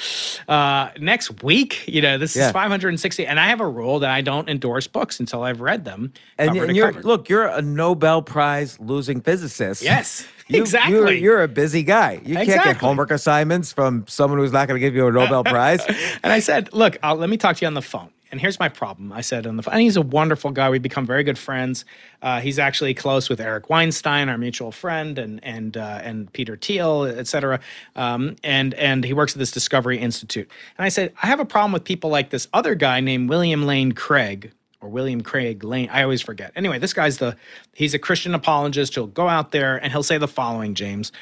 uh, 0.49 0.91
next 0.99 1.43
week? 1.43 1.87
You 1.89 2.03
know, 2.03 2.19
this 2.19 2.37
yeah. 2.37 2.47
is 2.47 2.53
560. 2.53 3.27
And 3.27 3.41
I 3.41 3.49
have 3.49 3.61
a 3.61 3.69
rule 3.69 4.01
that 4.01 4.11
I 4.11 4.21
don't 4.21 4.49
endorse 4.49 4.87
books 4.87 5.21
until 5.21 5.43
I've 5.43 5.61
read 5.61 5.85
them. 5.85 6.13
And, 6.37 6.57
and 6.57 6.77
you're, 6.77 6.93
look, 6.93 7.29
you're 7.29 7.47
a 7.47 7.63
Nobel 7.63 8.21
Prize 8.21 8.79
losing 8.79 9.21
physicist. 9.23 9.83
Yes. 9.83 10.27
You, 10.51 10.63
exactly. 10.63 10.95
You're, 10.97 11.13
you're, 11.13 11.43
a 11.45 11.47
busy 11.47 11.85
guy. 11.85 12.15
You 12.25 12.37
exactly. 12.37 12.47
can't 12.47 12.65
get 12.65 12.77
homework 12.79 13.13
assignments 13.13 13.73
from 13.73 14.05
someone 14.09 14.41
who's 14.41 14.51
not 14.51 14.67
going 14.67 14.81
to 14.81 14.85
give 14.85 14.97
you 14.97 15.07
a 15.07 15.13
Nobel 15.13 15.45
Prize. 15.45 15.79
and 16.25 16.33
I 16.33 16.41
said, 16.41 16.73
look, 16.73 16.99
I'll, 17.05 17.15
let 17.15 17.31
me 17.31 17.37
talk 17.37 17.55
to 17.59 17.61
you 17.61 17.69
on 17.69 17.75
the 17.75 17.83
phone 17.83 18.11
and 18.31 18.41
here's 18.41 18.59
my 18.59 18.69
problem. 18.69 19.13
I 19.13 19.21
said 19.21 19.47
on 19.47 19.57
the 19.57 19.63
phone, 19.63 19.75
and 19.75 19.83
he's 19.83 19.97
a 19.97 20.03
wonderful 20.03 20.51
guy. 20.51 20.71
We've 20.71 20.83
become 20.83 21.07
very 21.07 21.25
good 21.25 21.39
friends. 21.39 21.85
Uh, 22.23 22.41
he's 22.41 22.59
actually 22.59 22.95
close 22.95 23.29
with 23.29 23.41
Eric 23.41 23.71
Weinstein, 23.71 24.29
our 24.29 24.39
mutual 24.39 24.73
friend, 24.73 25.19
and 25.19 25.43
and 25.45 25.77
uh, 25.77 26.01
and 26.03 26.33
Peter 26.33 26.57
Thiel, 26.57 27.05
et 27.05 27.27
cetera. 27.27 27.61
Um, 27.97 28.37
and 28.45 28.75
and 28.75 29.05
he 29.05 29.13
works 29.13 29.33
at 29.33 29.39
this 29.39 29.51
Discovery 29.51 29.99
Institute. 29.99 30.49
And 30.79 30.85
I 30.85 30.89
said, 30.89 31.13
I 31.23 31.27
have 31.27 31.41
a 31.41 31.45
problem 31.45 31.73
with 31.73 31.85
people 31.85 32.11
like 32.11 32.31
this 32.31 32.49
other 32.53 32.75
guy 32.75 33.01
named 33.01 33.29
William 33.29 33.67
Lane 33.67 33.93
Craig, 33.93 34.53
or 34.81 34.89
William 34.89 35.21
Craig 35.21 35.65
Lane. 35.65 35.89
I 35.91 36.03
always 36.03 36.23
forget. 36.23 36.53
Anyway, 36.57 36.79
this 36.79 36.93
guy's 36.93 37.19
the 37.19 37.37
he's 37.75 37.95
a 37.95 37.99
Christian 37.99 38.35
apologist. 38.35 38.95
He'll 38.95 39.07
go 39.07 39.29
out 39.29 39.51
there 39.53 39.77
and 39.77 39.93
he'll 39.93 40.03
say 40.03 40.19
the 40.19 40.29
following, 40.29 40.75
James. 40.75 41.13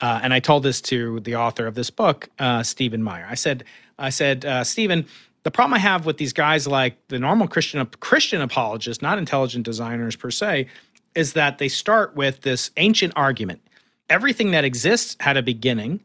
Uh, 0.00 0.20
and 0.22 0.34
I 0.34 0.40
told 0.40 0.62
this 0.62 0.82
to 0.82 1.20
the 1.20 1.36
author 1.36 1.66
of 1.66 1.74
this 1.74 1.88
book, 1.88 2.28
uh, 2.38 2.62
Stephen 2.62 3.02
Meyer. 3.02 3.26
I 3.30 3.34
said, 3.34 3.64
I 3.98 4.10
said, 4.10 4.44
uh, 4.44 4.62
Stephen, 4.62 5.06
the 5.46 5.52
problem 5.52 5.74
I 5.74 5.78
have 5.78 6.06
with 6.06 6.16
these 6.16 6.32
guys 6.32 6.66
like 6.66 6.96
the 7.06 7.20
normal 7.20 7.46
Christian 7.46 7.86
Christian 8.00 8.40
apologists, 8.42 9.00
not 9.00 9.16
intelligent 9.16 9.64
designers 9.64 10.16
per 10.16 10.28
se, 10.28 10.66
is 11.14 11.34
that 11.34 11.58
they 11.58 11.68
start 11.68 12.16
with 12.16 12.40
this 12.40 12.72
ancient 12.76 13.12
argument. 13.14 13.60
Everything 14.10 14.50
that 14.50 14.64
exists 14.64 15.16
had 15.20 15.36
a 15.36 15.42
beginning. 15.42 16.00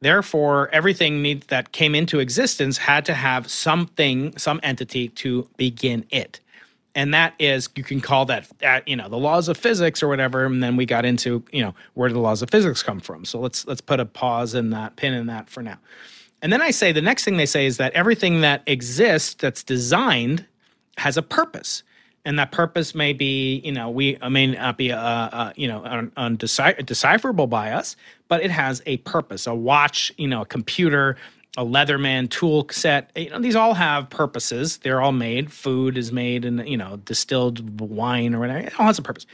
Therefore, 0.00 0.70
everything 0.70 1.20
need, 1.20 1.42
that 1.48 1.72
came 1.72 1.94
into 1.94 2.18
existence 2.18 2.78
had 2.78 3.04
to 3.04 3.12
have 3.12 3.50
something, 3.50 4.34
some 4.38 4.58
entity 4.62 5.10
to 5.10 5.46
begin 5.58 6.06
it. 6.08 6.40
And 6.94 7.12
that 7.12 7.34
is, 7.38 7.68
you 7.76 7.84
can 7.84 8.00
call 8.00 8.24
that, 8.24 8.48
you 8.86 8.96
know, 8.96 9.10
the 9.10 9.18
laws 9.18 9.50
of 9.50 9.58
physics 9.58 10.02
or 10.02 10.08
whatever. 10.08 10.46
And 10.46 10.62
then 10.62 10.76
we 10.76 10.86
got 10.86 11.04
into, 11.04 11.44
you 11.52 11.60
know, 11.60 11.74
where 11.92 12.08
do 12.08 12.14
the 12.14 12.20
laws 12.20 12.40
of 12.40 12.48
physics 12.48 12.82
come 12.82 13.00
from? 13.00 13.26
So 13.26 13.38
let's 13.38 13.66
let's 13.66 13.82
put 13.82 14.00
a 14.00 14.06
pause 14.06 14.54
in 14.54 14.70
that, 14.70 14.96
pin 14.96 15.12
in 15.12 15.26
that 15.26 15.50
for 15.50 15.62
now. 15.62 15.76
And 16.42 16.52
then 16.52 16.62
I 16.62 16.70
say 16.70 16.92
the 16.92 17.02
next 17.02 17.24
thing 17.24 17.36
they 17.36 17.46
say 17.46 17.66
is 17.66 17.78
that 17.78 17.92
everything 17.94 18.42
that 18.42 18.62
exists 18.66 19.34
that's 19.34 19.62
designed 19.62 20.46
has 20.96 21.16
a 21.16 21.22
purpose. 21.22 21.82
And 22.24 22.38
that 22.38 22.52
purpose 22.52 22.94
may 22.94 23.12
be, 23.12 23.60
you 23.64 23.72
know, 23.72 23.88
we 23.88 24.18
may 24.28 24.48
not 24.48 24.76
be, 24.76 24.92
uh, 24.92 24.98
uh, 24.98 25.52
you 25.56 25.66
know, 25.66 25.80
undecipherable 26.16 27.48
by 27.48 27.72
us, 27.72 27.96
but 28.28 28.42
it 28.42 28.50
has 28.50 28.82
a 28.86 28.98
purpose. 28.98 29.46
A 29.46 29.54
watch, 29.54 30.12
you 30.18 30.28
know, 30.28 30.42
a 30.42 30.46
computer, 30.46 31.16
a 31.56 31.64
Leatherman 31.64 32.28
tool 32.28 32.66
set. 32.70 33.10
You 33.16 33.30
know, 33.30 33.40
these 33.40 33.56
all 33.56 33.74
have 33.74 34.10
purposes. 34.10 34.78
They're 34.78 35.00
all 35.00 35.12
made. 35.12 35.52
Food 35.52 35.96
is 35.96 36.12
made, 36.12 36.44
and 36.44 36.68
you 36.68 36.76
know, 36.76 36.98
distilled 36.98 37.80
wine 37.80 38.34
or 38.34 38.40
whatever. 38.40 38.58
It 38.58 38.78
all 38.78 38.86
has 38.86 38.98
a 38.98 39.02
purpose. 39.02 39.26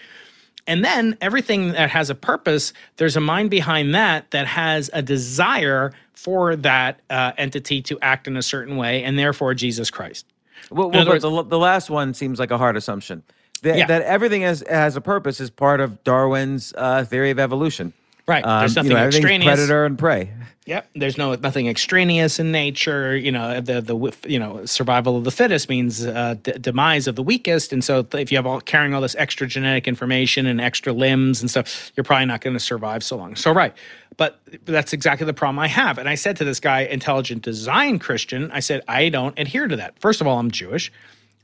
And 0.67 0.85
then 0.85 1.17
everything 1.21 1.73
that 1.73 1.91
has 1.91 2.11
a 2.11 2.15
purpose, 2.15 2.73
there's 2.97 3.17
a 3.17 3.21
mind 3.21 3.51
behind 3.51 3.95
that 3.95 4.31
that 4.31 4.47
has 4.47 4.89
a 4.93 5.03
desire 5.03 5.93
for 6.15 6.57
that 6.57 7.01
uh, 7.11 7.33
entity 7.37 7.83
to 7.83 7.99
act 8.01 8.27
in 8.27 8.37
a 8.37 8.43
certain 8.43 8.77
way, 8.77 9.03
and 9.05 9.19
therefore 9.19 9.53
Jesus 9.53 9.91
Christ. 9.91 10.27
Well, 10.71 10.91
well 10.91 11.07
words, 11.07 11.23
the, 11.23 11.43
the, 11.43 11.59
last 11.59 11.91
one 11.91 12.15
seems 12.15 12.39
like 12.39 12.51
a 12.51 12.57
hard 12.57 12.77
assumption. 12.77 13.23
That, 13.63 13.77
yeah. 13.77 13.87
that 13.87 14.03
everything 14.03 14.43
has, 14.43 14.63
has 14.69 14.97
a 14.97 15.01
purpose 15.01 15.41
is 15.41 15.51
part 15.51 15.81
of 15.81 16.03
Darwin's 16.05 16.73
uh, 16.77 17.05
theory 17.05 17.31
of 17.31 17.39
evolution. 17.39 17.93
Right. 18.27 18.45
Um, 18.45 18.61
There's 18.61 18.77
nothing 18.77 18.93
you 18.93 18.97
know, 18.97 19.07
extraneous. 19.07 19.55
Predator 19.55 19.85
and 19.85 19.99
prey. 19.99 20.31
Yep. 20.67 20.91
There's 20.95 21.19
no 21.19 21.35
nothing 21.35 21.69
extraneous 21.69 22.39
in 22.39 22.51
nature. 22.51 23.15
You 23.15 23.31
know, 23.33 23.61
the 23.61 23.83
the 23.83 24.17
you 24.27 24.39
know 24.39 24.65
survival 24.65 25.19
of 25.19 25.25
the 25.25 25.31
fittest 25.31 25.69
means 25.69 26.07
uh, 26.07 26.37
d- 26.43 26.53
demise 26.53 27.07
of 27.07 27.17
the 27.17 27.23
weakest. 27.23 27.71
And 27.71 27.85
so 27.85 28.07
if 28.15 28.33
you 28.33 28.39
have 28.39 28.47
all 28.47 28.63
carrying 28.63 28.95
all 28.95 29.03
this 29.03 29.15
extra 29.17 29.47
genetic 29.47 29.87
information 29.87 30.47
and 30.47 30.63
extra 30.63 30.95
limbs 30.95 31.43
and 31.43 31.51
stuff, 31.51 31.93
you're 31.97 32.05
probably 32.05 32.25
not 32.25 32.41
going 32.41 32.55
to 32.55 32.61
survive 32.61 33.05
so 33.05 33.17
long. 33.17 33.37
So 33.37 33.53
right. 33.53 33.75
But 34.17 34.41
that's 34.65 34.93
exactly 34.95 35.27
the 35.27 35.35
problem 35.35 35.59
I 35.59 35.67
have. 35.67 35.99
And 35.99 36.09
I 36.09 36.15
said 36.15 36.37
to 36.39 36.45
this 36.45 36.61
guy, 36.61 36.83
intelligent 36.83 37.43
design 37.43 37.99
Christian, 37.99 38.51
I 38.53 38.61
said 38.61 38.81
I 38.89 39.11
don't 39.11 39.39
adhere 39.39 39.69
to 39.69 39.77
that. 39.77 39.99
First 39.99 40.23
of 40.23 40.27
all, 40.27 40.39
I'm 40.39 40.51
Jewish. 40.51 40.91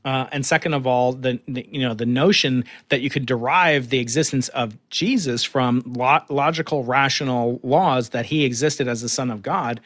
Uh, 0.03 0.27
and 0.31 0.45
second 0.45 0.73
of 0.73 0.87
all, 0.87 1.13
the, 1.13 1.39
the, 1.47 1.67
you 1.71 1.81
know 1.81 1.93
the 1.93 2.05
notion 2.05 2.63
that 2.89 3.01
you 3.01 3.09
could 3.09 3.25
derive 3.25 3.89
the 3.89 3.99
existence 3.99 4.47
of 4.49 4.77
Jesus 4.89 5.43
from 5.43 5.83
lo- 5.85 6.23
logical, 6.29 6.83
rational 6.83 7.59
laws 7.63 8.09
that 8.09 8.25
he 8.27 8.43
existed 8.43 8.87
as 8.87 9.01
the 9.01 9.09
Son 9.09 9.29
of 9.29 9.41
God 9.41 9.79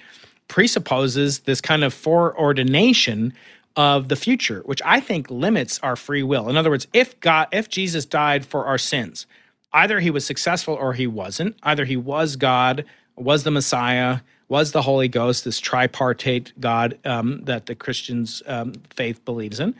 presupposes 0.48 1.40
this 1.40 1.60
kind 1.62 1.84
of 1.84 1.94
foreordination 1.94 3.34
of 3.76 4.08
the 4.08 4.16
future, 4.16 4.62
which 4.66 4.82
I 4.86 5.00
think 5.00 5.30
limits 5.30 5.80
our 5.84 5.96
free 5.96 6.24
will. 6.24 6.48
In 6.50 6.56
other 6.56 6.70
words, 6.70 6.88
if 6.94 7.20
God, 7.20 7.48
if 7.52 7.68
Jesus 7.68 8.06
died 8.06 8.46
for 8.46 8.66
our 8.66 8.78
sins, 8.78 9.26
either 9.74 10.00
he 10.00 10.10
was 10.10 10.26
successful 10.26 10.74
or 10.76 10.94
he 10.94 11.08
wasn't. 11.08 11.58
Either 11.64 11.86
he 11.86 11.98
was 11.98 12.38
God, 12.38 12.86
was 13.18 13.44
the 13.44 13.52
Messiah, 13.52 14.20
was 14.48 14.72
the 14.72 14.82
Holy 14.82 15.08
Ghost, 15.08 15.44
this 15.44 15.60
tripartite 15.60 16.54
God 16.60 16.98
um, 17.06 17.44
that 17.46 17.66
the 17.66 17.76
Christian's 17.76 18.44
um, 18.46 18.74
faith 18.92 19.24
believes 19.26 19.60
in. 19.60 19.76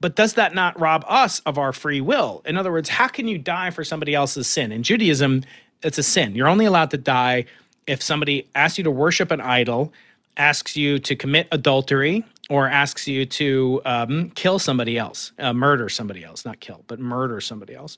But 0.00 0.16
does 0.16 0.34
that 0.34 0.54
not 0.54 0.78
rob 0.78 1.04
us 1.08 1.40
of 1.40 1.58
our 1.58 1.72
free 1.72 2.00
will? 2.00 2.42
In 2.44 2.56
other 2.56 2.70
words, 2.70 2.88
how 2.88 3.08
can 3.08 3.26
you 3.26 3.38
die 3.38 3.70
for 3.70 3.84
somebody 3.84 4.14
else's 4.14 4.46
sin? 4.46 4.70
In 4.70 4.82
Judaism, 4.82 5.42
it's 5.82 5.98
a 5.98 6.02
sin. 6.02 6.34
You're 6.34 6.48
only 6.48 6.66
allowed 6.66 6.90
to 6.90 6.98
die 6.98 7.46
if 7.86 8.02
somebody 8.02 8.46
asks 8.54 8.78
you 8.78 8.84
to 8.84 8.90
worship 8.90 9.30
an 9.30 9.40
idol, 9.40 9.92
asks 10.36 10.76
you 10.76 10.98
to 10.98 11.16
commit 11.16 11.48
adultery, 11.52 12.24
or 12.50 12.68
asks 12.68 13.08
you 13.08 13.24
to 13.24 13.80
um, 13.84 14.30
kill 14.30 14.58
somebody 14.58 14.98
else, 14.98 15.32
uh, 15.38 15.52
murder 15.52 15.88
somebody 15.88 16.24
else, 16.24 16.44
not 16.44 16.60
kill, 16.60 16.84
but 16.86 17.00
murder 17.00 17.40
somebody 17.40 17.74
else. 17.74 17.96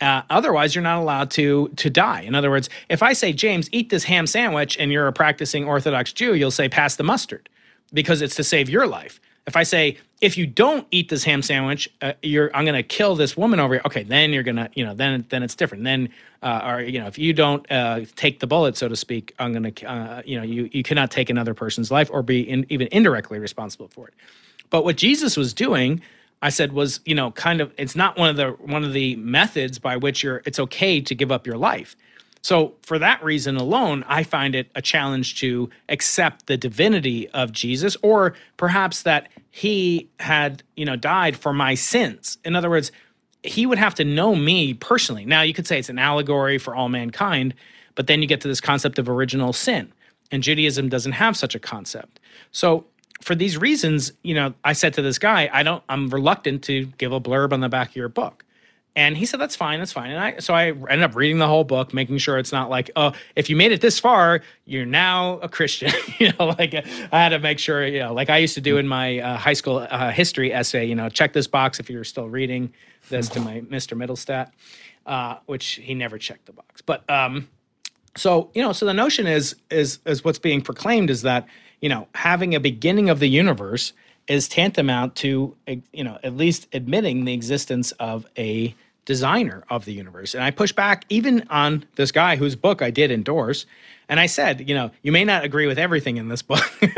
Uh, 0.00 0.22
otherwise, 0.28 0.74
you're 0.74 0.82
not 0.82 0.98
allowed 0.98 1.30
to 1.30 1.68
to 1.76 1.88
die. 1.88 2.22
In 2.22 2.34
other 2.34 2.50
words, 2.50 2.68
if 2.88 3.02
I 3.02 3.12
say, 3.12 3.32
James, 3.32 3.68
eat 3.72 3.90
this 3.90 4.04
ham 4.04 4.26
sandwich, 4.26 4.76
and 4.78 4.90
you're 4.92 5.06
a 5.06 5.12
practicing 5.12 5.64
Orthodox 5.64 6.12
Jew, 6.12 6.34
you'll 6.34 6.50
say, 6.50 6.68
pass 6.68 6.96
the 6.96 7.04
mustard, 7.04 7.48
because 7.92 8.20
it's 8.20 8.34
to 8.36 8.44
save 8.44 8.68
your 8.68 8.86
life. 8.86 9.20
If 9.46 9.56
I 9.56 9.62
say, 9.62 9.98
if 10.20 10.38
you 10.38 10.46
don't 10.46 10.86
eat 10.90 11.10
this 11.10 11.24
ham 11.24 11.42
sandwich, 11.42 11.88
uh, 12.00 12.14
you're 12.22 12.50
I'm 12.56 12.64
going 12.64 12.76
to 12.76 12.82
kill 12.82 13.14
this 13.14 13.36
woman 13.36 13.60
over 13.60 13.74
here. 13.74 13.82
Okay, 13.84 14.02
then 14.02 14.32
you're 14.32 14.42
gonna, 14.42 14.70
you 14.74 14.84
know, 14.84 14.94
then 14.94 15.26
then 15.28 15.42
it's 15.42 15.54
different. 15.54 15.84
Then, 15.84 16.08
uh, 16.42 16.62
or 16.64 16.80
you 16.80 16.98
know, 16.98 17.06
if 17.06 17.18
you 17.18 17.32
don't 17.32 17.70
uh, 17.70 18.00
take 18.16 18.40
the 18.40 18.46
bullet, 18.46 18.76
so 18.76 18.88
to 18.88 18.96
speak, 18.96 19.34
I'm 19.38 19.52
going 19.52 19.72
to, 19.72 19.86
uh, 19.86 20.22
you 20.24 20.38
know, 20.38 20.42
you 20.42 20.70
you 20.72 20.82
cannot 20.82 21.10
take 21.10 21.28
another 21.28 21.54
person's 21.54 21.90
life 21.90 22.08
or 22.10 22.22
be 22.22 22.40
in, 22.40 22.64
even 22.68 22.88
indirectly 22.90 23.38
responsible 23.38 23.88
for 23.88 24.08
it. 24.08 24.14
But 24.70 24.82
what 24.82 24.96
Jesus 24.96 25.36
was 25.36 25.52
doing 25.52 26.00
I 26.44 26.50
said 26.50 26.74
was, 26.74 27.00
you 27.06 27.14
know, 27.14 27.30
kind 27.30 27.62
of 27.62 27.72
it's 27.78 27.96
not 27.96 28.18
one 28.18 28.28
of 28.28 28.36
the 28.36 28.50
one 28.50 28.84
of 28.84 28.92
the 28.92 29.16
methods 29.16 29.78
by 29.78 29.96
which 29.96 30.22
you're 30.22 30.42
it's 30.44 30.58
okay 30.58 31.00
to 31.00 31.14
give 31.14 31.32
up 31.32 31.46
your 31.46 31.56
life. 31.56 31.96
So 32.42 32.74
for 32.82 32.98
that 32.98 33.24
reason 33.24 33.56
alone, 33.56 34.04
I 34.06 34.24
find 34.24 34.54
it 34.54 34.70
a 34.74 34.82
challenge 34.82 35.40
to 35.40 35.70
accept 35.88 36.46
the 36.46 36.58
divinity 36.58 37.30
of 37.30 37.50
Jesus 37.50 37.96
or 38.02 38.34
perhaps 38.58 39.04
that 39.04 39.30
he 39.50 40.10
had, 40.20 40.62
you 40.76 40.84
know, 40.84 40.96
died 40.96 41.34
for 41.34 41.54
my 41.54 41.74
sins. 41.74 42.36
In 42.44 42.54
other 42.54 42.68
words, 42.68 42.92
he 43.42 43.64
would 43.64 43.78
have 43.78 43.94
to 43.94 44.04
know 44.04 44.34
me 44.34 44.74
personally. 44.74 45.24
Now 45.24 45.40
you 45.40 45.54
could 45.54 45.66
say 45.66 45.78
it's 45.78 45.88
an 45.88 45.98
allegory 45.98 46.58
for 46.58 46.76
all 46.76 46.90
mankind, 46.90 47.54
but 47.94 48.06
then 48.06 48.20
you 48.20 48.28
get 48.28 48.42
to 48.42 48.48
this 48.48 48.60
concept 48.60 48.98
of 48.98 49.08
original 49.08 49.54
sin. 49.54 49.90
And 50.30 50.42
Judaism 50.42 50.90
doesn't 50.90 51.12
have 51.12 51.38
such 51.38 51.54
a 51.54 51.58
concept. 51.58 52.20
So 52.52 52.84
for 53.24 53.34
these 53.34 53.56
reasons, 53.56 54.12
you 54.22 54.34
know, 54.34 54.52
I 54.64 54.74
said 54.74 54.92
to 54.94 55.02
this 55.02 55.18
guy, 55.18 55.48
I 55.50 55.62
don't, 55.62 55.82
I'm 55.88 56.10
reluctant 56.10 56.62
to 56.64 56.84
give 56.98 57.10
a 57.10 57.18
blurb 57.18 57.54
on 57.54 57.60
the 57.60 57.70
back 57.70 57.88
of 57.88 57.96
your 57.96 58.10
book. 58.10 58.44
And 58.94 59.16
he 59.16 59.24
said, 59.24 59.40
that's 59.40 59.56
fine, 59.56 59.78
that's 59.78 59.92
fine. 59.92 60.10
And 60.10 60.20
I, 60.20 60.38
so 60.40 60.52
I 60.52 60.66
ended 60.66 61.02
up 61.02 61.16
reading 61.16 61.38
the 61.38 61.46
whole 61.46 61.64
book, 61.64 61.94
making 61.94 62.18
sure 62.18 62.36
it's 62.36 62.52
not 62.52 62.68
like, 62.68 62.90
oh, 62.96 63.12
if 63.34 63.48
you 63.48 63.56
made 63.56 63.72
it 63.72 63.80
this 63.80 63.98
far, 63.98 64.42
you're 64.66 64.84
now 64.84 65.38
a 65.38 65.48
Christian. 65.48 65.90
you 66.18 66.32
know, 66.38 66.48
like 66.58 66.74
I 66.74 67.18
had 67.18 67.30
to 67.30 67.38
make 67.38 67.58
sure, 67.58 67.84
you 67.86 68.00
know, 68.00 68.12
like 68.12 68.28
I 68.28 68.36
used 68.36 68.54
to 68.56 68.60
do 68.60 68.76
in 68.76 68.86
my 68.86 69.20
uh, 69.20 69.38
high 69.38 69.54
school 69.54 69.78
uh, 69.78 70.10
history 70.10 70.52
essay, 70.52 70.84
you 70.84 70.94
know, 70.94 71.08
check 71.08 71.32
this 71.32 71.46
box 71.46 71.80
if 71.80 71.88
you're 71.88 72.04
still 72.04 72.28
reading 72.28 72.74
this 73.08 73.30
to 73.30 73.40
my 73.40 73.62
Mr. 73.62 73.96
Middlestat, 73.96 74.50
uh, 75.06 75.36
which 75.46 75.66
he 75.82 75.94
never 75.94 76.18
checked 76.18 76.44
the 76.44 76.52
box. 76.52 76.82
But, 76.82 77.08
um, 77.08 77.48
so, 78.18 78.50
you 78.54 78.60
know, 78.60 78.72
so 78.72 78.84
the 78.84 78.94
notion 78.94 79.26
is, 79.26 79.56
is, 79.70 79.98
is 80.04 80.24
what's 80.24 80.38
being 80.38 80.60
proclaimed 80.60 81.08
is 81.08 81.22
that, 81.22 81.48
you 81.84 81.90
know, 81.90 82.08
having 82.14 82.54
a 82.54 82.60
beginning 82.60 83.10
of 83.10 83.18
the 83.18 83.28
universe 83.28 83.92
is 84.26 84.48
tantamount 84.48 85.14
to, 85.16 85.54
you 85.92 86.02
know, 86.02 86.18
at 86.22 86.34
least 86.34 86.66
admitting 86.72 87.26
the 87.26 87.34
existence 87.34 87.92
of 88.00 88.26
a 88.38 88.74
designer 89.04 89.64
of 89.68 89.84
the 89.84 89.92
universe. 89.92 90.32
And 90.32 90.42
I 90.42 90.50
push 90.50 90.72
back 90.72 91.04
even 91.10 91.46
on 91.50 91.84
this 91.96 92.10
guy 92.10 92.36
whose 92.36 92.56
book 92.56 92.80
I 92.80 92.90
did 92.90 93.10
endorse. 93.10 93.66
And 94.08 94.18
I 94.18 94.24
said, 94.24 94.66
you 94.66 94.74
know, 94.74 94.92
you 95.02 95.12
may 95.12 95.26
not 95.26 95.44
agree 95.44 95.66
with 95.66 95.78
everything 95.78 96.16
in 96.16 96.28
this 96.28 96.40
book, 96.40 96.64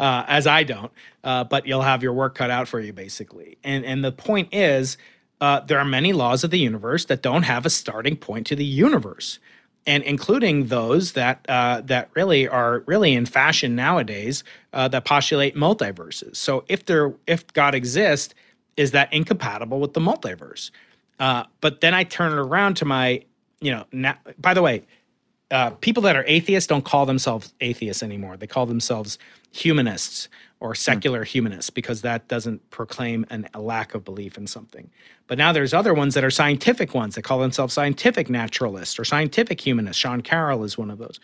uh, 0.00 0.24
as 0.26 0.48
I 0.48 0.64
don't, 0.64 0.90
uh, 1.22 1.44
but 1.44 1.68
you'll 1.68 1.82
have 1.82 2.02
your 2.02 2.12
work 2.12 2.34
cut 2.34 2.50
out 2.50 2.66
for 2.66 2.80
you, 2.80 2.92
basically. 2.92 3.56
And 3.62 3.84
and 3.84 4.04
the 4.04 4.10
point 4.10 4.48
is, 4.52 4.96
uh, 5.40 5.60
there 5.60 5.78
are 5.78 5.84
many 5.84 6.12
laws 6.12 6.42
of 6.42 6.50
the 6.50 6.58
universe 6.58 7.04
that 7.04 7.22
don't 7.22 7.44
have 7.44 7.64
a 7.64 7.70
starting 7.70 8.16
point 8.16 8.48
to 8.48 8.56
the 8.56 8.64
universe, 8.64 9.38
and 9.86 10.02
including 10.04 10.66
those 10.66 11.12
that 11.12 11.44
uh, 11.48 11.82
that 11.82 12.08
really 12.14 12.48
are 12.48 12.80
really 12.86 13.14
in 13.14 13.26
fashion 13.26 13.74
nowadays 13.74 14.44
uh, 14.72 14.88
that 14.88 15.04
postulate 15.04 15.54
multiverses. 15.54 16.36
So 16.36 16.64
if 16.68 16.86
there 16.86 17.14
if 17.26 17.46
God 17.52 17.74
exists, 17.74 18.34
is 18.76 18.92
that 18.92 19.12
incompatible 19.12 19.80
with 19.80 19.92
the 19.92 20.00
multiverse? 20.00 20.70
Uh, 21.18 21.44
but 21.60 21.80
then 21.80 21.94
I 21.94 22.04
turn 22.04 22.32
it 22.32 22.38
around 22.38 22.76
to 22.78 22.84
my, 22.84 23.22
you 23.60 23.70
know, 23.70 23.84
now, 23.92 24.16
by 24.38 24.54
the 24.54 24.62
way, 24.62 24.82
uh, 25.50 25.70
people 25.70 26.02
that 26.02 26.16
are 26.16 26.24
atheists 26.26 26.66
don't 26.66 26.84
call 26.84 27.06
themselves 27.06 27.54
atheists 27.60 28.02
anymore. 28.02 28.36
They 28.36 28.46
call 28.46 28.66
themselves 28.66 29.18
humanists 29.52 30.28
or 30.64 30.74
secular 30.74 31.24
mm. 31.24 31.28
humanists 31.28 31.68
because 31.68 32.00
that 32.00 32.26
doesn't 32.26 32.70
proclaim 32.70 33.26
an, 33.28 33.46
a 33.52 33.60
lack 33.60 33.94
of 33.94 34.02
belief 34.02 34.38
in 34.38 34.46
something. 34.46 34.90
But 35.26 35.36
now 35.36 35.52
there's 35.52 35.74
other 35.74 35.92
ones 35.92 36.14
that 36.14 36.24
are 36.24 36.30
scientific 36.30 36.94
ones 36.94 37.16
that 37.16 37.22
call 37.22 37.38
themselves 37.38 37.74
scientific 37.74 38.30
naturalists 38.30 38.98
or 38.98 39.04
scientific 39.04 39.60
humanists. 39.60 40.00
Sean 40.00 40.22
Carroll 40.22 40.64
is 40.64 40.78
one 40.78 40.90
of 40.90 40.96
those. 40.96 41.20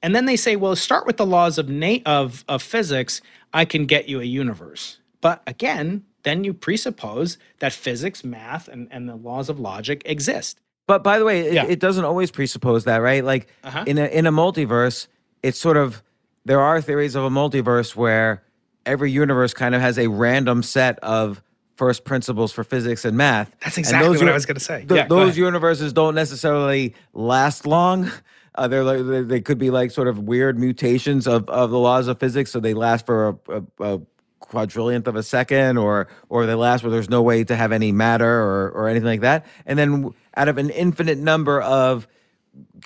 And 0.00 0.14
then 0.14 0.26
they 0.26 0.36
say, 0.36 0.54
well, 0.54 0.76
start 0.76 1.08
with 1.08 1.16
the 1.16 1.26
laws 1.26 1.58
of, 1.58 1.68
na- 1.68 1.98
of, 2.06 2.44
of 2.46 2.62
physics. 2.62 3.20
I 3.52 3.64
can 3.64 3.84
get 3.84 4.08
you 4.08 4.20
a 4.20 4.24
universe. 4.24 5.00
But 5.20 5.42
again, 5.48 6.04
then 6.22 6.44
you 6.44 6.54
presuppose 6.54 7.36
that 7.58 7.72
physics, 7.72 8.22
math, 8.22 8.68
and, 8.68 8.86
and 8.92 9.08
the 9.08 9.16
laws 9.16 9.48
of 9.48 9.58
logic 9.58 10.02
exist. 10.04 10.60
But 10.86 11.02
by 11.02 11.18
the 11.18 11.24
way, 11.24 11.48
it, 11.48 11.52
yeah. 11.52 11.64
it 11.64 11.80
doesn't 11.80 12.04
always 12.04 12.30
presuppose 12.30 12.84
that, 12.84 12.98
right? 12.98 13.24
Like 13.24 13.48
uh-huh. 13.64 13.84
in 13.88 13.98
a 13.98 14.06
in 14.06 14.26
a 14.26 14.32
multiverse, 14.32 15.08
it's 15.42 15.58
sort 15.58 15.76
of 15.76 16.02
there 16.44 16.60
are 16.60 16.80
theories 16.80 17.14
of 17.14 17.24
a 17.24 17.30
multiverse 17.30 17.94
where 17.94 18.42
every 18.86 19.10
universe 19.10 19.54
kind 19.54 19.74
of 19.74 19.80
has 19.80 19.98
a 19.98 20.08
random 20.08 20.62
set 20.62 20.98
of 21.00 21.42
first 21.76 22.04
principles 22.04 22.52
for 22.52 22.64
physics 22.64 23.04
and 23.04 23.16
math. 23.16 23.54
That's 23.62 23.78
exactly 23.78 24.18
what 24.18 24.28
I 24.28 24.32
was 24.32 24.46
going 24.46 24.56
to 24.56 24.60
say. 24.60 24.84
Th- 24.84 24.98
yeah, 24.98 25.06
those 25.06 25.38
universes 25.38 25.92
don't 25.92 26.14
necessarily 26.14 26.94
last 27.14 27.66
long. 27.66 28.10
Uh, 28.56 28.66
they're 28.66 28.82
like 28.82 29.28
they 29.28 29.40
could 29.40 29.58
be 29.58 29.70
like 29.70 29.92
sort 29.92 30.08
of 30.08 30.18
weird 30.18 30.58
mutations 30.58 31.28
of, 31.28 31.48
of 31.48 31.70
the 31.70 31.78
laws 31.78 32.08
of 32.08 32.18
physics, 32.18 32.50
so 32.50 32.58
they 32.58 32.74
last 32.74 33.06
for 33.06 33.28
a, 33.28 33.52
a, 33.52 33.94
a 33.94 34.00
quadrillionth 34.48 35.06
of 35.06 35.14
a 35.14 35.22
second 35.22 35.78
or 35.78 36.08
or 36.28 36.46
they 36.46 36.54
last 36.54 36.82
where 36.82 36.90
there's 36.90 37.10
no 37.10 37.22
way 37.22 37.44
to 37.44 37.54
have 37.54 37.70
any 37.70 37.92
matter 37.92 38.40
or 38.40 38.70
or 38.70 38.88
anything 38.88 39.06
like 39.06 39.20
that 39.20 39.44
and 39.66 39.78
then 39.78 40.10
out 40.36 40.48
of 40.48 40.56
an 40.58 40.70
infinite 40.70 41.18
number 41.18 41.60
of 41.60 42.08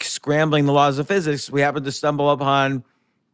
scrambling 0.01 0.66
the 0.66 0.73
laws 0.73 0.98
of 0.98 1.06
physics 1.06 1.51
we 1.51 1.60
happen 1.60 1.85
to 1.85 1.93
stumble 1.93 2.31
upon 2.31 2.82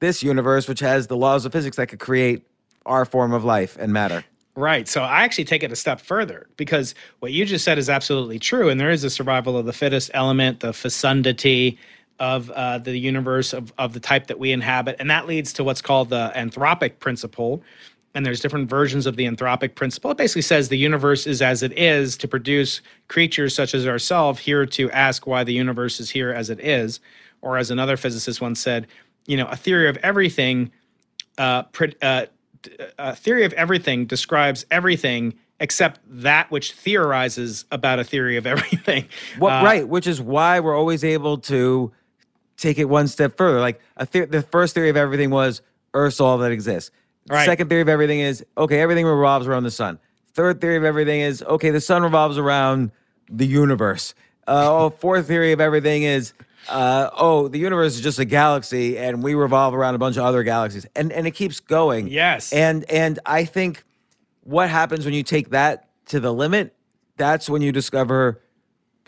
this 0.00 0.22
universe 0.22 0.68
which 0.68 0.80
has 0.80 1.06
the 1.06 1.16
laws 1.16 1.44
of 1.46 1.52
physics 1.52 1.76
that 1.76 1.86
could 1.86 1.98
create 1.98 2.47
our 2.88 3.04
form 3.04 3.32
of 3.32 3.44
life 3.44 3.76
and 3.78 3.92
matter 3.92 4.24
Right. 4.56 4.88
So 4.88 5.04
I 5.04 5.22
actually 5.22 5.44
take 5.44 5.62
it 5.62 5.70
a 5.70 5.76
step 5.76 6.00
further 6.00 6.48
because 6.56 6.96
what 7.20 7.30
you 7.30 7.44
just 7.44 7.64
said 7.64 7.78
is 7.78 7.88
absolutely 7.88 8.40
true. 8.40 8.68
And 8.68 8.80
there 8.80 8.90
is 8.90 9.04
a 9.04 9.10
survival 9.10 9.56
of 9.56 9.66
the 9.66 9.72
fittest 9.72 10.10
element, 10.14 10.58
the 10.58 10.72
fecundity 10.72 11.78
of 12.18 12.50
uh, 12.50 12.78
the 12.78 12.98
universe 12.98 13.52
of, 13.52 13.72
of 13.78 13.92
the 13.92 14.00
type 14.00 14.26
that 14.26 14.38
we 14.38 14.52
inhabit. 14.52 14.96
And 14.98 15.10
that 15.10 15.26
leads 15.26 15.52
to 15.54 15.64
what's 15.64 15.80
called 15.80 16.08
the 16.10 16.32
anthropic 16.34 16.98
principle, 16.98 17.62
and 18.14 18.26
there's 18.26 18.40
different 18.40 18.68
versions 18.68 19.06
of 19.06 19.16
the 19.16 19.26
anthropic 19.26 19.74
principle. 19.74 20.10
It 20.10 20.16
basically 20.16 20.42
says 20.42 20.68
the 20.68 20.76
universe 20.78 21.26
is 21.26 21.40
as 21.40 21.62
it 21.62 21.78
is 21.78 22.16
to 22.18 22.26
produce 22.26 22.80
creatures 23.06 23.54
such 23.54 23.74
as 23.74 23.86
ourselves 23.86 24.40
here 24.40 24.66
to 24.66 24.90
ask 24.90 25.26
why 25.26 25.44
the 25.44 25.52
universe 25.52 26.00
is 26.00 26.10
here 26.10 26.32
as 26.32 26.50
it 26.50 26.58
is. 26.58 27.00
Or 27.42 27.58
as 27.58 27.70
another 27.70 27.96
physicist 27.96 28.40
once 28.40 28.58
said, 28.58 28.88
you 29.26 29.36
know, 29.36 29.46
a 29.46 29.54
theory 29.54 29.88
of 29.88 29.98
everything, 29.98 30.72
uh, 31.36 31.62
uh, 32.02 32.26
a 32.98 33.14
theory 33.14 33.44
of 33.44 33.52
everything 33.54 34.06
describes 34.06 34.66
everything 34.70 35.34
except 35.60 36.00
that 36.06 36.50
which 36.50 36.72
theorizes 36.72 37.64
about 37.72 37.98
a 37.98 38.04
theory 38.04 38.36
of 38.36 38.46
everything. 38.54 39.06
Well, 39.38 39.58
uh, 39.60 39.64
right, 39.64 39.88
which 39.88 40.06
is 40.06 40.20
why 40.20 40.60
we're 40.60 40.76
always 40.76 41.02
able 41.04 41.38
to 41.38 41.92
take 42.56 42.78
it 42.78 42.84
one 42.86 43.08
step 43.08 43.36
further. 43.36 43.60
Like 43.60 43.80
a 43.96 44.06
the- 44.06 44.26
the 44.26 44.42
first 44.42 44.74
theory 44.74 44.88
of 44.88 44.96
everything 44.96 45.30
was 45.30 45.62
Earth's 45.94 46.20
all 46.20 46.38
that 46.38 46.52
exists. 46.52 46.90
Right. 47.28 47.44
Second 47.44 47.68
theory 47.68 47.82
of 47.82 47.88
everything 47.88 48.20
is 48.20 48.44
okay, 48.56 48.80
everything 48.80 49.04
revolves 49.06 49.46
around 49.46 49.64
the 49.64 49.70
sun. 49.70 49.98
Third 50.32 50.60
theory 50.60 50.76
of 50.76 50.84
everything 50.84 51.20
is 51.20 51.42
okay, 51.42 51.70
the 51.70 51.80
sun 51.80 52.02
revolves 52.02 52.38
around 52.38 52.90
the 53.28 53.46
universe. 53.46 54.14
Uh, 54.46 54.84
oh, 54.84 54.90
fourth 54.90 55.26
theory 55.26 55.52
of 55.52 55.60
everything 55.60 56.04
is 56.04 56.32
uh, 56.68 57.10
oh, 57.16 57.48
the 57.48 57.58
universe 57.58 57.94
is 57.94 58.00
just 58.00 58.18
a 58.18 58.24
galaxy, 58.24 58.98
and 58.98 59.22
we 59.22 59.34
revolve 59.34 59.74
around 59.74 59.94
a 59.94 59.98
bunch 59.98 60.16
of 60.16 60.24
other 60.24 60.42
galaxies, 60.42 60.86
and 60.96 61.12
and 61.12 61.26
it 61.26 61.32
keeps 61.32 61.60
going. 61.60 62.08
Yes, 62.08 62.52
and 62.52 62.84
and 62.90 63.18
I 63.24 63.44
think 63.44 63.84
what 64.42 64.70
happens 64.70 65.04
when 65.04 65.14
you 65.14 65.22
take 65.22 65.50
that 65.50 65.88
to 66.06 66.20
the 66.20 66.32
limit, 66.32 66.74
that's 67.16 67.48
when 67.48 67.62
you 67.62 67.72
discover, 67.72 68.40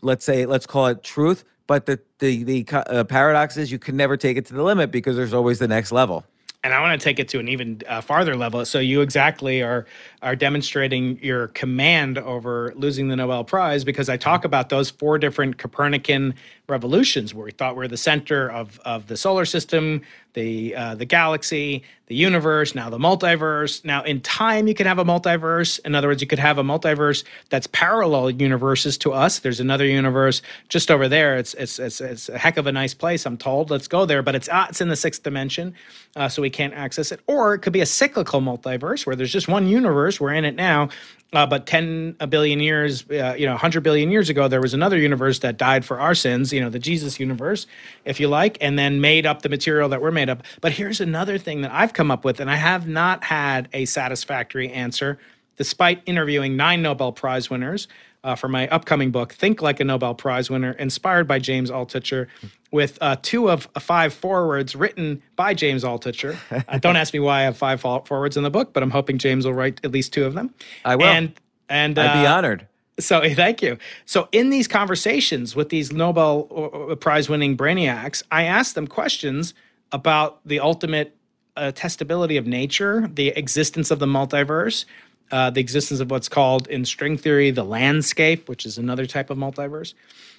let's 0.03 0.25
say, 0.25 0.47
let's 0.47 0.67
call 0.67 0.87
it 0.87 1.03
truth. 1.03 1.45
But 1.67 1.87
the 1.87 2.01
the 2.19 2.45
the 2.45 2.67
uh, 2.73 3.05
paradox 3.05 3.57
is 3.57 3.71
you 3.71 3.79
can 3.79 3.97
never 3.97 4.17
take 4.17 4.37
it 4.37 4.47
to 4.47 4.55
the 4.55 4.63
limit 4.63 4.91
because 4.91 5.17
there's 5.17 5.35
always 5.35 5.59
the 5.59 5.69
next 5.69 5.93
level 5.93 6.25
and 6.63 6.75
I 6.75 6.81
want 6.81 7.01
to 7.01 7.03
take 7.03 7.19
it 7.19 7.29
to 7.29 7.39
an 7.39 7.49
even 7.49 7.81
uh, 7.89 8.01
farther 8.01 8.37
level. 8.37 8.65
So 8.65 8.79
you 8.79 9.01
exactly 9.01 9.63
are 9.63 9.87
are 10.23 10.37
demonstrating 10.37 11.19
your 11.23 11.49
command 11.49 12.19
over 12.19 12.73
losing 12.77 13.09
the 13.09 13.17
Nobel 13.17 13.45
Prize 13.45 13.85
because 13.85 14.09
I 14.09 14.17
talk 14.17 14.45
about 14.45 14.69
those 14.69 14.91
four 14.91 15.19
different 15.19 15.57
Copernican 15.59 16.35
revolutions 16.71 17.35
where 17.35 17.45
we 17.45 17.51
thought 17.51 17.77
we 17.77 17.85
are 17.85 17.89
the 17.89 17.97
center 17.97 18.51
of 18.51 18.81
of 18.85 19.09
the 19.09 19.17
solar 19.17 19.45
system, 19.45 20.03
the 20.35 20.75
uh, 20.75 20.95
the 20.95 21.05
galaxy, 21.05 21.83
the 22.07 22.15
universe, 22.15 22.75
now 22.75 22.89
the 22.89 22.99
multiverse. 22.99 23.85
Now 23.85 24.03
in 24.03 24.21
time 24.21 24.67
you 24.69 24.75
can 24.75 24.87
have 24.87 24.99
a 24.99 25.05
multiverse. 25.05 25.81
In 25.85 25.95
other 25.95 26.09
words, 26.09 26.21
you 26.21 26.27
could 26.27 26.39
have 26.39 26.59
a 26.59 26.63
multiverse 26.63 27.25
that's 27.51 27.67
parallel 27.67 28.31
universes 28.31 28.97
to 28.99 29.13
us. 29.13 29.41
There's 29.41 29.61
another 29.61 29.85
universe 29.85 30.43
just 30.69 30.91
over 30.91 31.09
there. 31.09 31.37
It's 31.37 31.55
it's 31.55 31.79
it's, 31.79 32.01
it's 32.01 32.29
a 32.29 32.39
heck 32.39 32.57
of 32.57 32.67
a 32.67 32.73
nice 32.73 32.95
place. 32.95 33.27
I'm 33.27 33.37
told. 33.37 33.71
Let's 33.71 33.89
go 33.89 34.07
there, 34.07 34.23
but 34.23 34.35
it's 34.35 34.49
uh, 34.49 34.67
it's 34.69 34.81
in 34.81 34.89
the 34.89 34.97
sixth 34.97 35.23
dimension, 35.23 35.75
uh, 36.17 36.29
so 36.29 36.41
we 36.43 36.51
can't 36.51 36.75
access 36.75 37.13
it. 37.13 37.21
Or 37.27 37.55
it 37.55 37.59
could 37.61 37.73
be 37.73 37.81
a 37.81 37.87
cyclical 37.87 38.41
multiverse 38.41 39.07
where 39.07 39.17
there's 39.17 39.33
just 39.33 39.49
one 39.49 39.67
universe. 39.67 40.21
We're 40.21 40.33
in 40.33 40.45
it 40.45 40.55
now, 40.55 40.89
uh, 41.33 41.47
but 41.47 41.67
10 41.67 42.17
a 42.19 42.27
billion 42.27 42.61
years, 42.61 43.05
uh, 43.11 43.35
you 43.39 43.47
know, 43.47 43.53
100 43.53 43.83
billion 43.83 44.11
years 44.11 44.29
ago, 44.29 44.49
there 44.49 44.61
was 44.61 44.75
another 44.75 44.99
universe 44.99 45.39
that 45.41 45.57
died 45.57 45.85
for 45.85 46.01
our 46.01 46.15
sins, 46.15 46.53
you 46.53 46.61
know, 46.61 46.71
the 46.71 46.79
Jesus 46.79 47.21
universe, 47.21 47.67
if 48.05 48.19
you 48.19 48.29
like, 48.29 48.59
and 48.61 48.79
then 48.79 49.01
made 49.01 49.27
up 49.27 49.43
the 49.43 49.49
material 49.49 49.89
that 49.91 50.03
we're 50.03 50.11
made 50.11 50.29
up. 50.29 50.43
But 50.61 50.73
here's 50.73 51.01
another 51.01 51.39
thing 51.39 51.61
that 51.61 51.71
I've 51.73 51.93
come 51.93 52.11
up 52.11 52.25
with, 52.25 52.41
and 52.41 52.51
I 52.51 52.57
have 52.57 52.89
not 52.89 53.25
had 53.25 53.69
a 53.73 53.85
satisfactory 53.85 54.73
answer, 54.73 55.19
despite 55.57 56.03
interviewing 56.07 56.57
nine 56.57 56.83
Nobel 56.83 57.13
Prize 57.13 57.49
winners 57.49 57.87
uh, 58.23 58.35
for 58.35 58.49
my 58.49 58.69
upcoming 58.69 59.11
book, 59.11 59.33
Think 59.33 59.63
Like 59.63 59.81
a 59.81 59.85
Nobel 59.85 60.15
Prize 60.15 60.51
Winner, 60.51 60.73
inspired 60.73 61.27
by 61.27 61.39
James 61.39 61.71
Altucher, 61.71 62.27
with 62.71 62.99
uh, 63.01 63.17
two 63.23 63.51
of 63.51 63.69
five 63.79 64.13
forewords 64.13 64.75
written 64.77 65.23
by 65.37 65.55
James 65.55 65.85
Altucher. 65.85 66.37
Uh, 66.69 66.79
don't 66.79 66.97
ask 66.97 67.13
me 67.13 67.21
why 67.21 67.41
I 67.41 67.43
have 67.43 67.57
five 67.57 67.81
forewords 67.81 68.37
in 68.37 68.43
the 68.43 68.51
book, 68.51 68.73
but 68.73 68.83
I'm 68.83 68.91
hoping 68.91 69.19
James 69.19 69.47
will 69.47 69.55
write 69.55 69.81
at 69.85 69.91
least 69.91 70.13
two 70.13 70.25
of 70.25 70.35
them. 70.35 70.55
I 70.85 70.97
will. 70.97 71.07
And, 71.07 71.33
and 71.69 71.99
I'd 71.99 72.21
be 72.21 72.27
uh, 72.27 72.37
honored. 72.37 72.67
So 72.99 73.23
thank 73.35 73.63
you. 73.63 73.79
So 74.05 74.29
in 74.33 74.51
these 74.51 74.69
conversations 74.69 75.57
with 75.57 75.71
these 75.71 75.93
Nobel 75.93 76.89
uh, 76.91 76.95
Prize 76.97 77.29
winning 77.29 77.57
brainiacs, 77.57 78.23
I 78.31 78.45
asked 78.45 78.75
them 78.75 78.87
questions 78.87 79.55
about 79.93 80.41
the 80.47 80.61
ultimate 80.61 81.17
uh, 81.57 81.73
testability 81.75 82.39
of 82.39 82.47
nature, 82.47 83.09
the 83.13 83.29
existence 83.29 83.91
of 83.91 83.99
the 83.99 84.07
multiverse, 84.07 84.85
uh, 85.31 85.51
the 85.51 85.61
existence 85.61 86.01
of 86.01 86.11
what's 86.11 86.29
called 86.29 86.67
in 86.69 86.85
string 86.85 87.17
theory 87.17 87.51
the 87.51 87.65
landscape, 87.65 88.49
which 88.49 88.67
is 88.67 88.79
another 88.79 89.07
type 89.07 89.31
of 89.31 89.39
multiverse. 89.39 89.95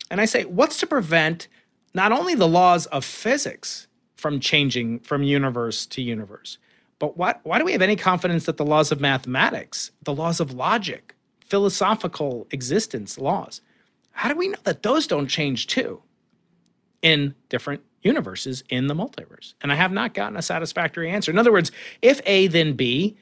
And 0.10 0.20
I 0.20 0.26
say, 0.26 0.44
what's 0.44 0.78
to 0.80 0.88
prevent 0.88 1.48
not 1.94 2.12
only 2.12 2.36
the 2.36 2.48
laws 2.48 2.86
of 2.88 3.06
physics 3.06 3.88
from 4.16 4.40
changing 4.40 5.00
from 5.00 5.24
universe 5.24 5.86
to 5.88 6.02
universe, 6.02 6.58
but 7.00 7.18
what, 7.18 7.40
why 7.44 7.58
do 7.58 7.66
we 7.66 7.72
have 7.72 7.82
any 7.82 7.96
confidence 7.96 8.46
that 8.46 8.58
the 8.58 8.66
laws 8.66 8.92
of 8.92 9.02
mathematics, 9.02 9.92
the 10.04 10.14
laws 10.14 10.40
of 10.40 10.54
logic, 10.54 11.16
philosophical 11.40 12.48
existence 12.52 13.18
laws, 13.18 13.62
how 14.12 14.30
do 14.30 14.36
we 14.36 14.50
know 14.50 14.60
that 14.64 14.84
those 14.84 15.08
don't 15.08 15.28
change 15.28 15.68
too 15.68 16.02
in 17.02 17.34
different 17.50 17.82
universes 18.04 18.64
in 18.70 18.88
the 18.88 18.94
multiverse? 18.94 19.54
And 19.62 19.72
I 19.72 19.76
have 19.76 19.92
not 19.92 20.14
gotten 20.14 20.38
a 20.38 20.42
satisfactory 20.42 21.10
answer. 21.10 21.32
In 21.32 21.40
other 21.40 21.52
words, 21.52 21.72
if 22.02 22.22
A, 22.26 22.48
then 22.48 22.74
B, 22.74 23.18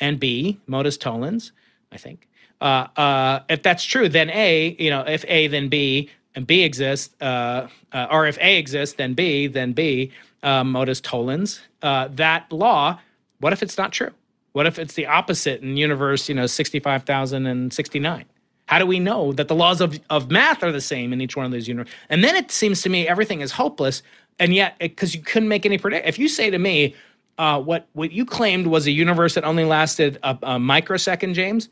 and 0.00 0.18
B, 0.18 0.60
modus 0.66 0.96
tollens, 0.96 1.52
I 1.90 1.96
think, 1.96 2.28
uh, 2.60 2.86
uh, 2.96 3.40
if 3.48 3.62
that's 3.62 3.84
true, 3.84 4.08
then 4.08 4.30
A, 4.30 4.76
you 4.78 4.90
know, 4.90 5.00
if 5.00 5.24
A, 5.28 5.48
then 5.48 5.68
B, 5.68 6.10
and 6.34 6.46
B 6.46 6.62
exists, 6.62 7.14
uh, 7.20 7.68
uh 7.92 8.06
or 8.10 8.26
if 8.26 8.38
A 8.38 8.56
exists, 8.56 8.96
then 8.96 9.14
B, 9.14 9.46
then 9.46 9.72
B, 9.72 10.12
uh, 10.42 10.64
modus 10.64 11.00
tollens, 11.00 11.60
uh, 11.82 12.08
that 12.12 12.50
law, 12.52 12.98
what 13.40 13.52
if 13.52 13.62
it's 13.62 13.76
not 13.76 13.92
true? 13.92 14.10
What 14.52 14.66
if 14.66 14.78
it's 14.78 14.94
the 14.94 15.06
opposite 15.06 15.62
in 15.62 15.76
universe, 15.76 16.28
you 16.28 16.34
know, 16.34 16.46
65,069? 16.46 18.24
How 18.66 18.78
do 18.78 18.86
we 18.86 19.00
know 19.00 19.32
that 19.32 19.48
the 19.48 19.54
laws 19.54 19.80
of, 19.80 19.98
of 20.08 20.30
math 20.30 20.62
are 20.62 20.72
the 20.72 20.80
same 20.80 21.12
in 21.12 21.20
each 21.20 21.36
one 21.36 21.44
of 21.44 21.52
those 21.52 21.68
universes? 21.68 21.94
And 22.08 22.22
then 22.22 22.36
it 22.36 22.50
seems 22.50 22.82
to 22.82 22.88
me 22.88 23.08
everything 23.08 23.40
is 23.40 23.52
hopeless. 23.52 24.02
And 24.38 24.54
yet, 24.54 24.78
because 24.78 25.14
you 25.14 25.22
couldn't 25.22 25.48
make 25.48 25.66
any 25.66 25.78
predict. 25.78 26.06
If 26.06 26.18
you 26.18 26.28
say 26.28 26.50
to 26.50 26.58
me, 26.58 26.94
uh, 27.38 27.60
what 27.60 27.88
what 27.92 28.12
you 28.12 28.24
claimed 28.24 28.66
was 28.66 28.86
a 28.86 28.90
universe 28.90 29.34
that 29.34 29.44
only 29.44 29.64
lasted 29.64 30.18
a, 30.22 30.38
a 30.42 30.58
microsecond, 30.58 31.34
James, 31.34 31.68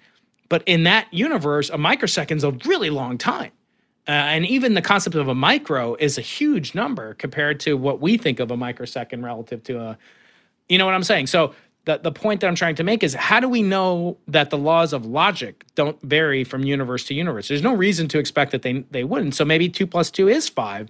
but 0.48 0.62
in 0.66 0.84
that 0.84 1.12
universe, 1.12 1.70
a 1.70 1.78
microsecond 1.78 2.38
is 2.38 2.44
a 2.44 2.50
really 2.66 2.90
long 2.90 3.18
time. 3.18 3.52
Uh, 4.08 4.12
and 4.12 4.46
even 4.46 4.74
the 4.74 4.82
concept 4.82 5.14
of 5.14 5.28
a 5.28 5.34
micro 5.34 5.94
is 5.94 6.18
a 6.18 6.22
huge 6.22 6.74
number 6.74 7.14
compared 7.14 7.60
to 7.60 7.76
what 7.76 8.00
we 8.00 8.16
think 8.16 8.40
of 8.40 8.50
a 8.50 8.56
microsecond 8.56 9.22
relative 9.22 9.62
to 9.62 9.78
a, 9.78 9.98
you 10.68 10.78
know 10.78 10.86
what 10.86 10.94
I'm 10.94 11.04
saying? 11.04 11.28
So 11.28 11.54
the, 11.84 11.98
the 11.98 12.10
point 12.10 12.40
that 12.40 12.48
I'm 12.48 12.54
trying 12.54 12.74
to 12.76 12.82
make 12.82 13.04
is 13.04 13.14
how 13.14 13.40
do 13.40 13.48
we 13.48 13.62
know 13.62 14.16
that 14.26 14.50
the 14.50 14.58
laws 14.58 14.92
of 14.92 15.06
logic 15.06 15.64
don't 15.74 16.00
vary 16.02 16.44
from 16.44 16.64
universe 16.64 17.04
to 17.04 17.14
universe? 17.14 17.48
There's 17.48 17.62
no 17.62 17.74
reason 17.74 18.08
to 18.08 18.18
expect 18.18 18.52
that 18.52 18.62
they, 18.62 18.84
they 18.90 19.04
wouldn't. 19.04 19.34
So 19.34 19.44
maybe 19.44 19.68
two 19.68 19.86
plus 19.86 20.10
two 20.10 20.28
is 20.28 20.48
five 20.48 20.88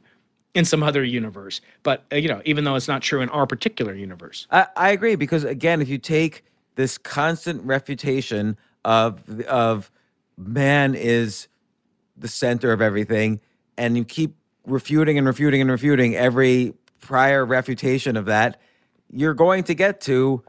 in 0.54 0.64
some 0.64 0.82
other 0.82 1.04
universe. 1.04 1.60
But, 1.82 2.04
uh, 2.12 2.16
you 2.16 2.28
know, 2.28 2.42
even 2.44 2.64
though 2.64 2.74
it's 2.74 2.88
not 2.88 3.02
true 3.02 3.20
in 3.20 3.28
our 3.28 3.46
particular 3.46 3.94
universe. 3.94 4.46
I, 4.50 4.66
I 4.76 4.90
agree 4.90 5.14
because, 5.14 5.44
again, 5.44 5.80
if 5.80 5.88
you 5.88 5.98
take 5.98 6.44
this 6.74 6.98
constant 6.98 7.62
refutation 7.62 8.56
of, 8.84 9.40
of 9.42 9.90
man 10.36 10.94
is 10.94 11.48
the 12.16 12.28
center 12.28 12.72
of 12.72 12.80
everything 12.80 13.40
and 13.76 13.96
you 13.96 14.04
keep 14.04 14.34
refuting 14.66 15.18
and 15.18 15.26
refuting 15.26 15.60
and 15.60 15.70
refuting 15.70 16.16
every 16.16 16.74
prior 17.00 17.44
refutation 17.44 18.16
of 18.16 18.26
that, 18.26 18.60
you're 19.12 19.34
going 19.34 19.64
to 19.64 19.74
get 19.74 20.00
to 20.02 20.42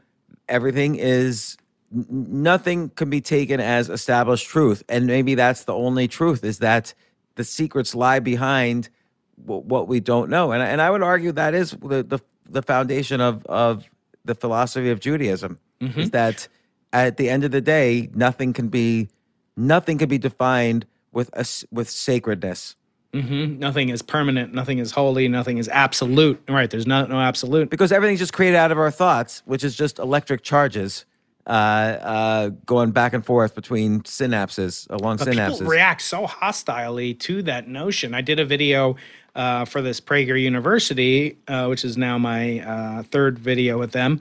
everything 0.48 0.96
is 0.96 1.56
nothing 1.90 2.88
can 2.90 3.10
be 3.10 3.20
taken 3.20 3.60
as 3.60 3.90
established 3.90 4.46
truth 4.46 4.82
and 4.88 5.06
maybe 5.06 5.34
that's 5.34 5.64
the 5.64 5.74
only 5.74 6.08
truth 6.08 6.42
is 6.42 6.58
that 6.58 6.94
the 7.34 7.44
secrets 7.44 7.94
lie 7.94 8.18
behind 8.18 8.88
what 9.36 9.88
we 9.88 10.00
don't 10.00 10.30
know 10.30 10.52
and, 10.52 10.62
and 10.62 10.80
i 10.80 10.90
would 10.90 11.02
argue 11.02 11.32
that 11.32 11.54
is 11.54 11.72
the, 11.72 12.02
the, 12.02 12.20
the 12.48 12.62
foundation 12.62 13.20
of, 13.20 13.44
of 13.46 13.88
the 14.24 14.34
philosophy 14.34 14.90
of 14.90 15.00
judaism 15.00 15.58
mm-hmm. 15.80 16.00
is 16.00 16.10
that 16.10 16.48
at 16.92 17.16
the 17.16 17.28
end 17.28 17.44
of 17.44 17.50
the 17.50 17.60
day 17.60 18.08
nothing 18.14 18.52
can 18.52 18.68
be 18.68 19.08
nothing 19.56 19.98
can 19.98 20.08
be 20.08 20.18
defined 20.18 20.86
with 21.12 21.30
a, 21.34 21.46
with 21.74 21.88
sacredness 21.88 22.76
Mm-hmm. 23.14 23.58
Nothing 23.58 23.90
is 23.90 24.00
permanent. 24.00 24.54
Nothing 24.54 24.78
is 24.78 24.90
holy. 24.90 25.28
Nothing 25.28 25.58
is 25.58 25.68
absolute. 25.68 26.42
Right? 26.48 26.70
There's 26.70 26.86
no 26.86 27.04
no 27.04 27.20
absolute 27.20 27.68
because 27.68 27.92
everything's 27.92 28.20
just 28.20 28.32
created 28.32 28.56
out 28.56 28.72
of 28.72 28.78
our 28.78 28.90
thoughts, 28.90 29.42
which 29.44 29.64
is 29.64 29.76
just 29.76 29.98
electric 29.98 30.42
charges 30.42 31.04
uh, 31.46 31.50
uh, 31.50 32.48
going 32.64 32.92
back 32.92 33.12
and 33.12 33.24
forth 33.24 33.54
between 33.54 34.00
synapses 34.02 34.88
along 34.88 35.18
but 35.18 35.28
synapses. 35.28 35.58
People 35.58 35.66
react 35.66 36.00
so 36.00 36.26
hostilely 36.26 37.12
to 37.14 37.42
that 37.42 37.68
notion. 37.68 38.14
I 38.14 38.22
did 38.22 38.40
a 38.40 38.46
video 38.46 38.96
uh, 39.34 39.64
for 39.64 39.82
this 39.82 40.00
Prager 40.00 40.40
University, 40.40 41.36
uh, 41.48 41.66
which 41.66 41.84
is 41.84 41.96
now 41.96 42.18
my 42.18 42.60
uh, 42.60 43.02
third 43.04 43.38
video 43.38 43.78
with 43.78 43.92
them, 43.92 44.20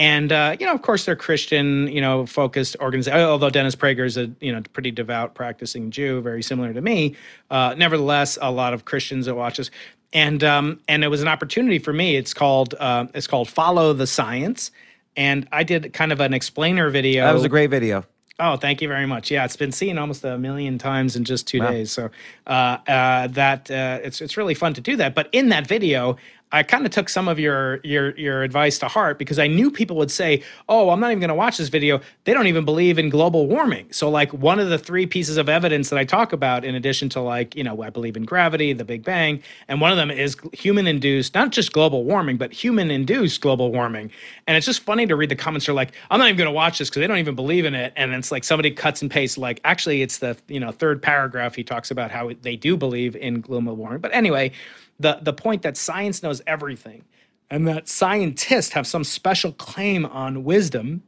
and 0.00 0.32
uh, 0.32 0.56
you 0.58 0.64
know, 0.64 0.72
of 0.72 0.80
course, 0.80 1.04
they're 1.04 1.14
Christian, 1.14 1.86
you 1.88 2.00
know, 2.00 2.24
focused 2.24 2.74
organization. 2.80 3.20
Although 3.20 3.50
Dennis 3.50 3.76
Prager 3.76 4.06
is 4.06 4.16
a 4.16 4.30
you 4.40 4.50
know 4.50 4.62
pretty 4.72 4.90
devout 4.90 5.34
practicing 5.34 5.90
Jew, 5.90 6.22
very 6.22 6.42
similar 6.42 6.72
to 6.72 6.80
me. 6.80 7.16
Uh, 7.50 7.74
nevertheless, 7.76 8.38
a 8.40 8.50
lot 8.50 8.72
of 8.72 8.86
Christians 8.86 9.26
that 9.26 9.34
watch 9.34 9.60
us, 9.60 9.70
and 10.14 10.42
um, 10.42 10.80
and 10.88 11.04
it 11.04 11.08
was 11.08 11.20
an 11.20 11.28
opportunity 11.28 11.78
for 11.78 11.92
me. 11.92 12.16
It's 12.16 12.32
called 12.32 12.74
uh, 12.80 13.08
it's 13.12 13.26
called 13.26 13.50
Follow 13.50 13.92
the 13.92 14.06
Science, 14.06 14.70
and 15.16 15.46
I 15.52 15.64
did 15.64 15.92
kind 15.92 16.12
of 16.12 16.20
an 16.20 16.32
explainer 16.32 16.88
video. 16.88 17.26
That 17.26 17.34
was 17.34 17.44
a 17.44 17.50
great 17.50 17.68
video. 17.68 18.06
Oh, 18.40 18.56
thank 18.56 18.80
you 18.80 18.88
very 18.88 19.06
much. 19.06 19.30
Yeah, 19.30 19.44
it's 19.44 19.56
been 19.56 19.70
seen 19.70 19.98
almost 19.98 20.24
a 20.24 20.38
million 20.38 20.78
times 20.78 21.14
in 21.14 21.24
just 21.24 21.46
two 21.46 21.60
wow. 21.60 21.70
days. 21.70 21.92
So 21.92 22.10
uh, 22.46 22.78
uh, 22.88 23.26
that 23.28 23.70
uh, 23.70 23.98
it's 24.02 24.20
it's 24.22 24.36
really 24.36 24.54
fun 24.54 24.72
to 24.74 24.80
do 24.80 24.96
that. 24.96 25.14
But 25.14 25.28
in 25.32 25.50
that 25.50 25.66
video, 25.66 26.16
I 26.52 26.64
kind 26.64 26.84
of 26.84 26.90
took 26.90 27.08
some 27.08 27.28
of 27.28 27.38
your 27.38 27.78
your 27.84 28.10
your 28.16 28.42
advice 28.42 28.78
to 28.80 28.88
heart 28.88 29.18
because 29.18 29.38
I 29.38 29.46
knew 29.46 29.70
people 29.70 29.96
would 29.96 30.10
say, 30.10 30.42
"Oh, 30.68 30.90
I'm 30.90 30.98
not 30.98 31.10
even 31.10 31.20
going 31.20 31.28
to 31.28 31.34
watch 31.34 31.58
this 31.58 31.68
video. 31.68 32.00
They 32.24 32.32
don't 32.32 32.48
even 32.48 32.64
believe 32.64 32.98
in 32.98 33.08
global 33.08 33.46
warming." 33.46 33.92
So 33.92 34.10
like 34.10 34.32
one 34.32 34.58
of 34.58 34.68
the 34.68 34.78
three 34.78 35.06
pieces 35.06 35.36
of 35.36 35.48
evidence 35.48 35.90
that 35.90 35.98
I 35.98 36.04
talk 36.04 36.32
about 36.32 36.64
in 36.64 36.74
addition 36.74 37.08
to 37.10 37.20
like, 37.20 37.54
you 37.54 37.62
know, 37.62 37.80
I 37.82 37.90
believe 37.90 38.16
in 38.16 38.24
gravity, 38.24 38.72
the 38.72 38.84
Big 38.84 39.04
Bang, 39.04 39.42
and 39.68 39.80
one 39.80 39.92
of 39.92 39.96
them 39.96 40.10
is 40.10 40.36
human 40.52 40.88
induced, 40.88 41.34
not 41.34 41.50
just 41.50 41.72
global 41.72 42.04
warming, 42.04 42.36
but 42.36 42.52
human 42.52 42.90
induced 42.90 43.40
global 43.40 43.70
warming. 43.70 44.10
And 44.48 44.56
it's 44.56 44.66
just 44.66 44.80
funny 44.82 45.06
to 45.06 45.14
read 45.14 45.28
the 45.28 45.36
comments 45.36 45.68
are 45.68 45.72
like, 45.72 45.92
"I'm 46.10 46.18
not 46.18 46.26
even 46.26 46.36
going 46.36 46.46
to 46.46 46.52
watch 46.52 46.78
this 46.78 46.90
because 46.90 47.00
they 47.00 47.06
don't 47.06 47.18
even 47.18 47.36
believe 47.36 47.64
in 47.64 47.74
it." 47.74 47.92
And 47.94 48.12
it's 48.12 48.32
like 48.32 48.42
somebody 48.42 48.72
cuts 48.72 49.02
and 49.02 49.10
pastes 49.10 49.38
like, 49.38 49.60
"Actually, 49.64 50.02
it's 50.02 50.18
the, 50.18 50.36
you 50.48 50.58
know, 50.58 50.72
third 50.72 51.00
paragraph 51.00 51.54
he 51.54 51.62
talks 51.62 51.92
about 51.92 52.10
how 52.10 52.32
they 52.42 52.56
do 52.56 52.76
believe 52.76 53.14
in 53.14 53.40
global 53.40 53.76
warming." 53.76 54.00
But 54.00 54.12
anyway, 54.12 54.50
the 55.00 55.18
the 55.22 55.32
point 55.32 55.62
that 55.62 55.76
science 55.76 56.22
knows 56.22 56.40
everything 56.46 57.04
and 57.50 57.66
that 57.66 57.88
scientists 57.88 58.72
have 58.72 58.86
some 58.86 59.02
special 59.02 59.52
claim 59.52 60.06
on 60.06 60.44
wisdom 60.44 61.02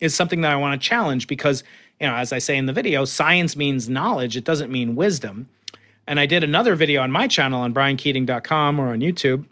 is 0.00 0.14
something 0.14 0.42
that 0.42 0.52
I 0.52 0.56
want 0.56 0.80
to 0.80 0.86
challenge 0.86 1.26
because 1.26 1.64
you 2.00 2.06
know 2.06 2.14
as 2.14 2.32
I 2.32 2.38
say 2.38 2.58
in 2.58 2.66
the 2.66 2.72
video 2.72 3.04
science 3.04 3.56
means 3.56 3.88
knowledge 3.88 4.36
it 4.36 4.44
doesn't 4.44 4.70
mean 4.70 4.96
wisdom 4.96 5.48
and 6.06 6.20
I 6.20 6.26
did 6.26 6.44
another 6.44 6.74
video 6.74 7.02
on 7.02 7.10
my 7.10 7.28
channel 7.28 7.60
on 7.60 7.72
briankeating.com 7.72 8.80
or 8.80 8.88
on 8.88 9.00
YouTube 9.00 9.46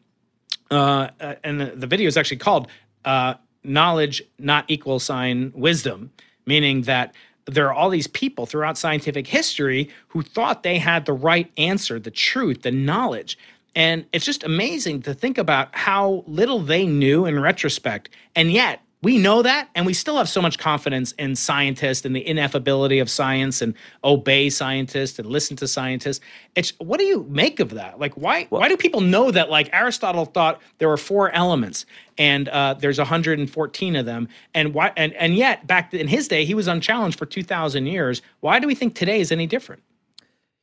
uh, 0.71 1.09
uh, 1.21 1.35
and 1.45 1.61
the, 1.61 1.67
the, 1.67 1.87
video 1.87 2.09
is 2.09 2.17
actually 2.17 2.39
called 2.39 2.69
uh, 3.05 3.35
knowledge 3.63 4.23
not 4.39 4.65
equal 4.69 4.99
sign 4.99 5.53
wisdom 5.55 6.11
meaning 6.47 6.83
that 6.83 7.15
there 7.47 7.67
are 7.67 7.75
all 7.75 7.91
these 7.91 8.07
people 8.07 8.47
throughout 8.47 8.79
scientific 8.79 9.27
history 9.27 9.91
who 10.09 10.23
thought 10.23 10.63
they 10.63 10.79
had 10.79 11.05
the 11.05 11.13
right 11.13 11.51
answer, 11.57 11.99
the 11.99 12.11
truth, 12.11 12.63
the 12.63 12.71
knowledge. 12.71 13.39
And 13.75 14.07
it's 14.13 14.25
just 14.25 14.45
amazing 14.45 15.03
to 15.03 15.15
think 15.15 15.39
about 15.39 15.69
how 15.73 16.25
little 16.27 16.61
they 16.61 16.87
knew 16.87 17.27
in 17.27 17.41
retrospect. 17.41 18.09
And 18.37 18.53
yet, 18.53 18.81
we 19.05 19.19
know 19.19 19.43
that, 19.43 19.69
and 19.75 19.85
we 19.85 19.93
still 19.93 20.17
have 20.17 20.31
so 20.31 20.41
much 20.41 20.59
confidence 20.59 21.13
in 21.13 21.37
scientists 21.37 22.07
and 22.07 22.17
the 22.17 22.25
ineffability 22.25 23.03
of 23.03 23.11
science 23.11 23.61
and 23.61 23.75
obey 24.03 24.49
scientists 24.49 25.19
and 25.19 25.29
listen 25.29 25.59
to 25.59 25.69
scientists. 25.69 26.21
It's 26.55 26.73
what 26.79 26.99
do 26.99 27.05
you 27.05 27.27
make 27.29 27.61
of 27.61 27.71
that? 27.73 28.01
Like, 28.01 28.15
why 28.15 28.49
well, 28.49 28.63
why 28.63 28.69
do 28.71 28.79
people 28.79 29.03
know 29.03 29.31
that? 29.31 29.51
Like 29.51 29.69
Aristotle 29.75 30.25
thought 30.25 30.63
there 30.79 30.89
were 30.89 30.97
four 30.97 31.31
elements, 31.33 31.85
and 32.17 32.49
uh, 32.49 32.77
there's 32.79 32.97
114 32.97 33.97
of 33.97 34.07
them, 34.07 34.27
and 34.55 34.73
why? 34.73 34.91
And 34.97 35.13
and 35.15 35.37
yet, 35.37 35.67
back 35.67 35.93
in 35.93 36.09
his 36.09 36.27
day, 36.27 36.47
he 36.47 36.55
was 36.55 36.67
unchallenged 36.67 37.19
for 37.19 37.27
2,000 37.27 37.85
years. 37.85 38.23
Why 38.41 38.59
do 38.59 38.67
we 38.67 38.75
think 38.75 38.95
today 38.95 39.21
is 39.21 39.31
any 39.31 39.47
different? 39.47 39.83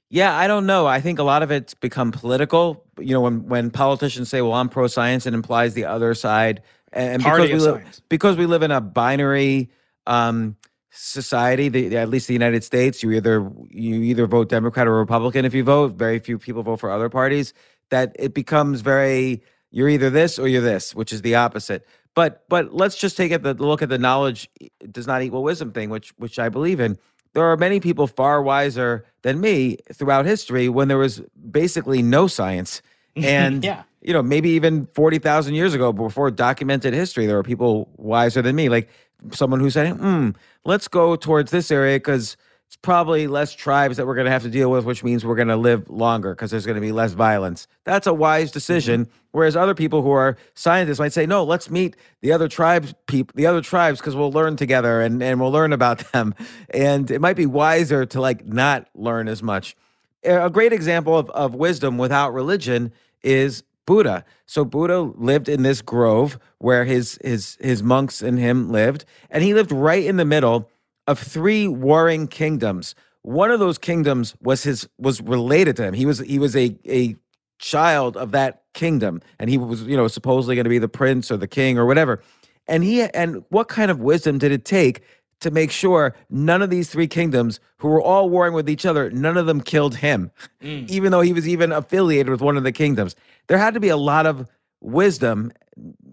Yeah, 0.09 0.35
I 0.35 0.47
don't 0.47 0.65
know. 0.65 0.87
I 0.87 0.99
think 0.99 1.19
a 1.19 1.23
lot 1.23 1.43
of 1.43 1.51
it's 1.51 1.73
become 1.73 2.11
political. 2.11 2.83
You 3.01 3.13
know, 3.13 3.21
when 3.21 3.47
when 3.47 3.71
politicians 3.71 4.29
say, 4.29 4.41
"Well, 4.41 4.53
I'm 4.53 4.69
pro 4.69 4.87
science," 4.87 5.25
it 5.25 5.33
implies 5.33 5.73
the 5.73 5.85
other 5.85 6.13
side. 6.13 6.61
And 6.93 7.23
because 7.23 7.49
we 7.49 7.59
live 7.59 8.01
because 8.09 8.37
we 8.37 8.45
live 8.45 8.63
in 8.63 8.71
a 8.71 8.81
binary 8.81 9.69
um, 10.07 10.57
society, 10.91 11.69
the, 11.69 11.97
at 11.97 12.09
least 12.09 12.27
the 12.27 12.33
United 12.33 12.63
States, 12.63 13.01
you 13.01 13.11
either 13.11 13.49
you 13.69 13.95
either 13.95 14.27
vote 14.27 14.49
Democrat 14.49 14.87
or 14.87 14.97
Republican. 14.97 15.45
If 15.45 15.53
you 15.53 15.63
vote, 15.63 15.93
very 15.93 16.19
few 16.19 16.37
people 16.37 16.63
vote 16.63 16.79
for 16.79 16.91
other 16.91 17.09
parties. 17.09 17.53
That 17.89 18.15
it 18.17 18.33
becomes 18.33 18.81
very 18.81 19.43
you're 19.69 19.89
either 19.89 20.09
this 20.09 20.37
or 20.37 20.47
you're 20.47 20.61
this, 20.61 20.93
which 20.93 21.13
is 21.13 21.21
the 21.21 21.35
opposite. 21.35 21.85
But 22.13 22.43
but 22.49 22.73
let's 22.73 22.97
just 22.97 23.15
take 23.15 23.31
it 23.31 23.43
the 23.43 23.53
look 23.53 23.81
at 23.81 23.89
the 23.89 23.97
knowledge 23.97 24.49
does 24.91 25.07
not 25.07 25.21
equal 25.21 25.43
wisdom 25.43 25.71
thing, 25.71 25.89
which 25.89 26.13
which 26.17 26.39
I 26.39 26.49
believe 26.49 26.79
in 26.79 26.97
there 27.33 27.45
are 27.45 27.57
many 27.57 27.79
people 27.79 28.07
far 28.07 28.41
wiser 28.41 29.05
than 29.21 29.39
me 29.39 29.77
throughout 29.93 30.25
history 30.25 30.67
when 30.67 30.87
there 30.87 30.97
was 30.97 31.21
basically 31.49 32.01
no 32.01 32.27
science. 32.27 32.81
And, 33.23 33.63
yeah. 33.63 33.83
you 34.01 34.13
know, 34.13 34.23
maybe 34.23 34.51
even 34.51 34.87
40,000 34.93 35.53
years 35.53 35.73
ago, 35.73 35.91
before 35.91 36.31
documented 36.31 36.93
history, 36.93 37.25
there 37.25 37.35
were 37.35 37.43
people 37.43 37.89
wiser 37.97 38.41
than 38.41 38.55
me. 38.55 38.69
Like 38.69 38.89
someone 39.31 39.59
who 39.59 39.69
said, 39.69 39.91
hmm, 39.97 40.29
let's 40.65 40.87
go 40.87 41.15
towards 41.15 41.51
this 41.51 41.71
area 41.71 41.97
because 41.97 42.37
it's 42.71 42.77
probably 42.77 43.27
less 43.27 43.53
tribes 43.53 43.97
that 43.97 44.07
we're 44.07 44.15
going 44.15 44.25
to 44.25 44.31
have 44.31 44.43
to 44.43 44.49
deal 44.49 44.71
with, 44.71 44.85
which 44.85 45.03
means 45.03 45.25
we're 45.25 45.35
going 45.35 45.49
to 45.49 45.57
live 45.57 45.89
longer 45.89 46.33
because 46.33 46.51
there's 46.51 46.65
going 46.65 46.75
to 46.75 46.81
be 46.81 46.93
less 46.93 47.11
violence. 47.11 47.67
That's 47.83 48.07
a 48.07 48.13
wise 48.13 48.49
decision. 48.49 49.07
Mm-hmm. 49.07 49.13
Whereas 49.31 49.57
other 49.57 49.75
people 49.75 50.01
who 50.01 50.11
are 50.11 50.37
scientists 50.55 50.97
might 50.97 51.11
say, 51.11 51.25
no, 51.25 51.43
let's 51.43 51.69
meet 51.69 51.97
the 52.21 52.31
other 52.31 52.47
tribes 52.47 52.93
people, 53.07 53.33
the 53.35 53.45
other 53.45 53.59
tribes, 53.59 53.99
because 53.99 54.15
we'll 54.15 54.31
learn 54.31 54.55
together 54.55 55.01
and, 55.01 55.21
and 55.21 55.41
we'll 55.41 55.51
learn 55.51 55.73
about 55.73 55.99
them. 56.13 56.33
And 56.69 57.11
it 57.11 57.19
might 57.19 57.35
be 57.35 57.45
wiser 57.45 58.05
to 58.05 58.21
like 58.21 58.45
not 58.45 58.87
learn 58.95 59.27
as 59.27 59.43
much. 59.43 59.75
A 60.23 60.49
great 60.49 60.73
example 60.73 61.17
of, 61.17 61.29
of 61.31 61.55
wisdom 61.55 61.97
without 61.97 62.33
religion 62.33 62.91
is 63.23 63.63
Buddha. 63.85 64.23
So 64.45 64.63
Buddha 64.63 65.01
lived 65.01 65.49
in 65.49 65.63
this 65.63 65.81
grove 65.81 66.37
where 66.59 66.85
his 66.85 67.17
his 67.23 67.57
his 67.59 67.81
monks 67.81 68.21
and 68.21 68.39
him 68.39 68.69
lived, 68.71 69.05
and 69.29 69.43
he 69.43 69.53
lived 69.53 69.71
right 69.71 70.05
in 70.05 70.17
the 70.17 70.25
middle 70.25 70.69
of 71.07 71.19
three 71.19 71.67
warring 71.67 72.27
kingdoms. 72.27 72.95
One 73.23 73.51
of 73.51 73.59
those 73.59 73.77
kingdoms 73.77 74.35
was 74.41 74.63
his 74.63 74.87
was 74.97 75.21
related 75.21 75.75
to 75.77 75.83
him. 75.83 75.93
He 75.93 76.05
was 76.05 76.19
he 76.19 76.39
was 76.39 76.55
a 76.55 76.77
a 76.87 77.15
child 77.59 78.17
of 78.17 78.31
that 78.31 78.63
kingdom, 78.73 79.21
and 79.39 79.49
he 79.49 79.57
was 79.57 79.83
you 79.83 79.97
know 79.97 80.07
supposedly 80.07 80.55
going 80.55 80.65
to 80.65 80.69
be 80.69 80.79
the 80.79 80.87
prince 80.87 81.31
or 81.31 81.37
the 81.37 81.47
king 81.47 81.77
or 81.77 81.85
whatever. 81.85 82.21
And 82.67 82.83
he 82.83 83.01
and 83.01 83.43
what 83.49 83.67
kind 83.67 83.91
of 83.91 83.99
wisdom 83.99 84.37
did 84.37 84.51
it 84.51 84.63
take 84.63 85.01
to 85.41 85.51
make 85.51 85.71
sure 85.71 86.15
none 86.29 86.61
of 86.61 86.69
these 86.69 86.89
three 86.89 87.07
kingdoms, 87.07 87.59
who 87.77 87.89
were 87.89 88.01
all 88.01 88.29
warring 88.29 88.53
with 88.53 88.69
each 88.69 88.85
other, 88.85 89.11
none 89.11 89.37
of 89.37 89.45
them 89.45 89.61
killed 89.61 89.95
him, 89.95 90.31
mm. 90.61 90.89
even 90.89 91.11
though 91.11 91.21
he 91.21 91.33
was 91.33 91.47
even 91.47 91.71
affiliated 91.71 92.29
with 92.29 92.41
one 92.41 92.57
of 92.57 92.63
the 92.63 92.71
kingdoms. 92.71 93.15
There 93.47 93.57
had 93.57 93.73
to 93.73 93.79
be 93.79 93.89
a 93.89 93.97
lot 93.97 94.25
of 94.25 94.47
wisdom, 94.79 95.51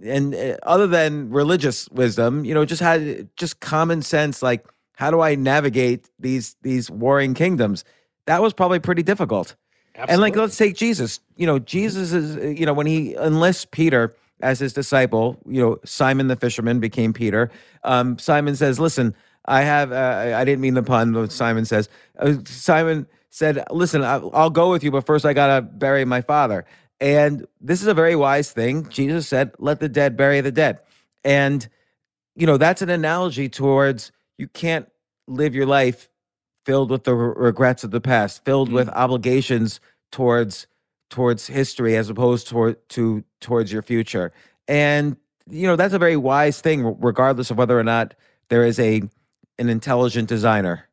and 0.02 0.34
uh, 0.34 0.56
other 0.64 0.86
than 0.86 1.30
religious 1.30 1.88
wisdom, 1.90 2.44
you 2.44 2.54
know, 2.54 2.64
just 2.64 2.82
had 2.82 3.28
just 3.36 3.60
common 3.60 4.02
sense, 4.02 4.42
like 4.42 4.66
how 4.94 5.10
do 5.10 5.20
I 5.20 5.36
navigate 5.36 6.10
these 6.18 6.56
these 6.62 6.90
warring 6.90 7.34
kingdoms? 7.34 7.84
That 8.26 8.42
was 8.42 8.52
probably 8.52 8.80
pretty 8.80 9.02
difficult. 9.02 9.54
Absolutely. 9.94 10.12
And 10.12 10.20
like, 10.20 10.36
let's 10.36 10.56
take 10.56 10.76
Jesus. 10.76 11.20
You 11.36 11.46
know, 11.46 11.58
Jesus 11.58 12.12
is, 12.12 12.58
you 12.58 12.66
know, 12.66 12.72
when 12.72 12.86
he 12.86 13.14
enlists 13.14 13.64
Peter 13.64 14.14
as 14.40 14.58
his 14.58 14.72
disciple. 14.72 15.38
You 15.46 15.60
know, 15.62 15.78
Simon 15.84 16.28
the 16.28 16.36
fisherman 16.36 16.80
became 16.80 17.12
Peter. 17.12 17.50
Um, 17.84 18.18
Simon 18.18 18.56
says, 18.56 18.78
"Listen, 18.78 19.14
I 19.44 19.62
have. 19.62 19.92
Uh, 19.92 20.34
I 20.36 20.44
didn't 20.44 20.60
mean 20.60 20.74
the 20.74 20.82
pun." 20.82 21.12
But 21.12 21.32
Simon 21.32 21.64
says, 21.64 21.88
uh, 22.18 22.34
"Simon 22.44 23.06
said, 23.30 23.62
listen, 23.70 24.02
I'll, 24.02 24.30
I'll 24.32 24.50
go 24.50 24.70
with 24.70 24.82
you, 24.82 24.90
but 24.90 25.04
first 25.06 25.24
I 25.24 25.32
gotta 25.32 25.62
bury 25.62 26.04
my 26.04 26.20
father." 26.20 26.64
And 27.00 27.46
this 27.60 27.80
is 27.80 27.86
a 27.86 27.94
very 27.94 28.16
wise 28.16 28.52
thing. 28.52 28.88
Jesus 28.88 29.28
said, 29.28 29.52
"Let 29.58 29.80
the 29.80 29.88
dead 29.88 30.16
bury 30.16 30.40
the 30.40 30.52
dead," 30.52 30.80
and 31.24 31.68
you 32.34 32.46
know 32.46 32.56
that's 32.56 32.82
an 32.82 32.90
analogy 32.90 33.48
towards 33.48 34.12
you 34.36 34.48
can't 34.48 34.88
live 35.26 35.54
your 35.54 35.66
life 35.66 36.08
filled 36.64 36.90
with 36.90 37.04
the 37.04 37.14
regrets 37.14 37.84
of 37.84 37.90
the 37.90 38.00
past, 38.00 38.44
filled 38.44 38.68
mm-hmm. 38.68 38.76
with 38.76 38.88
obligations 38.90 39.80
towards 40.10 40.66
towards 41.10 41.46
history 41.46 41.96
as 41.96 42.10
opposed 42.10 42.48
toward 42.48 42.88
to 42.90 43.24
towards 43.40 43.72
your 43.72 43.82
future. 43.82 44.32
And 44.66 45.16
you 45.50 45.66
know, 45.66 45.76
that's 45.76 45.94
a 45.94 45.98
very 45.98 46.16
wise 46.16 46.60
thing 46.60 46.96
regardless 47.00 47.50
of 47.50 47.58
whether 47.58 47.78
or 47.78 47.84
not 47.84 48.14
there 48.48 48.64
is 48.64 48.78
a 48.78 49.02
an 49.58 49.68
intelligent 49.68 50.28
designer. 50.28 50.88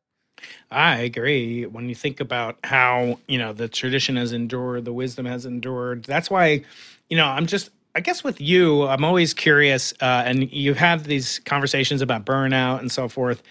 I 0.71 0.97
agree. 0.97 1.65
When 1.65 1.89
you 1.89 1.95
think 1.95 2.19
about 2.19 2.57
how, 2.63 3.19
you 3.27 3.37
know, 3.37 3.53
the 3.53 3.67
tradition 3.67 4.15
has 4.15 4.33
endured, 4.33 4.85
the 4.85 4.93
wisdom 4.93 5.25
has 5.25 5.45
endured. 5.45 6.03
That's 6.03 6.29
why, 6.29 6.63
you 7.09 7.17
know, 7.17 7.25
I'm 7.25 7.45
just 7.45 7.69
I 7.95 8.01
guess 8.01 8.25
with 8.25 8.41
you, 8.41 8.85
I'm 8.87 9.05
always 9.05 9.33
curious, 9.33 9.93
uh, 10.01 10.23
and 10.25 10.51
you've 10.51 10.77
had 10.77 11.05
these 11.05 11.39
conversations 11.39 12.01
about 12.01 12.25
burnout 12.25 12.79
and 12.79 12.91
so 12.91 13.07
forth. 13.07 13.41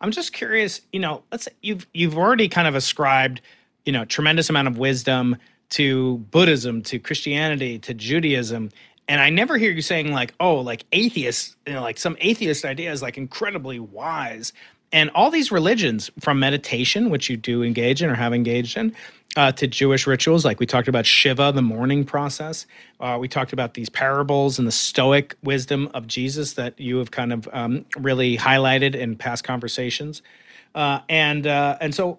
I'm 0.00 0.10
just 0.10 0.32
curious, 0.32 0.80
you 0.90 1.00
know, 1.00 1.22
let's 1.30 1.44
say 1.44 1.52
you've 1.60 1.86
you've 1.92 2.16
already 2.16 2.48
kind 2.48 2.66
of 2.66 2.74
ascribed, 2.74 3.42
you 3.84 3.92
know, 3.92 4.06
tremendous 4.06 4.48
amount 4.48 4.68
of 4.68 4.78
wisdom 4.78 5.36
to 5.70 6.18
Buddhism, 6.30 6.82
to 6.82 6.98
Christianity, 6.98 7.78
to 7.80 7.94
Judaism. 7.94 8.70
And 9.08 9.20
I 9.20 9.30
never 9.30 9.58
hear 9.58 9.70
you 9.70 9.82
saying 9.82 10.12
like, 10.12 10.34
oh, 10.38 10.56
like 10.56 10.84
atheists, 10.92 11.56
you 11.66 11.72
know, 11.72 11.82
like 11.82 11.98
some 11.98 12.16
atheist 12.20 12.64
idea 12.64 12.92
is 12.92 13.02
like 13.02 13.18
incredibly 13.18 13.80
wise. 13.80 14.52
And 14.92 15.10
all 15.10 15.30
these 15.30 15.52
religions, 15.52 16.10
from 16.18 16.40
meditation, 16.40 17.10
which 17.10 17.30
you 17.30 17.36
do 17.36 17.62
engage 17.62 18.02
in 18.02 18.10
or 18.10 18.14
have 18.14 18.34
engaged 18.34 18.76
in, 18.76 18.94
uh, 19.36 19.52
to 19.52 19.66
Jewish 19.68 20.06
rituals, 20.06 20.44
like 20.44 20.58
we 20.58 20.66
talked 20.66 20.88
about 20.88 21.06
Shiva, 21.06 21.52
the 21.54 21.62
mourning 21.62 22.04
process. 22.04 22.66
Uh, 22.98 23.16
we 23.20 23.28
talked 23.28 23.52
about 23.52 23.74
these 23.74 23.88
parables 23.88 24.58
and 24.58 24.66
the 24.66 24.72
Stoic 24.72 25.36
wisdom 25.44 25.88
of 25.94 26.08
Jesus 26.08 26.54
that 26.54 26.78
you 26.80 26.96
have 26.98 27.12
kind 27.12 27.32
of 27.32 27.48
um, 27.52 27.84
really 27.96 28.36
highlighted 28.36 28.96
in 28.96 29.14
past 29.14 29.44
conversations. 29.44 30.22
Uh, 30.74 31.00
and 31.08 31.46
uh, 31.46 31.78
and 31.80 31.94
so 31.94 32.18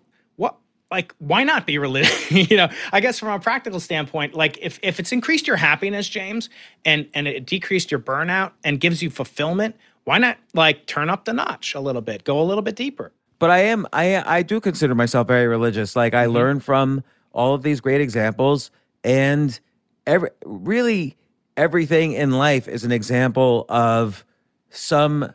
like 0.92 1.16
why 1.20 1.44
not 1.44 1.66
be 1.66 1.78
religious 1.78 2.32
you 2.52 2.58
know 2.58 2.70
i 2.92 3.00
guess 3.00 3.18
from 3.18 3.30
a 3.30 3.40
practical 3.40 3.80
standpoint 3.80 4.34
like 4.34 4.58
if, 4.62 4.80
if 4.84 5.00
it's 5.00 5.12
increased 5.12 5.48
your 5.48 5.56
happiness 5.56 6.08
james 6.10 6.50
and 6.86 7.08
and 7.14 7.28
it 7.28 7.46
decreased 7.46 7.90
your 7.90 8.00
burnout 8.00 8.52
and 8.64 8.80
gives 8.80 9.02
you 9.02 9.10
fulfillment 9.10 9.76
why 10.04 10.18
not 10.18 10.38
like 10.54 10.86
turn 10.86 11.10
up 11.10 11.26
the 11.26 11.34
notch 11.34 11.76
a 11.76 11.80
little 11.80 12.02
bit 12.02 12.24
go 12.24 12.42
a 12.42 12.44
little 12.44 12.62
bit 12.62 12.76
deeper? 12.76 13.12
But 13.40 13.50
i 13.52 13.60
am 13.60 13.88
i 13.94 14.38
i 14.38 14.42
do 14.44 14.60
consider 14.60 14.96
myself 14.96 15.28
very 15.28 15.48
religious. 15.48 15.96
Like 15.96 16.14
i 16.14 16.26
mm-hmm. 16.26 16.34
learn 16.34 16.60
from 16.60 17.04
all 17.34 17.54
of 17.54 17.64
these 17.64 17.82
great 17.82 18.02
examples 18.02 18.72
and 19.04 19.60
every 20.06 20.30
really 20.46 21.18
everything 21.58 22.14
in 22.14 22.32
life 22.32 22.68
is 22.68 22.84
an 22.84 22.92
example 22.92 23.66
of 23.70 24.26
some 24.70 25.32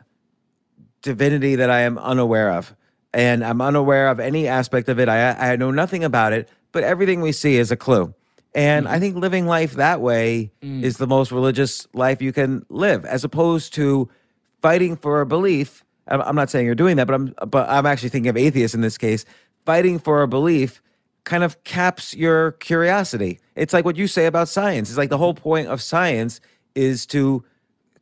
divinity 1.01 1.55
that 1.55 1.69
i 1.69 1.81
am 1.81 1.97
unaware 1.99 2.51
of 2.51 2.75
and 3.13 3.43
I'm 3.43 3.61
unaware 3.61 4.09
of 4.09 4.19
any 4.19 4.47
aspect 4.47 4.89
of 4.89 4.99
it. 4.99 5.09
I, 5.09 5.53
I 5.53 5.55
know 5.55 5.71
nothing 5.71 6.03
about 6.03 6.33
it, 6.33 6.49
but 6.71 6.83
everything 6.83 7.21
we 7.21 7.31
see 7.31 7.55
is 7.55 7.71
a 7.71 7.77
clue. 7.77 8.13
And 8.53 8.85
mm-hmm. 8.85 8.95
I 8.95 8.99
think 8.99 9.15
living 9.15 9.45
life 9.45 9.73
that 9.73 10.01
way 10.01 10.51
mm. 10.61 10.83
is 10.83 10.97
the 10.97 11.07
most 11.07 11.31
religious 11.31 11.87
life 11.93 12.21
you 12.21 12.33
can 12.33 12.65
live, 12.69 13.05
as 13.05 13.23
opposed 13.23 13.73
to 13.75 14.09
fighting 14.61 14.95
for 14.95 15.21
a 15.21 15.25
belief. 15.25 15.83
I'm 16.07 16.35
not 16.35 16.49
saying 16.49 16.65
you're 16.65 16.75
doing 16.75 16.95
that, 16.97 17.07
but 17.07 17.13
I'm 17.15 17.33
but 17.49 17.69
I'm 17.69 17.85
actually 17.85 18.09
thinking 18.09 18.29
of 18.29 18.37
atheists 18.37 18.73
in 18.73 18.81
this 18.81 18.97
case. 18.97 19.25
Fighting 19.65 19.99
for 19.99 20.21
a 20.21 20.27
belief 20.27 20.81
kind 21.25 21.43
of 21.43 21.61
caps 21.65 22.15
your 22.15 22.53
curiosity. 22.53 23.39
It's 23.55 23.73
like 23.73 23.83
what 23.83 23.97
you 23.97 24.07
say 24.07 24.25
about 24.25 24.47
science. 24.47 24.89
It's 24.89 24.97
like 24.97 25.09
the 25.09 25.17
whole 25.17 25.33
point 25.33 25.67
of 25.67 25.81
science 25.81 26.39
is 26.73 27.05
to 27.07 27.43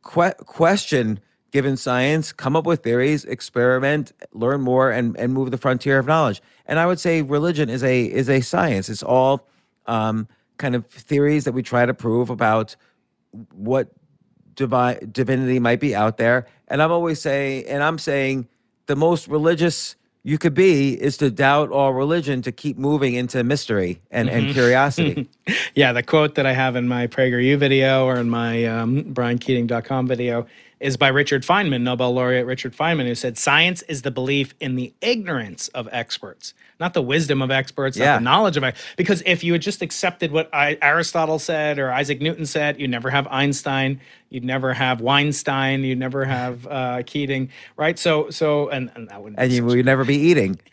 que- 0.04 0.34
question 0.44 1.18
given 1.50 1.76
science, 1.76 2.32
come 2.32 2.56
up 2.56 2.66
with 2.66 2.82
theories, 2.82 3.24
experiment, 3.24 4.12
learn 4.32 4.60
more, 4.60 4.90
and 4.90 5.16
and 5.16 5.32
move 5.32 5.50
the 5.50 5.58
frontier 5.58 5.98
of 5.98 6.06
knowledge. 6.06 6.42
And 6.66 6.78
I 6.78 6.86
would 6.86 7.00
say 7.00 7.22
religion 7.22 7.68
is 7.68 7.82
a 7.82 8.04
is 8.04 8.28
a 8.28 8.40
science. 8.40 8.88
It's 8.88 9.02
all 9.02 9.48
um, 9.86 10.28
kind 10.58 10.74
of 10.74 10.86
theories 10.86 11.44
that 11.44 11.52
we 11.52 11.62
try 11.62 11.86
to 11.86 11.94
prove 11.94 12.30
about 12.30 12.76
what 13.52 13.88
divine 14.54 15.10
divinity 15.12 15.58
might 15.58 15.80
be 15.80 15.94
out 15.94 16.16
there. 16.16 16.46
And 16.68 16.82
I'm 16.82 16.90
always 16.90 17.20
saying, 17.20 17.66
and 17.66 17.82
I'm 17.82 17.98
saying, 17.98 18.48
the 18.86 18.96
most 18.96 19.28
religious 19.28 19.96
you 20.22 20.38
could 20.38 20.54
be 20.54 21.00
is 21.00 21.16
to 21.18 21.30
doubt 21.30 21.70
all 21.70 21.92
religion 21.92 22.42
to 22.42 22.50
keep 22.50 22.76
moving 22.76 23.14
into 23.14 23.44
mystery 23.44 24.02
and, 24.10 24.28
mm-hmm. 24.28 24.46
and 24.46 24.52
curiosity. 24.52 25.28
yeah, 25.76 25.92
the 25.92 26.02
quote 26.02 26.34
that 26.34 26.46
I 26.46 26.52
have 26.52 26.74
in 26.74 26.88
my 26.88 27.06
PragerU 27.06 27.56
video 27.58 28.04
or 28.06 28.16
in 28.16 28.28
my 28.28 28.64
um, 28.64 29.04
BrianKeating.com 29.14 30.08
video 30.08 30.46
is 30.78 30.96
by 30.96 31.08
Richard 31.08 31.42
Feynman, 31.42 31.82
Nobel 31.82 32.12
laureate 32.12 32.46
Richard 32.46 32.76
Feynman, 32.76 33.06
who 33.06 33.14
said, 33.14 33.38
Science 33.38 33.82
is 33.82 34.02
the 34.02 34.10
belief 34.10 34.54
in 34.60 34.76
the 34.76 34.92
ignorance 35.00 35.68
of 35.68 35.88
experts, 35.90 36.52
not 36.78 36.92
the 36.92 37.00
wisdom 37.00 37.40
of 37.40 37.50
experts, 37.50 37.96
yeah. 37.96 38.12
not 38.12 38.18
the 38.18 38.24
knowledge 38.24 38.56
of 38.56 38.64
experts. 38.64 38.94
Because 38.96 39.22
if 39.24 39.42
you 39.42 39.52
had 39.52 39.62
just 39.62 39.80
accepted 39.80 40.32
what 40.32 40.50
I, 40.52 40.76
Aristotle 40.82 41.38
said 41.38 41.78
or 41.78 41.90
Isaac 41.92 42.20
Newton 42.20 42.44
said, 42.44 42.78
you 42.78 42.88
never 42.88 43.08
have 43.08 43.26
Einstein, 43.28 44.00
you'd 44.30 44.44
never 44.44 44.72
have 44.72 45.00
Weinstein, 45.00 45.84
you'd 45.84 45.98
never 45.98 46.24
have 46.24 46.66
uh, 46.66 47.02
Keating, 47.06 47.50
right? 47.76 47.98
So, 47.98 48.30
so, 48.30 48.68
and, 48.68 48.90
and 48.94 49.08
that 49.08 49.22
would 49.22 49.34
and 49.38 49.52
you 49.52 49.64
would 49.64 49.84
never 49.84 50.04
be 50.04 50.16
eating. 50.16 50.58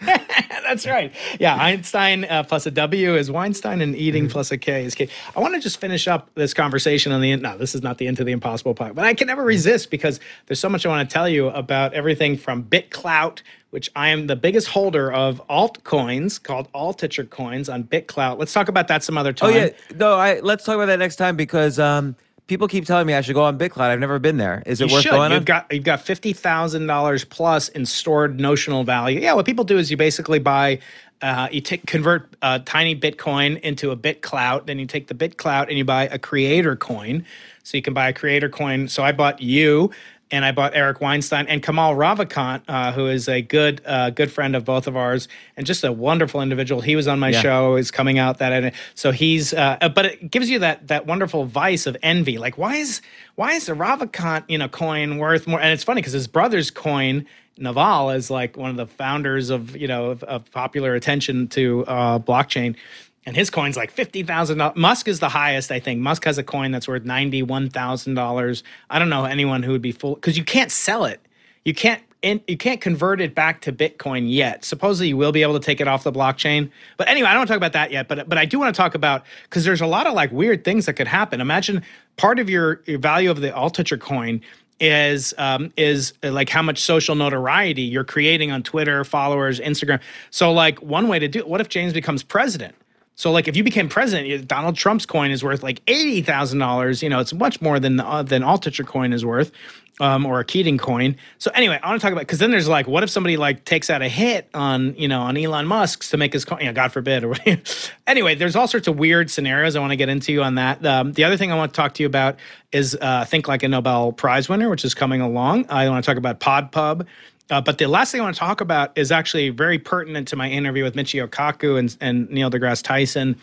That's 0.64 0.88
right. 0.88 1.14
Yeah, 1.40 1.56
Einstein 1.56 2.26
uh, 2.26 2.44
plus 2.44 2.66
a 2.66 2.72
W 2.72 3.16
is 3.16 3.30
Weinstein, 3.30 3.82
and 3.82 3.96
eating 3.96 4.24
mm-hmm. 4.24 4.32
plus 4.32 4.52
a 4.52 4.58
K 4.58 4.86
is 4.86 4.96
K. 4.96 5.08
I 5.36 5.40
want 5.40 5.54
to 5.54 5.60
just 5.60 5.80
finish 5.80 6.08
up 6.08 6.34
this 6.36 6.54
conversation 6.54 7.12
on 7.12 7.22
the. 7.22 7.32
End. 7.32 7.42
No, 7.42 7.58
this 7.58 7.76
is 7.76 7.84
not 7.84 7.98
the 7.98 8.08
Into 8.08 8.24
the 8.24 8.32
Impossible 8.32 8.74
part, 8.74 8.96
but 8.96 9.06
I 9.06 9.14
can 9.14 9.28
never 9.28 9.44
resist 9.44 9.92
because 9.92 10.20
there's 10.48 10.60
so 10.60 10.70
much 10.70 10.86
I 10.86 10.90
want 10.90 11.08
to 11.08 11.14
tell 11.14 11.30
you 11.30 11.50
about 11.50 11.94
everything 11.94 12.38
from 12.38 12.64
BitClout, 12.64 13.42
which 13.70 13.92
I 13.96 14.10
am 14.10 14.28
the 14.28 14.36
biggest 14.36 14.68
holder 14.70 15.12
of 15.12 15.46
altcoins 15.48 16.42
called 16.42 16.72
Altucher 16.74 17.30
coins 17.30 17.70
on 17.70 17.84
BitClout. 17.84 18.40
Let's 18.40 18.54
talk 18.54 18.68
about 18.68 18.88
that 18.88 19.04
some 19.04 19.18
other 19.18 19.34
time. 19.34 19.52
Oh 19.52 19.56
yeah, 19.56 19.70
no, 19.96 20.14
I 20.14 20.40
let's 20.40 20.64
talk 20.64 20.76
about 20.76 20.88
that 20.88 21.00
next 21.00 21.18
time 21.18 21.36
because 21.36 21.78
um, 21.78 22.16
people 22.48 22.68
keep 22.68 22.86
telling 22.86 23.08
me 23.08 23.14
I 23.14 23.22
should 23.22 23.36
go 23.36 23.44
on 23.44 23.58
BitClout. 23.58 23.90
I've 23.90 24.00
never 24.00 24.20
been 24.20 24.38
there. 24.38 24.64
Is 24.66 24.82
it 24.82 24.90
you 24.90 24.94
worth 24.96 25.04
should. 25.04 25.12
going 25.12 25.32
you've 25.32 25.42
on? 25.42 25.46
Got, 25.46 25.72
you've 25.72 25.84
got 25.84 26.02
fifty 26.02 26.34
thousand 26.34 26.88
dollars 26.88 27.26
plus 27.26 27.70
in 27.70 27.86
stored 27.86 28.40
notional 28.40 28.84
value. 28.84 29.20
Yeah, 29.20 29.34
what 29.34 29.46
people 29.46 29.64
do 29.66 29.78
is 29.78 29.92
you 29.92 29.98
basically 29.98 30.40
buy. 30.40 30.80
Uh, 31.22 31.48
you 31.54 31.62
take 31.62 31.86
convert 31.86 32.36
a 32.42 32.60
tiny 32.60 33.00
Bitcoin 33.00 33.58
into 33.62 33.92
a 33.92 33.96
BitClout, 33.96 34.66
then 34.66 34.78
you 34.78 34.86
take 34.86 35.08
the 35.08 35.14
BitClout 35.14 35.70
and 35.70 35.78
you 35.78 35.86
buy 35.86 36.04
a 36.08 36.20
creator 36.20 36.76
coin. 36.76 37.26
So 37.64 37.78
you 37.78 37.82
can 37.82 37.94
buy 37.94 38.10
a 38.10 38.14
creator 38.14 38.50
coin. 38.50 38.90
So 38.90 39.04
I 39.04 39.14
bought 39.14 39.42
you 39.42 39.90
and 40.34 40.44
I 40.44 40.52
bought 40.52 40.74
Eric 40.74 41.00
Weinstein 41.00 41.46
and 41.48 41.62
Kamal 41.62 41.94
Ravikant, 41.94 42.64
uh, 42.68 42.92
who 42.92 43.06
is 43.06 43.30
a 43.30 43.44
good 43.44 43.82
uh, 43.86 44.10
good 44.10 44.32
friend 44.32 44.56
of 44.56 44.66
both 44.66 44.88
of 44.88 44.98
ours 44.98 45.28
and 45.56 45.66
just 45.66 45.84
a 45.84 45.92
wonderful 45.92 46.42
individual. 46.42 46.82
He 46.82 46.96
was 46.96 47.08
on 47.08 47.20
my 47.20 47.30
yeah. 47.30 47.42
show. 47.42 47.76
Is 47.76 47.92
coming 47.92 48.18
out 48.18 48.40
that 48.40 48.74
so 48.96 49.12
he's 49.12 49.54
uh, 49.54 49.78
uh, 49.80 49.90
but 49.90 50.06
it 50.06 50.32
gives 50.32 50.50
you 50.50 50.60
that 50.60 50.88
that 50.88 51.06
wonderful 51.06 51.46
vice 51.46 51.86
of 51.86 51.96
envy. 52.02 52.40
Like 52.40 52.58
why 52.58 52.78
is 52.78 53.02
why 53.36 53.54
is 53.54 53.68
the 53.68 53.74
Ravikant 53.74 54.46
you 54.48 54.58
know 54.58 54.68
coin 54.68 55.20
worth 55.20 55.46
more? 55.46 55.62
And 55.62 55.72
it's 55.72 55.84
funny 55.84 56.02
because 56.02 56.14
his 56.14 56.28
brother's 56.28 56.72
coin 56.72 57.28
Naval 57.58 58.10
is 58.10 58.32
like 58.32 58.58
one 58.58 58.72
of 58.72 58.78
the 58.78 58.88
founders 58.88 59.52
of 59.52 59.78
you 59.78 59.88
know 59.88 60.06
of, 60.10 60.24
of 60.24 60.52
popular 60.52 60.96
attention 60.96 61.48
to 61.50 61.86
uh, 61.86 62.18
blockchain, 62.18 62.76
and 63.26 63.36
his 63.36 63.50
coin's 63.50 63.78
like 63.78 63.92
fifty 63.92 64.24
thousand 64.24 64.58
dollars. 64.58 64.78
Musk 64.78 65.08
is 65.08 65.20
the 65.20 65.30
highest, 65.30 65.72
I 65.72 65.80
think. 65.80 66.00
Musk 66.02 66.26
has 66.26 66.38
a 66.38 66.44
coin 66.44 66.72
that's 66.72 66.88
worth 66.88 67.04
ninety 67.04 67.42
one 67.44 67.70
thousand 67.70 68.16
dollars. 68.16 68.64
I 68.90 69.00
don't 69.00 69.10
know 69.10 69.26
anyone 69.26 69.64
who 69.64 69.72
would 69.72 69.82
be 69.82 69.92
full 69.92 70.16
because 70.16 70.38
you 70.38 70.44
can't 70.44 70.72
sell 70.72 71.06
it. 71.06 71.22
You 71.64 71.74
can't 71.74 72.02
you 72.24 72.58
can't 72.58 72.80
convert 72.80 73.20
it 73.20 73.36
back 73.36 73.62
to 73.62 73.74
Bitcoin 73.74 74.32
yet. 74.32 74.64
Supposedly 74.64 75.10
you 75.10 75.18
will 75.18 75.34
be 75.34 75.42
able 75.42 75.60
to 75.60 75.66
take 75.66 75.82
it 75.82 75.88
off 75.88 76.04
the 76.04 76.12
blockchain. 76.12 76.72
But 76.96 77.10
anyway, 77.10 77.28
I 77.28 77.34
don't 77.34 77.42
want 77.42 77.48
to 77.50 77.52
talk 77.54 77.58
about 77.58 77.74
that 77.74 77.92
yet. 77.92 78.08
But 78.08 78.30
but 78.30 78.38
I 78.38 78.46
do 78.46 78.60
want 78.60 78.74
to 78.74 78.78
talk 78.82 78.96
about 78.96 79.26
because 79.44 79.66
there's 79.66 79.82
a 79.82 79.88
lot 79.88 80.08
of 80.08 80.14
like 80.14 80.32
weird 80.32 80.64
things 80.64 80.86
that 80.86 80.94
could 80.94 81.08
happen. 81.08 81.42
Imagine 81.42 81.84
part 82.16 82.40
of 82.40 82.50
your, 82.50 82.82
your 82.86 83.00
value 83.00 83.30
of 83.30 83.42
the 83.42 83.50
Altucher 83.50 84.00
coin 84.00 84.42
is 84.80 85.34
um, 85.38 85.72
is 85.76 86.14
uh, 86.24 86.32
like 86.32 86.50
how 86.50 86.62
much 86.62 86.80
social 86.80 87.16
notoriety 87.16 87.82
you're 87.82 88.04
creating 88.04 88.52
on 88.52 88.64
Twitter, 88.64 89.04
followers, 89.04 89.60
Instagram. 89.60 90.00
So 90.30 90.52
like 90.52 90.82
one 90.82 91.08
way 91.08 91.20
to 91.20 91.28
do 91.28 91.40
it, 91.40 91.48
what 91.48 91.62
if 91.62 91.70
James 91.70 91.94
becomes 91.94 92.24
president? 92.24 92.76
So 93.16 93.32
like 93.32 93.48
if 93.48 93.56
you 93.56 93.64
became 93.64 93.90
president, 93.90 94.48
Donald 94.48 94.76
Trump's 94.76 95.06
coin 95.06 95.32
is 95.32 95.44
worth 95.44 95.64
like 95.64 95.82
eighty 95.88 96.22
thousand 96.22 96.60
dollars. 96.60 97.04
You 97.04 97.10
know, 97.10 97.20
it's 97.20 97.34
much 97.34 97.62
more 97.62 97.80
than 97.80 98.00
uh, 98.00 98.24
than 98.24 98.42
Altucher 98.42 98.86
coin 98.86 99.14
is 99.14 99.26
worth 99.26 99.52
um, 100.00 100.26
or 100.26 100.40
a 100.40 100.46
Keating 100.46 100.78
coin. 100.78 101.16
So 101.38 101.52
anyway, 101.54 101.80
I 101.82 101.88
want 101.88 102.02
to 102.02 102.06
talk 102.06 102.12
about 102.12 102.22
because 102.22 102.40
then 102.40 102.52
there's 102.52 102.68
like, 102.68 102.88
what 102.88 103.04
if 103.04 103.10
somebody 103.10 103.38
like 103.38 103.66
takes 103.66 103.90
out 103.90 104.02
a 104.02 104.10
hit 104.10 104.50
on 104.54 104.96
you 104.96 105.08
know 105.08 105.22
on 105.22 105.38
Elon 105.38 105.68
Musk's 105.68 106.10
to 106.10 106.18
make 106.18 106.34
his 106.34 106.46
coin? 106.46 106.60
You 106.60 106.66
know, 106.68 106.74
God 106.74 106.92
forbid. 106.92 107.24
Or 107.24 107.36
anyway, 108.08 108.36
there's 108.36 108.56
all 108.56 108.68
sorts 108.68 108.88
of 108.88 108.98
weird 108.98 109.30
scenarios 109.30 109.76
I 109.76 109.80
want 109.80 109.92
to 109.92 109.98
get 109.98 110.10
into 110.10 110.42
on 110.42 110.56
that. 110.56 110.86
Um, 110.86 111.14
the 111.14 111.24
other 111.24 111.38
thing 111.38 111.52
I 111.52 111.56
want 111.56 111.74
to 111.74 111.78
talk 111.78 111.94
to 111.96 112.04
you 112.04 112.08
about 112.08 112.38
is 112.72 112.98
uh, 113.00 113.26
think 113.26 113.48
like 113.48 113.64
a 113.64 113.68
Nobel 113.68 114.12
Prize 114.12 114.50
winner, 114.50 114.70
which 114.70 114.84
is 114.84 114.94
coming 114.94 115.22
along. 115.22 115.68
I 115.70 115.88
want 115.90 116.04
to 116.04 116.10
talk 116.10 116.18
about 116.18 116.40
PodPub. 116.40 117.06
Uh, 117.50 117.62
but 117.62 117.78
the 117.78 117.88
last 117.88 118.12
thing 118.12 118.22
I 118.22 118.24
want 118.24 118.36
to 118.36 118.40
talk 118.40 118.62
about 118.62 118.98
is 118.98 119.12
actually 119.12 119.50
very 119.50 119.78
pertinent 119.78 120.28
to 120.30 120.36
my 120.36 120.50
interview 120.50 120.84
with 120.84 120.96
Michio 120.96 121.28
Kaku 121.28 121.78
and, 121.78 121.96
and 122.00 122.30
Neil 122.30 122.50
deGrasse 122.50 122.84
Tyson, 122.84 123.38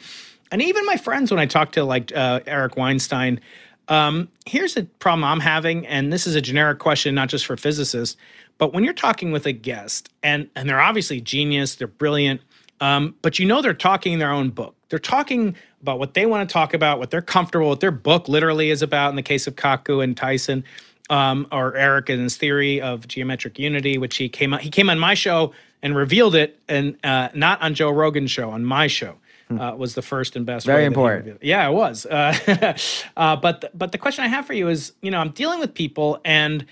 and 0.51 0.63
even 0.63 0.85
my 0.87 0.97
friends 0.97 1.31
when 1.31 1.39
I 1.39 1.47
talk 1.47 1.73
to 1.73 1.85
like 1.85 2.15
uh, 2.15 2.41
Eric 2.47 2.77
Weinstein. 2.77 3.41
Um, 3.89 4.29
here's 4.47 4.75
the 4.75 4.85
problem 5.01 5.25
I'm 5.25 5.41
having, 5.41 5.85
and 5.87 6.13
this 6.13 6.27
is 6.27 6.37
a 6.37 6.41
generic 6.41 6.79
question, 6.79 7.15
not 7.15 7.29
just 7.29 7.45
for 7.45 7.57
physicists, 7.57 8.17
but 8.57 8.73
when 8.73 8.85
you're 8.85 8.93
talking 8.93 9.33
with 9.33 9.47
a 9.47 9.53
guest, 9.53 10.09
and 10.23 10.49
and 10.55 10.69
they're 10.69 10.81
obviously 10.81 11.21
genius, 11.21 11.75
they're 11.75 11.89
brilliant, 11.89 12.41
um, 12.81 13.15
but 13.23 13.39
you 13.39 13.47
know 13.47 13.63
they're 13.63 13.75
talking 13.75 14.19
their 14.19 14.31
own 14.31 14.51
book. 14.51 14.75
They're 14.89 14.99
talking 14.99 15.57
about 15.83 15.99
what 15.99 16.15
they 16.15 16.27
want 16.27 16.49
to 16.49 16.53
talk 16.53 16.75
about, 16.75 16.99
what 16.99 17.11
they're 17.11 17.23
comfortable 17.23 17.69
what 17.69 17.81
Their 17.81 17.91
book 17.91 18.29
literally 18.29 18.71
is 18.71 18.83
about. 18.83 19.11
In 19.11 19.17
the 19.17 19.23
case 19.23 19.47
of 19.47 19.57
Kaku 19.57 20.03
and 20.03 20.17
Tyson, 20.17 20.65
um, 21.11 21.47
or 21.53 21.77
Eric 21.77 22.09
and 22.09 22.23
his 22.23 22.37
theory 22.37 22.81
of 22.81 23.07
geometric 23.07 23.59
unity, 23.59 23.99
which 23.99 24.17
he 24.17 24.29
came 24.29 24.55
on, 24.55 24.61
he 24.61 24.71
came 24.71 24.89
on 24.89 24.99
my 24.99 25.15
show 25.15 25.53
and 25.83 25.97
revealed 25.97 26.35
it, 26.35 26.59
and 26.69 26.97
uh, 27.05 27.29
not 27.35 27.61
on 27.61 27.75
Joe 27.75 27.91
Rogan's 27.91 28.31
show, 28.31 28.51
on 28.51 28.65
my 28.65 28.87
show 28.87 29.17
uh, 29.59 29.75
was 29.77 29.95
the 29.95 30.03
first 30.03 30.37
and 30.37 30.47
best. 30.47 30.67
Very 30.67 30.85
important. 30.85 31.43
Yeah, 31.43 31.69
it 31.69 31.73
was. 31.73 32.07
Uh, 32.07 32.77
uh, 33.17 33.37
but 33.37 33.63
the, 33.63 33.71
but 33.75 33.93
the 33.93 33.99
question 33.99 34.25
I 34.25 34.29
have 34.29 34.47
for 34.47 34.53
you 34.53 34.69
is, 34.69 34.93
you 35.01 35.11
know, 35.11 35.19
I'm 35.19 35.31
dealing 35.31 35.59
with 35.59 35.75
people, 35.75 36.21
and 36.25 36.65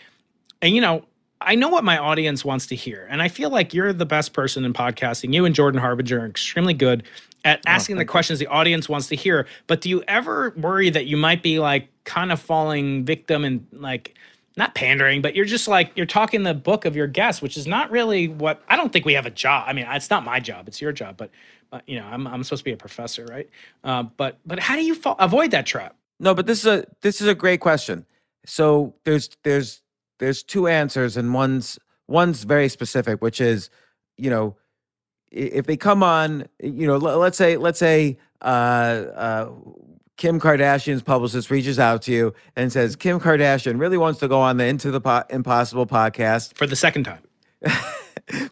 and 0.63 0.75
you 0.75 0.81
know, 0.81 1.05
I 1.41 1.55
know 1.55 1.69
what 1.69 1.85
my 1.85 1.99
audience 1.99 2.45
wants 2.45 2.67
to 2.67 2.77
hear, 2.77 3.07
and 3.11 3.21
I 3.21 3.29
feel 3.29 3.51
like 3.51 3.75
you're 3.75 3.93
the 3.93 4.07
best 4.07 4.33
person 4.33 4.65
in 4.65 4.73
podcasting. 4.73 5.33
You 5.33 5.45
and 5.45 5.55
Jordan 5.55 5.81
Harbinger 5.81 6.21
are 6.21 6.27
extremely 6.27 6.75
good 6.75 7.03
at 7.45 7.61
oh, 7.61 7.71
asking 7.71 7.97
oh, 7.97 8.01
the 8.01 8.05
questions 8.05 8.41
you. 8.41 8.47
the 8.47 8.53
audience 8.53 8.89
wants 8.89 9.09
to 9.09 9.17
hear. 9.17 9.47
But 9.67 9.81
do 9.81 9.89
you 9.89 10.03
ever 10.09 10.55
worry 10.57 10.91
that 10.91 11.07
you 11.07 11.17
might 11.17 11.43
be 11.43 11.59
like 11.59 11.89
kind 12.05 12.33
of 12.33 12.41
falling 12.41 13.05
victim 13.05 13.45
and 13.45 13.67
like 13.73 14.17
not 14.57 14.75
pandering, 14.75 15.23
but 15.23 15.37
you're 15.37 15.45
just 15.45 15.69
like 15.69 15.93
you're 15.95 16.07
talking 16.07 16.43
the 16.43 16.53
book 16.53 16.85
of 16.85 16.97
your 16.97 17.07
guests, 17.07 17.41
which 17.41 17.57
is 17.57 17.67
not 17.67 17.91
really 17.91 18.27
what 18.29 18.63
I 18.69 18.77
don't 18.77 18.93
think 18.93 19.05
we 19.05 19.15
have 19.15 19.27
a 19.27 19.31
job. 19.31 19.65
I 19.69 19.73
mean, 19.73 19.87
it's 19.89 20.11
not 20.11 20.25
my 20.25 20.41
job; 20.41 20.67
it's 20.67 20.81
your 20.81 20.93
job. 20.93 21.17
But 21.17 21.31
uh, 21.73 21.81
you 21.87 21.99
know, 21.99 22.07
I'm 22.07 22.27
I'm 22.27 22.43
supposed 22.43 22.61
to 22.61 22.65
be 22.65 22.73
a 22.73 22.77
professor, 22.77 23.25
right? 23.27 23.49
Uh, 23.85 24.03
but 24.03 24.39
but 24.45 24.59
how 24.59 24.75
do 24.75 24.85
you 24.85 24.97
fa- 24.97 25.15
avoid 25.19 25.53
that 25.53 25.65
trap? 25.65 25.95
No, 26.19 26.35
but 26.35 26.47
this 26.47 26.59
is 26.61 26.67
a 26.67 26.85
this 27.03 27.21
is 27.21 27.29
a 27.29 27.35
great 27.35 27.61
question. 27.61 28.05
So 28.47 28.95
there's 29.05 29.31
there's 29.45 29.81
there's 30.19 30.43
two 30.43 30.67
answers, 30.67 31.17
and 31.17 31.33
one's 31.33 31.79
one's 32.09 32.43
very 32.43 32.69
specific, 32.69 33.23
which 33.23 33.41
is, 33.41 33.71
you 34.17 34.31
know, 34.31 34.57
if 35.31 35.67
they 35.67 35.77
come 35.77 36.03
on, 36.03 36.49
you 36.63 36.87
know, 36.87 36.97
let's 36.97 37.39
say 37.39 37.57
let's 37.57 37.79
say 37.79 38.19
uh, 38.43 38.45
uh, 38.45 39.51
Kim 40.17 40.41
Kardashian's 40.41 41.03
publicist 41.03 41.51
reaches 41.51 41.79
out 41.79 42.03
to 42.03 42.13
you 42.13 42.35
and 42.57 42.73
says 42.73 42.97
Kim 42.97 43.21
Kardashian 43.21 43.79
really 43.79 43.97
wants 43.97 44.21
to 44.21 44.29
go 44.29 44.41
on 44.41 44.57
the 44.57 44.67
Into 44.67 44.91
the 44.91 45.01
po- 45.01 45.25
Impossible 45.31 45.87
podcast 45.87 46.55
for 46.57 46.67
the 46.67 46.77
second 46.77 47.05
time. 47.05 47.23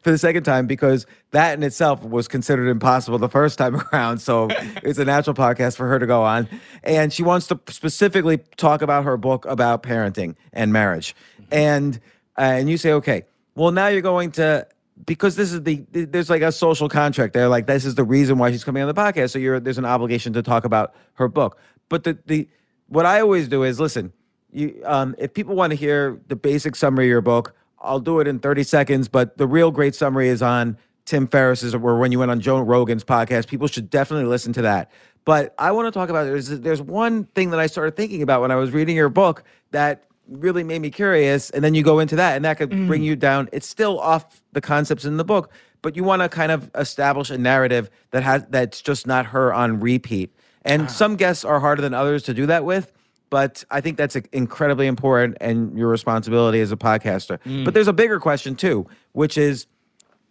for 0.02 0.10
the 0.10 0.18
second 0.18 0.44
time 0.44 0.66
because 0.66 1.06
that 1.32 1.54
in 1.54 1.62
itself 1.62 2.02
was 2.02 2.28
considered 2.28 2.68
impossible 2.68 3.18
the 3.18 3.28
first 3.28 3.58
time 3.58 3.76
around. 3.92 4.18
So 4.18 4.48
it's 4.82 4.98
a 4.98 5.04
natural 5.04 5.34
podcast 5.34 5.76
for 5.76 5.88
her 5.88 5.98
to 5.98 6.06
go 6.06 6.22
on. 6.22 6.48
And 6.82 7.12
she 7.12 7.22
wants 7.22 7.46
to 7.48 7.60
specifically 7.68 8.38
talk 8.56 8.82
about 8.82 9.04
her 9.04 9.16
book 9.16 9.44
about 9.46 9.82
parenting 9.82 10.36
and 10.52 10.72
marriage. 10.72 11.14
Mm-hmm. 11.40 11.54
And 11.54 12.00
uh, 12.38 12.42
and 12.42 12.70
you 12.70 12.76
say, 12.76 12.92
okay, 12.92 13.24
well 13.54 13.72
now 13.72 13.88
you're 13.88 14.02
going 14.02 14.30
to 14.32 14.66
because 15.04 15.36
this 15.36 15.52
is 15.52 15.62
the 15.62 15.84
there's 15.90 16.30
like 16.30 16.42
a 16.42 16.52
social 16.52 16.88
contract 16.88 17.34
there. 17.34 17.48
Like 17.48 17.66
this 17.66 17.84
is 17.84 17.94
the 17.94 18.04
reason 18.04 18.38
why 18.38 18.50
she's 18.50 18.64
coming 18.64 18.82
on 18.82 18.88
the 18.88 18.94
podcast. 18.94 19.30
So 19.30 19.38
you're 19.38 19.60
there's 19.60 19.78
an 19.78 19.84
obligation 19.84 20.32
to 20.32 20.42
talk 20.42 20.64
about 20.64 20.94
her 21.14 21.28
book. 21.28 21.58
But 21.88 22.04
the 22.04 22.18
the 22.26 22.48
what 22.88 23.06
I 23.06 23.20
always 23.20 23.48
do 23.48 23.62
is 23.62 23.78
listen. 23.78 24.12
You 24.52 24.80
um, 24.84 25.14
if 25.18 25.34
people 25.34 25.54
want 25.54 25.72
to 25.72 25.76
hear 25.76 26.20
the 26.28 26.36
basic 26.36 26.76
summary 26.76 27.06
of 27.06 27.10
your 27.10 27.20
book, 27.20 27.54
I'll 27.80 28.00
do 28.00 28.20
it 28.20 28.28
in 28.28 28.38
30 28.38 28.62
seconds, 28.62 29.08
but 29.08 29.36
the 29.36 29.46
real 29.46 29.70
great 29.70 29.94
summary 29.94 30.28
is 30.28 30.40
on 30.40 30.78
Tim 31.04 31.26
Ferriss's 31.26 31.74
or 31.74 31.98
when 31.98 32.12
you 32.12 32.18
went 32.18 32.30
on 32.30 32.40
Joe 32.40 32.60
Rogan's 32.60 33.04
podcast. 33.04 33.48
People 33.48 33.66
should 33.66 33.90
definitely 33.90 34.26
listen 34.26 34.52
to 34.54 34.62
that. 34.62 34.90
But 35.24 35.54
I 35.58 35.72
want 35.72 35.92
to 35.92 35.98
talk 35.98 36.08
about 36.08 36.24
there's 36.24 36.48
there's 36.48 36.80
one 36.80 37.24
thing 37.24 37.50
that 37.50 37.60
I 37.60 37.66
started 37.66 37.96
thinking 37.96 38.22
about 38.22 38.40
when 38.40 38.50
I 38.50 38.56
was 38.56 38.70
reading 38.70 38.96
your 38.96 39.08
book 39.08 39.42
that 39.72 40.04
really 40.28 40.64
made 40.64 40.80
me 40.80 40.90
curious, 40.90 41.50
and 41.50 41.64
then 41.64 41.74
you 41.74 41.82
go 41.82 41.98
into 41.98 42.16
that, 42.16 42.36
and 42.36 42.44
that 42.44 42.58
could 42.58 42.70
mm. 42.70 42.86
bring 42.86 43.02
you 43.02 43.16
down. 43.16 43.48
It's 43.52 43.66
still 43.66 43.98
off 44.00 44.42
the 44.52 44.60
concepts 44.60 45.04
in 45.04 45.16
the 45.16 45.24
book, 45.24 45.50
but 45.82 45.96
you 45.96 46.04
want 46.04 46.22
to 46.22 46.28
kind 46.28 46.52
of 46.52 46.70
establish 46.74 47.30
a 47.30 47.38
narrative 47.38 47.90
that 48.10 48.22
has 48.22 48.44
that's 48.50 48.80
just 48.80 49.06
not 49.06 49.26
her 49.26 49.52
on 49.52 49.80
repeat. 49.80 50.34
And 50.62 50.82
ah. 50.82 50.86
some 50.86 51.16
guests 51.16 51.44
are 51.44 51.60
harder 51.60 51.82
than 51.82 51.94
others 51.94 52.22
to 52.24 52.34
do 52.34 52.46
that 52.46 52.64
with 52.64 52.92
but 53.30 53.64
I 53.70 53.80
think 53.80 53.96
that's 53.96 54.16
incredibly 54.32 54.86
important 54.86 55.36
and 55.40 55.76
your 55.76 55.88
responsibility 55.88 56.60
as 56.60 56.70
a 56.72 56.76
podcaster. 56.76 57.38
Mm. 57.42 57.64
But 57.64 57.74
there's 57.74 57.88
a 57.88 57.92
bigger 57.92 58.20
question 58.20 58.54
too, 58.54 58.86
which 59.12 59.36
is 59.36 59.66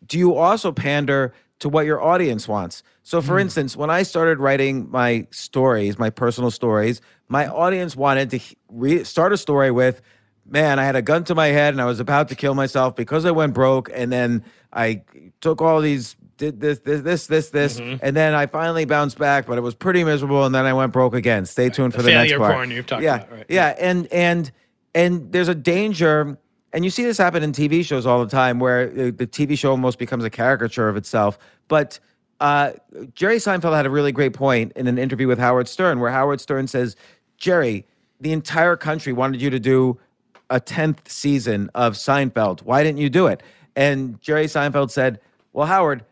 do 0.07 0.17
you 0.17 0.35
also 0.35 0.71
pander 0.71 1.33
to 1.59 1.69
what 1.69 1.85
your 1.85 2.01
audience 2.01 2.47
wants? 2.47 2.83
So, 3.03 3.21
for 3.21 3.35
mm. 3.35 3.41
instance, 3.41 3.77
when 3.77 3.89
I 3.89 4.03
started 4.03 4.39
writing 4.39 4.89
my 4.89 5.27
stories, 5.31 5.99
my 5.99 6.09
personal 6.09 6.51
stories, 6.51 7.01
my 7.27 7.47
audience 7.47 7.95
wanted 7.95 8.29
to 8.31 8.39
re- 8.69 9.03
start 9.03 9.31
a 9.33 9.37
story 9.37 9.71
with, 9.71 10.01
man, 10.45 10.79
I 10.79 10.85
had 10.85 10.95
a 10.95 11.01
gun 11.01 11.23
to 11.25 11.35
my 11.35 11.47
head 11.47 11.73
and 11.73 11.81
I 11.81 11.85
was 11.85 11.99
about 11.99 12.29
to 12.29 12.35
kill 12.35 12.55
myself 12.55 12.95
because 12.95 13.25
I 13.25 13.31
went 13.31 13.53
broke. 13.53 13.89
And 13.93 14.11
then 14.11 14.43
I 14.73 15.03
took 15.41 15.61
all 15.61 15.81
these 15.81 16.15
did 16.37 16.59
this, 16.59 16.79
this, 16.79 17.01
this, 17.01 17.27
this, 17.27 17.49
this, 17.49 17.79
mm-hmm. 17.79 17.97
and 18.01 18.15
then 18.15 18.33
I 18.33 18.45
finally 18.45 18.85
bounced 18.85 19.17
back, 19.17 19.45
but 19.45 19.57
it 19.57 19.61
was 19.61 19.73
pretty 19.73 20.03
miserable, 20.03 20.45
and 20.45 20.53
then 20.53 20.65
I 20.65 20.73
went 20.73 20.91
broke 20.91 21.13
again. 21.13 21.45
Stay 21.45 21.69
tuned 21.69 21.93
for 21.93 22.01
the, 22.01 22.09
the 22.09 22.15
next 22.15 22.37
part. 22.37 22.53
Porn 22.53 22.71
you've 22.71 22.85
talked 22.85 23.03
yeah, 23.03 23.15
about, 23.15 23.31
right? 23.31 23.45
Yeah, 23.49 23.75
and 23.79 24.07
and 24.07 24.51
and 24.93 25.31
there's 25.31 25.47
a 25.47 25.55
danger, 25.55 26.37
and 26.75 26.83
you 26.83 26.91
see 26.91 27.05
this 27.05 27.17
happen 27.17 27.41
in 27.41 27.53
TV 27.53 27.85
shows 27.85 28.05
all 28.05 28.23
the 28.23 28.29
time, 28.29 28.59
where 28.59 28.89
the 28.89 29.25
TV 29.25 29.57
show 29.57 29.71
almost 29.71 29.97
becomes 29.97 30.25
a 30.25 30.29
caricature 30.29 30.89
of 30.89 30.97
itself. 30.97 31.39
But 31.69 32.01
uh, 32.41 32.73
Jerry 33.13 33.37
Seinfeld 33.37 33.73
had 33.73 33.85
a 33.85 33.89
really 33.89 34.11
great 34.11 34.33
point 34.33 34.73
in 34.75 34.85
an 34.85 34.97
interview 34.97 35.25
with 35.25 35.39
Howard 35.39 35.69
Stern, 35.69 36.01
where 36.01 36.11
Howard 36.11 36.41
Stern 36.41 36.67
says, 36.67 36.97
"Jerry, 37.37 37.87
the 38.19 38.33
entire 38.33 38.75
country 38.75 39.13
wanted 39.13 39.41
you 39.41 39.49
to 39.49 39.59
do 39.59 39.97
a 40.49 40.59
tenth 40.59 41.09
season 41.09 41.71
of 41.73 41.93
Seinfeld. 41.93 42.61
Why 42.63 42.83
didn't 42.83 42.99
you 42.99 43.09
do 43.09 43.27
it?" 43.27 43.41
And 43.77 44.19
Jerry 44.19 44.47
Seinfeld 44.47 44.91
said, 44.91 45.21
"Well, 45.53 45.67
Howard." 45.67 46.03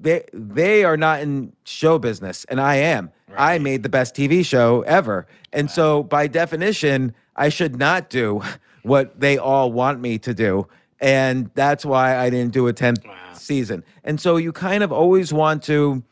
they 0.00 0.24
they 0.32 0.84
are 0.84 0.96
not 0.96 1.20
in 1.20 1.52
show 1.64 1.98
business 1.98 2.46
and 2.46 2.58
I 2.58 2.76
am. 2.76 3.10
Right. 3.28 3.56
I 3.56 3.58
made 3.58 3.82
the 3.82 3.90
best 3.90 4.14
TV 4.14 4.42
show 4.42 4.80
ever. 4.82 5.26
And 5.52 5.68
wow. 5.68 5.74
so 5.74 6.02
by 6.02 6.28
definition, 6.28 7.14
I 7.36 7.50
should 7.50 7.76
not 7.76 8.08
do 8.08 8.40
what 8.82 9.18
they 9.20 9.38
all 9.38 9.72
want 9.72 10.00
me 10.00 10.18
to 10.18 10.34
do. 10.34 10.66
And 11.00 11.50
that's 11.54 11.84
why 11.84 12.16
I 12.16 12.30
didn't 12.30 12.52
do 12.52 12.68
a 12.68 12.72
10th 12.72 13.06
wow. 13.06 13.14
season. 13.34 13.84
And 14.04 14.20
so 14.20 14.36
you 14.36 14.52
kind 14.52 14.82
of 14.82 14.92
always 14.92 15.32
want 15.32 15.62
to 15.64 16.02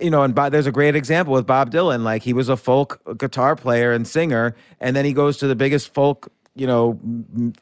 you 0.00 0.10
know, 0.10 0.22
and 0.22 0.32
Bob, 0.32 0.52
there's 0.52 0.68
a 0.68 0.70
great 0.70 0.94
example 0.94 1.34
with 1.34 1.44
Bob 1.44 1.72
Dylan. 1.72 2.04
Like 2.04 2.22
he 2.22 2.32
was 2.32 2.48
a 2.48 2.56
folk 2.56 3.00
guitar 3.18 3.56
player 3.56 3.92
and 3.92 4.06
singer, 4.06 4.54
and 4.78 4.94
then 4.94 5.04
he 5.04 5.12
goes 5.12 5.38
to 5.38 5.48
the 5.48 5.56
biggest 5.56 5.92
folk 5.92 6.30
you 6.58 6.66
know, 6.66 6.98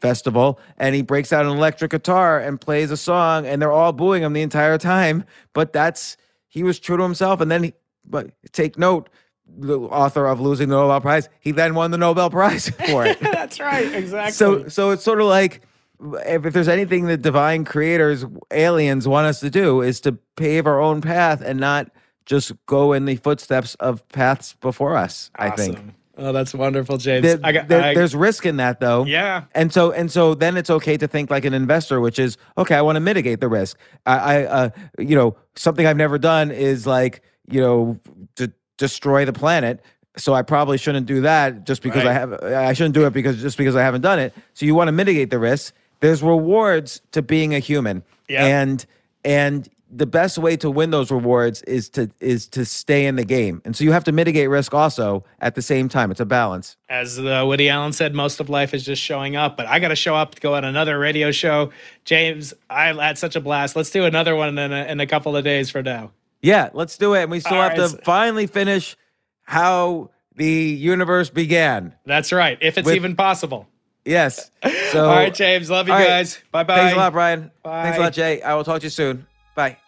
festival, 0.00 0.58
and 0.78 0.94
he 0.94 1.02
breaks 1.02 1.32
out 1.32 1.44
an 1.44 1.52
electric 1.52 1.90
guitar 1.90 2.40
and 2.40 2.58
plays 2.58 2.90
a 2.90 2.96
song, 2.96 3.46
and 3.46 3.60
they're 3.60 3.72
all 3.72 3.92
booing 3.92 4.22
him 4.22 4.32
the 4.32 4.40
entire 4.40 4.78
time. 4.78 5.24
But 5.52 5.72
that's 5.72 6.16
he 6.48 6.62
was 6.62 6.78
true 6.78 6.96
to 6.96 7.02
himself, 7.02 7.40
and 7.42 7.50
then 7.50 7.62
he, 7.64 7.74
but 8.06 8.30
take 8.52 8.78
note, 8.78 9.10
the 9.46 9.78
author 9.78 10.26
of 10.26 10.40
losing 10.40 10.68
the 10.68 10.76
Nobel 10.76 11.00
Prize, 11.00 11.28
he 11.40 11.52
then 11.52 11.74
won 11.74 11.90
the 11.90 11.98
Nobel 11.98 12.30
Prize 12.30 12.68
for 12.88 13.06
it. 13.06 13.18
that's 13.20 13.60
right, 13.60 13.92
exactly. 13.94 14.32
So, 14.32 14.68
so 14.68 14.90
it's 14.90 15.04
sort 15.04 15.20
of 15.20 15.26
like 15.26 15.62
if, 16.00 16.46
if 16.46 16.52
there's 16.52 16.68
anything 16.68 17.06
that 17.06 17.22
divine 17.22 17.64
creators, 17.64 18.24
aliens 18.50 19.08
want 19.08 19.26
us 19.26 19.40
to 19.40 19.50
do, 19.50 19.82
is 19.82 20.00
to 20.00 20.12
pave 20.36 20.66
our 20.66 20.80
own 20.80 21.00
path 21.00 21.40
and 21.40 21.58
not 21.58 21.90
just 22.26 22.52
go 22.66 22.92
in 22.92 23.04
the 23.04 23.16
footsteps 23.16 23.74
of 23.76 24.06
paths 24.08 24.54
before 24.60 24.96
us. 24.96 25.30
Awesome. 25.38 25.52
I 25.52 25.56
think. 25.56 25.94
Oh, 26.18 26.32
that's 26.32 26.54
wonderful, 26.54 26.96
James. 26.96 27.22
There, 27.22 27.38
I 27.44 27.52
got, 27.52 27.68
there, 27.68 27.82
I, 27.82 27.94
there's 27.94 28.14
risk 28.14 28.46
in 28.46 28.56
that, 28.56 28.80
though. 28.80 29.04
Yeah. 29.04 29.44
And 29.54 29.72
so, 29.72 29.92
and 29.92 30.10
so, 30.10 30.34
then 30.34 30.56
it's 30.56 30.70
okay 30.70 30.96
to 30.96 31.06
think 31.06 31.30
like 31.30 31.44
an 31.44 31.52
investor, 31.52 32.00
which 32.00 32.18
is 32.18 32.38
okay. 32.56 32.74
I 32.74 32.80
want 32.80 32.96
to 32.96 33.00
mitigate 33.00 33.40
the 33.40 33.48
risk. 33.48 33.78
I, 34.06 34.16
I 34.16 34.44
uh, 34.44 34.68
you 34.98 35.14
know, 35.14 35.36
something 35.56 35.86
I've 35.86 35.98
never 35.98 36.16
done 36.18 36.50
is 36.50 36.86
like, 36.86 37.22
you 37.50 37.60
know, 37.60 38.00
to 38.36 38.50
destroy 38.76 39.24
the 39.24 39.32
planet. 39.32 39.82
So 40.16 40.32
I 40.32 40.42
probably 40.42 40.78
shouldn't 40.78 41.06
do 41.06 41.20
that 41.22 41.66
just 41.66 41.82
because 41.82 42.04
right. 42.04 42.10
I 42.10 42.12
have. 42.12 42.32
I 42.42 42.72
shouldn't 42.72 42.94
do 42.94 43.06
it 43.06 43.12
because 43.12 43.40
just 43.40 43.58
because 43.58 43.76
I 43.76 43.82
haven't 43.82 44.00
done 44.00 44.18
it. 44.18 44.32
So 44.54 44.64
you 44.64 44.74
want 44.74 44.88
to 44.88 44.92
mitigate 44.92 45.30
the 45.30 45.38
risk. 45.38 45.74
There's 46.00 46.22
rewards 46.22 47.00
to 47.12 47.22
being 47.22 47.54
a 47.54 47.58
human. 47.58 48.02
Yeah. 48.28 48.44
And 48.44 48.86
and 49.24 49.68
the 49.90 50.06
best 50.06 50.36
way 50.36 50.56
to 50.56 50.70
win 50.70 50.90
those 50.90 51.10
rewards 51.10 51.62
is 51.62 51.88
to 51.90 52.10
is 52.20 52.48
to 52.48 52.64
stay 52.64 53.06
in 53.06 53.16
the 53.16 53.24
game 53.24 53.62
and 53.64 53.76
so 53.76 53.84
you 53.84 53.92
have 53.92 54.02
to 54.04 54.12
mitigate 54.12 54.50
risk 54.50 54.74
also 54.74 55.24
at 55.40 55.54
the 55.54 55.62
same 55.62 55.88
time 55.88 56.10
it's 56.10 56.20
a 56.20 56.26
balance 56.26 56.76
as 56.88 57.18
uh, 57.18 57.44
woody 57.46 57.68
allen 57.68 57.92
said 57.92 58.14
most 58.14 58.40
of 58.40 58.48
life 58.48 58.74
is 58.74 58.84
just 58.84 59.00
showing 59.00 59.36
up 59.36 59.56
but 59.56 59.66
i 59.66 59.78
gotta 59.78 59.94
show 59.94 60.14
up 60.14 60.34
to 60.34 60.40
go 60.40 60.54
on 60.54 60.64
another 60.64 60.98
radio 60.98 61.30
show 61.30 61.70
james 62.04 62.52
i 62.68 62.92
had 62.92 63.16
such 63.16 63.36
a 63.36 63.40
blast 63.40 63.76
let's 63.76 63.90
do 63.90 64.04
another 64.04 64.34
one 64.34 64.58
in 64.58 64.72
a, 64.72 64.84
in 64.86 64.98
a 64.98 65.06
couple 65.06 65.36
of 65.36 65.44
days 65.44 65.70
from 65.70 65.84
now 65.84 66.10
yeah 66.42 66.70
let's 66.72 66.96
do 66.96 67.14
it. 67.14 67.22
And 67.22 67.30
we 67.30 67.40
still 67.40 67.56
All 67.56 67.68
have 67.68 67.78
right. 67.78 67.90
to 67.90 67.96
finally 68.04 68.46
finish 68.46 68.96
how 69.42 70.10
the 70.34 70.46
universe 70.46 71.30
began. 71.30 71.94
That's 72.04 72.32
right 72.32 72.58
if 72.60 72.78
it's 72.78 72.86
With, 72.86 72.96
even 72.96 73.16
possible. 73.16 73.68
Yes. 74.04 74.50
So 74.92 75.08
all 75.08 75.14
right 75.14 75.34
james 75.34 75.68
love 75.68 75.88
you 75.88 75.94
guys. 75.94 76.38
Bye 76.52 76.62
bye 76.62 76.76
thanks 76.76 76.94
a 76.94 76.96
lot 76.96 77.12
brian. 77.12 77.50
Bye. 77.62 77.82
thanks 77.82 77.98
a 77.98 78.00
lot 78.02 78.12
jay. 78.12 78.40
I 78.40 78.54
will 78.54 78.64
talk 78.64 78.80
to 78.80 78.86
you 78.86 78.90
soon. 78.90 79.26
Bye. 79.54 79.78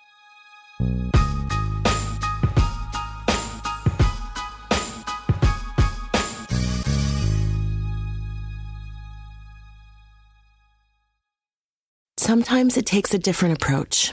Sometimes 12.18 12.76
it 12.76 12.84
takes 12.84 13.14
a 13.14 13.18
different 13.18 13.54
approach 13.54 14.12